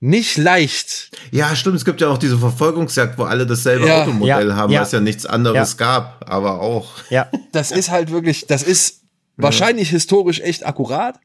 nicht 0.00 0.38
leicht. 0.38 1.10
Ja, 1.30 1.54
stimmt. 1.54 1.76
Es 1.76 1.84
gibt 1.84 2.00
ja 2.00 2.08
auch 2.08 2.18
diese 2.18 2.38
Verfolgungsjagd, 2.38 3.18
wo 3.18 3.24
alle 3.24 3.46
dasselbe 3.46 3.86
ja, 3.86 4.02
Automodell 4.02 4.48
ja, 4.48 4.56
haben, 4.56 4.72
ja. 4.72 4.80
was 4.80 4.92
ja 4.92 5.00
nichts 5.00 5.26
anderes 5.26 5.76
gab, 5.76 6.24
aber 6.30 6.60
auch. 6.60 6.92
Ja, 7.10 7.28
das 7.52 7.70
ist 7.70 7.90
halt 7.90 8.10
wirklich, 8.10 8.46
das 8.46 8.62
ist 8.62 9.02
wahrscheinlich 9.36 9.90
historisch 9.90 10.40
echt 10.40 10.64
akkurat 10.64 11.20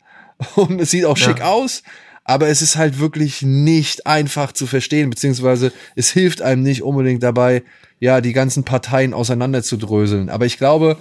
und 0.55 0.81
es 0.81 0.91
sieht 0.91 1.05
auch 1.05 1.17
schick 1.17 1.41
aus, 1.41 1.83
aber 2.25 2.47
es 2.47 2.61
ist 2.61 2.75
halt 2.75 2.99
wirklich 2.99 3.41
nicht 3.41 4.05
einfach 4.05 4.51
zu 4.51 4.67
verstehen, 4.67 5.09
beziehungsweise 5.09 5.71
es 5.95 6.11
hilft 6.11 6.41
einem 6.41 6.63
nicht 6.63 6.83
unbedingt 6.83 7.23
dabei, 7.23 7.63
ja, 7.99 8.19
die 8.21 8.33
ganzen 8.33 8.63
Parteien 8.63 9.13
auseinanderzudröseln. 9.13 10.29
Aber 10.29 10.45
ich 10.45 10.57
glaube, 10.57 10.97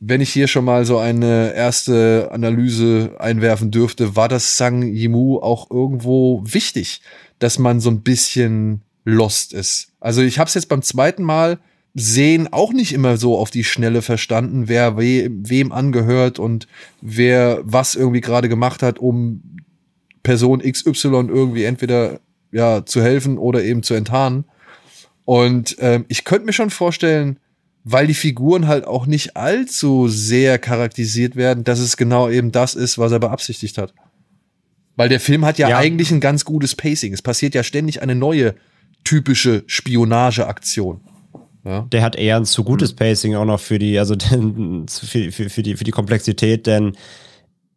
wenn 0.00 0.22
ich 0.22 0.32
hier 0.32 0.48
schon 0.48 0.64
mal 0.64 0.86
so 0.86 0.98
eine 0.98 1.54
erste 1.54 2.30
Analyse 2.32 3.16
einwerfen 3.18 3.70
dürfte, 3.70 4.16
war 4.16 4.28
das 4.28 4.56
Sang 4.56 4.82
Yimu 4.82 5.38
auch 5.38 5.70
irgendwo 5.70 6.42
wichtig, 6.44 7.02
dass 7.38 7.58
man 7.58 7.80
so 7.80 7.90
ein 7.90 8.00
bisschen 8.00 8.80
lost 9.04 9.52
ist. 9.52 9.92
Also 10.00 10.22
ich 10.22 10.38
habe 10.38 10.48
es 10.48 10.54
jetzt 10.54 10.68
beim 10.68 10.82
zweiten 10.82 11.22
Mal 11.22 11.58
sehen 11.92 12.50
auch 12.52 12.72
nicht 12.72 12.92
immer 12.92 13.16
so 13.18 13.36
auf 13.36 13.50
die 13.50 13.64
Schnelle 13.64 14.00
verstanden, 14.00 14.68
wer 14.68 14.96
we 14.96 15.28
wem 15.30 15.70
angehört 15.72 16.38
und 16.38 16.66
wer 17.02 17.60
was 17.62 17.94
irgendwie 17.94 18.20
gerade 18.20 18.48
gemacht 18.48 18.82
hat, 18.82 18.98
um 18.98 19.42
Person 20.22 20.60
XY 20.60 21.26
irgendwie 21.28 21.64
entweder 21.64 22.20
ja 22.52 22.86
zu 22.86 23.02
helfen 23.02 23.38
oder 23.38 23.62
eben 23.62 23.82
zu 23.82 23.94
enttarnen. 23.94 24.44
Und 25.24 25.76
ähm, 25.80 26.06
ich 26.08 26.24
könnte 26.24 26.46
mir 26.46 26.52
schon 26.52 26.70
vorstellen, 26.70 27.38
weil 27.84 28.06
die 28.06 28.14
Figuren 28.14 28.66
halt 28.66 28.86
auch 28.86 29.06
nicht 29.06 29.36
allzu 29.36 30.08
sehr 30.08 30.58
charakterisiert 30.58 31.36
werden, 31.36 31.64
dass 31.64 31.78
es 31.78 31.96
genau 31.96 32.28
eben 32.28 32.52
das 32.52 32.74
ist, 32.74 32.98
was 32.98 33.12
er 33.12 33.20
beabsichtigt 33.20 33.78
hat. 33.78 33.94
Weil 34.96 35.08
der 35.08 35.20
Film 35.20 35.44
hat 35.46 35.58
ja, 35.58 35.70
ja. 35.70 35.78
eigentlich 35.78 36.10
ein 36.10 36.20
ganz 36.20 36.44
gutes 36.44 36.74
Pacing. 36.74 37.12
Es 37.12 37.22
passiert 37.22 37.54
ja 37.54 37.62
ständig 37.62 38.02
eine 38.02 38.14
neue 38.14 38.54
typische 39.02 39.64
Spionageaktion. 39.66 41.00
Ja. 41.64 41.86
Der 41.92 42.02
hat 42.02 42.16
eher 42.16 42.36
ein 42.36 42.44
zu 42.44 42.64
gutes 42.64 42.94
Pacing 42.94 43.34
auch 43.34 43.44
noch 43.44 43.60
für 43.60 43.78
die, 43.78 43.98
also 43.98 44.14
für, 44.88 45.32
für, 45.32 45.48
für, 45.48 45.62
die, 45.62 45.76
für 45.76 45.84
die 45.84 45.90
Komplexität, 45.90 46.66
denn 46.66 46.92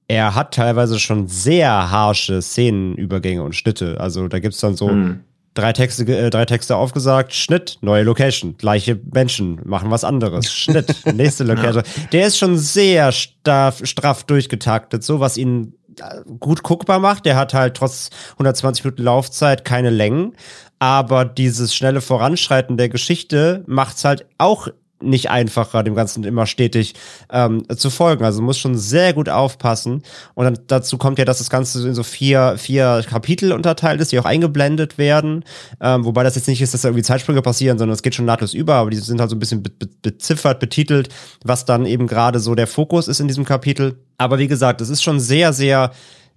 er 0.09 0.35
hat 0.35 0.53
teilweise 0.53 0.99
schon 0.99 1.29
sehr 1.29 1.69
harsche 1.69 2.41
Szenenübergänge 2.41 3.41
und 3.41 3.55
Schnitte. 3.55 3.99
Also 4.01 4.27
da 4.27 4.39
gibt's 4.39 4.59
dann 4.59 4.75
so 4.75 4.89
hm 4.89 5.21
drei 5.53 5.73
Texte, 5.73 6.03
äh, 6.05 6.29
drei 6.29 6.45
Texte 6.45 6.75
aufgesagt, 6.75 7.33
Schnitt, 7.33 7.77
neue 7.81 8.03
Location, 8.03 8.55
gleiche 8.57 8.99
Menschen, 9.11 9.59
machen 9.65 9.91
was 9.91 10.03
anderes, 10.03 10.51
Schnitt, 10.53 10.95
nächste 11.13 11.43
Location. 11.43 11.83
ja. 11.85 12.03
Der 12.11 12.27
ist 12.27 12.37
schon 12.37 12.57
sehr 12.57 13.11
straff, 13.11 13.81
straff 13.83 14.23
durchgetaktet, 14.23 15.03
so 15.03 15.19
was 15.19 15.37
ihn 15.37 15.73
äh, 15.99 16.21
gut 16.39 16.63
guckbar 16.63 16.99
macht. 16.99 17.25
Der 17.25 17.35
hat 17.35 17.53
halt 17.53 17.75
trotz 17.77 18.09
120 18.33 18.83
Minuten 18.83 19.03
Laufzeit 19.03 19.63
keine 19.65 19.89
Längen. 19.89 20.35
aber 20.79 21.23
dieses 21.23 21.73
schnelle 21.73 22.01
Voranschreiten 22.01 22.75
der 22.75 22.89
Geschichte 22.89 23.63
macht's 23.67 24.03
halt 24.03 24.25
auch 24.37 24.67
nicht 25.03 25.29
einfacher, 25.29 25.83
dem 25.83 25.95
Ganzen 25.95 26.23
immer 26.23 26.45
stetig 26.45 26.93
ähm, 27.31 27.63
zu 27.75 27.89
folgen. 27.89 28.23
Also 28.23 28.41
muss 28.41 28.57
schon 28.57 28.77
sehr 28.77 29.13
gut 29.13 29.29
aufpassen. 29.29 30.03
Und 30.33 30.45
dann 30.45 30.59
dazu 30.67 30.97
kommt 30.97 31.19
ja, 31.19 31.25
dass 31.25 31.37
das 31.37 31.49
Ganze 31.49 31.87
in 31.87 31.93
so 31.93 32.03
vier, 32.03 32.55
vier 32.57 33.03
Kapitel 33.07 33.51
unterteilt 33.51 34.01
ist, 34.01 34.11
die 34.11 34.19
auch 34.19 34.25
eingeblendet 34.25 34.97
werden. 34.97 35.43
Ähm, 35.81 36.05
wobei 36.05 36.23
das 36.23 36.35
jetzt 36.35 36.47
nicht 36.47 36.61
ist, 36.61 36.73
dass 36.73 36.81
da 36.81 36.89
irgendwie 36.89 37.03
Zeitsprünge 37.03 37.41
passieren, 37.41 37.77
sondern 37.77 37.93
es 37.93 38.03
geht 38.03 38.15
schon 38.15 38.25
nahtlos 38.25 38.53
über, 38.53 38.75
aber 38.75 38.89
die 38.89 38.97
sind 38.97 39.19
halt 39.19 39.29
so 39.29 39.35
ein 39.35 39.39
bisschen 39.39 39.63
be 39.63 39.69
be 39.69 39.87
beziffert, 40.01 40.59
betitelt, 40.59 41.09
was 41.43 41.65
dann 41.65 41.85
eben 41.85 42.07
gerade 42.07 42.39
so 42.39 42.55
der 42.55 42.67
Fokus 42.67 43.07
ist 43.07 43.19
in 43.19 43.27
diesem 43.27 43.45
Kapitel. 43.45 43.97
Aber 44.17 44.37
wie 44.37 44.47
gesagt, 44.47 44.81
es 44.81 44.89
ist 44.89 45.03
schon 45.03 45.19
sehr, 45.19 45.53
sehr 45.53 45.91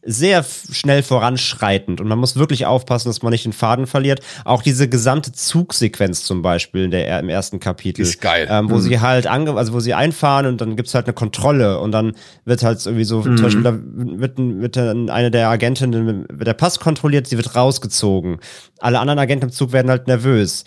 sehr 0.06 0.44
schnell 0.70 1.02
voranschreitend 1.02 2.00
und 2.00 2.08
man 2.08 2.18
muss 2.18 2.36
wirklich 2.36 2.64
aufpassen, 2.64 3.08
dass 3.08 3.22
man 3.22 3.32
nicht 3.32 3.44
den 3.44 3.52
Faden 3.52 3.86
verliert. 3.86 4.20
Auch 4.44 4.62
diese 4.62 4.88
gesamte 4.88 5.32
Zugsequenz 5.32 6.24
zum 6.24 6.42
Beispiel 6.42 6.84
in 6.84 6.90
der, 6.90 7.18
im 7.20 7.28
ersten 7.28 7.60
Kapitel. 7.60 8.02
Ist 8.02 8.20
geil. 8.20 8.46
Ähm, 8.50 8.70
wo 8.70 8.76
mhm. 8.76 8.80
sie 8.80 9.00
halt 9.00 9.26
ange 9.26 9.54
also 9.54 9.72
wo 9.72 9.80
sie 9.80 9.94
einfahren 9.94 10.46
und 10.46 10.60
dann 10.60 10.76
gibt's 10.76 10.94
halt 10.94 11.06
eine 11.06 11.14
Kontrolle 11.14 11.80
und 11.80 11.92
dann 11.92 12.12
wird 12.44 12.62
halt 12.62 12.84
irgendwie 12.84 13.04
so, 13.04 13.18
mhm. 13.18 13.36
zum 13.36 13.42
Beispiel 13.42 13.62
da 13.62 13.78
wird, 13.82 14.38
wird 14.38 14.78
eine 14.78 15.30
der 15.30 15.48
Agentinnen, 15.48 16.26
wird 16.30 16.46
der 16.46 16.54
Pass 16.54 16.80
kontrolliert, 16.80 17.26
sie 17.26 17.36
wird 17.36 17.56
rausgezogen. 17.56 18.38
Alle 18.78 19.00
anderen 19.00 19.18
Agenten 19.18 19.46
im 19.46 19.52
Zug 19.52 19.72
werden 19.72 19.90
halt 19.90 20.06
nervös 20.06 20.64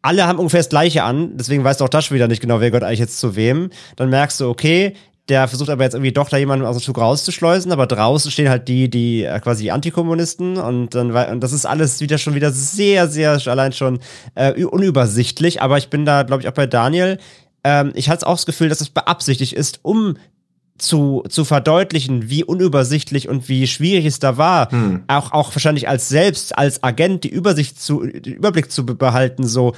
alle 0.00 0.26
haben 0.26 0.38
ungefähr 0.38 0.60
das 0.60 0.68
Gleiche 0.68 1.02
an, 1.02 1.36
deswegen 1.36 1.64
weißt 1.64 1.80
du 1.80 1.84
auch 1.84 1.88
das 1.88 2.10
wieder 2.10 2.28
nicht 2.28 2.40
genau, 2.40 2.60
wer 2.60 2.70
gehört 2.70 2.84
eigentlich 2.84 3.00
jetzt 3.00 3.18
zu 3.18 3.36
wem. 3.36 3.70
Dann 3.96 4.08
merkst 4.10 4.40
du, 4.40 4.48
okay, 4.48 4.94
der 5.28 5.48
versucht 5.48 5.70
aber 5.70 5.84
jetzt 5.84 5.94
irgendwie 5.94 6.12
doch 6.12 6.28
da 6.28 6.36
jemanden 6.36 6.64
aus 6.64 6.76
dem 6.76 6.82
Zug 6.82 6.98
rauszuschleusen, 6.98 7.72
aber 7.72 7.86
draußen 7.86 8.30
stehen 8.30 8.48
halt 8.48 8.68
die, 8.68 8.88
die 8.88 9.24
äh, 9.24 9.40
quasi 9.40 9.64
die 9.64 9.72
Antikommunisten 9.72 10.56
und 10.56 10.94
dann 10.94 11.10
und 11.10 11.40
das 11.40 11.52
ist 11.52 11.66
alles 11.66 12.00
wieder 12.00 12.18
schon 12.18 12.34
wieder 12.34 12.50
sehr, 12.50 13.08
sehr 13.08 13.40
allein 13.46 13.72
schon 13.72 14.00
äh, 14.34 14.64
unübersichtlich. 14.64 15.60
Aber 15.60 15.78
ich 15.78 15.90
bin 15.90 16.04
da, 16.04 16.22
glaube 16.22 16.42
ich, 16.42 16.48
auch 16.48 16.54
bei 16.54 16.66
Daniel. 16.66 17.18
Ähm, 17.64 17.92
ich 17.94 18.08
hatte 18.08 18.26
auch 18.26 18.36
das 18.36 18.46
Gefühl, 18.46 18.68
dass 18.68 18.80
es 18.80 18.90
beabsichtigt 18.90 19.52
ist, 19.52 19.80
um 19.82 20.16
zu, 20.78 21.24
zu 21.28 21.44
verdeutlichen, 21.44 22.30
wie 22.30 22.44
unübersichtlich 22.44 23.28
und 23.28 23.48
wie 23.48 23.66
schwierig 23.66 24.06
es 24.06 24.18
da 24.20 24.36
war, 24.36 24.70
hm. 24.70 25.02
auch, 25.08 25.32
auch 25.32 25.54
wahrscheinlich 25.54 25.88
als 25.88 26.08
selbst, 26.08 26.56
als 26.56 26.82
Agent 26.82 27.24
die 27.24 27.28
Übersicht 27.28 27.80
zu, 27.80 28.06
den 28.06 28.34
Überblick 28.34 28.70
zu 28.70 28.86
behalten, 28.86 29.46
so, 29.46 29.74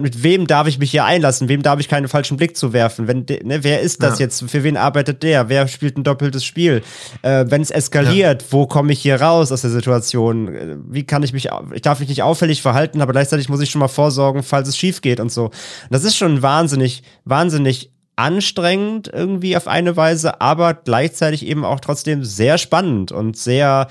mit 0.00 0.22
wem 0.22 0.46
darf 0.46 0.66
ich 0.66 0.78
mich 0.78 0.90
hier 0.90 1.04
einlassen, 1.04 1.48
wem 1.48 1.62
darf 1.62 1.78
ich 1.78 1.88
keinen 1.88 2.08
falschen 2.08 2.38
Blick 2.38 2.56
zu 2.56 2.72
werfen, 2.72 3.06
wenn, 3.06 3.26
ne, 3.44 3.62
wer 3.62 3.80
ist 3.80 4.02
das 4.02 4.18
ja. 4.18 4.24
jetzt, 4.24 4.50
für 4.50 4.64
wen 4.64 4.76
arbeitet 4.76 5.22
der, 5.22 5.48
wer 5.48 5.68
spielt 5.68 5.98
ein 5.98 6.04
doppeltes 6.04 6.44
Spiel, 6.44 6.82
äh, 7.22 7.44
wenn 7.48 7.60
es 7.60 7.70
eskaliert, 7.70 8.42
ja. 8.42 8.48
wo 8.50 8.66
komme 8.66 8.92
ich 8.92 9.00
hier 9.00 9.20
raus 9.20 9.52
aus 9.52 9.60
der 9.60 9.70
Situation, 9.70 10.48
äh, 10.48 10.76
wie 10.88 11.04
kann 11.04 11.22
ich 11.22 11.32
mich, 11.32 11.50
ich 11.74 11.82
darf 11.82 12.00
mich 12.00 12.08
nicht 12.08 12.22
auffällig 12.22 12.62
verhalten, 12.62 13.02
aber 13.02 13.12
gleichzeitig 13.12 13.48
muss 13.48 13.60
ich 13.60 13.70
schon 13.70 13.80
mal 13.80 13.88
vorsorgen, 13.88 14.42
falls 14.42 14.68
es 14.68 14.76
schief 14.76 15.02
geht 15.02 15.20
und 15.20 15.30
so. 15.30 15.50
Das 15.90 16.04
ist 16.04 16.16
schon 16.16 16.42
wahnsinnig, 16.42 17.02
wahnsinnig 17.24 17.90
anstrengend 18.18 19.08
irgendwie 19.12 19.56
auf 19.56 19.68
eine 19.68 19.96
Weise, 19.96 20.40
aber 20.40 20.74
gleichzeitig 20.74 21.46
eben 21.46 21.64
auch 21.64 21.78
trotzdem 21.78 22.24
sehr 22.24 22.58
spannend 22.58 23.12
und 23.12 23.36
sehr 23.36 23.86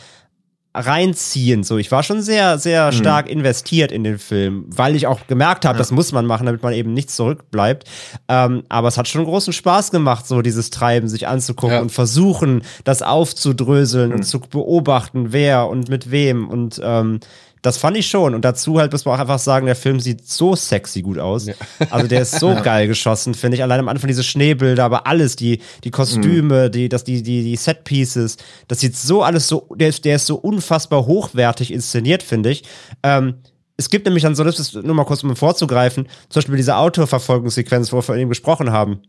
reinziehend. 0.75 1.65
So, 1.65 1.77
ich 1.77 1.91
war 1.91 2.03
schon 2.03 2.21
sehr, 2.21 2.59
sehr 2.59 2.87
mhm. 2.87 2.91
stark 2.91 3.29
investiert 3.29 3.91
in 3.91 4.03
den 4.03 4.19
Film, 4.19 4.65
weil 4.67 4.95
ich 4.95 5.07
auch 5.07 5.25
gemerkt 5.27 5.65
habe, 5.65 5.75
ja. 5.75 5.79
das 5.79 5.91
muss 5.91 6.11
man 6.11 6.25
machen, 6.25 6.45
damit 6.45 6.61
man 6.61 6.73
eben 6.73 6.93
nicht 6.93 7.09
zurückbleibt. 7.09 7.87
Ähm, 8.27 8.63
aber 8.69 8.89
es 8.89 8.97
hat 8.97 9.07
schon 9.07 9.23
großen 9.23 9.53
Spaß 9.53 9.91
gemacht, 9.91 10.27
so 10.27 10.41
dieses 10.41 10.69
Treiben 10.69 11.07
sich 11.07 11.27
anzugucken 11.27 11.77
ja. 11.77 11.81
und 11.81 11.91
versuchen, 11.91 12.61
das 12.83 13.01
aufzudröseln 13.01 14.09
mhm. 14.09 14.17
und 14.17 14.23
zu 14.23 14.39
beobachten, 14.41 15.31
wer 15.31 15.67
und 15.67 15.89
mit 15.89 16.11
wem 16.11 16.47
und 16.49 16.79
ähm, 16.83 17.21
das 17.61 17.77
fand 17.77 17.97
ich 17.97 18.07
schon. 18.07 18.35
Und 18.35 18.43
dazu 18.45 18.79
halt 18.79 18.91
muss 18.91 19.05
man 19.05 19.15
auch 19.15 19.19
einfach 19.19 19.39
sagen, 19.39 19.65
der 19.65 19.75
Film 19.75 19.99
sieht 19.99 20.27
so 20.27 20.55
sexy 20.55 21.01
gut 21.01 21.17
aus. 21.17 21.47
Ja. 21.47 21.53
Also 21.89 22.07
der 22.07 22.21
ist 22.21 22.39
so 22.39 22.49
ja. 22.51 22.61
geil 22.61 22.87
geschossen, 22.87 23.33
finde 23.33 23.57
ich. 23.57 23.63
Allein 23.63 23.79
am 23.79 23.87
Anfang 23.87 24.07
diese 24.07 24.23
Schneebilder, 24.23 24.83
aber 24.85 25.07
alles, 25.07 25.35
die, 25.35 25.59
die 25.83 25.91
Kostüme, 25.91 26.67
mhm. 26.67 26.71
die, 26.71 26.89
das, 26.89 27.03
die, 27.03 27.23
die, 27.23 27.43
die 27.43 27.55
Set-Pieces, 27.55 28.37
das 28.67 28.79
sieht 28.79 28.95
so 28.95 29.23
alles 29.23 29.47
so, 29.47 29.67
der 29.75 29.89
ist, 29.89 30.05
der 30.05 30.15
ist 30.17 30.25
so 30.25 30.35
unfassbar 30.35 31.05
hochwertig 31.05 31.71
inszeniert, 31.71 32.23
finde 32.23 32.51
ich. 32.51 32.63
Ähm, 33.03 33.35
es 33.77 33.89
gibt 33.89 34.05
nämlich 34.05 34.23
dann 34.23 34.35
so, 34.35 34.43
das 34.43 34.59
ist 34.59 34.73
nur 34.73 34.95
mal 34.95 35.05
kurz 35.05 35.23
um 35.23 35.35
vorzugreifen, 35.35 36.07
zum 36.29 36.39
Beispiel 36.39 36.57
diese 36.57 36.75
Autoverfolgungssequenz, 36.75 37.91
wo 37.91 37.97
wir 37.97 38.01
von 38.01 38.17
ihm 38.17 38.29
gesprochen 38.29 38.71
haben. 38.71 39.01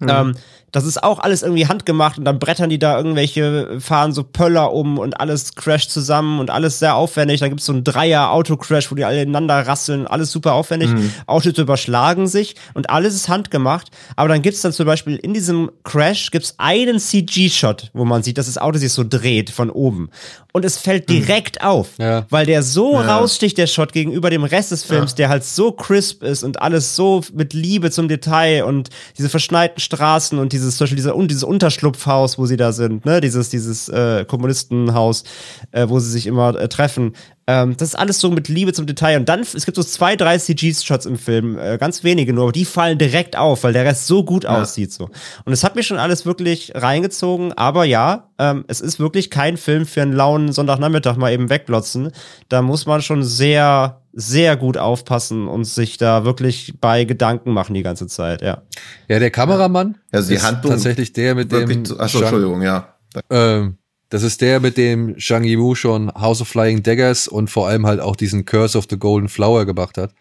Mhm. 0.00 0.08
Ähm, 0.08 0.34
das 0.72 0.84
ist 0.84 1.02
auch 1.02 1.18
alles 1.18 1.42
irgendwie 1.42 1.66
handgemacht 1.66 2.18
und 2.18 2.24
dann 2.24 2.38
brettern 2.38 2.70
die 2.70 2.78
da 2.78 2.96
irgendwelche, 2.96 3.80
fahren 3.80 4.12
so 4.12 4.22
Pöller 4.22 4.72
um 4.72 4.98
und 4.98 5.20
alles 5.20 5.54
crasht 5.54 5.90
zusammen 5.90 6.40
und 6.40 6.50
alles 6.50 6.78
sehr 6.78 6.94
aufwendig. 6.94 7.40
Dann 7.40 7.50
gibt 7.50 7.60
es 7.60 7.66
so 7.66 7.72
einen 7.72 7.84
Dreier-Auto-Crash, 7.84 8.90
wo 8.90 8.94
die 8.94 9.04
alle 9.04 9.22
ineinander 9.22 9.66
rasseln, 9.66 10.06
alles 10.06 10.30
super 10.30 10.54
aufwendig. 10.54 10.90
Mhm. 10.90 11.12
Autos 11.26 11.58
überschlagen 11.58 12.26
sich 12.26 12.54
und 12.74 12.90
alles 12.90 13.14
ist 13.14 13.28
handgemacht. 13.28 13.88
Aber 14.16 14.28
dann 14.28 14.42
gibt 14.42 14.56
es 14.56 14.62
dann 14.62 14.72
zum 14.72 14.86
Beispiel 14.86 15.16
in 15.16 15.34
diesem 15.34 15.70
Crash 15.84 16.30
gibt's 16.30 16.54
einen 16.58 16.98
CG-Shot, 16.98 17.90
wo 17.92 18.04
man 18.04 18.22
sieht, 18.22 18.38
dass 18.38 18.46
das 18.46 18.58
Auto 18.58 18.78
sich 18.78 18.92
so 18.92 19.04
dreht 19.04 19.50
von 19.50 19.70
oben. 19.70 20.10
Und 20.52 20.64
es 20.64 20.78
fällt 20.78 21.08
mhm. 21.08 21.14
direkt 21.14 21.62
mhm. 21.62 21.68
auf, 21.68 21.88
ja. 21.98 22.26
weil 22.30 22.46
der 22.46 22.62
so 22.62 22.94
ja. 22.94 23.16
raussticht, 23.16 23.58
der 23.58 23.66
Shot, 23.66 23.92
gegenüber 23.92 24.30
dem 24.30 24.44
Rest 24.44 24.70
des 24.72 24.84
Films, 24.84 25.12
ja. 25.12 25.16
der 25.16 25.28
halt 25.28 25.44
so 25.44 25.72
crisp 25.72 26.22
ist 26.22 26.42
und 26.42 26.60
alles 26.62 26.96
so 26.96 27.22
mit 27.32 27.52
Liebe 27.52 27.90
zum 27.90 28.08
Detail 28.08 28.64
und 28.64 28.90
diese 29.18 29.28
verschneiten 29.28 29.80
Straßen 29.80 30.38
und 30.38 30.52
dieses, 30.60 30.76
zum 30.76 30.84
Beispiel 30.84 30.96
dieser, 30.96 31.26
dieses 31.26 31.42
Unterschlupfhaus, 31.44 32.38
wo 32.38 32.46
sie 32.46 32.56
da 32.56 32.72
sind, 32.72 33.04
ne, 33.04 33.20
dieses, 33.20 33.48
dieses 33.48 33.88
äh, 33.88 34.24
Kommunistenhaus, 34.24 35.24
äh, 35.72 35.88
wo 35.88 35.98
sie 35.98 36.10
sich 36.10 36.26
immer 36.26 36.58
äh, 36.58 36.68
treffen. 36.68 37.14
Ähm, 37.50 37.76
das 37.76 37.88
ist 37.88 37.94
alles 37.96 38.20
so 38.20 38.30
mit 38.30 38.46
Liebe 38.46 38.72
zum 38.72 38.86
Detail. 38.86 39.18
Und 39.18 39.28
dann, 39.28 39.40
es 39.40 39.66
gibt 39.66 39.74
so 39.74 39.82
zwei, 39.82 40.14
drei 40.14 40.38
CG-Shots 40.38 41.04
im 41.04 41.18
Film, 41.18 41.58
äh, 41.58 41.78
ganz 41.78 42.04
wenige 42.04 42.32
nur, 42.32 42.44
aber 42.44 42.52
die 42.52 42.64
fallen 42.64 42.96
direkt 42.96 43.36
auf, 43.36 43.64
weil 43.64 43.72
der 43.72 43.84
Rest 43.84 44.06
so 44.06 44.22
gut 44.22 44.44
ja. 44.44 44.50
aussieht. 44.50 44.92
so. 44.92 45.10
Und 45.44 45.52
es 45.52 45.64
hat 45.64 45.74
mich 45.74 45.88
schon 45.88 45.98
alles 45.98 46.24
wirklich 46.24 46.72
reingezogen, 46.76 47.52
aber 47.54 47.84
ja, 47.84 48.28
ähm, 48.38 48.64
es 48.68 48.80
ist 48.80 49.00
wirklich 49.00 49.30
kein 49.30 49.56
Film 49.56 49.84
für 49.84 50.00
einen 50.00 50.12
lauen 50.12 50.52
Sonntagnachmittag 50.52 51.16
mal 51.16 51.32
eben 51.32 51.50
wegglotzen. 51.50 52.12
Da 52.48 52.62
muss 52.62 52.86
man 52.86 53.02
schon 53.02 53.24
sehr, 53.24 54.00
sehr 54.12 54.56
gut 54.56 54.76
aufpassen 54.76 55.48
und 55.48 55.64
sich 55.64 55.96
da 55.96 56.24
wirklich 56.24 56.74
bei 56.80 57.04
Gedanken 57.04 57.52
machen 57.52 57.74
die 57.74 57.82
ganze 57.82 58.06
Zeit, 58.06 58.42
ja. 58.42 58.62
Ja, 59.08 59.18
der 59.18 59.30
Kameramann 59.32 59.96
also 60.12 60.28
die 60.28 60.36
ist 60.36 60.44
Handlung 60.46 60.74
tatsächlich 60.74 61.12
der 61.12 61.34
mit 61.34 61.50
dem. 61.50 61.82
Achso, 61.98 62.20
Entschuldigung, 62.20 62.62
ja. 62.62 62.94
Ähm, 63.28 63.76
das 64.10 64.24
ist 64.24 64.40
der, 64.40 64.60
mit 64.60 64.76
dem 64.76 65.18
Zhang 65.18 65.44
Yimou 65.44 65.74
schon 65.74 66.12
House 66.12 66.42
of 66.42 66.48
Flying 66.48 66.82
Daggers 66.82 67.28
und 67.28 67.48
vor 67.48 67.68
allem 67.68 67.86
halt 67.86 68.00
auch 68.00 68.16
diesen 68.16 68.44
Curse 68.44 68.76
of 68.76 68.86
the 68.90 68.98
Golden 68.98 69.28
Flower 69.28 69.64
gemacht 69.64 69.96
hat. 69.96 70.12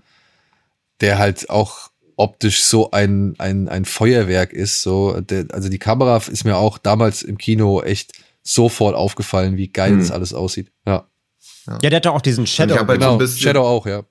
Der 1.02 1.18
halt 1.18 1.50
auch 1.50 1.90
optisch 2.16 2.64
so 2.64 2.92
ein, 2.92 3.36
ein, 3.40 3.68
ein 3.68 3.86
Feuerwerk 3.86 4.54
ist. 4.54 4.84
So, 4.84 5.20
der, 5.22 5.46
also 5.52 5.70
die 5.70 5.80
Kamera 5.80 6.18
ist 6.18 6.44
mir 6.44 6.58
auch 6.58 6.78
damals 6.78 7.24
im 7.24 7.38
Kino 7.38 7.82
echt 7.82 8.14
sofort 8.44 8.96
aufgefallen, 8.96 9.58
wie 9.58 9.70
geil 9.70 9.92
hm. 9.92 10.00
das 10.00 10.12
alles 10.12 10.34
aussieht. 10.34 10.72
Ja. 10.86 11.06
Ja, 11.82 11.90
der 11.90 11.98
hat 11.98 12.06
doch 12.06 12.16
auch 12.16 12.22
diesen 12.22 12.48
Shadow. 12.48 12.76
Halt 12.76 12.88
genau, 12.88 13.20
so 13.20 13.28
Shadow 13.28 13.62
auch, 13.62 13.86
ja. 13.86 14.04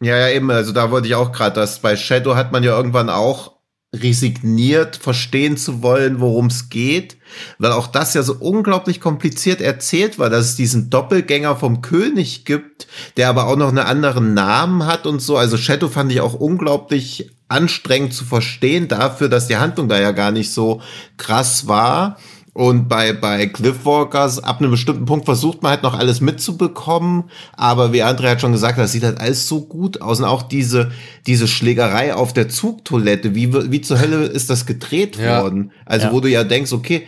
Ja, 0.00 0.16
ja, 0.16 0.28
eben. 0.28 0.50
Also 0.50 0.72
da 0.72 0.90
wollte 0.90 1.08
ich 1.08 1.14
auch 1.14 1.32
gerade, 1.32 1.54
dass 1.54 1.80
bei 1.80 1.96
Shadow 1.96 2.34
hat 2.34 2.52
man 2.52 2.62
ja 2.62 2.76
irgendwann 2.76 3.10
auch 3.10 3.57
resigniert, 3.94 4.96
verstehen 4.96 5.56
zu 5.56 5.82
wollen, 5.82 6.20
worum 6.20 6.46
es 6.46 6.68
geht, 6.68 7.16
weil 7.58 7.72
auch 7.72 7.86
das 7.86 8.12
ja 8.12 8.22
so 8.22 8.34
unglaublich 8.34 9.00
kompliziert 9.00 9.62
erzählt 9.62 10.18
war, 10.18 10.28
dass 10.28 10.46
es 10.46 10.56
diesen 10.56 10.90
Doppelgänger 10.90 11.56
vom 11.56 11.80
König 11.80 12.44
gibt, 12.44 12.86
der 13.16 13.30
aber 13.30 13.46
auch 13.46 13.56
noch 13.56 13.68
einen 13.68 13.78
anderen 13.78 14.34
Namen 14.34 14.84
hat 14.84 15.06
und 15.06 15.20
so. 15.20 15.38
Also 15.38 15.56
Shadow 15.56 15.88
fand 15.88 16.12
ich 16.12 16.20
auch 16.20 16.34
unglaublich 16.34 17.30
anstrengend 17.48 18.12
zu 18.12 18.26
verstehen 18.26 18.88
dafür, 18.88 19.30
dass 19.30 19.48
die 19.48 19.56
Handlung 19.56 19.88
da 19.88 19.98
ja 19.98 20.12
gar 20.12 20.32
nicht 20.32 20.52
so 20.52 20.82
krass 21.16 21.66
war. 21.66 22.18
Und 22.58 22.88
bei, 22.88 23.12
bei 23.12 23.46
Cliffwalkers, 23.46 24.42
ab 24.42 24.58
einem 24.58 24.72
bestimmten 24.72 25.04
Punkt 25.04 25.26
versucht 25.26 25.62
man 25.62 25.70
halt 25.70 25.84
noch 25.84 25.96
alles 25.96 26.20
mitzubekommen. 26.20 27.30
Aber 27.56 27.92
wie 27.92 28.02
André 28.02 28.30
hat 28.30 28.40
schon 28.40 28.50
gesagt, 28.50 28.80
das 28.80 28.90
sieht 28.90 29.04
halt 29.04 29.20
alles 29.20 29.46
so 29.46 29.60
gut 29.60 30.02
aus. 30.02 30.18
Und 30.18 30.24
auch 30.24 30.42
diese, 30.42 30.90
diese 31.28 31.46
Schlägerei 31.46 32.12
auf 32.16 32.32
der 32.32 32.48
Zugtoilette, 32.48 33.36
wie, 33.36 33.70
wie 33.70 33.80
zur 33.80 34.00
Hölle 34.00 34.24
ist 34.24 34.50
das 34.50 34.66
gedreht 34.66 35.16
ja. 35.16 35.40
worden? 35.40 35.70
Also, 35.86 36.06
ja. 36.06 36.12
wo 36.12 36.18
du 36.18 36.28
ja 36.28 36.42
denkst, 36.42 36.72
okay, 36.72 37.06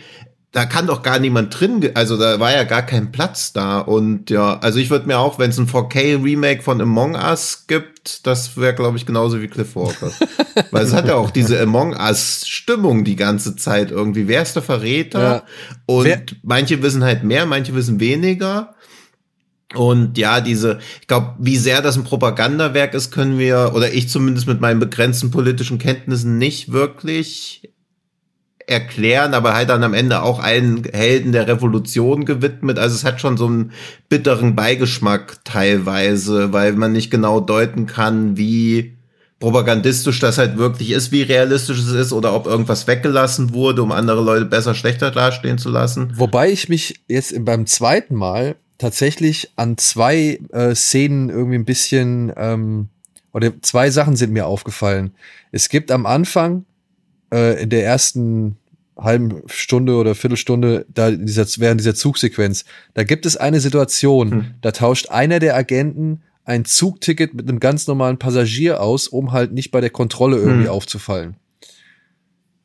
da 0.51 0.65
kann 0.65 0.87
doch 0.87 1.01
gar 1.01 1.17
niemand 1.17 1.57
drin, 1.57 1.91
also 1.93 2.17
da 2.17 2.39
war 2.41 2.51
ja 2.51 2.65
gar 2.65 2.81
kein 2.81 3.13
Platz 3.13 3.53
da 3.53 3.79
und 3.79 4.29
ja, 4.29 4.59
also 4.59 4.79
ich 4.79 4.89
würde 4.89 5.07
mir 5.07 5.17
auch, 5.17 5.39
wenn 5.39 5.49
es 5.49 5.57
ein 5.57 5.67
4K 5.67 6.21
Remake 6.21 6.61
von 6.61 6.81
Among 6.81 7.15
Us 7.15 7.65
gibt, 7.67 8.27
das 8.27 8.57
wäre 8.57 8.75
glaube 8.75 8.97
ich 8.97 9.05
genauso 9.05 9.41
wie 9.41 9.47
Cliff 9.47 9.77
Walker, 9.77 10.11
weil 10.71 10.83
es 10.83 10.93
hat 10.93 11.07
ja 11.07 11.15
auch 11.15 11.29
diese 11.29 11.59
Among 11.61 11.95
Us 11.95 12.45
Stimmung 12.45 13.05
die 13.05 13.15
ganze 13.15 13.55
Zeit 13.55 13.91
irgendwie, 13.91 14.27
wer 14.27 14.41
ist 14.41 14.55
der 14.55 14.63
Verräter? 14.63 15.21
Ja. 15.21 15.43
und 15.85 16.05
wer 16.05 16.21
manche 16.43 16.83
wissen 16.83 17.03
halt 17.03 17.23
mehr, 17.23 17.45
manche 17.45 17.73
wissen 17.73 17.99
weniger. 17.99 18.75
Und 19.73 20.17
ja, 20.17 20.41
diese, 20.41 20.79
ich 20.99 21.07
glaube, 21.07 21.35
wie 21.39 21.55
sehr 21.55 21.81
das 21.81 21.95
ein 21.95 22.03
Propagandawerk 22.03 22.93
ist, 22.93 23.11
können 23.11 23.39
wir, 23.39 23.71
oder 23.73 23.93
ich 23.93 24.09
zumindest 24.09 24.45
mit 24.45 24.59
meinen 24.59 24.81
begrenzten 24.81 25.31
politischen 25.31 25.77
Kenntnissen 25.77 26.37
nicht 26.37 26.73
wirklich 26.73 27.71
erklären, 28.71 29.33
aber 29.33 29.53
halt 29.53 29.69
dann 29.69 29.83
am 29.83 29.93
Ende 29.93 30.23
auch 30.23 30.39
einen 30.39 30.83
Helden 30.85 31.31
der 31.31 31.47
Revolution 31.47 32.25
gewidmet. 32.25 32.79
Also 32.79 32.95
es 32.95 33.03
hat 33.03 33.21
schon 33.21 33.37
so 33.37 33.45
einen 33.45 33.71
bitteren 34.09 34.55
Beigeschmack 34.55 35.43
teilweise, 35.43 36.53
weil 36.53 36.73
man 36.73 36.93
nicht 36.93 37.11
genau 37.11 37.39
deuten 37.39 37.85
kann, 37.85 38.37
wie 38.37 38.97
propagandistisch 39.39 40.19
das 40.19 40.37
halt 40.37 40.57
wirklich 40.57 40.91
ist, 40.91 41.11
wie 41.11 41.23
realistisch 41.23 41.79
es 41.79 41.91
ist 41.91 42.13
oder 42.13 42.33
ob 42.33 42.45
irgendwas 42.45 42.87
weggelassen 42.87 43.53
wurde, 43.53 43.83
um 43.83 43.91
andere 43.91 44.23
Leute 44.23 44.45
besser 44.45 44.73
schlechter 44.73 45.11
dastehen 45.11 45.57
zu 45.57 45.69
lassen. 45.69 46.13
Wobei 46.15 46.51
ich 46.51 46.69
mich 46.69 47.01
jetzt 47.07 47.33
beim 47.43 47.65
zweiten 47.65 48.15
Mal 48.15 48.55
tatsächlich 48.77 49.51
an 49.57 49.77
zwei 49.77 50.39
äh, 50.51 50.73
Szenen 50.75 51.29
irgendwie 51.29 51.57
ein 51.57 51.65
bisschen 51.65 52.31
ähm, 52.37 52.89
oder 53.33 53.51
zwei 53.61 53.89
Sachen 53.89 54.15
sind 54.15 54.31
mir 54.31 54.45
aufgefallen. 54.45 55.11
Es 55.51 55.69
gibt 55.69 55.91
am 55.91 56.05
Anfang 56.05 56.65
äh, 57.33 57.61
in 57.61 57.69
der 57.69 57.83
ersten 57.83 58.57
halben 59.03 59.41
Stunde 59.47 59.95
oder 59.95 60.15
Viertelstunde 60.15 60.85
da 60.93 61.11
dieser, 61.11 61.45
während 61.59 61.79
dieser 61.79 61.95
Zugsequenz, 61.95 62.65
da 62.93 63.03
gibt 63.03 63.25
es 63.25 63.37
eine 63.37 63.59
Situation, 63.59 64.31
hm. 64.31 64.45
da 64.61 64.71
tauscht 64.71 65.09
einer 65.09 65.39
der 65.39 65.55
Agenten 65.55 66.21
ein 66.43 66.65
Zugticket 66.65 67.33
mit 67.33 67.47
einem 67.47 67.59
ganz 67.59 67.87
normalen 67.87 68.17
Passagier 68.17 68.81
aus, 68.81 69.07
um 69.07 69.31
halt 69.31 69.53
nicht 69.53 69.71
bei 69.71 69.81
der 69.81 69.89
Kontrolle 69.89 70.37
irgendwie 70.37 70.65
hm. 70.65 70.71
aufzufallen. 70.71 71.35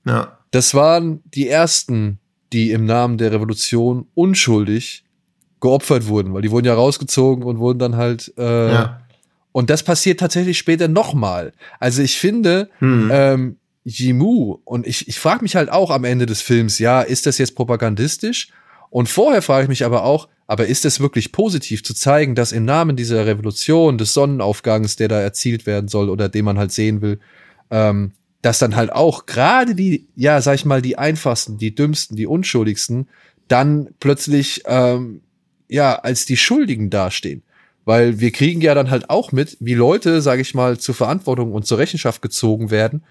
Ja. 0.07 0.39
Das 0.51 0.75
waren 0.75 1.23
die 1.35 1.49
ersten, 1.49 2.19
die 2.53 2.71
im 2.71 2.85
Namen 2.85 3.19
der 3.19 3.33
Revolution 3.33 4.07
unschuldig 4.15 5.05
geopfert 5.61 6.07
wurden, 6.07 6.33
weil 6.33 6.43
die 6.43 6.51
wurden 6.51 6.67
ja 6.67 6.75
rausgezogen 6.75 7.45
und 7.45 7.59
wurden 7.59 7.79
dann 7.79 7.97
halt 7.97 8.33
äh, 8.39 8.73
ja. 8.73 9.01
und 9.53 9.71
das 9.71 9.83
passiert 9.83 10.21
tatsächlich 10.21 10.59
später 10.59 10.87
nochmal. 10.87 11.53
Also 11.81 12.03
ich 12.03 12.19
finde, 12.19 12.71
hm. 12.79 13.11
ähm, 13.13 13.57
Jimu. 13.87 14.59
Und 14.65 14.87
ich, 14.87 15.07
ich 15.09 15.19
frage 15.19 15.43
mich 15.43 15.55
halt 15.55 15.71
auch 15.71 15.91
am 15.91 16.05
Ende 16.05 16.27
des 16.27 16.43
Films, 16.43 16.79
ja, 16.79 17.01
ist 17.03 17.25
das 17.27 17.39
jetzt 17.39 17.55
propagandistisch? 17.55 18.49
Und 18.91 19.09
vorher 19.09 19.43
frage 19.43 19.65
ich 19.65 19.69
mich 19.69 19.85
aber 19.85 20.05
auch, 20.05 20.29
aber 20.49 20.67
ist 20.67 20.85
es 20.85 21.01
wirklich 21.01 21.33
positiv 21.33 21.85
zu 21.85 21.95
zeigen, 21.95 22.35
dass 22.35 22.53
im 22.53 22.65
Namen 22.65 22.97
dieser 22.97 23.27
Revolution, 23.27 23.99
des 23.99 24.13
Sonnenaufgangs, 24.13 24.97
der 24.97 25.09
da 25.09 25.21
erzielt 25.21 25.67
werden 25.67 25.89
soll 25.89 26.11
oder 26.11 26.29
den 26.29 26.45
man 26.45 26.59
halt 26.59 26.73
sehen 26.73 27.01
will, 27.01 27.21
ähm, 27.71 28.13
dass 28.43 28.59
dann 28.59 28.77
halt 28.77 28.93
auch 28.93 29.27
gerade 29.27 29.75
die, 29.75 30.09
ja, 30.15 30.41
sag 30.41 30.57
ich 30.57 30.65
mal, 30.65 30.83
die 30.83 30.99
einfachsten, 30.99 31.59
die 31.59 31.75
dümmsten, 31.75 32.17
die 32.17 32.27
unschuldigsten, 32.27 33.09
dann 33.49 33.91
plötzlich, 34.01 34.63
ähm, 34.67 35.21
ja, 35.69 35.97
als 35.97 36.27
die 36.27 36.37
Schuldigen 36.37 36.91
dastehen. 36.91 37.43
Weil 37.85 38.19
wir 38.19 38.33
kriegen 38.33 38.61
ja 38.61 38.75
dann 38.75 38.91
halt 38.91 39.11
auch 39.11 39.31
mit, 39.31 39.57
wie 39.61 39.75
Leute, 39.75 40.21
sag 40.23 40.41
ich 40.41 40.55
mal, 40.55 40.79
zur 40.79 40.95
Verantwortung 40.95 41.53
und 41.53 41.67
zur 41.67 41.79
Rechenschaft 41.79 42.21
gezogen 42.21 42.71
werden, 42.71 43.03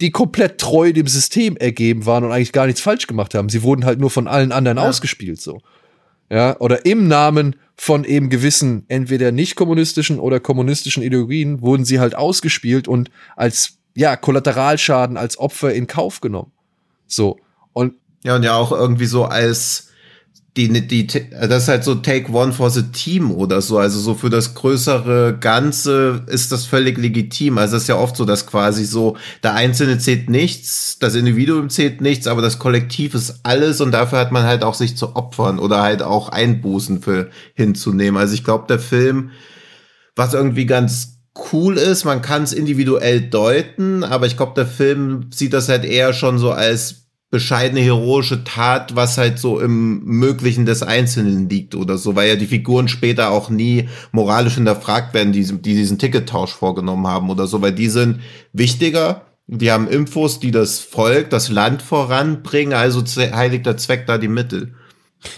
die 0.00 0.10
komplett 0.10 0.58
treu 0.58 0.92
dem 0.92 1.06
System 1.06 1.56
ergeben 1.56 2.06
waren 2.06 2.24
und 2.24 2.32
eigentlich 2.32 2.52
gar 2.52 2.66
nichts 2.66 2.80
falsch 2.80 3.06
gemacht 3.06 3.34
haben. 3.34 3.48
Sie 3.48 3.62
wurden 3.62 3.84
halt 3.84 4.00
nur 4.00 4.10
von 4.10 4.26
allen 4.26 4.52
anderen 4.52 4.78
ja. 4.78 4.88
ausgespielt, 4.88 5.40
so. 5.40 5.60
Ja, 6.30 6.56
oder 6.60 6.86
im 6.86 7.08
Namen 7.08 7.56
von 7.76 8.04
eben 8.04 8.30
gewissen, 8.30 8.84
entweder 8.88 9.32
nicht 9.32 9.56
kommunistischen 9.56 10.20
oder 10.20 10.38
kommunistischen 10.38 11.02
Ideologien, 11.02 11.60
wurden 11.60 11.84
sie 11.84 11.98
halt 11.98 12.14
ausgespielt 12.14 12.86
und 12.86 13.10
als, 13.36 13.78
ja, 13.96 14.16
Kollateralschaden, 14.16 15.16
als 15.16 15.38
Opfer 15.38 15.74
in 15.74 15.86
Kauf 15.86 16.20
genommen. 16.20 16.52
So. 17.06 17.38
Und. 17.72 17.94
Ja, 18.22 18.36
und 18.36 18.44
ja 18.44 18.54
auch 18.54 18.70
irgendwie 18.70 19.06
so 19.06 19.24
als, 19.24 19.89
die, 20.56 20.86
die, 20.86 21.06
das 21.06 21.62
ist 21.62 21.68
halt 21.68 21.84
so 21.84 21.94
Take 21.94 22.32
One 22.32 22.52
for 22.52 22.70
the 22.70 22.82
Team 22.90 23.30
oder 23.30 23.60
so. 23.60 23.78
Also 23.78 24.00
so 24.00 24.14
für 24.14 24.30
das 24.30 24.54
größere 24.54 25.38
Ganze 25.38 26.24
ist 26.26 26.50
das 26.50 26.66
völlig 26.66 26.98
legitim. 26.98 27.56
Also 27.56 27.76
es 27.76 27.82
ist 27.82 27.88
ja 27.88 27.96
oft 27.96 28.16
so, 28.16 28.24
dass 28.24 28.46
quasi 28.46 28.84
so 28.84 29.16
der 29.44 29.54
Einzelne 29.54 29.98
zählt 29.98 30.28
nichts, 30.28 30.98
das 30.98 31.14
Individuum 31.14 31.70
zählt 31.70 32.00
nichts, 32.00 32.26
aber 32.26 32.42
das 32.42 32.58
Kollektiv 32.58 33.14
ist 33.14 33.40
alles 33.44 33.80
und 33.80 33.92
dafür 33.92 34.18
hat 34.18 34.32
man 34.32 34.42
halt 34.42 34.64
auch 34.64 34.74
sich 34.74 34.96
zu 34.96 35.14
opfern 35.14 35.60
oder 35.60 35.82
halt 35.82 36.02
auch 36.02 36.30
Einbußen 36.30 37.00
für 37.00 37.30
hinzunehmen. 37.54 38.20
Also 38.20 38.34
ich 38.34 38.42
glaube, 38.42 38.66
der 38.68 38.80
Film, 38.80 39.30
was 40.16 40.34
irgendwie 40.34 40.66
ganz 40.66 41.20
cool 41.52 41.76
ist, 41.76 42.04
man 42.04 42.22
kann 42.22 42.42
es 42.42 42.52
individuell 42.52 43.20
deuten, 43.20 44.02
aber 44.02 44.26
ich 44.26 44.36
glaube, 44.36 44.54
der 44.56 44.66
Film 44.66 45.30
sieht 45.32 45.52
das 45.52 45.68
halt 45.68 45.84
eher 45.84 46.12
schon 46.12 46.38
so 46.38 46.50
als 46.50 47.00
bescheidene 47.30 47.80
heroische 47.80 48.42
Tat, 48.42 48.96
was 48.96 49.16
halt 49.16 49.38
so 49.38 49.60
im 49.60 50.04
Möglichen 50.04 50.66
des 50.66 50.82
Einzelnen 50.82 51.48
liegt 51.48 51.76
oder 51.76 51.96
so, 51.96 52.16
weil 52.16 52.28
ja 52.28 52.36
die 52.36 52.46
Figuren 52.46 52.88
später 52.88 53.30
auch 53.30 53.50
nie 53.50 53.88
moralisch 54.10 54.54
hinterfragt 54.56 55.14
werden, 55.14 55.32
die, 55.32 55.44
die 55.44 55.74
diesen 55.74 55.98
Tickettausch 55.98 56.52
vorgenommen 56.52 57.06
haben 57.06 57.30
oder 57.30 57.46
so, 57.46 57.62
weil 57.62 57.72
die 57.72 57.88
sind 57.88 58.20
wichtiger, 58.52 59.26
die 59.46 59.70
haben 59.70 59.88
Infos, 59.88 60.40
die 60.40 60.50
das 60.50 60.80
Volk, 60.80 61.30
das 61.30 61.50
Land 61.50 61.82
voranbringen, 61.82 62.74
also 62.74 63.02
heiligt 63.04 63.66
der 63.66 63.76
Zweck 63.76 64.06
da 64.06 64.18
die 64.18 64.28
Mittel. 64.28 64.74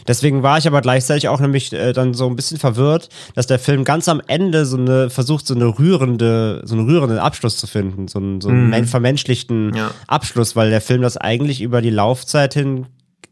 Deswegen 0.06 0.42
war 0.42 0.58
ich 0.58 0.66
aber 0.66 0.80
gleichzeitig 0.80 1.28
auch 1.28 1.40
nämlich 1.40 1.72
äh, 1.72 1.92
dann 1.92 2.14
so 2.14 2.28
ein 2.28 2.36
bisschen 2.36 2.58
verwirrt, 2.58 3.08
dass 3.34 3.46
der 3.46 3.58
Film 3.58 3.84
ganz 3.84 4.08
am 4.08 4.20
Ende 4.26 4.64
so 4.64 4.76
eine 4.76 5.10
versucht, 5.10 5.46
so 5.46 5.54
eine 5.54 5.66
rührende, 5.66 6.62
so 6.64 6.74
einen 6.74 6.88
rührenden 6.88 7.18
Abschluss 7.18 7.56
zu 7.56 7.66
finden, 7.66 8.08
so 8.08 8.18
einen, 8.18 8.40
so 8.40 8.48
einen 8.48 8.70
mhm. 8.70 8.86
vermenschlichten 8.86 9.74
ja. 9.74 9.90
Abschluss, 10.06 10.56
weil 10.56 10.70
der 10.70 10.80
Film 10.80 11.02
das 11.02 11.16
eigentlich 11.16 11.60
über 11.60 11.82
die 11.82 11.90
Laufzeit 11.90 12.54
hin 12.54 12.86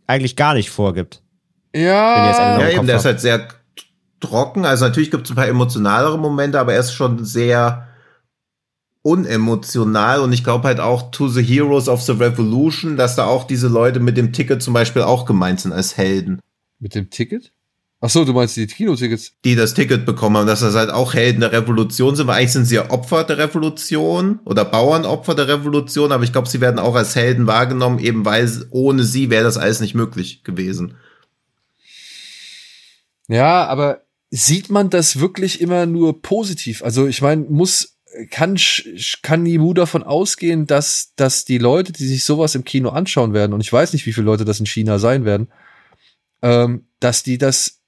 eigentlich 0.07 0.37
gar 0.37 0.55
nicht 0.55 0.71
vorgibt. 0.71 1.23
Ja, 1.75 2.59
ja 2.59 2.69
eben, 2.71 2.87
der 2.87 2.97
ist 2.97 3.05
halt 3.05 3.21
sehr 3.21 3.47
trocken. 4.19 4.65
Also 4.65 4.85
natürlich 4.85 5.11
gibt 5.11 5.27
es 5.27 5.33
ein 5.33 5.37
paar 5.37 5.49
emotionalere 5.49 6.19
Momente, 6.19 6.59
aber 6.59 6.75
er 6.75 6.81
ist 6.81 6.93
schon 6.93 7.25
sehr 7.25 7.87
unemotional 9.03 10.21
und 10.21 10.33
ich 10.33 10.45
glaube 10.45 10.69
halt 10.69 10.81
auch 10.81 11.11
to 11.11 11.29
the 11.29 11.43
Heroes 11.43 11.89
of 11.89 12.03
the 12.03 12.13
Revolution, 12.13 12.97
dass 12.97 13.17
da 13.17 13.27
auch 13.27 13.45
diese 13.45 13.69
Leute 13.69 14.01
mit 14.01 14.17
dem 14.17 14.33
Ticket 14.33 14.63
zum 14.63 14.75
Beispiel 14.75 15.03
auch 15.03 15.25
gemeint 15.25 15.61
sind 15.61 15.73
als 15.73 15.97
Helden. 15.97 16.41
Mit 16.79 16.95
dem 16.95 17.11
Ticket? 17.11 17.53
Ach 18.03 18.09
so, 18.09 18.25
du 18.25 18.33
meinst 18.33 18.57
die 18.57 18.67
Kinotickets? 18.67 19.35
Die 19.45 19.55
das 19.55 19.75
Ticket 19.75 20.07
bekommen 20.07 20.39
haben, 20.39 20.47
dass 20.47 20.61
das 20.61 20.75
halt 20.75 20.91
auch 20.91 21.13
Helden 21.13 21.41
der 21.41 21.53
Revolution 21.53 22.17
sind, 22.17 22.27
weil 22.27 22.39
eigentlich 22.39 22.53
sind 22.53 22.65
sie 22.65 22.77
ja 22.77 22.91
Opfer 22.91 23.25
der 23.25 23.37
Revolution 23.37 24.41
oder 24.45 24.65
Bauernopfer 24.65 25.35
der 25.35 25.49
Revolution, 25.49 26.11
aber 26.11 26.25
ich 26.25 26.33
glaube, 26.33 26.49
sie 26.49 26.63
werden 26.63 26.79
auch 26.79 26.95
als 26.95 27.15
Helden 27.15 27.47
wahrgenommen, 27.47 27.99
eben 27.99 28.25
weil 28.25 28.51
ohne 28.71 29.05
sie 29.05 29.29
wäre 29.29 29.45
das 29.45 29.59
alles 29.59 29.81
nicht 29.81 29.95
möglich 29.95 30.45
gewesen. 30.45 30.95
Ja, 33.29 33.67
aber 33.67 34.01
sieht 34.31 34.71
man 34.71 34.89
das 34.89 35.21
wirklich 35.21 35.61
immer 35.61 35.85
nur 35.85 36.23
positiv? 36.23 36.83
Also 36.83 37.07
ich 37.07 37.21
meine, 37.21 37.45
muss 37.49 37.99
kann, 38.31 38.57
kann 39.23 39.43
Nimu 39.43 39.75
davon 39.75 40.03
ausgehen, 40.03 40.67
dass, 40.67 41.13
dass 41.17 41.45
die 41.45 41.59
Leute, 41.59 41.93
die 41.93 42.07
sich 42.07 42.25
sowas 42.25 42.55
im 42.55 42.65
Kino 42.65 42.91
anschauen 42.91 43.33
werden, 43.33 43.53
und 43.53 43.61
ich 43.61 43.73
weiß 43.73 43.93
nicht, 43.93 44.07
wie 44.07 44.13
viele 44.13 44.27
Leute 44.27 44.45
das 44.45 44.61
in 44.61 44.67
China 44.67 44.99
sein 44.99 45.25
werden, 45.25 45.49
ähm, 46.43 46.87
dass 46.99 47.23
die 47.23 47.39
das 47.39 47.81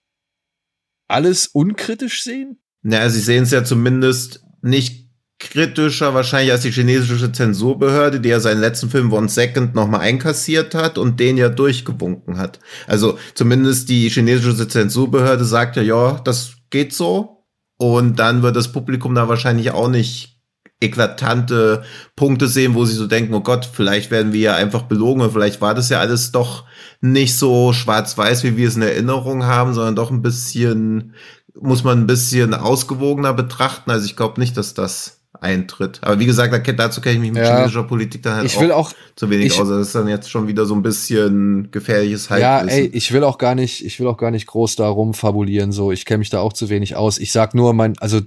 alles 1.08 1.46
unkritisch 1.46 2.22
sehen? 2.22 2.58
Naja, 2.82 3.08
sie 3.10 3.20
sehen 3.20 3.44
es 3.44 3.50
ja 3.50 3.64
zumindest 3.64 4.44
nicht 4.62 5.02
kritischer 5.38 6.14
wahrscheinlich 6.14 6.52
als 6.52 6.62
die 6.62 6.70
chinesische 6.70 7.32
Zensurbehörde, 7.32 8.20
die 8.20 8.28
ja 8.28 8.38
seinen 8.38 8.60
letzten 8.60 8.90
Film 8.90 9.12
One 9.12 9.28
Second 9.28 9.74
nochmal 9.74 10.00
einkassiert 10.00 10.74
hat 10.74 10.98
und 10.98 11.18
den 11.18 11.36
ja 11.36 11.48
durchgewunken 11.48 12.38
hat. 12.38 12.60
Also 12.86 13.18
zumindest 13.34 13.88
die 13.88 14.08
chinesische 14.08 14.68
Zensurbehörde 14.68 15.44
sagt 15.44 15.76
ja, 15.76 15.82
ja, 15.82 16.20
das 16.24 16.52
geht 16.70 16.94
so, 16.94 17.41
und 17.82 18.20
dann 18.20 18.44
wird 18.44 18.54
das 18.54 18.70
Publikum 18.70 19.16
da 19.16 19.28
wahrscheinlich 19.28 19.72
auch 19.72 19.88
nicht 19.88 20.38
eklatante 20.80 21.82
Punkte 22.14 22.46
sehen, 22.46 22.74
wo 22.74 22.84
sie 22.84 22.94
so 22.94 23.08
denken, 23.08 23.34
oh 23.34 23.40
Gott, 23.40 23.68
vielleicht 23.72 24.12
werden 24.12 24.32
wir 24.32 24.40
ja 24.40 24.54
einfach 24.54 24.82
belogen 24.82 25.20
und 25.20 25.32
vielleicht 25.32 25.60
war 25.60 25.74
das 25.74 25.88
ja 25.88 25.98
alles 25.98 26.30
doch 26.30 26.64
nicht 27.00 27.36
so 27.36 27.72
schwarz-weiß, 27.72 28.44
wie 28.44 28.56
wir 28.56 28.68
es 28.68 28.76
in 28.76 28.82
Erinnerung 28.82 29.44
haben, 29.44 29.74
sondern 29.74 29.96
doch 29.96 30.12
ein 30.12 30.22
bisschen, 30.22 31.14
muss 31.60 31.82
man 31.82 31.98
ein 31.98 32.06
bisschen 32.06 32.54
ausgewogener 32.54 33.32
betrachten. 33.32 33.90
Also 33.90 34.06
ich 34.06 34.14
glaube 34.14 34.38
nicht, 34.38 34.56
dass 34.56 34.74
das 34.74 35.21
eintritt. 35.42 35.98
Aber 36.02 36.18
wie 36.20 36.26
gesagt, 36.26 36.52
dazu 36.78 37.00
kenne 37.00 37.16
ich 37.16 37.20
mich 37.20 37.32
mit 37.32 37.42
ja, 37.42 37.56
chinesischer 37.56 37.82
Politik 37.82 38.22
dann 38.22 38.36
halt 38.36 38.46
ich 38.46 38.58
will 38.60 38.70
auch, 38.70 38.92
zu 39.16 39.28
wenig 39.28 39.46
ich, 39.46 39.60
aus. 39.60 39.68
Das 39.68 39.88
ist 39.88 39.94
dann 39.94 40.08
jetzt 40.08 40.30
schon 40.30 40.46
wieder 40.46 40.64
so 40.66 40.74
ein 40.74 40.82
bisschen 40.82 41.68
gefährliches 41.70 42.30
Halbwissen. 42.30 42.68
Ja, 42.68 42.84
ey, 42.84 42.86
ich 42.86 43.12
will 43.12 43.24
auch 43.24 43.38
gar 43.38 43.54
nicht, 43.54 43.84
ich 43.84 43.98
will 43.98 44.06
auch 44.06 44.16
gar 44.16 44.30
nicht 44.30 44.46
groß 44.46 44.76
darum 44.76 45.14
fabulieren. 45.14 45.72
So, 45.72 45.90
ich 45.90 46.04
kenne 46.04 46.18
mich 46.18 46.30
da 46.30 46.40
auch 46.40 46.52
zu 46.52 46.68
wenig 46.68 46.94
aus. 46.94 47.18
Ich 47.18 47.32
sag 47.32 47.54
nur, 47.54 47.74
mein, 47.74 47.98
also 47.98 48.20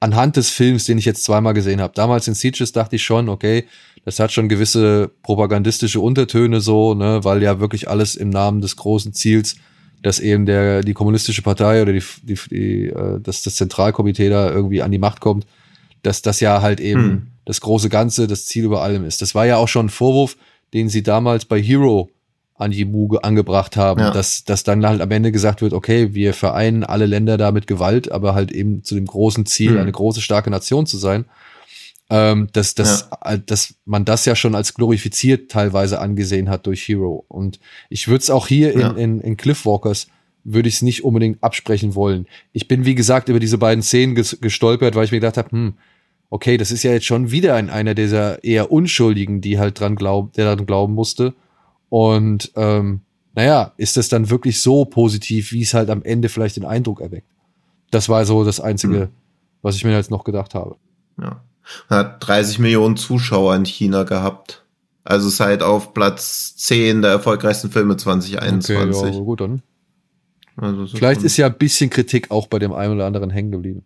anhand 0.00 0.36
des 0.36 0.50
Films, 0.50 0.84
den 0.84 0.98
ich 0.98 1.06
jetzt 1.06 1.24
zweimal 1.24 1.54
gesehen 1.54 1.80
habe. 1.80 1.94
Damals 1.94 2.28
in 2.28 2.34
Sieges 2.34 2.72
dachte 2.72 2.96
ich 2.96 3.02
schon, 3.02 3.28
okay, 3.28 3.64
das 4.04 4.20
hat 4.20 4.30
schon 4.30 4.48
gewisse 4.48 5.10
propagandistische 5.22 6.00
Untertöne 6.00 6.60
so, 6.60 6.94
ne, 6.94 7.24
weil 7.24 7.42
ja 7.42 7.60
wirklich 7.60 7.88
alles 7.88 8.14
im 8.14 8.28
Namen 8.28 8.60
des 8.60 8.76
großen 8.76 9.12
Ziels, 9.14 9.56
dass 10.02 10.20
eben 10.20 10.46
der 10.46 10.82
die 10.82 10.94
kommunistische 10.94 11.42
Partei 11.42 11.82
oder 11.82 11.92
die, 11.92 12.04
die, 12.22 12.38
die 12.50 12.86
äh, 12.86 13.20
dass 13.20 13.42
das 13.42 13.56
Zentralkomitee 13.56 14.28
da 14.28 14.50
irgendwie 14.50 14.82
an 14.82 14.92
die 14.92 14.98
Macht 14.98 15.20
kommt 15.20 15.46
dass 16.08 16.22
das 16.22 16.40
ja 16.40 16.62
halt 16.62 16.80
eben 16.80 17.02
hm. 17.02 17.26
das 17.44 17.60
große 17.60 17.90
Ganze, 17.90 18.26
das 18.26 18.46
Ziel 18.46 18.64
über 18.64 18.82
allem 18.82 19.04
ist. 19.04 19.20
Das 19.20 19.34
war 19.34 19.46
ja 19.46 19.58
auch 19.58 19.68
schon 19.68 19.86
ein 19.86 19.90
Vorwurf, 19.90 20.36
den 20.72 20.88
sie 20.88 21.02
damals 21.02 21.44
bei 21.44 21.60
Hero 21.62 22.10
an 22.54 22.72
die 22.72 22.84
Muge 22.84 23.22
angebracht 23.22 23.76
haben, 23.76 24.00
ja. 24.00 24.10
dass, 24.10 24.42
dass 24.44 24.64
dann 24.64 24.84
halt 24.84 25.00
am 25.00 25.10
Ende 25.10 25.30
gesagt 25.30 25.62
wird, 25.62 25.72
okay, 25.72 26.14
wir 26.14 26.34
vereinen 26.34 26.82
alle 26.82 27.06
Länder 27.06 27.36
da 27.36 27.52
mit 27.52 27.66
Gewalt, 27.68 28.10
aber 28.10 28.34
halt 28.34 28.50
eben 28.50 28.82
zu 28.82 28.96
dem 28.96 29.06
großen 29.06 29.46
Ziel, 29.46 29.72
hm. 29.72 29.78
eine 29.78 29.92
große, 29.92 30.20
starke 30.20 30.50
Nation 30.50 30.86
zu 30.86 30.96
sein. 30.96 31.26
ähm, 32.10 32.48
dass, 32.54 32.74
dass, 32.74 33.10
äh, 33.22 33.38
dass 33.44 33.74
man 33.84 34.06
das 34.06 34.24
ja 34.24 34.34
schon 34.34 34.54
als 34.54 34.72
glorifiziert 34.72 35.50
teilweise 35.50 36.00
angesehen 36.00 36.48
hat 36.48 36.66
durch 36.66 36.88
Hero. 36.88 37.26
Und 37.28 37.60
ich 37.90 38.08
würde 38.08 38.22
es 38.22 38.30
auch 38.30 38.46
hier 38.46 38.72
Ja. 38.78 38.90
in, 38.92 38.96
in, 38.96 39.20
in 39.20 39.36
Cliffwalkers 39.36 40.06
würde 40.42 40.70
ich 40.70 40.76
es 40.76 40.82
nicht 40.82 41.04
unbedingt 41.04 41.42
absprechen 41.42 41.94
wollen. 41.94 42.26
Ich 42.54 42.66
bin, 42.66 42.86
wie 42.86 42.94
gesagt, 42.94 43.28
über 43.28 43.40
diese 43.40 43.58
beiden 43.58 43.82
Szenen 43.82 44.14
ges 44.14 44.38
gestolpert, 44.40 44.94
weil 44.94 45.04
ich 45.04 45.12
mir 45.12 45.20
gedacht 45.20 45.36
habe, 45.36 45.50
hm, 45.50 45.74
okay, 46.30 46.56
das 46.56 46.70
ist 46.70 46.82
ja 46.82 46.92
jetzt 46.92 47.06
schon 47.06 47.30
wieder 47.30 47.54
ein, 47.54 47.70
einer 47.70 47.94
dieser 47.94 48.42
eher 48.44 48.70
Unschuldigen, 48.70 49.40
die 49.40 49.58
halt 49.58 49.80
dran 49.80 49.96
glauben, 49.96 50.30
der 50.36 50.44
daran 50.46 50.66
glauben 50.66 50.94
musste. 50.94 51.34
Und 51.88 52.52
ähm, 52.56 53.00
naja, 53.34 53.72
ist 53.76 53.96
das 53.96 54.08
dann 54.08 54.30
wirklich 54.30 54.60
so 54.60 54.84
positiv, 54.84 55.52
wie 55.52 55.62
es 55.62 55.74
halt 55.74 55.90
am 55.90 56.02
Ende 56.02 56.28
vielleicht 56.28 56.56
den 56.56 56.64
Eindruck 56.64 57.00
erweckt? 57.00 57.28
Das 57.90 58.08
war 58.08 58.24
so 58.26 58.44
das 58.44 58.60
Einzige, 58.60 59.02
Hm. 59.02 59.08
was 59.62 59.76
ich 59.76 59.84
mir 59.84 59.92
jetzt 59.92 60.10
noch 60.10 60.24
gedacht 60.24 60.54
habe. 60.54 60.76
Ja. 61.20 61.42
Hat 61.88 62.26
30 62.26 62.58
Millionen 62.58 62.96
Zuschauer 62.96 63.54
in 63.54 63.64
China 63.64 64.02
gehabt. 64.02 64.64
Also 65.04 65.28
ist 65.28 65.40
halt 65.40 65.62
auf 65.62 65.94
Platz 65.94 66.56
10 66.56 67.02
der 67.02 67.12
erfolgreichsten 67.12 67.70
Filme 67.70 67.96
2021. 67.96 69.02
Okay, 69.02 69.14
ja, 69.14 69.20
gut, 69.20 69.40
dann. 69.40 69.62
also 70.56 70.82
es 70.82 70.92
Vielleicht 70.92 71.22
ist 71.22 71.36
ja 71.38 71.46
ein 71.46 71.56
bisschen 71.56 71.88
Kritik 71.88 72.30
auch 72.30 72.46
bei 72.46 72.58
dem 72.58 72.72
einen 72.72 72.94
oder 72.94 73.06
anderen 73.06 73.30
hängen 73.30 73.50
geblieben. 73.50 73.84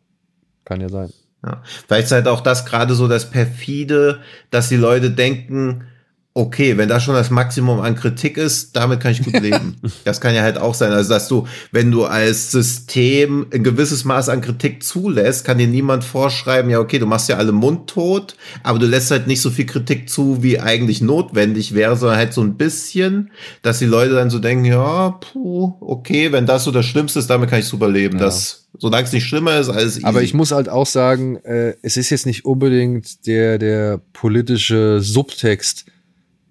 Kann 0.65 0.81
ja 0.81 0.89
sein. 0.89 1.13
Ja. 1.45 1.63
Vielleicht 1.65 2.07
ist 2.07 2.13
halt 2.13 2.29
auch 2.29 2.41
das 2.41 2.65
gerade 2.67 2.95
so 2.95 3.09
das 3.09 3.31
perfide, 3.31 4.21
dass 4.51 4.69
die 4.69 4.77
Leute 4.77 5.11
denken, 5.11 5.85
okay, 6.35 6.79
wenn 6.79 6.89
das 6.89 7.03
schon 7.03 7.15
das 7.15 7.31
Maximum 7.31 7.81
an 7.81 7.95
Kritik 7.95 8.39
ist, 8.39 8.75
damit 8.75 9.01
kann 9.01 9.13
ich 9.13 9.23
gut 9.23 9.39
leben. 9.39 9.77
das 10.05 10.21
kann 10.21 10.35
ja 10.35 10.43
halt 10.43 10.57
auch 10.57 10.75
sein. 10.75 10.91
Also, 10.91 11.11
dass 11.11 11.29
du, 11.29 11.47
wenn 11.73 11.91
du 11.91 12.05
als 12.05 12.51
System 12.51 13.47
ein 13.53 13.63
gewisses 13.63 14.05
Maß 14.05 14.31
an 14.31 14.41
Kritik 14.41 14.83
zulässt, 14.83 15.45
kann 15.45 15.59
dir 15.59 15.67
niemand 15.67 16.05
vorschreiben, 16.05 16.71
ja, 16.71 16.81
okay, 16.81 16.99
du 16.99 17.07
machst 17.07 17.29
ja 17.29 17.37
alle 17.37 17.53
mundtot, 17.53 18.37
aber 18.63 18.79
du 18.79 18.87
lässt 18.87 19.11
halt 19.11 19.27
nicht 19.27 19.43
so 19.43 19.51
viel 19.51 19.67
Kritik 19.67 20.09
zu, 20.09 20.43
wie 20.43 20.59
eigentlich 20.59 21.03
notwendig 21.03 21.75
wäre, 21.75 21.97
sondern 21.97 22.17
halt 22.17 22.33
so 22.33 22.41
ein 22.41 22.57
bisschen, 22.57 23.31
dass 23.61 23.79
die 23.79 23.87
Leute 23.87 24.15
dann 24.15 24.31
so 24.31 24.39
denken, 24.39 24.65
ja, 24.65 25.11
puh, 25.11 25.75
okay, 25.81 26.33
wenn 26.33 26.47
das 26.47 26.65
so 26.65 26.71
das 26.71 26.87
Schlimmste 26.87 27.19
ist, 27.19 27.29
damit 27.29 27.51
kann 27.51 27.61
ich 27.61 27.67
super 27.67 27.91
leben. 27.91 28.19
Ja. 28.19 28.25
Das, 28.25 28.69
solange 28.79 29.05
es 29.05 29.13
nicht 29.13 29.27
schlimmer 29.27 29.59
ist, 29.59 29.69
alles 29.69 29.97
easy. 29.99 30.07
Aber 30.07 30.23
ich 30.23 30.33
muss 30.33 30.51
halt 30.51 30.71
auch 30.71 30.87
sagen, 30.87 31.37
äh, 31.45 31.75
es 31.83 31.99
ist 31.99 32.09
jetzt 32.09 32.25
nicht 32.25 32.47
unbedingt 32.47 33.27
der, 33.27 33.59
der 33.59 34.01
politische 34.15 35.01
Subtext, 35.01 35.85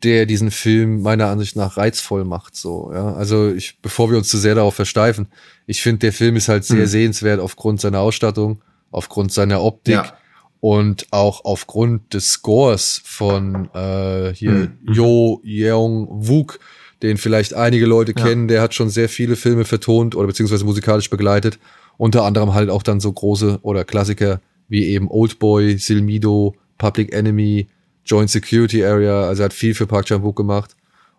der 0.03 0.25
diesen 0.25 0.51
Film 0.51 1.01
meiner 1.01 1.27
Ansicht 1.27 1.55
nach 1.55 1.77
reizvoll 1.77 2.23
macht. 2.25 2.55
So, 2.55 2.91
ja. 2.93 3.13
Also 3.13 3.51
ich, 3.51 3.79
bevor 3.81 4.09
wir 4.09 4.17
uns 4.17 4.29
zu 4.29 4.37
sehr 4.37 4.55
darauf 4.55 4.75
versteifen, 4.75 5.27
ich 5.67 5.81
finde, 5.81 5.99
der 5.99 6.13
Film 6.13 6.35
ist 6.35 6.47
halt 6.49 6.63
sehr 6.65 6.81
Hm. 6.81 6.87
sehenswert 6.87 7.39
aufgrund 7.39 7.81
seiner 7.81 7.99
Ausstattung, 7.99 8.61
aufgrund 8.91 9.31
seiner 9.31 9.61
Optik 9.61 9.93
Ja. 9.95 10.13
und 10.59 11.07
auch 11.11 11.45
aufgrund 11.45 12.13
des 12.13 12.31
Scores 12.31 13.01
von 13.03 13.69
äh, 13.73 14.33
hier 14.33 14.51
Hm. 14.51 14.77
Jo 14.91 15.41
Yeong 15.43 16.07
Wook, 16.09 16.59
den 17.01 17.17
vielleicht 17.17 17.53
einige 17.53 17.85
Leute 17.85 18.13
Ja. 18.17 18.25
kennen. 18.25 18.47
Der 18.47 18.61
hat 18.61 18.73
schon 18.73 18.89
sehr 18.89 19.09
viele 19.09 19.35
Filme 19.35 19.65
vertont 19.65 20.15
oder 20.15 20.27
beziehungsweise 20.27 20.65
musikalisch 20.65 21.09
begleitet. 21.09 21.59
Unter 21.97 22.23
anderem 22.23 22.53
halt 22.53 22.69
auch 22.69 22.83
dann 22.83 22.99
so 22.99 23.11
große 23.11 23.59
oder 23.61 23.85
Klassiker 23.85 24.41
wie 24.67 24.85
eben 24.85 25.09
Oldboy, 25.09 25.77
Silmido, 25.77 26.55
Public 26.77 27.13
Enemy, 27.13 27.67
Joint 28.05 28.29
Security 28.29 28.83
Area. 28.83 29.27
Also 29.27 29.43
er 29.43 29.45
hat 29.45 29.53
viel 29.53 29.73
für 29.75 29.87
Park 29.87 30.05
Chan-wook 30.07 30.35
gemacht. 30.35 30.75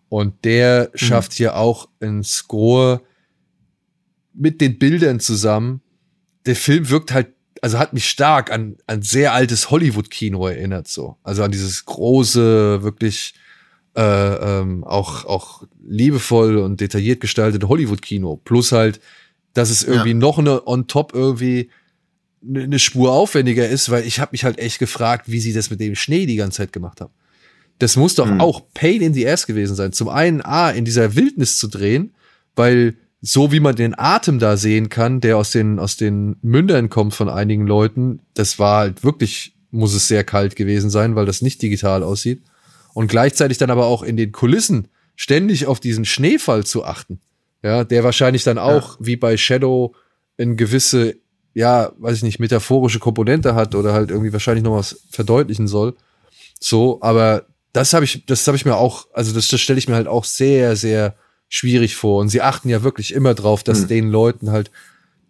Und 0.09 0.44
der 0.44 0.90
schafft 0.94 1.32
hier 1.32 1.56
auch 1.56 1.88
einen 2.00 2.22
Score 2.22 3.00
mit 4.34 4.60
den 4.60 4.78
Bildern 4.78 5.20
zusammen. 5.20 5.80
Der 6.44 6.56
Film 6.56 6.90
wirkt 6.90 7.12
halt, 7.12 7.28
also 7.62 7.78
hat 7.78 7.92
mich 7.92 8.09
stark 8.09 8.50
an, 8.50 8.76
an 8.86 9.02
sehr 9.02 9.32
altes 9.32 9.70
Hollywood-Kino 9.70 10.46
erinnert, 10.46 10.88
so. 10.88 11.16
Also 11.22 11.42
an 11.44 11.50
dieses 11.52 11.84
große, 11.84 12.82
wirklich 12.82 13.34
äh, 13.96 14.00
ähm, 14.60 14.84
auch, 14.84 15.24
auch 15.26 15.64
liebevoll 15.82 16.56
und 16.59 16.80
detailliert 16.80 17.20
gestaltete 17.20 17.68
Hollywood-Kino. 17.68 18.40
Plus 18.44 18.72
halt, 18.72 19.00
dass 19.54 19.70
es 19.70 19.82
irgendwie 19.84 20.10
Ja. 20.10 20.16
noch 20.16 20.38
eine 20.38 20.66
on 20.66 20.88
top 20.88 21.14
irgendwie 21.14 21.70
eine 22.47 22.64
eine 22.64 22.78
Spur 22.78 23.12
aufwendiger 23.12 23.69
ist, 23.69 23.90
weil 23.90 24.06
ich 24.06 24.20
habe 24.20 24.31
mich 24.32 24.44
halt 24.44 24.59
echt 24.59 24.78
gefragt, 24.78 25.31
wie 25.31 25.40
sie 25.40 25.52
das 25.52 25.70
mit 25.70 25.81
dem 25.81 25.94
Schnee 25.94 26.27
die 26.27 26.36
ganze 26.36 26.59
Zeit 26.59 26.73
gemacht 26.73 27.01
haben. 27.01 27.12
Das 27.78 27.97
muss 27.97 28.14
doch 28.14 28.28
Hm. 28.28 28.40
auch 28.40 28.62
Pain 28.74 29.01
in 29.01 29.14
the 29.14 29.28
Ass 29.28 29.47
gewesen 29.47 29.74
sein. 29.74 29.93
Zum 29.93 30.09
einen, 30.09 30.40
A, 30.43 30.70
in 30.70 30.85
dieser 30.85 31.14
Wildnis 31.16 31.59
zu 31.59 31.69
drehen, 31.69 32.14
weil 32.55 32.94
so 33.20 33.52
wie 33.52 33.60
man 33.60 33.77
den 33.77 33.97
Atem 33.97 34.39
da 34.40 34.56
sehen 34.56 34.89
kann, 34.89 35.20
der 35.20 35.36
aus 35.36 35.51
den, 35.52 35.78
aus 35.78 35.97
den 35.97 36.36
Mündern 36.43 36.90
kommt 36.90 37.14
von 37.14 37.28
einigen 37.28 37.66
Leuten, 37.66 38.20
das 38.35 38.59
war 38.59 38.78
halt 38.81 39.05
wirklich, 39.05 39.55
muss 39.70 39.94
es 39.94 40.09
sehr 40.09 40.24
kalt 40.24 40.56
gewesen 40.56 40.90
sein, 40.90 41.14
weil 41.14 41.27
das 41.27 41.40
nicht 41.40 41.62
digital 41.62 42.02
aussieht. 42.02 42.43
Und 42.94 43.06
gleichzeitig 43.09 43.59
dann 43.59 43.70
aber 43.70 43.86
auch 43.86 44.02
in 44.02 44.16
den 44.16 44.32
Kulissen 44.32 44.89
ständig 45.14 45.66
auf 45.66 45.78
diesen 45.78 46.05
Schneefall 46.05 46.64
zu 46.64 46.85
achten. 46.85 47.20
Ja, 47.62 47.85
der 47.85 48.02
wahrscheinlich 48.02 48.43
dann 48.43 48.59
auch, 48.59 48.97
wie 48.98 49.14
bei 49.16 49.36
Shadow, 49.36 49.94
eine 50.36 50.56
gewisse, 50.56 51.14
ja, 51.54 51.92
weiß 51.98 52.16
ich 52.18 52.22
nicht, 52.22 52.38
metaphorische 52.40 52.98
Komponente 52.98 53.54
hat 53.54 53.74
oder 53.74 53.92
halt 53.92 54.10
irgendwie 54.10 54.32
wahrscheinlich 54.32 54.64
noch 54.64 54.76
was 54.76 55.02
verdeutlichen 55.10 55.68
soll. 55.68 55.94
So, 56.60 56.98
aber 57.02 57.44
das 57.72 57.92
habe 57.94 58.04
ich, 58.04 58.24
das 58.26 58.46
habe 58.46 58.56
ich 58.56 58.64
mir 58.64 58.76
auch, 58.76 59.06
also 59.12 59.32
das, 59.32 59.48
das 59.48 59.60
stelle 59.60 59.78
ich 59.78 59.88
mir 59.88 59.94
halt 59.94 60.08
auch 60.08 60.24
sehr, 60.24 60.76
sehr 60.76 61.14
schwierig 61.48 61.96
vor. 61.96 62.20
Und 62.20 62.28
sie 62.28 62.40
achten 62.42 62.68
ja 62.68 62.82
wirklich 62.82 63.12
immer 63.12 63.34
drauf, 63.34 63.62
dass 63.62 63.82
Hm. 63.82 63.88
den 63.88 64.08
Leuten 64.10 64.50
halt 64.50 64.70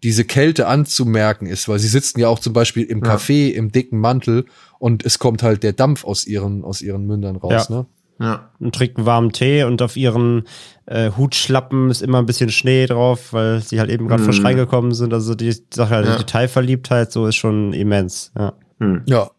diese 0.03 0.25
Kälte 0.25 0.67
anzumerken 0.67 1.47
ist, 1.47 1.69
weil 1.69 1.79
sie 1.79 1.87
sitzen 1.89 2.19
ja 2.21 2.29
auch 2.29 2.41
zum 2.41 2.53
Beispiel 2.53 2.85
im 2.85 3.05
Ja. 3.05 3.15
Café 3.17 3.51
im 3.53 3.71
dicken 3.71 3.99
Mantel 4.01 4.47
und 4.81 5.05
es 5.05 5.19
kommt 5.21 5.43
halt 5.45 5.63
der 5.63 5.73
Dampf 5.73 6.05
aus 6.05 6.27
ihren, 6.27 6.65
aus 6.65 6.81
ihren 6.83 7.07
Mündern 7.07 7.37
raus, 7.37 7.69
Ja. 7.69 7.77
ne? 7.77 7.87
Ja. 8.23 8.51
und 8.61 8.75
trinken 8.75 9.05
warmen 9.05 9.33
Tee 9.33 9.65
und 9.65 9.83
auf 9.83 9.97
ihren 9.97 10.45
äh, 10.87 11.11
Hutschlappen 11.17 11.91
ist 11.91 12.01
immer 12.03 12.19
ein 12.19 12.27
bisschen 12.27 12.51
Schnee 12.51 12.87
drauf, 12.87 13.33
weil 13.33 13.61
sie 13.61 13.81
halt 13.81 13.91
eben 13.91 14.07
gerade 14.09 14.23
Mhm. 14.23 14.27
frisch 14.27 14.43
reingekommen 14.45 14.93
sind. 14.95 15.13
Also 15.13 15.35
die 15.35 15.53
Sache, 15.75 15.91
halt, 15.97 16.07
Ja. 16.07 16.13
die 16.13 16.19
Detailverliebtheit, 16.25 17.11
so 17.13 17.27
ist 17.27 17.37
schon 17.37 17.73
immens. 17.73 18.31
Ja. 18.39 18.53
Hm. 18.79 19.03
Ja. 19.07 19.31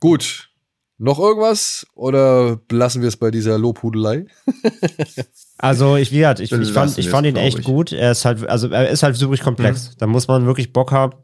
Gut. 0.00 0.46
Noch 1.00 1.18
irgendwas 1.20 1.86
oder 1.94 2.58
lassen 2.72 3.02
wir 3.02 3.08
es 3.08 3.16
bei 3.16 3.30
dieser 3.30 3.56
Lobhudelei? 3.58 4.26
Also 5.60 5.96
ich, 5.96 6.12
wie 6.12 6.18
gesagt, 6.18 6.38
ich, 6.38 6.52
ich 6.52 6.70
fand, 6.72 6.96
ich 6.98 7.10
fand 7.10 7.26
ihn 7.26 7.34
echt 7.34 7.58
ich. 7.58 7.64
gut. 7.64 7.90
Er 7.92 8.12
ist 8.12 8.24
halt, 8.24 8.48
also 8.48 8.68
er 8.68 8.88
ist 8.90 9.02
halt 9.02 9.16
super 9.16 9.36
komplex. 9.38 9.96
Da 9.98 10.06
muss 10.06 10.28
man 10.28 10.46
wirklich 10.46 10.72
Bock 10.72 10.92
haben, 10.92 11.14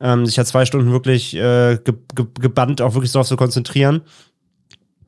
ähm, 0.00 0.26
sich 0.26 0.36
ja 0.36 0.44
zwei 0.44 0.66
Stunden 0.66 0.92
wirklich 0.92 1.34
äh, 1.34 1.78
ge 1.82 1.94
ge 2.14 2.26
gebannt 2.38 2.82
auch 2.82 2.92
wirklich 2.94 3.12
darauf 3.12 3.26
zu 3.26 3.36
konzentrieren. 3.36 4.02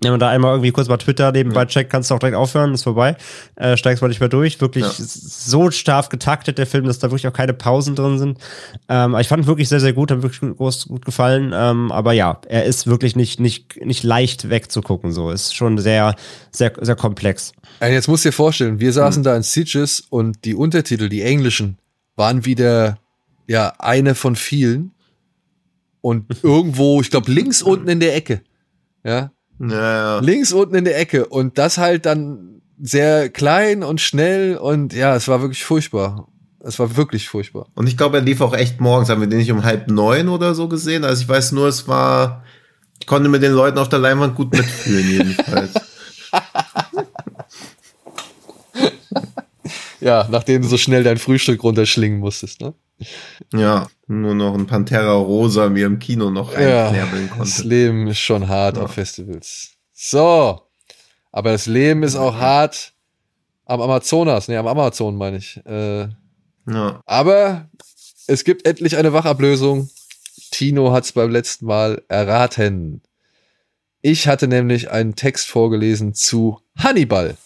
Wenn 0.03 0.13
man 0.13 0.21
da 0.21 0.29
einmal 0.31 0.53
irgendwie 0.55 0.71
kurz 0.71 0.89
mal 0.89 0.97
Twitter 0.97 1.31
nebenbei 1.33 1.67
checkt, 1.67 1.91
kannst 1.91 2.11
du 2.11 2.15
auch 2.15 2.19
direkt 2.19 2.37
aufhören, 2.37 2.73
ist 2.73 2.85
vorbei. 2.85 3.17
Äh, 3.57 3.77
steigst 3.77 4.01
mal 4.03 4.09
nicht 4.09 4.21
mehr 4.21 4.29
durch. 4.31 4.61
Wirklich 4.61 4.85
Ja. 4.85 4.91
so 4.97 5.71
scharf 5.71 6.09
getaktet, 6.09 6.57
der 6.59 6.67
Film, 6.67 6.87
dass 6.87 6.99
da 6.99 7.09
wirklich 7.11 7.27
auch 7.27 7.33
keine 7.35 7.53
Pausen 7.53 7.95
drin 7.97 8.19
sind. 8.19 8.39
Ähm, 8.89 9.15
ich 9.21 9.29
fand 9.29 9.45
ihn 9.45 9.47
wirklich 9.47 9.69
sehr, 9.69 9.81
sehr 9.81 9.93
gut, 9.93 10.11
hat 10.11 10.19
mir 10.19 10.23
wirklich 10.23 10.57
groß, 10.57 10.89
gut 10.89 11.05
gefallen. 11.05 11.53
Ähm, 11.55 11.93
aber 11.93 12.13
ja, 12.13 12.41
er 12.49 12.65
ist 12.65 12.87
wirklich 12.87 13.15
nicht, 13.15 13.41
nicht, 13.41 13.85
nicht 13.85 14.03
leicht 14.03 14.49
wegzugucken. 14.49 15.13
So 15.13 15.31
ist 15.31 15.55
schon 15.55 15.77
sehr, 15.79 16.15
sehr, 16.51 16.73
sehr 16.81 16.97
komplex. 16.97 17.53
Ey, 17.81 17.93
Jetzt 17.93 18.09
musst 18.09 18.25
du 18.25 18.29
dir 18.31 18.33
vorstellen, 18.33 18.81
wir 18.81 18.93
saßen 18.93 19.23
da 19.23 19.37
in 19.37 19.43
Sitges 19.43 20.01
und 20.09 20.45
die 20.45 20.55
Untertitel, 20.55 21.09
die 21.09 21.23
englischen, 21.23 21.77
waren 22.17 22.45
wieder 22.45 22.99
ja 23.47 23.75
eine 23.79 24.15
von 24.15 24.35
vielen. 24.37 24.93
Und 26.01 26.25
irgendwo, 26.43 27.01
ich 27.03 27.11
glaube, 27.11 27.31
links 27.31 27.61
unten 27.63 27.89
in 27.89 28.01
der 28.01 28.17
Ecke. 28.17 28.41
Ja, 29.05 29.31
Ja, 29.61 30.16
ja. 30.16 30.19
links 30.20 30.53
unten 30.53 30.74
in 30.74 30.85
der 30.85 30.99
Ecke. 30.99 31.27
Und 31.27 31.59
das 31.59 31.78
halt 31.78 32.07
dann 32.07 32.62
sehr 32.82 33.28
klein 33.28 33.82
und 33.82 34.01
schnell 34.01 34.57
und 34.57 34.95
ja, 34.95 35.15
es 35.15 35.28
war 35.28 35.43
wirklich 35.43 35.65
furchtbar. 35.65 36.28
Es 36.61 36.78
war 36.78 36.97
wirklich 36.97 37.28
furchtbar. 37.28 37.66
Und 37.74 37.89
ich 37.89 37.97
glaube, 37.97 38.19
er 38.19 38.23
lief 38.23 38.41
auch 38.41 38.55
echt 38.55 38.81
morgens. 38.81 39.09
Haben 39.09 39.20
wir 39.20 39.28
den 39.28 39.39
nicht 39.39 39.53
um 39.53 39.65
halb 39.65 39.89
neun 39.91 40.28
oder 40.28 40.55
so 40.55 40.69
gesehen? 40.69 41.05
Also 41.05 41.23
ich 41.23 41.28
weiß 41.28 41.53
nur, 41.53 41.69
es 41.69 41.89
war, 41.89 42.45
ich 42.99 43.07
konnte 43.07 43.28
mit 43.28 43.43
den 43.43 43.53
Leuten 43.53 43.78
auf 43.78 43.89
der 43.89 43.99
Leinwand 43.99 44.35
gut 44.35 44.53
mitfühlen 44.53 45.11
jedenfalls. 45.11 45.73
Ja, 50.01 50.27
nachdem 50.31 50.63
du 50.63 50.69
so 50.69 50.77
schnell 50.79 51.03
dein 51.05 51.19
Frühstück 51.19 51.63
runterschlingen 51.63 52.19
musstest, 52.21 52.61
ne? 52.61 52.75
ja, 53.55 53.89
nur 54.07 54.35
noch 54.35 54.55
ein 54.55 54.67
Pantera 54.67 55.13
Rosa 55.15 55.69
mir 55.71 55.87
im 55.87 55.99
Kino 55.99 56.31
noch 56.31 56.55
reinknärbeln 56.55 57.31
das 57.39 57.57
konnte. 57.57 57.69
Leben 57.69 58.07
ist 58.09 58.19
schon 58.19 58.49
hart 58.49 58.77
Ja. 58.77 58.83
auf 58.85 58.93
Festivals. 58.93 59.71
So. 59.93 60.61
Aber 61.33 61.53
das 61.53 61.67
Leben 61.67 62.03
ist 62.03 62.17
auch 62.17 62.35
hart 62.35 62.93
am 63.65 63.81
Amazonas. 63.81 64.49
Nee, 64.49 64.57
am 64.57 64.67
Amazon 64.67 65.17
meine 65.17 65.37
ich. 65.39 65.61
Äh, 65.65 66.09
Ja. 66.69 67.01
aber 67.07 67.69
es 68.27 68.45
gibt 68.45 68.67
endlich 68.67 68.97
eine 68.97 69.13
Wachablösung. 69.13 69.89
Tino 70.51 70.93
hat 70.93 71.05
es 71.05 71.13
beim 71.13 71.31
letzten 71.31 71.67
Mal 71.67 72.03
erraten. 72.09 73.03
Ich 74.03 74.27
hatte 74.29 74.47
nämlich 74.49 74.91
einen 74.91 75.15
Text 75.15 75.49
vorgelesen 75.49 76.15
zu 76.15 76.61
Hannibal. 76.77 77.37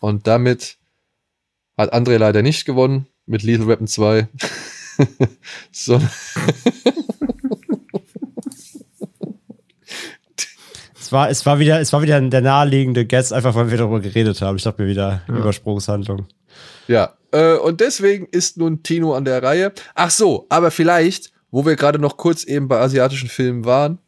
Und 0.00 0.26
damit 0.26 0.76
hat 1.76 1.92
André 1.92 2.18
leider 2.18 2.42
nicht 2.42 2.64
gewonnen 2.64 3.06
mit 3.26 3.42
Lethal 3.42 3.68
Weapon 3.68 3.86
2. 3.86 4.28
so. 5.72 6.00
war, 11.14 11.30
es 11.30 11.46
war 11.46 11.58
wieder, 11.58 11.80
es 11.80 11.94
war 11.94 12.02
wieder 12.02 12.20
der 12.20 12.42
naheliegende 12.42 13.06
Guest, 13.06 13.32
einfach 13.32 13.54
weil 13.54 13.70
wir 13.70 13.78
darüber 13.78 14.00
geredet 14.00 14.42
haben. 14.42 14.56
Ich 14.56 14.64
dachte 14.64 14.82
mir 14.82 14.88
wieder 14.88 15.22
ja. 15.26 15.34
Übersprungshandlung. 15.34 16.26
Ja, 16.88 17.16
äh, 17.30 17.54
und 17.54 17.80
deswegen 17.80 18.26
ist 18.26 18.58
nun 18.58 18.82
Tino 18.82 19.14
an 19.14 19.24
der 19.24 19.42
Reihe. 19.42 19.72
Ach 19.94 20.10
so, 20.10 20.44
aber 20.50 20.70
vielleicht, 20.70 21.32
wo 21.50 21.64
wir 21.64 21.76
gerade 21.76 21.98
noch 21.98 22.18
kurz 22.18 22.44
eben 22.44 22.68
bei 22.68 22.78
asiatischen 22.78 23.30
Filmen 23.30 23.64
waren 23.64 23.98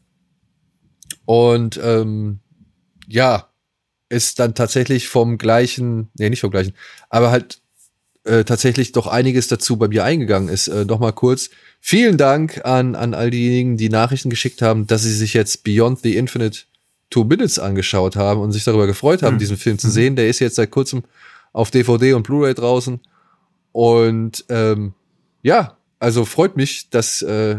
und 1.25 1.81
ähm, 1.83 2.41
ja, 3.07 3.49
ist 4.09 4.39
dann 4.39 4.55
tatsächlich 4.55 5.09
vom 5.09 5.39
gleichen, 5.39 6.09
nee, 6.19 6.31
nicht 6.31 6.41
vom 6.41 6.51
gleichen, 6.51 6.75
aber 7.11 7.31
halt 7.31 7.61
äh, 8.25 8.45
tatsächlich 8.45 8.93
doch 8.93 9.07
einiges 9.07 9.49
dazu 9.49 9.77
bei 9.77 9.89
mir 9.89 10.05
eingegangen 10.05 10.49
ist. 10.49 10.69
Äh, 10.69 10.85
noch 10.85 10.99
mal 10.99 11.13
kurz. 11.13 11.51
Vielen 11.81 12.17
Dank 12.17 12.65
an, 12.65 12.95
an 12.95 13.15
all 13.15 13.31
diejenigen, 13.31 13.77
die 13.77 13.89
Nachrichten 13.89 14.31
geschickt 14.31 14.63
haben, 14.63 14.87
dass 14.87 15.03
sie 15.03 15.15
sich 15.15 15.35
jetzt 15.35 15.65
Beyond 15.65 16.01
the 16.03 16.17
Infinite 16.17 16.63
Two 17.09 17.23
Minutes 17.23 17.61
angeschaut 17.61 18.17
haben 18.17 18.41
und 18.41 18.51
sich 18.51 18.65
darüber 18.65 18.89
gefreut 18.89 19.23
haben, 19.23 19.35
mhm. 19.35 19.39
diesen 19.39 19.57
Film 19.57 19.79
zu 19.79 19.89
sehen. 19.89 20.17
Der 20.17 20.29
ist 20.29 20.41
jetzt 20.41 20.57
seit 20.57 20.73
kurzem 20.73 21.05
auf 21.53 21.71
DVD 21.71 22.15
und 22.15 22.25
Blu-ray 22.25 22.55
draußen. 22.55 23.01
Und 23.71 24.45
ähm, 24.49 24.95
ja, 25.43 25.77
also 26.01 26.25
freut 26.25 26.57
mich, 26.57 26.91
dass, 26.91 27.23
äh, 27.23 27.59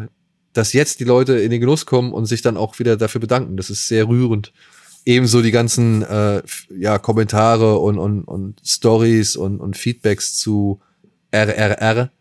dass 0.52 0.74
jetzt 0.74 1.00
die 1.00 1.06
Leute 1.06 1.38
in 1.38 1.50
den 1.50 1.62
Genuss 1.62 1.86
kommen 1.86 2.12
und 2.12 2.26
sich 2.26 2.42
dann 2.42 2.58
auch 2.58 2.78
wieder 2.80 2.98
dafür 2.98 3.22
bedanken. 3.22 3.56
Das 3.56 3.70
ist 3.70 3.88
sehr 3.88 4.10
rührend 4.10 4.52
ebenso 5.08 5.42
die 5.42 5.52
ganzen 5.52 6.04
äh, 6.04 6.44
ja, 6.70 7.00
Kommentare 7.00 7.80
und, 7.80 7.98
und, 7.98 8.26
und 8.26 8.60
Stories 8.66 9.38
und, 9.38 9.62
und 9.62 9.78
Feedbacks 9.78 10.38
zu 10.38 10.82
RRR. 11.32 12.12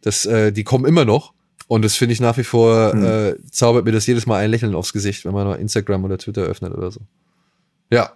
Das, 0.00 0.24
äh, 0.24 0.50
die 0.50 0.64
kommen 0.64 0.86
immer 0.86 1.04
noch. 1.04 1.34
Und 1.68 1.84
das 1.84 1.94
finde 1.94 2.14
ich 2.14 2.20
nach 2.20 2.38
wie 2.38 2.44
vor, 2.44 2.94
mhm. 2.94 3.04
äh, 3.04 3.34
zaubert 3.50 3.84
mir 3.84 3.92
das 3.92 4.06
jedes 4.06 4.26
Mal 4.26 4.38
ein 4.38 4.50
Lächeln 4.50 4.74
aufs 4.74 4.94
Gesicht, 4.94 5.26
wenn 5.26 5.32
man 5.32 5.46
mal 5.46 5.56
Instagram 5.56 6.04
oder 6.04 6.16
Twitter 6.16 6.42
öffnet 6.42 6.72
oder 6.72 6.90
so. 6.90 7.00
Ja, 7.90 8.14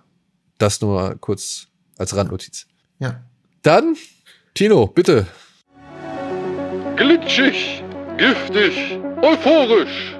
das 0.56 0.80
nur 0.80 0.94
mal 0.94 1.16
kurz 1.16 1.68
als 1.98 2.16
Randnotiz. 2.16 2.66
Ja. 2.98 3.22
Dann, 3.60 3.96
Tino, 4.54 4.86
bitte. 4.86 5.26
Glitschig, 6.96 7.84
giftig, 8.16 8.98
euphorisch. 9.20 10.16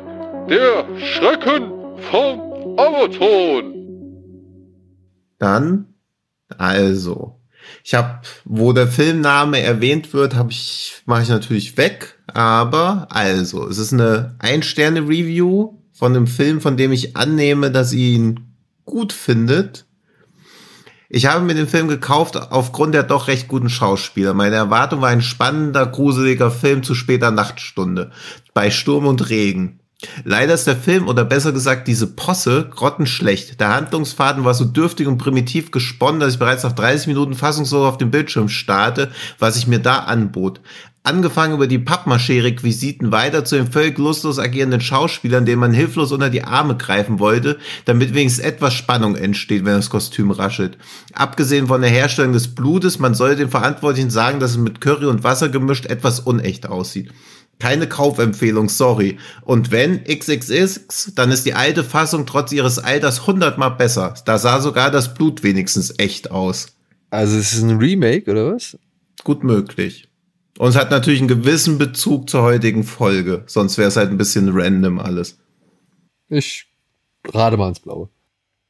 Der 0.50 0.86
Schrecken 0.98 1.72
vom 2.10 2.78
Amazon. 2.78 3.75
Dann, 5.38 5.94
also, 6.56 7.40
ich 7.84 7.94
habe, 7.94 8.20
wo 8.44 8.72
der 8.72 8.88
Filmname 8.88 9.60
erwähnt 9.60 10.12
wird, 10.12 10.34
habe 10.34 10.52
ich 10.52 11.02
mache 11.06 11.22
ich 11.22 11.28
natürlich 11.28 11.76
weg. 11.76 12.18
Aber 12.26 13.08
also, 13.10 13.66
es 13.68 13.78
ist 13.78 13.92
eine 13.92 14.36
Ein-Sterne-Review 14.38 15.78
von 15.92 16.14
einem 16.14 16.26
Film, 16.26 16.60
von 16.60 16.76
dem 16.76 16.92
ich 16.92 17.16
annehme, 17.16 17.70
dass 17.70 17.92
ihr 17.92 18.16
ihn 18.16 18.54
gut 18.84 19.12
findet. 19.12 19.86
Ich 21.08 21.26
habe 21.26 21.44
mir 21.44 21.54
den 21.54 21.68
Film 21.68 21.86
gekauft 21.86 22.36
aufgrund 22.36 22.94
der 22.94 23.04
doch 23.04 23.28
recht 23.28 23.46
guten 23.46 23.70
Schauspieler. 23.70 24.34
Meine 24.34 24.56
Erwartung 24.56 25.00
war 25.00 25.08
ein 25.08 25.22
spannender, 25.22 25.86
gruseliger 25.86 26.50
Film 26.50 26.82
zu 26.82 26.94
später 26.94 27.30
Nachtstunde. 27.30 28.10
Bei 28.54 28.70
Sturm 28.70 29.06
und 29.06 29.30
Regen. 29.30 29.80
Leider 30.24 30.52
ist 30.52 30.66
der 30.66 30.76
Film, 30.76 31.08
oder 31.08 31.24
besser 31.24 31.52
gesagt 31.52 31.88
diese 31.88 32.06
Posse, 32.06 32.68
grottenschlecht. 32.70 33.58
Der 33.60 33.74
Handlungsfaden 33.74 34.44
war 34.44 34.52
so 34.52 34.66
dürftig 34.66 35.06
und 35.06 35.16
primitiv 35.16 35.70
gesponnen, 35.70 36.20
dass 36.20 36.34
ich 36.34 36.38
bereits 36.38 36.64
nach 36.64 36.72
30 36.72 37.06
Minuten 37.06 37.34
fassungslos 37.34 37.86
auf 37.86 37.96
dem 37.96 38.10
Bildschirm 38.10 38.50
starte, 38.50 39.10
was 39.38 39.56
ich 39.56 39.66
mir 39.66 39.78
da 39.78 40.00
anbot. 40.00 40.60
Angefangen 41.02 41.54
über 41.54 41.66
die 41.66 41.78
Pappmaché-Requisiten 41.78 43.10
weiter 43.10 43.44
zu 43.44 43.54
den 43.54 43.70
völlig 43.70 43.96
lustlos 43.96 44.38
agierenden 44.38 44.80
Schauspielern, 44.80 45.46
denen 45.46 45.60
man 45.60 45.72
hilflos 45.72 46.12
unter 46.12 46.28
die 46.28 46.42
Arme 46.42 46.76
greifen 46.76 47.18
wollte, 47.18 47.58
damit 47.84 48.12
wenigstens 48.12 48.44
etwas 48.44 48.74
Spannung 48.74 49.16
entsteht, 49.16 49.64
wenn 49.64 49.76
das 49.76 49.88
Kostüm 49.88 50.30
raschelt. 50.30 50.76
Abgesehen 51.14 51.68
von 51.68 51.80
der 51.80 51.90
Herstellung 51.90 52.32
des 52.32 52.54
Blutes, 52.54 52.98
man 52.98 53.14
sollte 53.14 53.36
den 53.36 53.50
Verantwortlichen 53.50 54.10
sagen, 54.10 54.40
dass 54.40 54.50
es 54.50 54.56
mit 54.58 54.80
Curry 54.80 55.06
und 55.06 55.24
Wasser 55.24 55.48
gemischt 55.48 55.86
etwas 55.86 56.20
unecht 56.20 56.68
aussieht. 56.68 57.12
Keine 57.58 57.88
Kaufempfehlung, 57.88 58.68
sorry. 58.68 59.18
Und 59.42 59.70
wenn 59.70 60.04
XXX, 60.04 61.12
dann 61.14 61.30
ist 61.30 61.46
die 61.46 61.54
alte 61.54 61.84
Fassung 61.84 62.26
trotz 62.26 62.52
ihres 62.52 62.78
Alters 62.78 63.26
hundertmal 63.26 63.70
besser. 63.72 64.14
Da 64.26 64.38
sah 64.38 64.60
sogar 64.60 64.90
das 64.90 65.14
Blut 65.14 65.42
wenigstens 65.42 65.94
echt 65.98 66.30
aus. 66.30 66.66
Also 67.08 67.38
es 67.38 67.54
ist 67.54 67.62
ein 67.62 67.78
Remake, 67.78 68.30
oder 68.30 68.54
was? 68.54 68.78
Gut 69.24 69.42
möglich. 69.42 70.08
Und 70.58 70.70
es 70.70 70.76
hat 70.76 70.90
natürlich 70.90 71.20
einen 71.20 71.28
gewissen 71.28 71.78
Bezug 71.78 72.28
zur 72.28 72.42
heutigen 72.42 72.84
Folge. 72.84 73.44
Sonst 73.46 73.78
wäre 73.78 73.88
es 73.88 73.96
halt 73.96 74.10
ein 74.10 74.18
bisschen 74.18 74.50
random 74.52 74.98
alles. 74.98 75.38
Ich 76.28 76.66
rate 77.32 77.56
mal 77.56 77.68
ins 77.68 77.80
Blaue. 77.80 78.08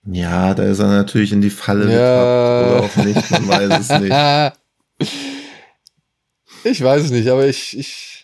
Ja, 0.08 0.54
da 0.54 0.62
ist 0.64 0.78
er 0.78 0.88
natürlich 0.88 1.32
in 1.32 1.40
die 1.40 1.50
Falle 1.50 1.92
ja. 1.92 2.76
Oder 2.76 2.82
auch 2.84 2.96
nicht, 2.96 3.30
man 3.30 3.48
weiß 3.48 3.80
es 3.80 4.00
nicht. 4.00 4.12
Ich 6.64 6.82
weiß 6.82 7.04
es 7.04 7.10
nicht, 7.12 7.28
aber 7.28 7.46
ich, 7.46 7.78
ich 7.78 8.15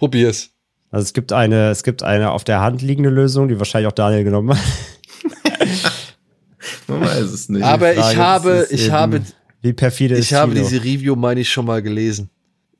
Probier's. 0.00 0.50
Also 0.90 1.04
es 1.04 1.12
gibt 1.12 1.30
eine, 1.30 1.68
es 1.68 1.82
gibt 1.82 2.02
eine 2.02 2.30
auf 2.30 2.42
der 2.42 2.62
Hand 2.62 2.80
liegende 2.80 3.10
Lösung, 3.10 3.48
die 3.48 3.58
wahrscheinlich 3.58 3.86
auch 3.86 3.94
Daniel 3.94 4.24
genommen 4.24 4.56
hat. 4.56 4.64
Man 6.88 7.02
weiß 7.02 7.20
es 7.20 7.50
nicht. 7.50 7.62
Aber 7.62 7.92
ich 7.92 8.16
habe, 8.16 8.66
ich 8.70 8.90
habe, 8.90 9.20
wie 9.60 9.74
perfide 9.74 10.16
ich 10.16 10.32
habe 10.32 10.54
diese 10.54 10.82
Review, 10.82 11.16
meine 11.16 11.40
ich, 11.40 11.50
schon 11.50 11.66
mal 11.66 11.82
gelesen. 11.82 12.30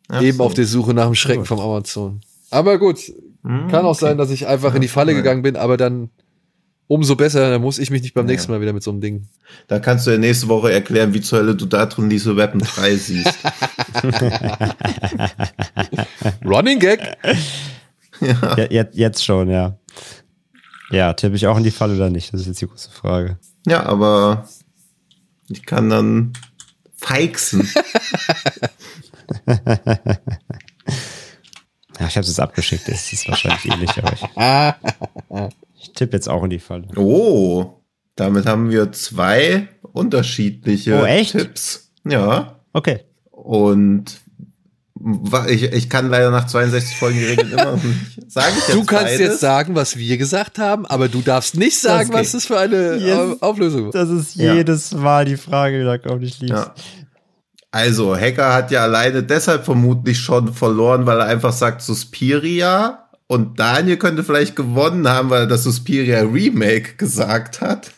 Ach 0.08 0.22
Eben 0.22 0.38
so. 0.38 0.44
auf 0.44 0.54
der 0.54 0.64
Suche 0.64 0.94
nach 0.94 1.04
dem 1.04 1.14
Schrecken 1.14 1.40
gut. 1.40 1.48
vom 1.48 1.60
Amazon. 1.60 2.22
Aber 2.50 2.78
gut, 2.78 3.12
hm, 3.44 3.68
kann 3.68 3.84
auch 3.84 3.90
okay. 3.90 4.06
sein, 4.06 4.16
dass 4.16 4.30
ich 4.30 4.46
einfach 4.46 4.74
in 4.74 4.80
die 4.80 4.88
Falle 4.88 5.14
gegangen 5.14 5.42
bin, 5.42 5.56
aber 5.56 5.76
dann 5.76 6.08
umso 6.90 7.14
besser, 7.14 7.50
dann 7.50 7.62
muss 7.62 7.78
ich 7.78 7.92
mich 7.92 8.02
nicht 8.02 8.14
beim 8.14 8.26
ja. 8.26 8.32
nächsten 8.32 8.50
Mal 8.50 8.60
wieder 8.60 8.72
mit 8.72 8.82
so 8.82 8.90
einem 8.90 9.00
Ding. 9.00 9.28
Da 9.68 9.78
kannst 9.78 10.08
du 10.08 10.10
ja 10.10 10.18
nächste 10.18 10.48
Woche 10.48 10.72
erklären, 10.72 11.14
wie 11.14 11.20
zur 11.20 11.38
Hölle 11.38 11.54
du 11.54 11.66
da 11.66 11.86
drin 11.86 12.10
diese 12.10 12.36
Weapon 12.36 12.60
3 12.60 12.96
siehst. 12.96 13.38
Running 16.44 16.80
Gag? 16.80 17.16
Ja. 18.20 18.56
ja. 18.56 18.66
Jetzt, 18.68 18.96
jetzt 18.96 19.24
schon, 19.24 19.50
ja. 19.50 19.78
Ja, 20.90 21.12
tippe 21.12 21.36
ich 21.36 21.46
auch 21.46 21.56
in 21.56 21.62
die 21.62 21.70
Falle 21.70 21.94
oder 21.94 22.10
nicht? 22.10 22.34
Das 22.34 22.40
ist 22.40 22.48
jetzt 22.48 22.60
die 22.60 22.66
große 22.66 22.90
Frage. 22.90 23.38
Ja, 23.68 23.84
aber 23.86 24.48
ich 25.48 25.64
kann 25.64 25.90
dann 25.90 26.32
feixen. 26.96 27.70
ja, 29.46 29.56
ich 32.08 32.16
habe 32.16 32.26
es 32.26 32.40
abgeschickt, 32.40 32.88
das 32.88 33.12
ist 33.12 33.28
wahrscheinlich 33.28 33.64
ähnlich, 33.72 33.90
aber 33.96 34.12
ich. 34.12 34.22
Ich 35.80 35.92
tippe 35.92 36.16
jetzt 36.16 36.28
auch 36.28 36.44
in 36.44 36.50
die 36.50 36.58
Falle. 36.58 36.88
Oh, 36.96 37.80
damit 38.16 38.46
haben 38.46 38.70
wir 38.70 38.92
zwei 38.92 39.68
unterschiedliche 39.92 41.02
oh, 41.02 41.24
Tipps. 41.24 41.92
Ja. 42.04 42.60
Okay. 42.72 43.00
Und 43.30 44.20
ich, 45.48 45.62
ich 45.62 45.88
kann 45.88 46.10
leider 46.10 46.30
nach 46.30 46.46
62 46.46 46.96
Folgen 46.96 47.18
die 47.18 47.24
Regeln 47.24 47.52
immer 47.52 47.72
nicht 47.72 48.30
sagen. 48.30 48.54
Du 48.72 48.84
kannst 48.84 49.04
beides. 49.04 49.20
jetzt 49.20 49.40
sagen, 49.40 49.74
was 49.74 49.96
wir 49.96 50.18
gesagt 50.18 50.58
haben, 50.58 50.84
aber 50.84 51.08
du 51.08 51.22
darfst 51.22 51.56
nicht 51.56 51.80
sagen, 51.80 52.10
das 52.10 52.20
was 52.20 52.32
das 52.32 52.46
für 52.46 52.58
eine 52.58 52.96
yes. 52.96 53.40
Auflösung 53.40 53.84
war. 53.84 53.92
Das 53.92 54.10
ist 54.10 54.34
jedes 54.34 54.90
ja. 54.90 54.98
Mal 54.98 55.24
die 55.24 55.38
Frage, 55.38 55.78
die 55.78 55.84
da 55.84 55.96
kommt 55.96 56.20
nicht 56.20 56.40
liest. 56.40 56.52
Ja. 56.52 56.74
Also, 57.70 58.16
Hacker 58.16 58.52
hat 58.52 58.70
ja 58.70 58.82
alleine 58.82 59.22
deshalb 59.22 59.64
vermutlich 59.64 60.18
schon 60.18 60.52
verloren, 60.52 61.06
weil 61.06 61.20
er 61.20 61.26
einfach 61.26 61.52
sagt 61.52 61.80
Suspiria 61.82 63.09
und 63.30 63.60
Daniel 63.60 63.96
könnte 63.96 64.24
vielleicht 64.24 64.56
gewonnen 64.56 65.06
haben, 65.06 65.30
weil 65.30 65.42
er 65.42 65.46
das 65.46 65.62
Suspiria 65.62 66.22
Remake 66.22 66.96
gesagt 66.96 67.60
hat. 67.60 67.92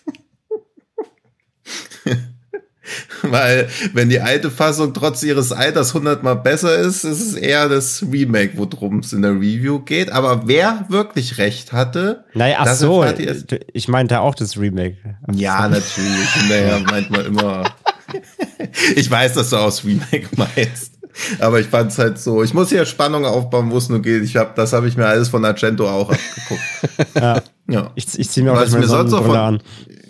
weil, 3.23 3.67
wenn 3.95 4.11
die 4.11 4.21
alte 4.21 4.51
Fassung 4.51 4.93
trotz 4.93 5.23
ihres 5.23 5.51
Alters 5.51 5.95
hundertmal 5.95 6.37
besser 6.37 6.77
ist, 6.77 7.05
ist 7.05 7.23
es 7.23 7.33
eher 7.33 7.71
das 7.71 8.05
Remake, 8.13 8.53
worum 8.57 8.99
es 8.99 9.15
in 9.15 9.23
der 9.23 9.31
Review 9.31 9.79
geht. 9.79 10.13
Aber 10.13 10.47
wer 10.49 10.85
wirklich 10.91 11.39
recht 11.39 11.73
hatte, 11.73 12.27
naja, 12.35 12.57
ach 12.59 12.75
so, 12.75 13.03
ich 13.73 13.89
meinte 13.89 14.21
auch 14.21 14.35
das 14.35 14.59
Remake. 14.59 14.99
Ja, 15.33 15.67
natürlich. 15.67 16.29
naja, 16.51 16.79
meint 16.81 17.11
man 17.11 17.25
immer. 17.25 17.75
ich 18.97 19.11
weiß, 19.11 19.33
dass 19.33 19.49
du 19.49 19.57
aus 19.57 19.83
Remake 19.83 20.29
meinst. 20.37 20.93
Aber 21.41 21.61
ich 21.61 21.67
fand 21.67 21.91
es 21.91 21.99
halt 21.99 22.19
so, 22.19 22.43
ich 22.43 22.55
muss 22.55 22.71
hier 22.71 22.87
Spannung 22.87 23.25
aufbauen, 23.25 23.71
wo 23.71 23.79
es 23.79 23.89
nur 23.89 24.01
geht. 24.01 24.23
Ich 24.23 24.37
hab, 24.37 24.55
das 24.57 24.73
habe 24.73 24.89
ich 24.89 24.97
mir 24.97 25.07
alles 25.07 25.29
von 25.29 25.45
Argento 25.45 25.89
auch 25.89 26.11
abgeguckt. 26.11 27.15
ja. 27.15 27.43
ja. 27.69 27.91
Ich, 27.95 28.19
ich 28.19 28.31
ziehe 28.31 28.45
mir 28.45 28.53
auch 28.53 28.57
was 28.57 28.73
mir 28.73 28.87
sonst 28.87 29.13
von, 29.13 29.37
an. 29.37 29.63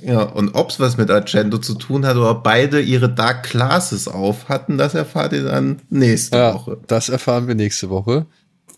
Ja, 0.04 0.22
und 0.22 0.54
ob 0.54 0.70
es 0.70 0.80
was 0.80 0.96
mit 0.96 1.10
Argento 1.10 1.58
zu 1.58 1.74
tun 1.74 2.06
hat 2.06 2.16
oder 2.16 2.34
beide 2.34 2.80
ihre 2.80 3.08
Dark 3.08 3.44
Classes 3.44 4.08
auf 4.08 4.48
hatten, 4.48 4.78
das 4.78 4.94
erfahrt 4.94 5.32
ihr 5.32 5.44
dann 5.44 5.80
nächste 5.90 6.36
ja, 6.36 6.54
Woche. 6.54 6.78
Das 6.86 7.08
erfahren 7.08 7.46
wir 7.46 7.54
nächste 7.54 7.90
Woche. 7.90 8.26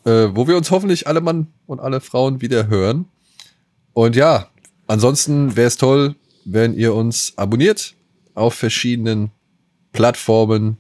Äh, 0.04 0.28
wo 0.34 0.46
wir 0.46 0.56
uns 0.56 0.70
hoffentlich 0.70 1.06
alle 1.06 1.22
Mann 1.22 1.48
und 1.66 1.80
alle 1.80 2.00
Frauen 2.00 2.42
wieder 2.42 2.68
hören. 2.68 3.06
Und 3.94 4.16
ja, 4.16 4.48
ansonsten 4.86 5.56
wäre 5.56 5.68
es 5.68 5.78
toll, 5.78 6.14
wenn 6.44 6.74
ihr 6.74 6.94
uns 6.94 7.32
abonniert 7.36 7.94
auf 8.34 8.54
verschiedenen 8.54 9.30
Plattformen, 9.92 10.76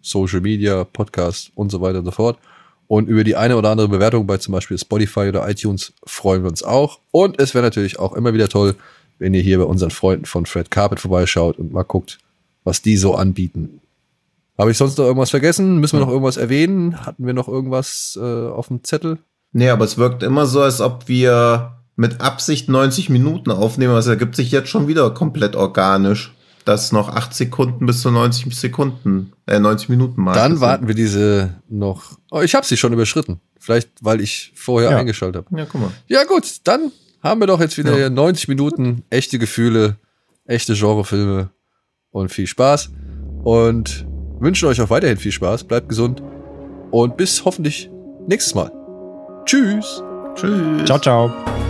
Social 0.00 0.40
Media, 0.40 0.84
Podcast 0.84 1.52
und 1.54 1.70
so 1.70 1.80
weiter 1.80 1.98
und 1.98 2.04
so 2.04 2.10
fort. 2.10 2.38
Und 2.86 3.08
über 3.08 3.22
die 3.22 3.36
eine 3.36 3.56
oder 3.56 3.70
andere 3.70 3.88
Bewertung 3.88 4.26
bei 4.26 4.38
zum 4.38 4.52
Beispiel 4.52 4.78
Spotify 4.78 5.28
oder 5.28 5.48
iTunes 5.48 5.92
freuen 6.06 6.42
wir 6.42 6.48
uns 6.48 6.62
auch. 6.62 7.00
Und 7.10 7.40
es 7.40 7.54
wäre 7.54 7.64
natürlich 7.64 7.98
auch 7.98 8.14
immer 8.14 8.32
wieder 8.32 8.48
toll, 8.48 8.76
wenn 9.18 9.34
ihr 9.34 9.42
hier 9.42 9.58
bei 9.58 9.64
unseren 9.64 9.90
Freunden 9.90 10.24
von 10.24 10.46
Fred 10.46 10.70
Carpet 10.70 11.00
vorbeischaut 11.00 11.58
und 11.58 11.72
mal 11.72 11.82
guckt, 11.82 12.18
was 12.64 12.80
die 12.80 12.96
so 12.96 13.14
anbieten. 13.14 13.80
Habe 14.56 14.70
ich 14.70 14.78
sonst 14.78 14.98
noch 14.98 15.04
irgendwas 15.04 15.30
vergessen? 15.30 15.78
Müssen 15.78 15.98
wir 15.98 16.04
noch 16.04 16.12
irgendwas 16.12 16.36
erwähnen? 16.36 17.04
Hatten 17.04 17.26
wir 17.26 17.34
noch 17.34 17.46
irgendwas 17.46 18.18
äh, 18.20 18.48
auf 18.48 18.68
dem 18.68 18.82
Zettel? 18.82 19.18
Nee, 19.52 19.70
aber 19.70 19.84
es 19.84 19.98
wirkt 19.98 20.22
immer 20.22 20.46
so, 20.46 20.62
als 20.62 20.80
ob 20.80 21.08
wir 21.08 21.78
mit 21.94 22.20
Absicht 22.20 22.68
90 22.68 23.08
Minuten 23.10 23.50
aufnehmen. 23.50 23.94
Das 23.94 24.06
ergibt 24.06 24.34
sich 24.34 24.50
jetzt 24.50 24.68
schon 24.68 24.88
wieder 24.88 25.10
komplett 25.10 25.56
organisch. 25.56 26.32
Das 26.68 26.92
noch 26.92 27.08
8 27.08 27.32
Sekunden 27.32 27.86
bis 27.86 28.02
zu 28.02 28.10
90 28.10 28.54
Sekunden, 28.54 29.32
äh, 29.46 29.58
90 29.58 29.88
Minuten 29.88 30.20
mal. 30.22 30.34
Dann 30.34 30.60
warten 30.60 30.86
wir 30.86 30.94
diese 30.94 31.54
noch. 31.70 32.18
Oh, 32.30 32.42
ich 32.42 32.54
habe 32.54 32.66
sie 32.66 32.76
schon 32.76 32.92
überschritten. 32.92 33.40
Vielleicht, 33.58 33.88
weil 34.02 34.20
ich 34.20 34.52
vorher 34.54 34.90
Ja. 34.90 34.98
eingeschaltet 34.98 35.46
habe. 35.46 35.58
Ja, 35.58 35.64
guck 35.64 35.80
mal. 35.80 35.90
Ja, 36.08 36.24
gut, 36.24 36.44
dann 36.64 36.92
haben 37.22 37.40
wir 37.40 37.46
doch 37.46 37.58
jetzt 37.60 37.78
wieder 37.78 37.92
Ja. 37.92 37.96
hier 37.96 38.10
90 38.10 38.48
Minuten 38.48 39.02
echte 39.08 39.38
Gefühle, 39.38 39.96
echte 40.44 40.74
Genrefilme 40.74 41.48
und 42.10 42.30
viel 42.30 42.46
Spaß. 42.46 42.90
Und 43.44 44.06
wünschen 44.38 44.68
euch 44.68 44.78
auch 44.82 44.90
weiterhin 44.90 45.16
viel 45.16 45.32
Spaß. 45.32 45.64
Bleibt 45.64 45.88
gesund 45.88 46.22
und 46.90 47.16
bis 47.16 47.46
hoffentlich 47.46 47.88
nächstes 48.26 48.54
Mal. 48.54 48.70
Tschüss. 49.46 50.02
Tschüss. 50.34 50.84
Ciao, 50.84 50.98
ciao. 51.00 51.67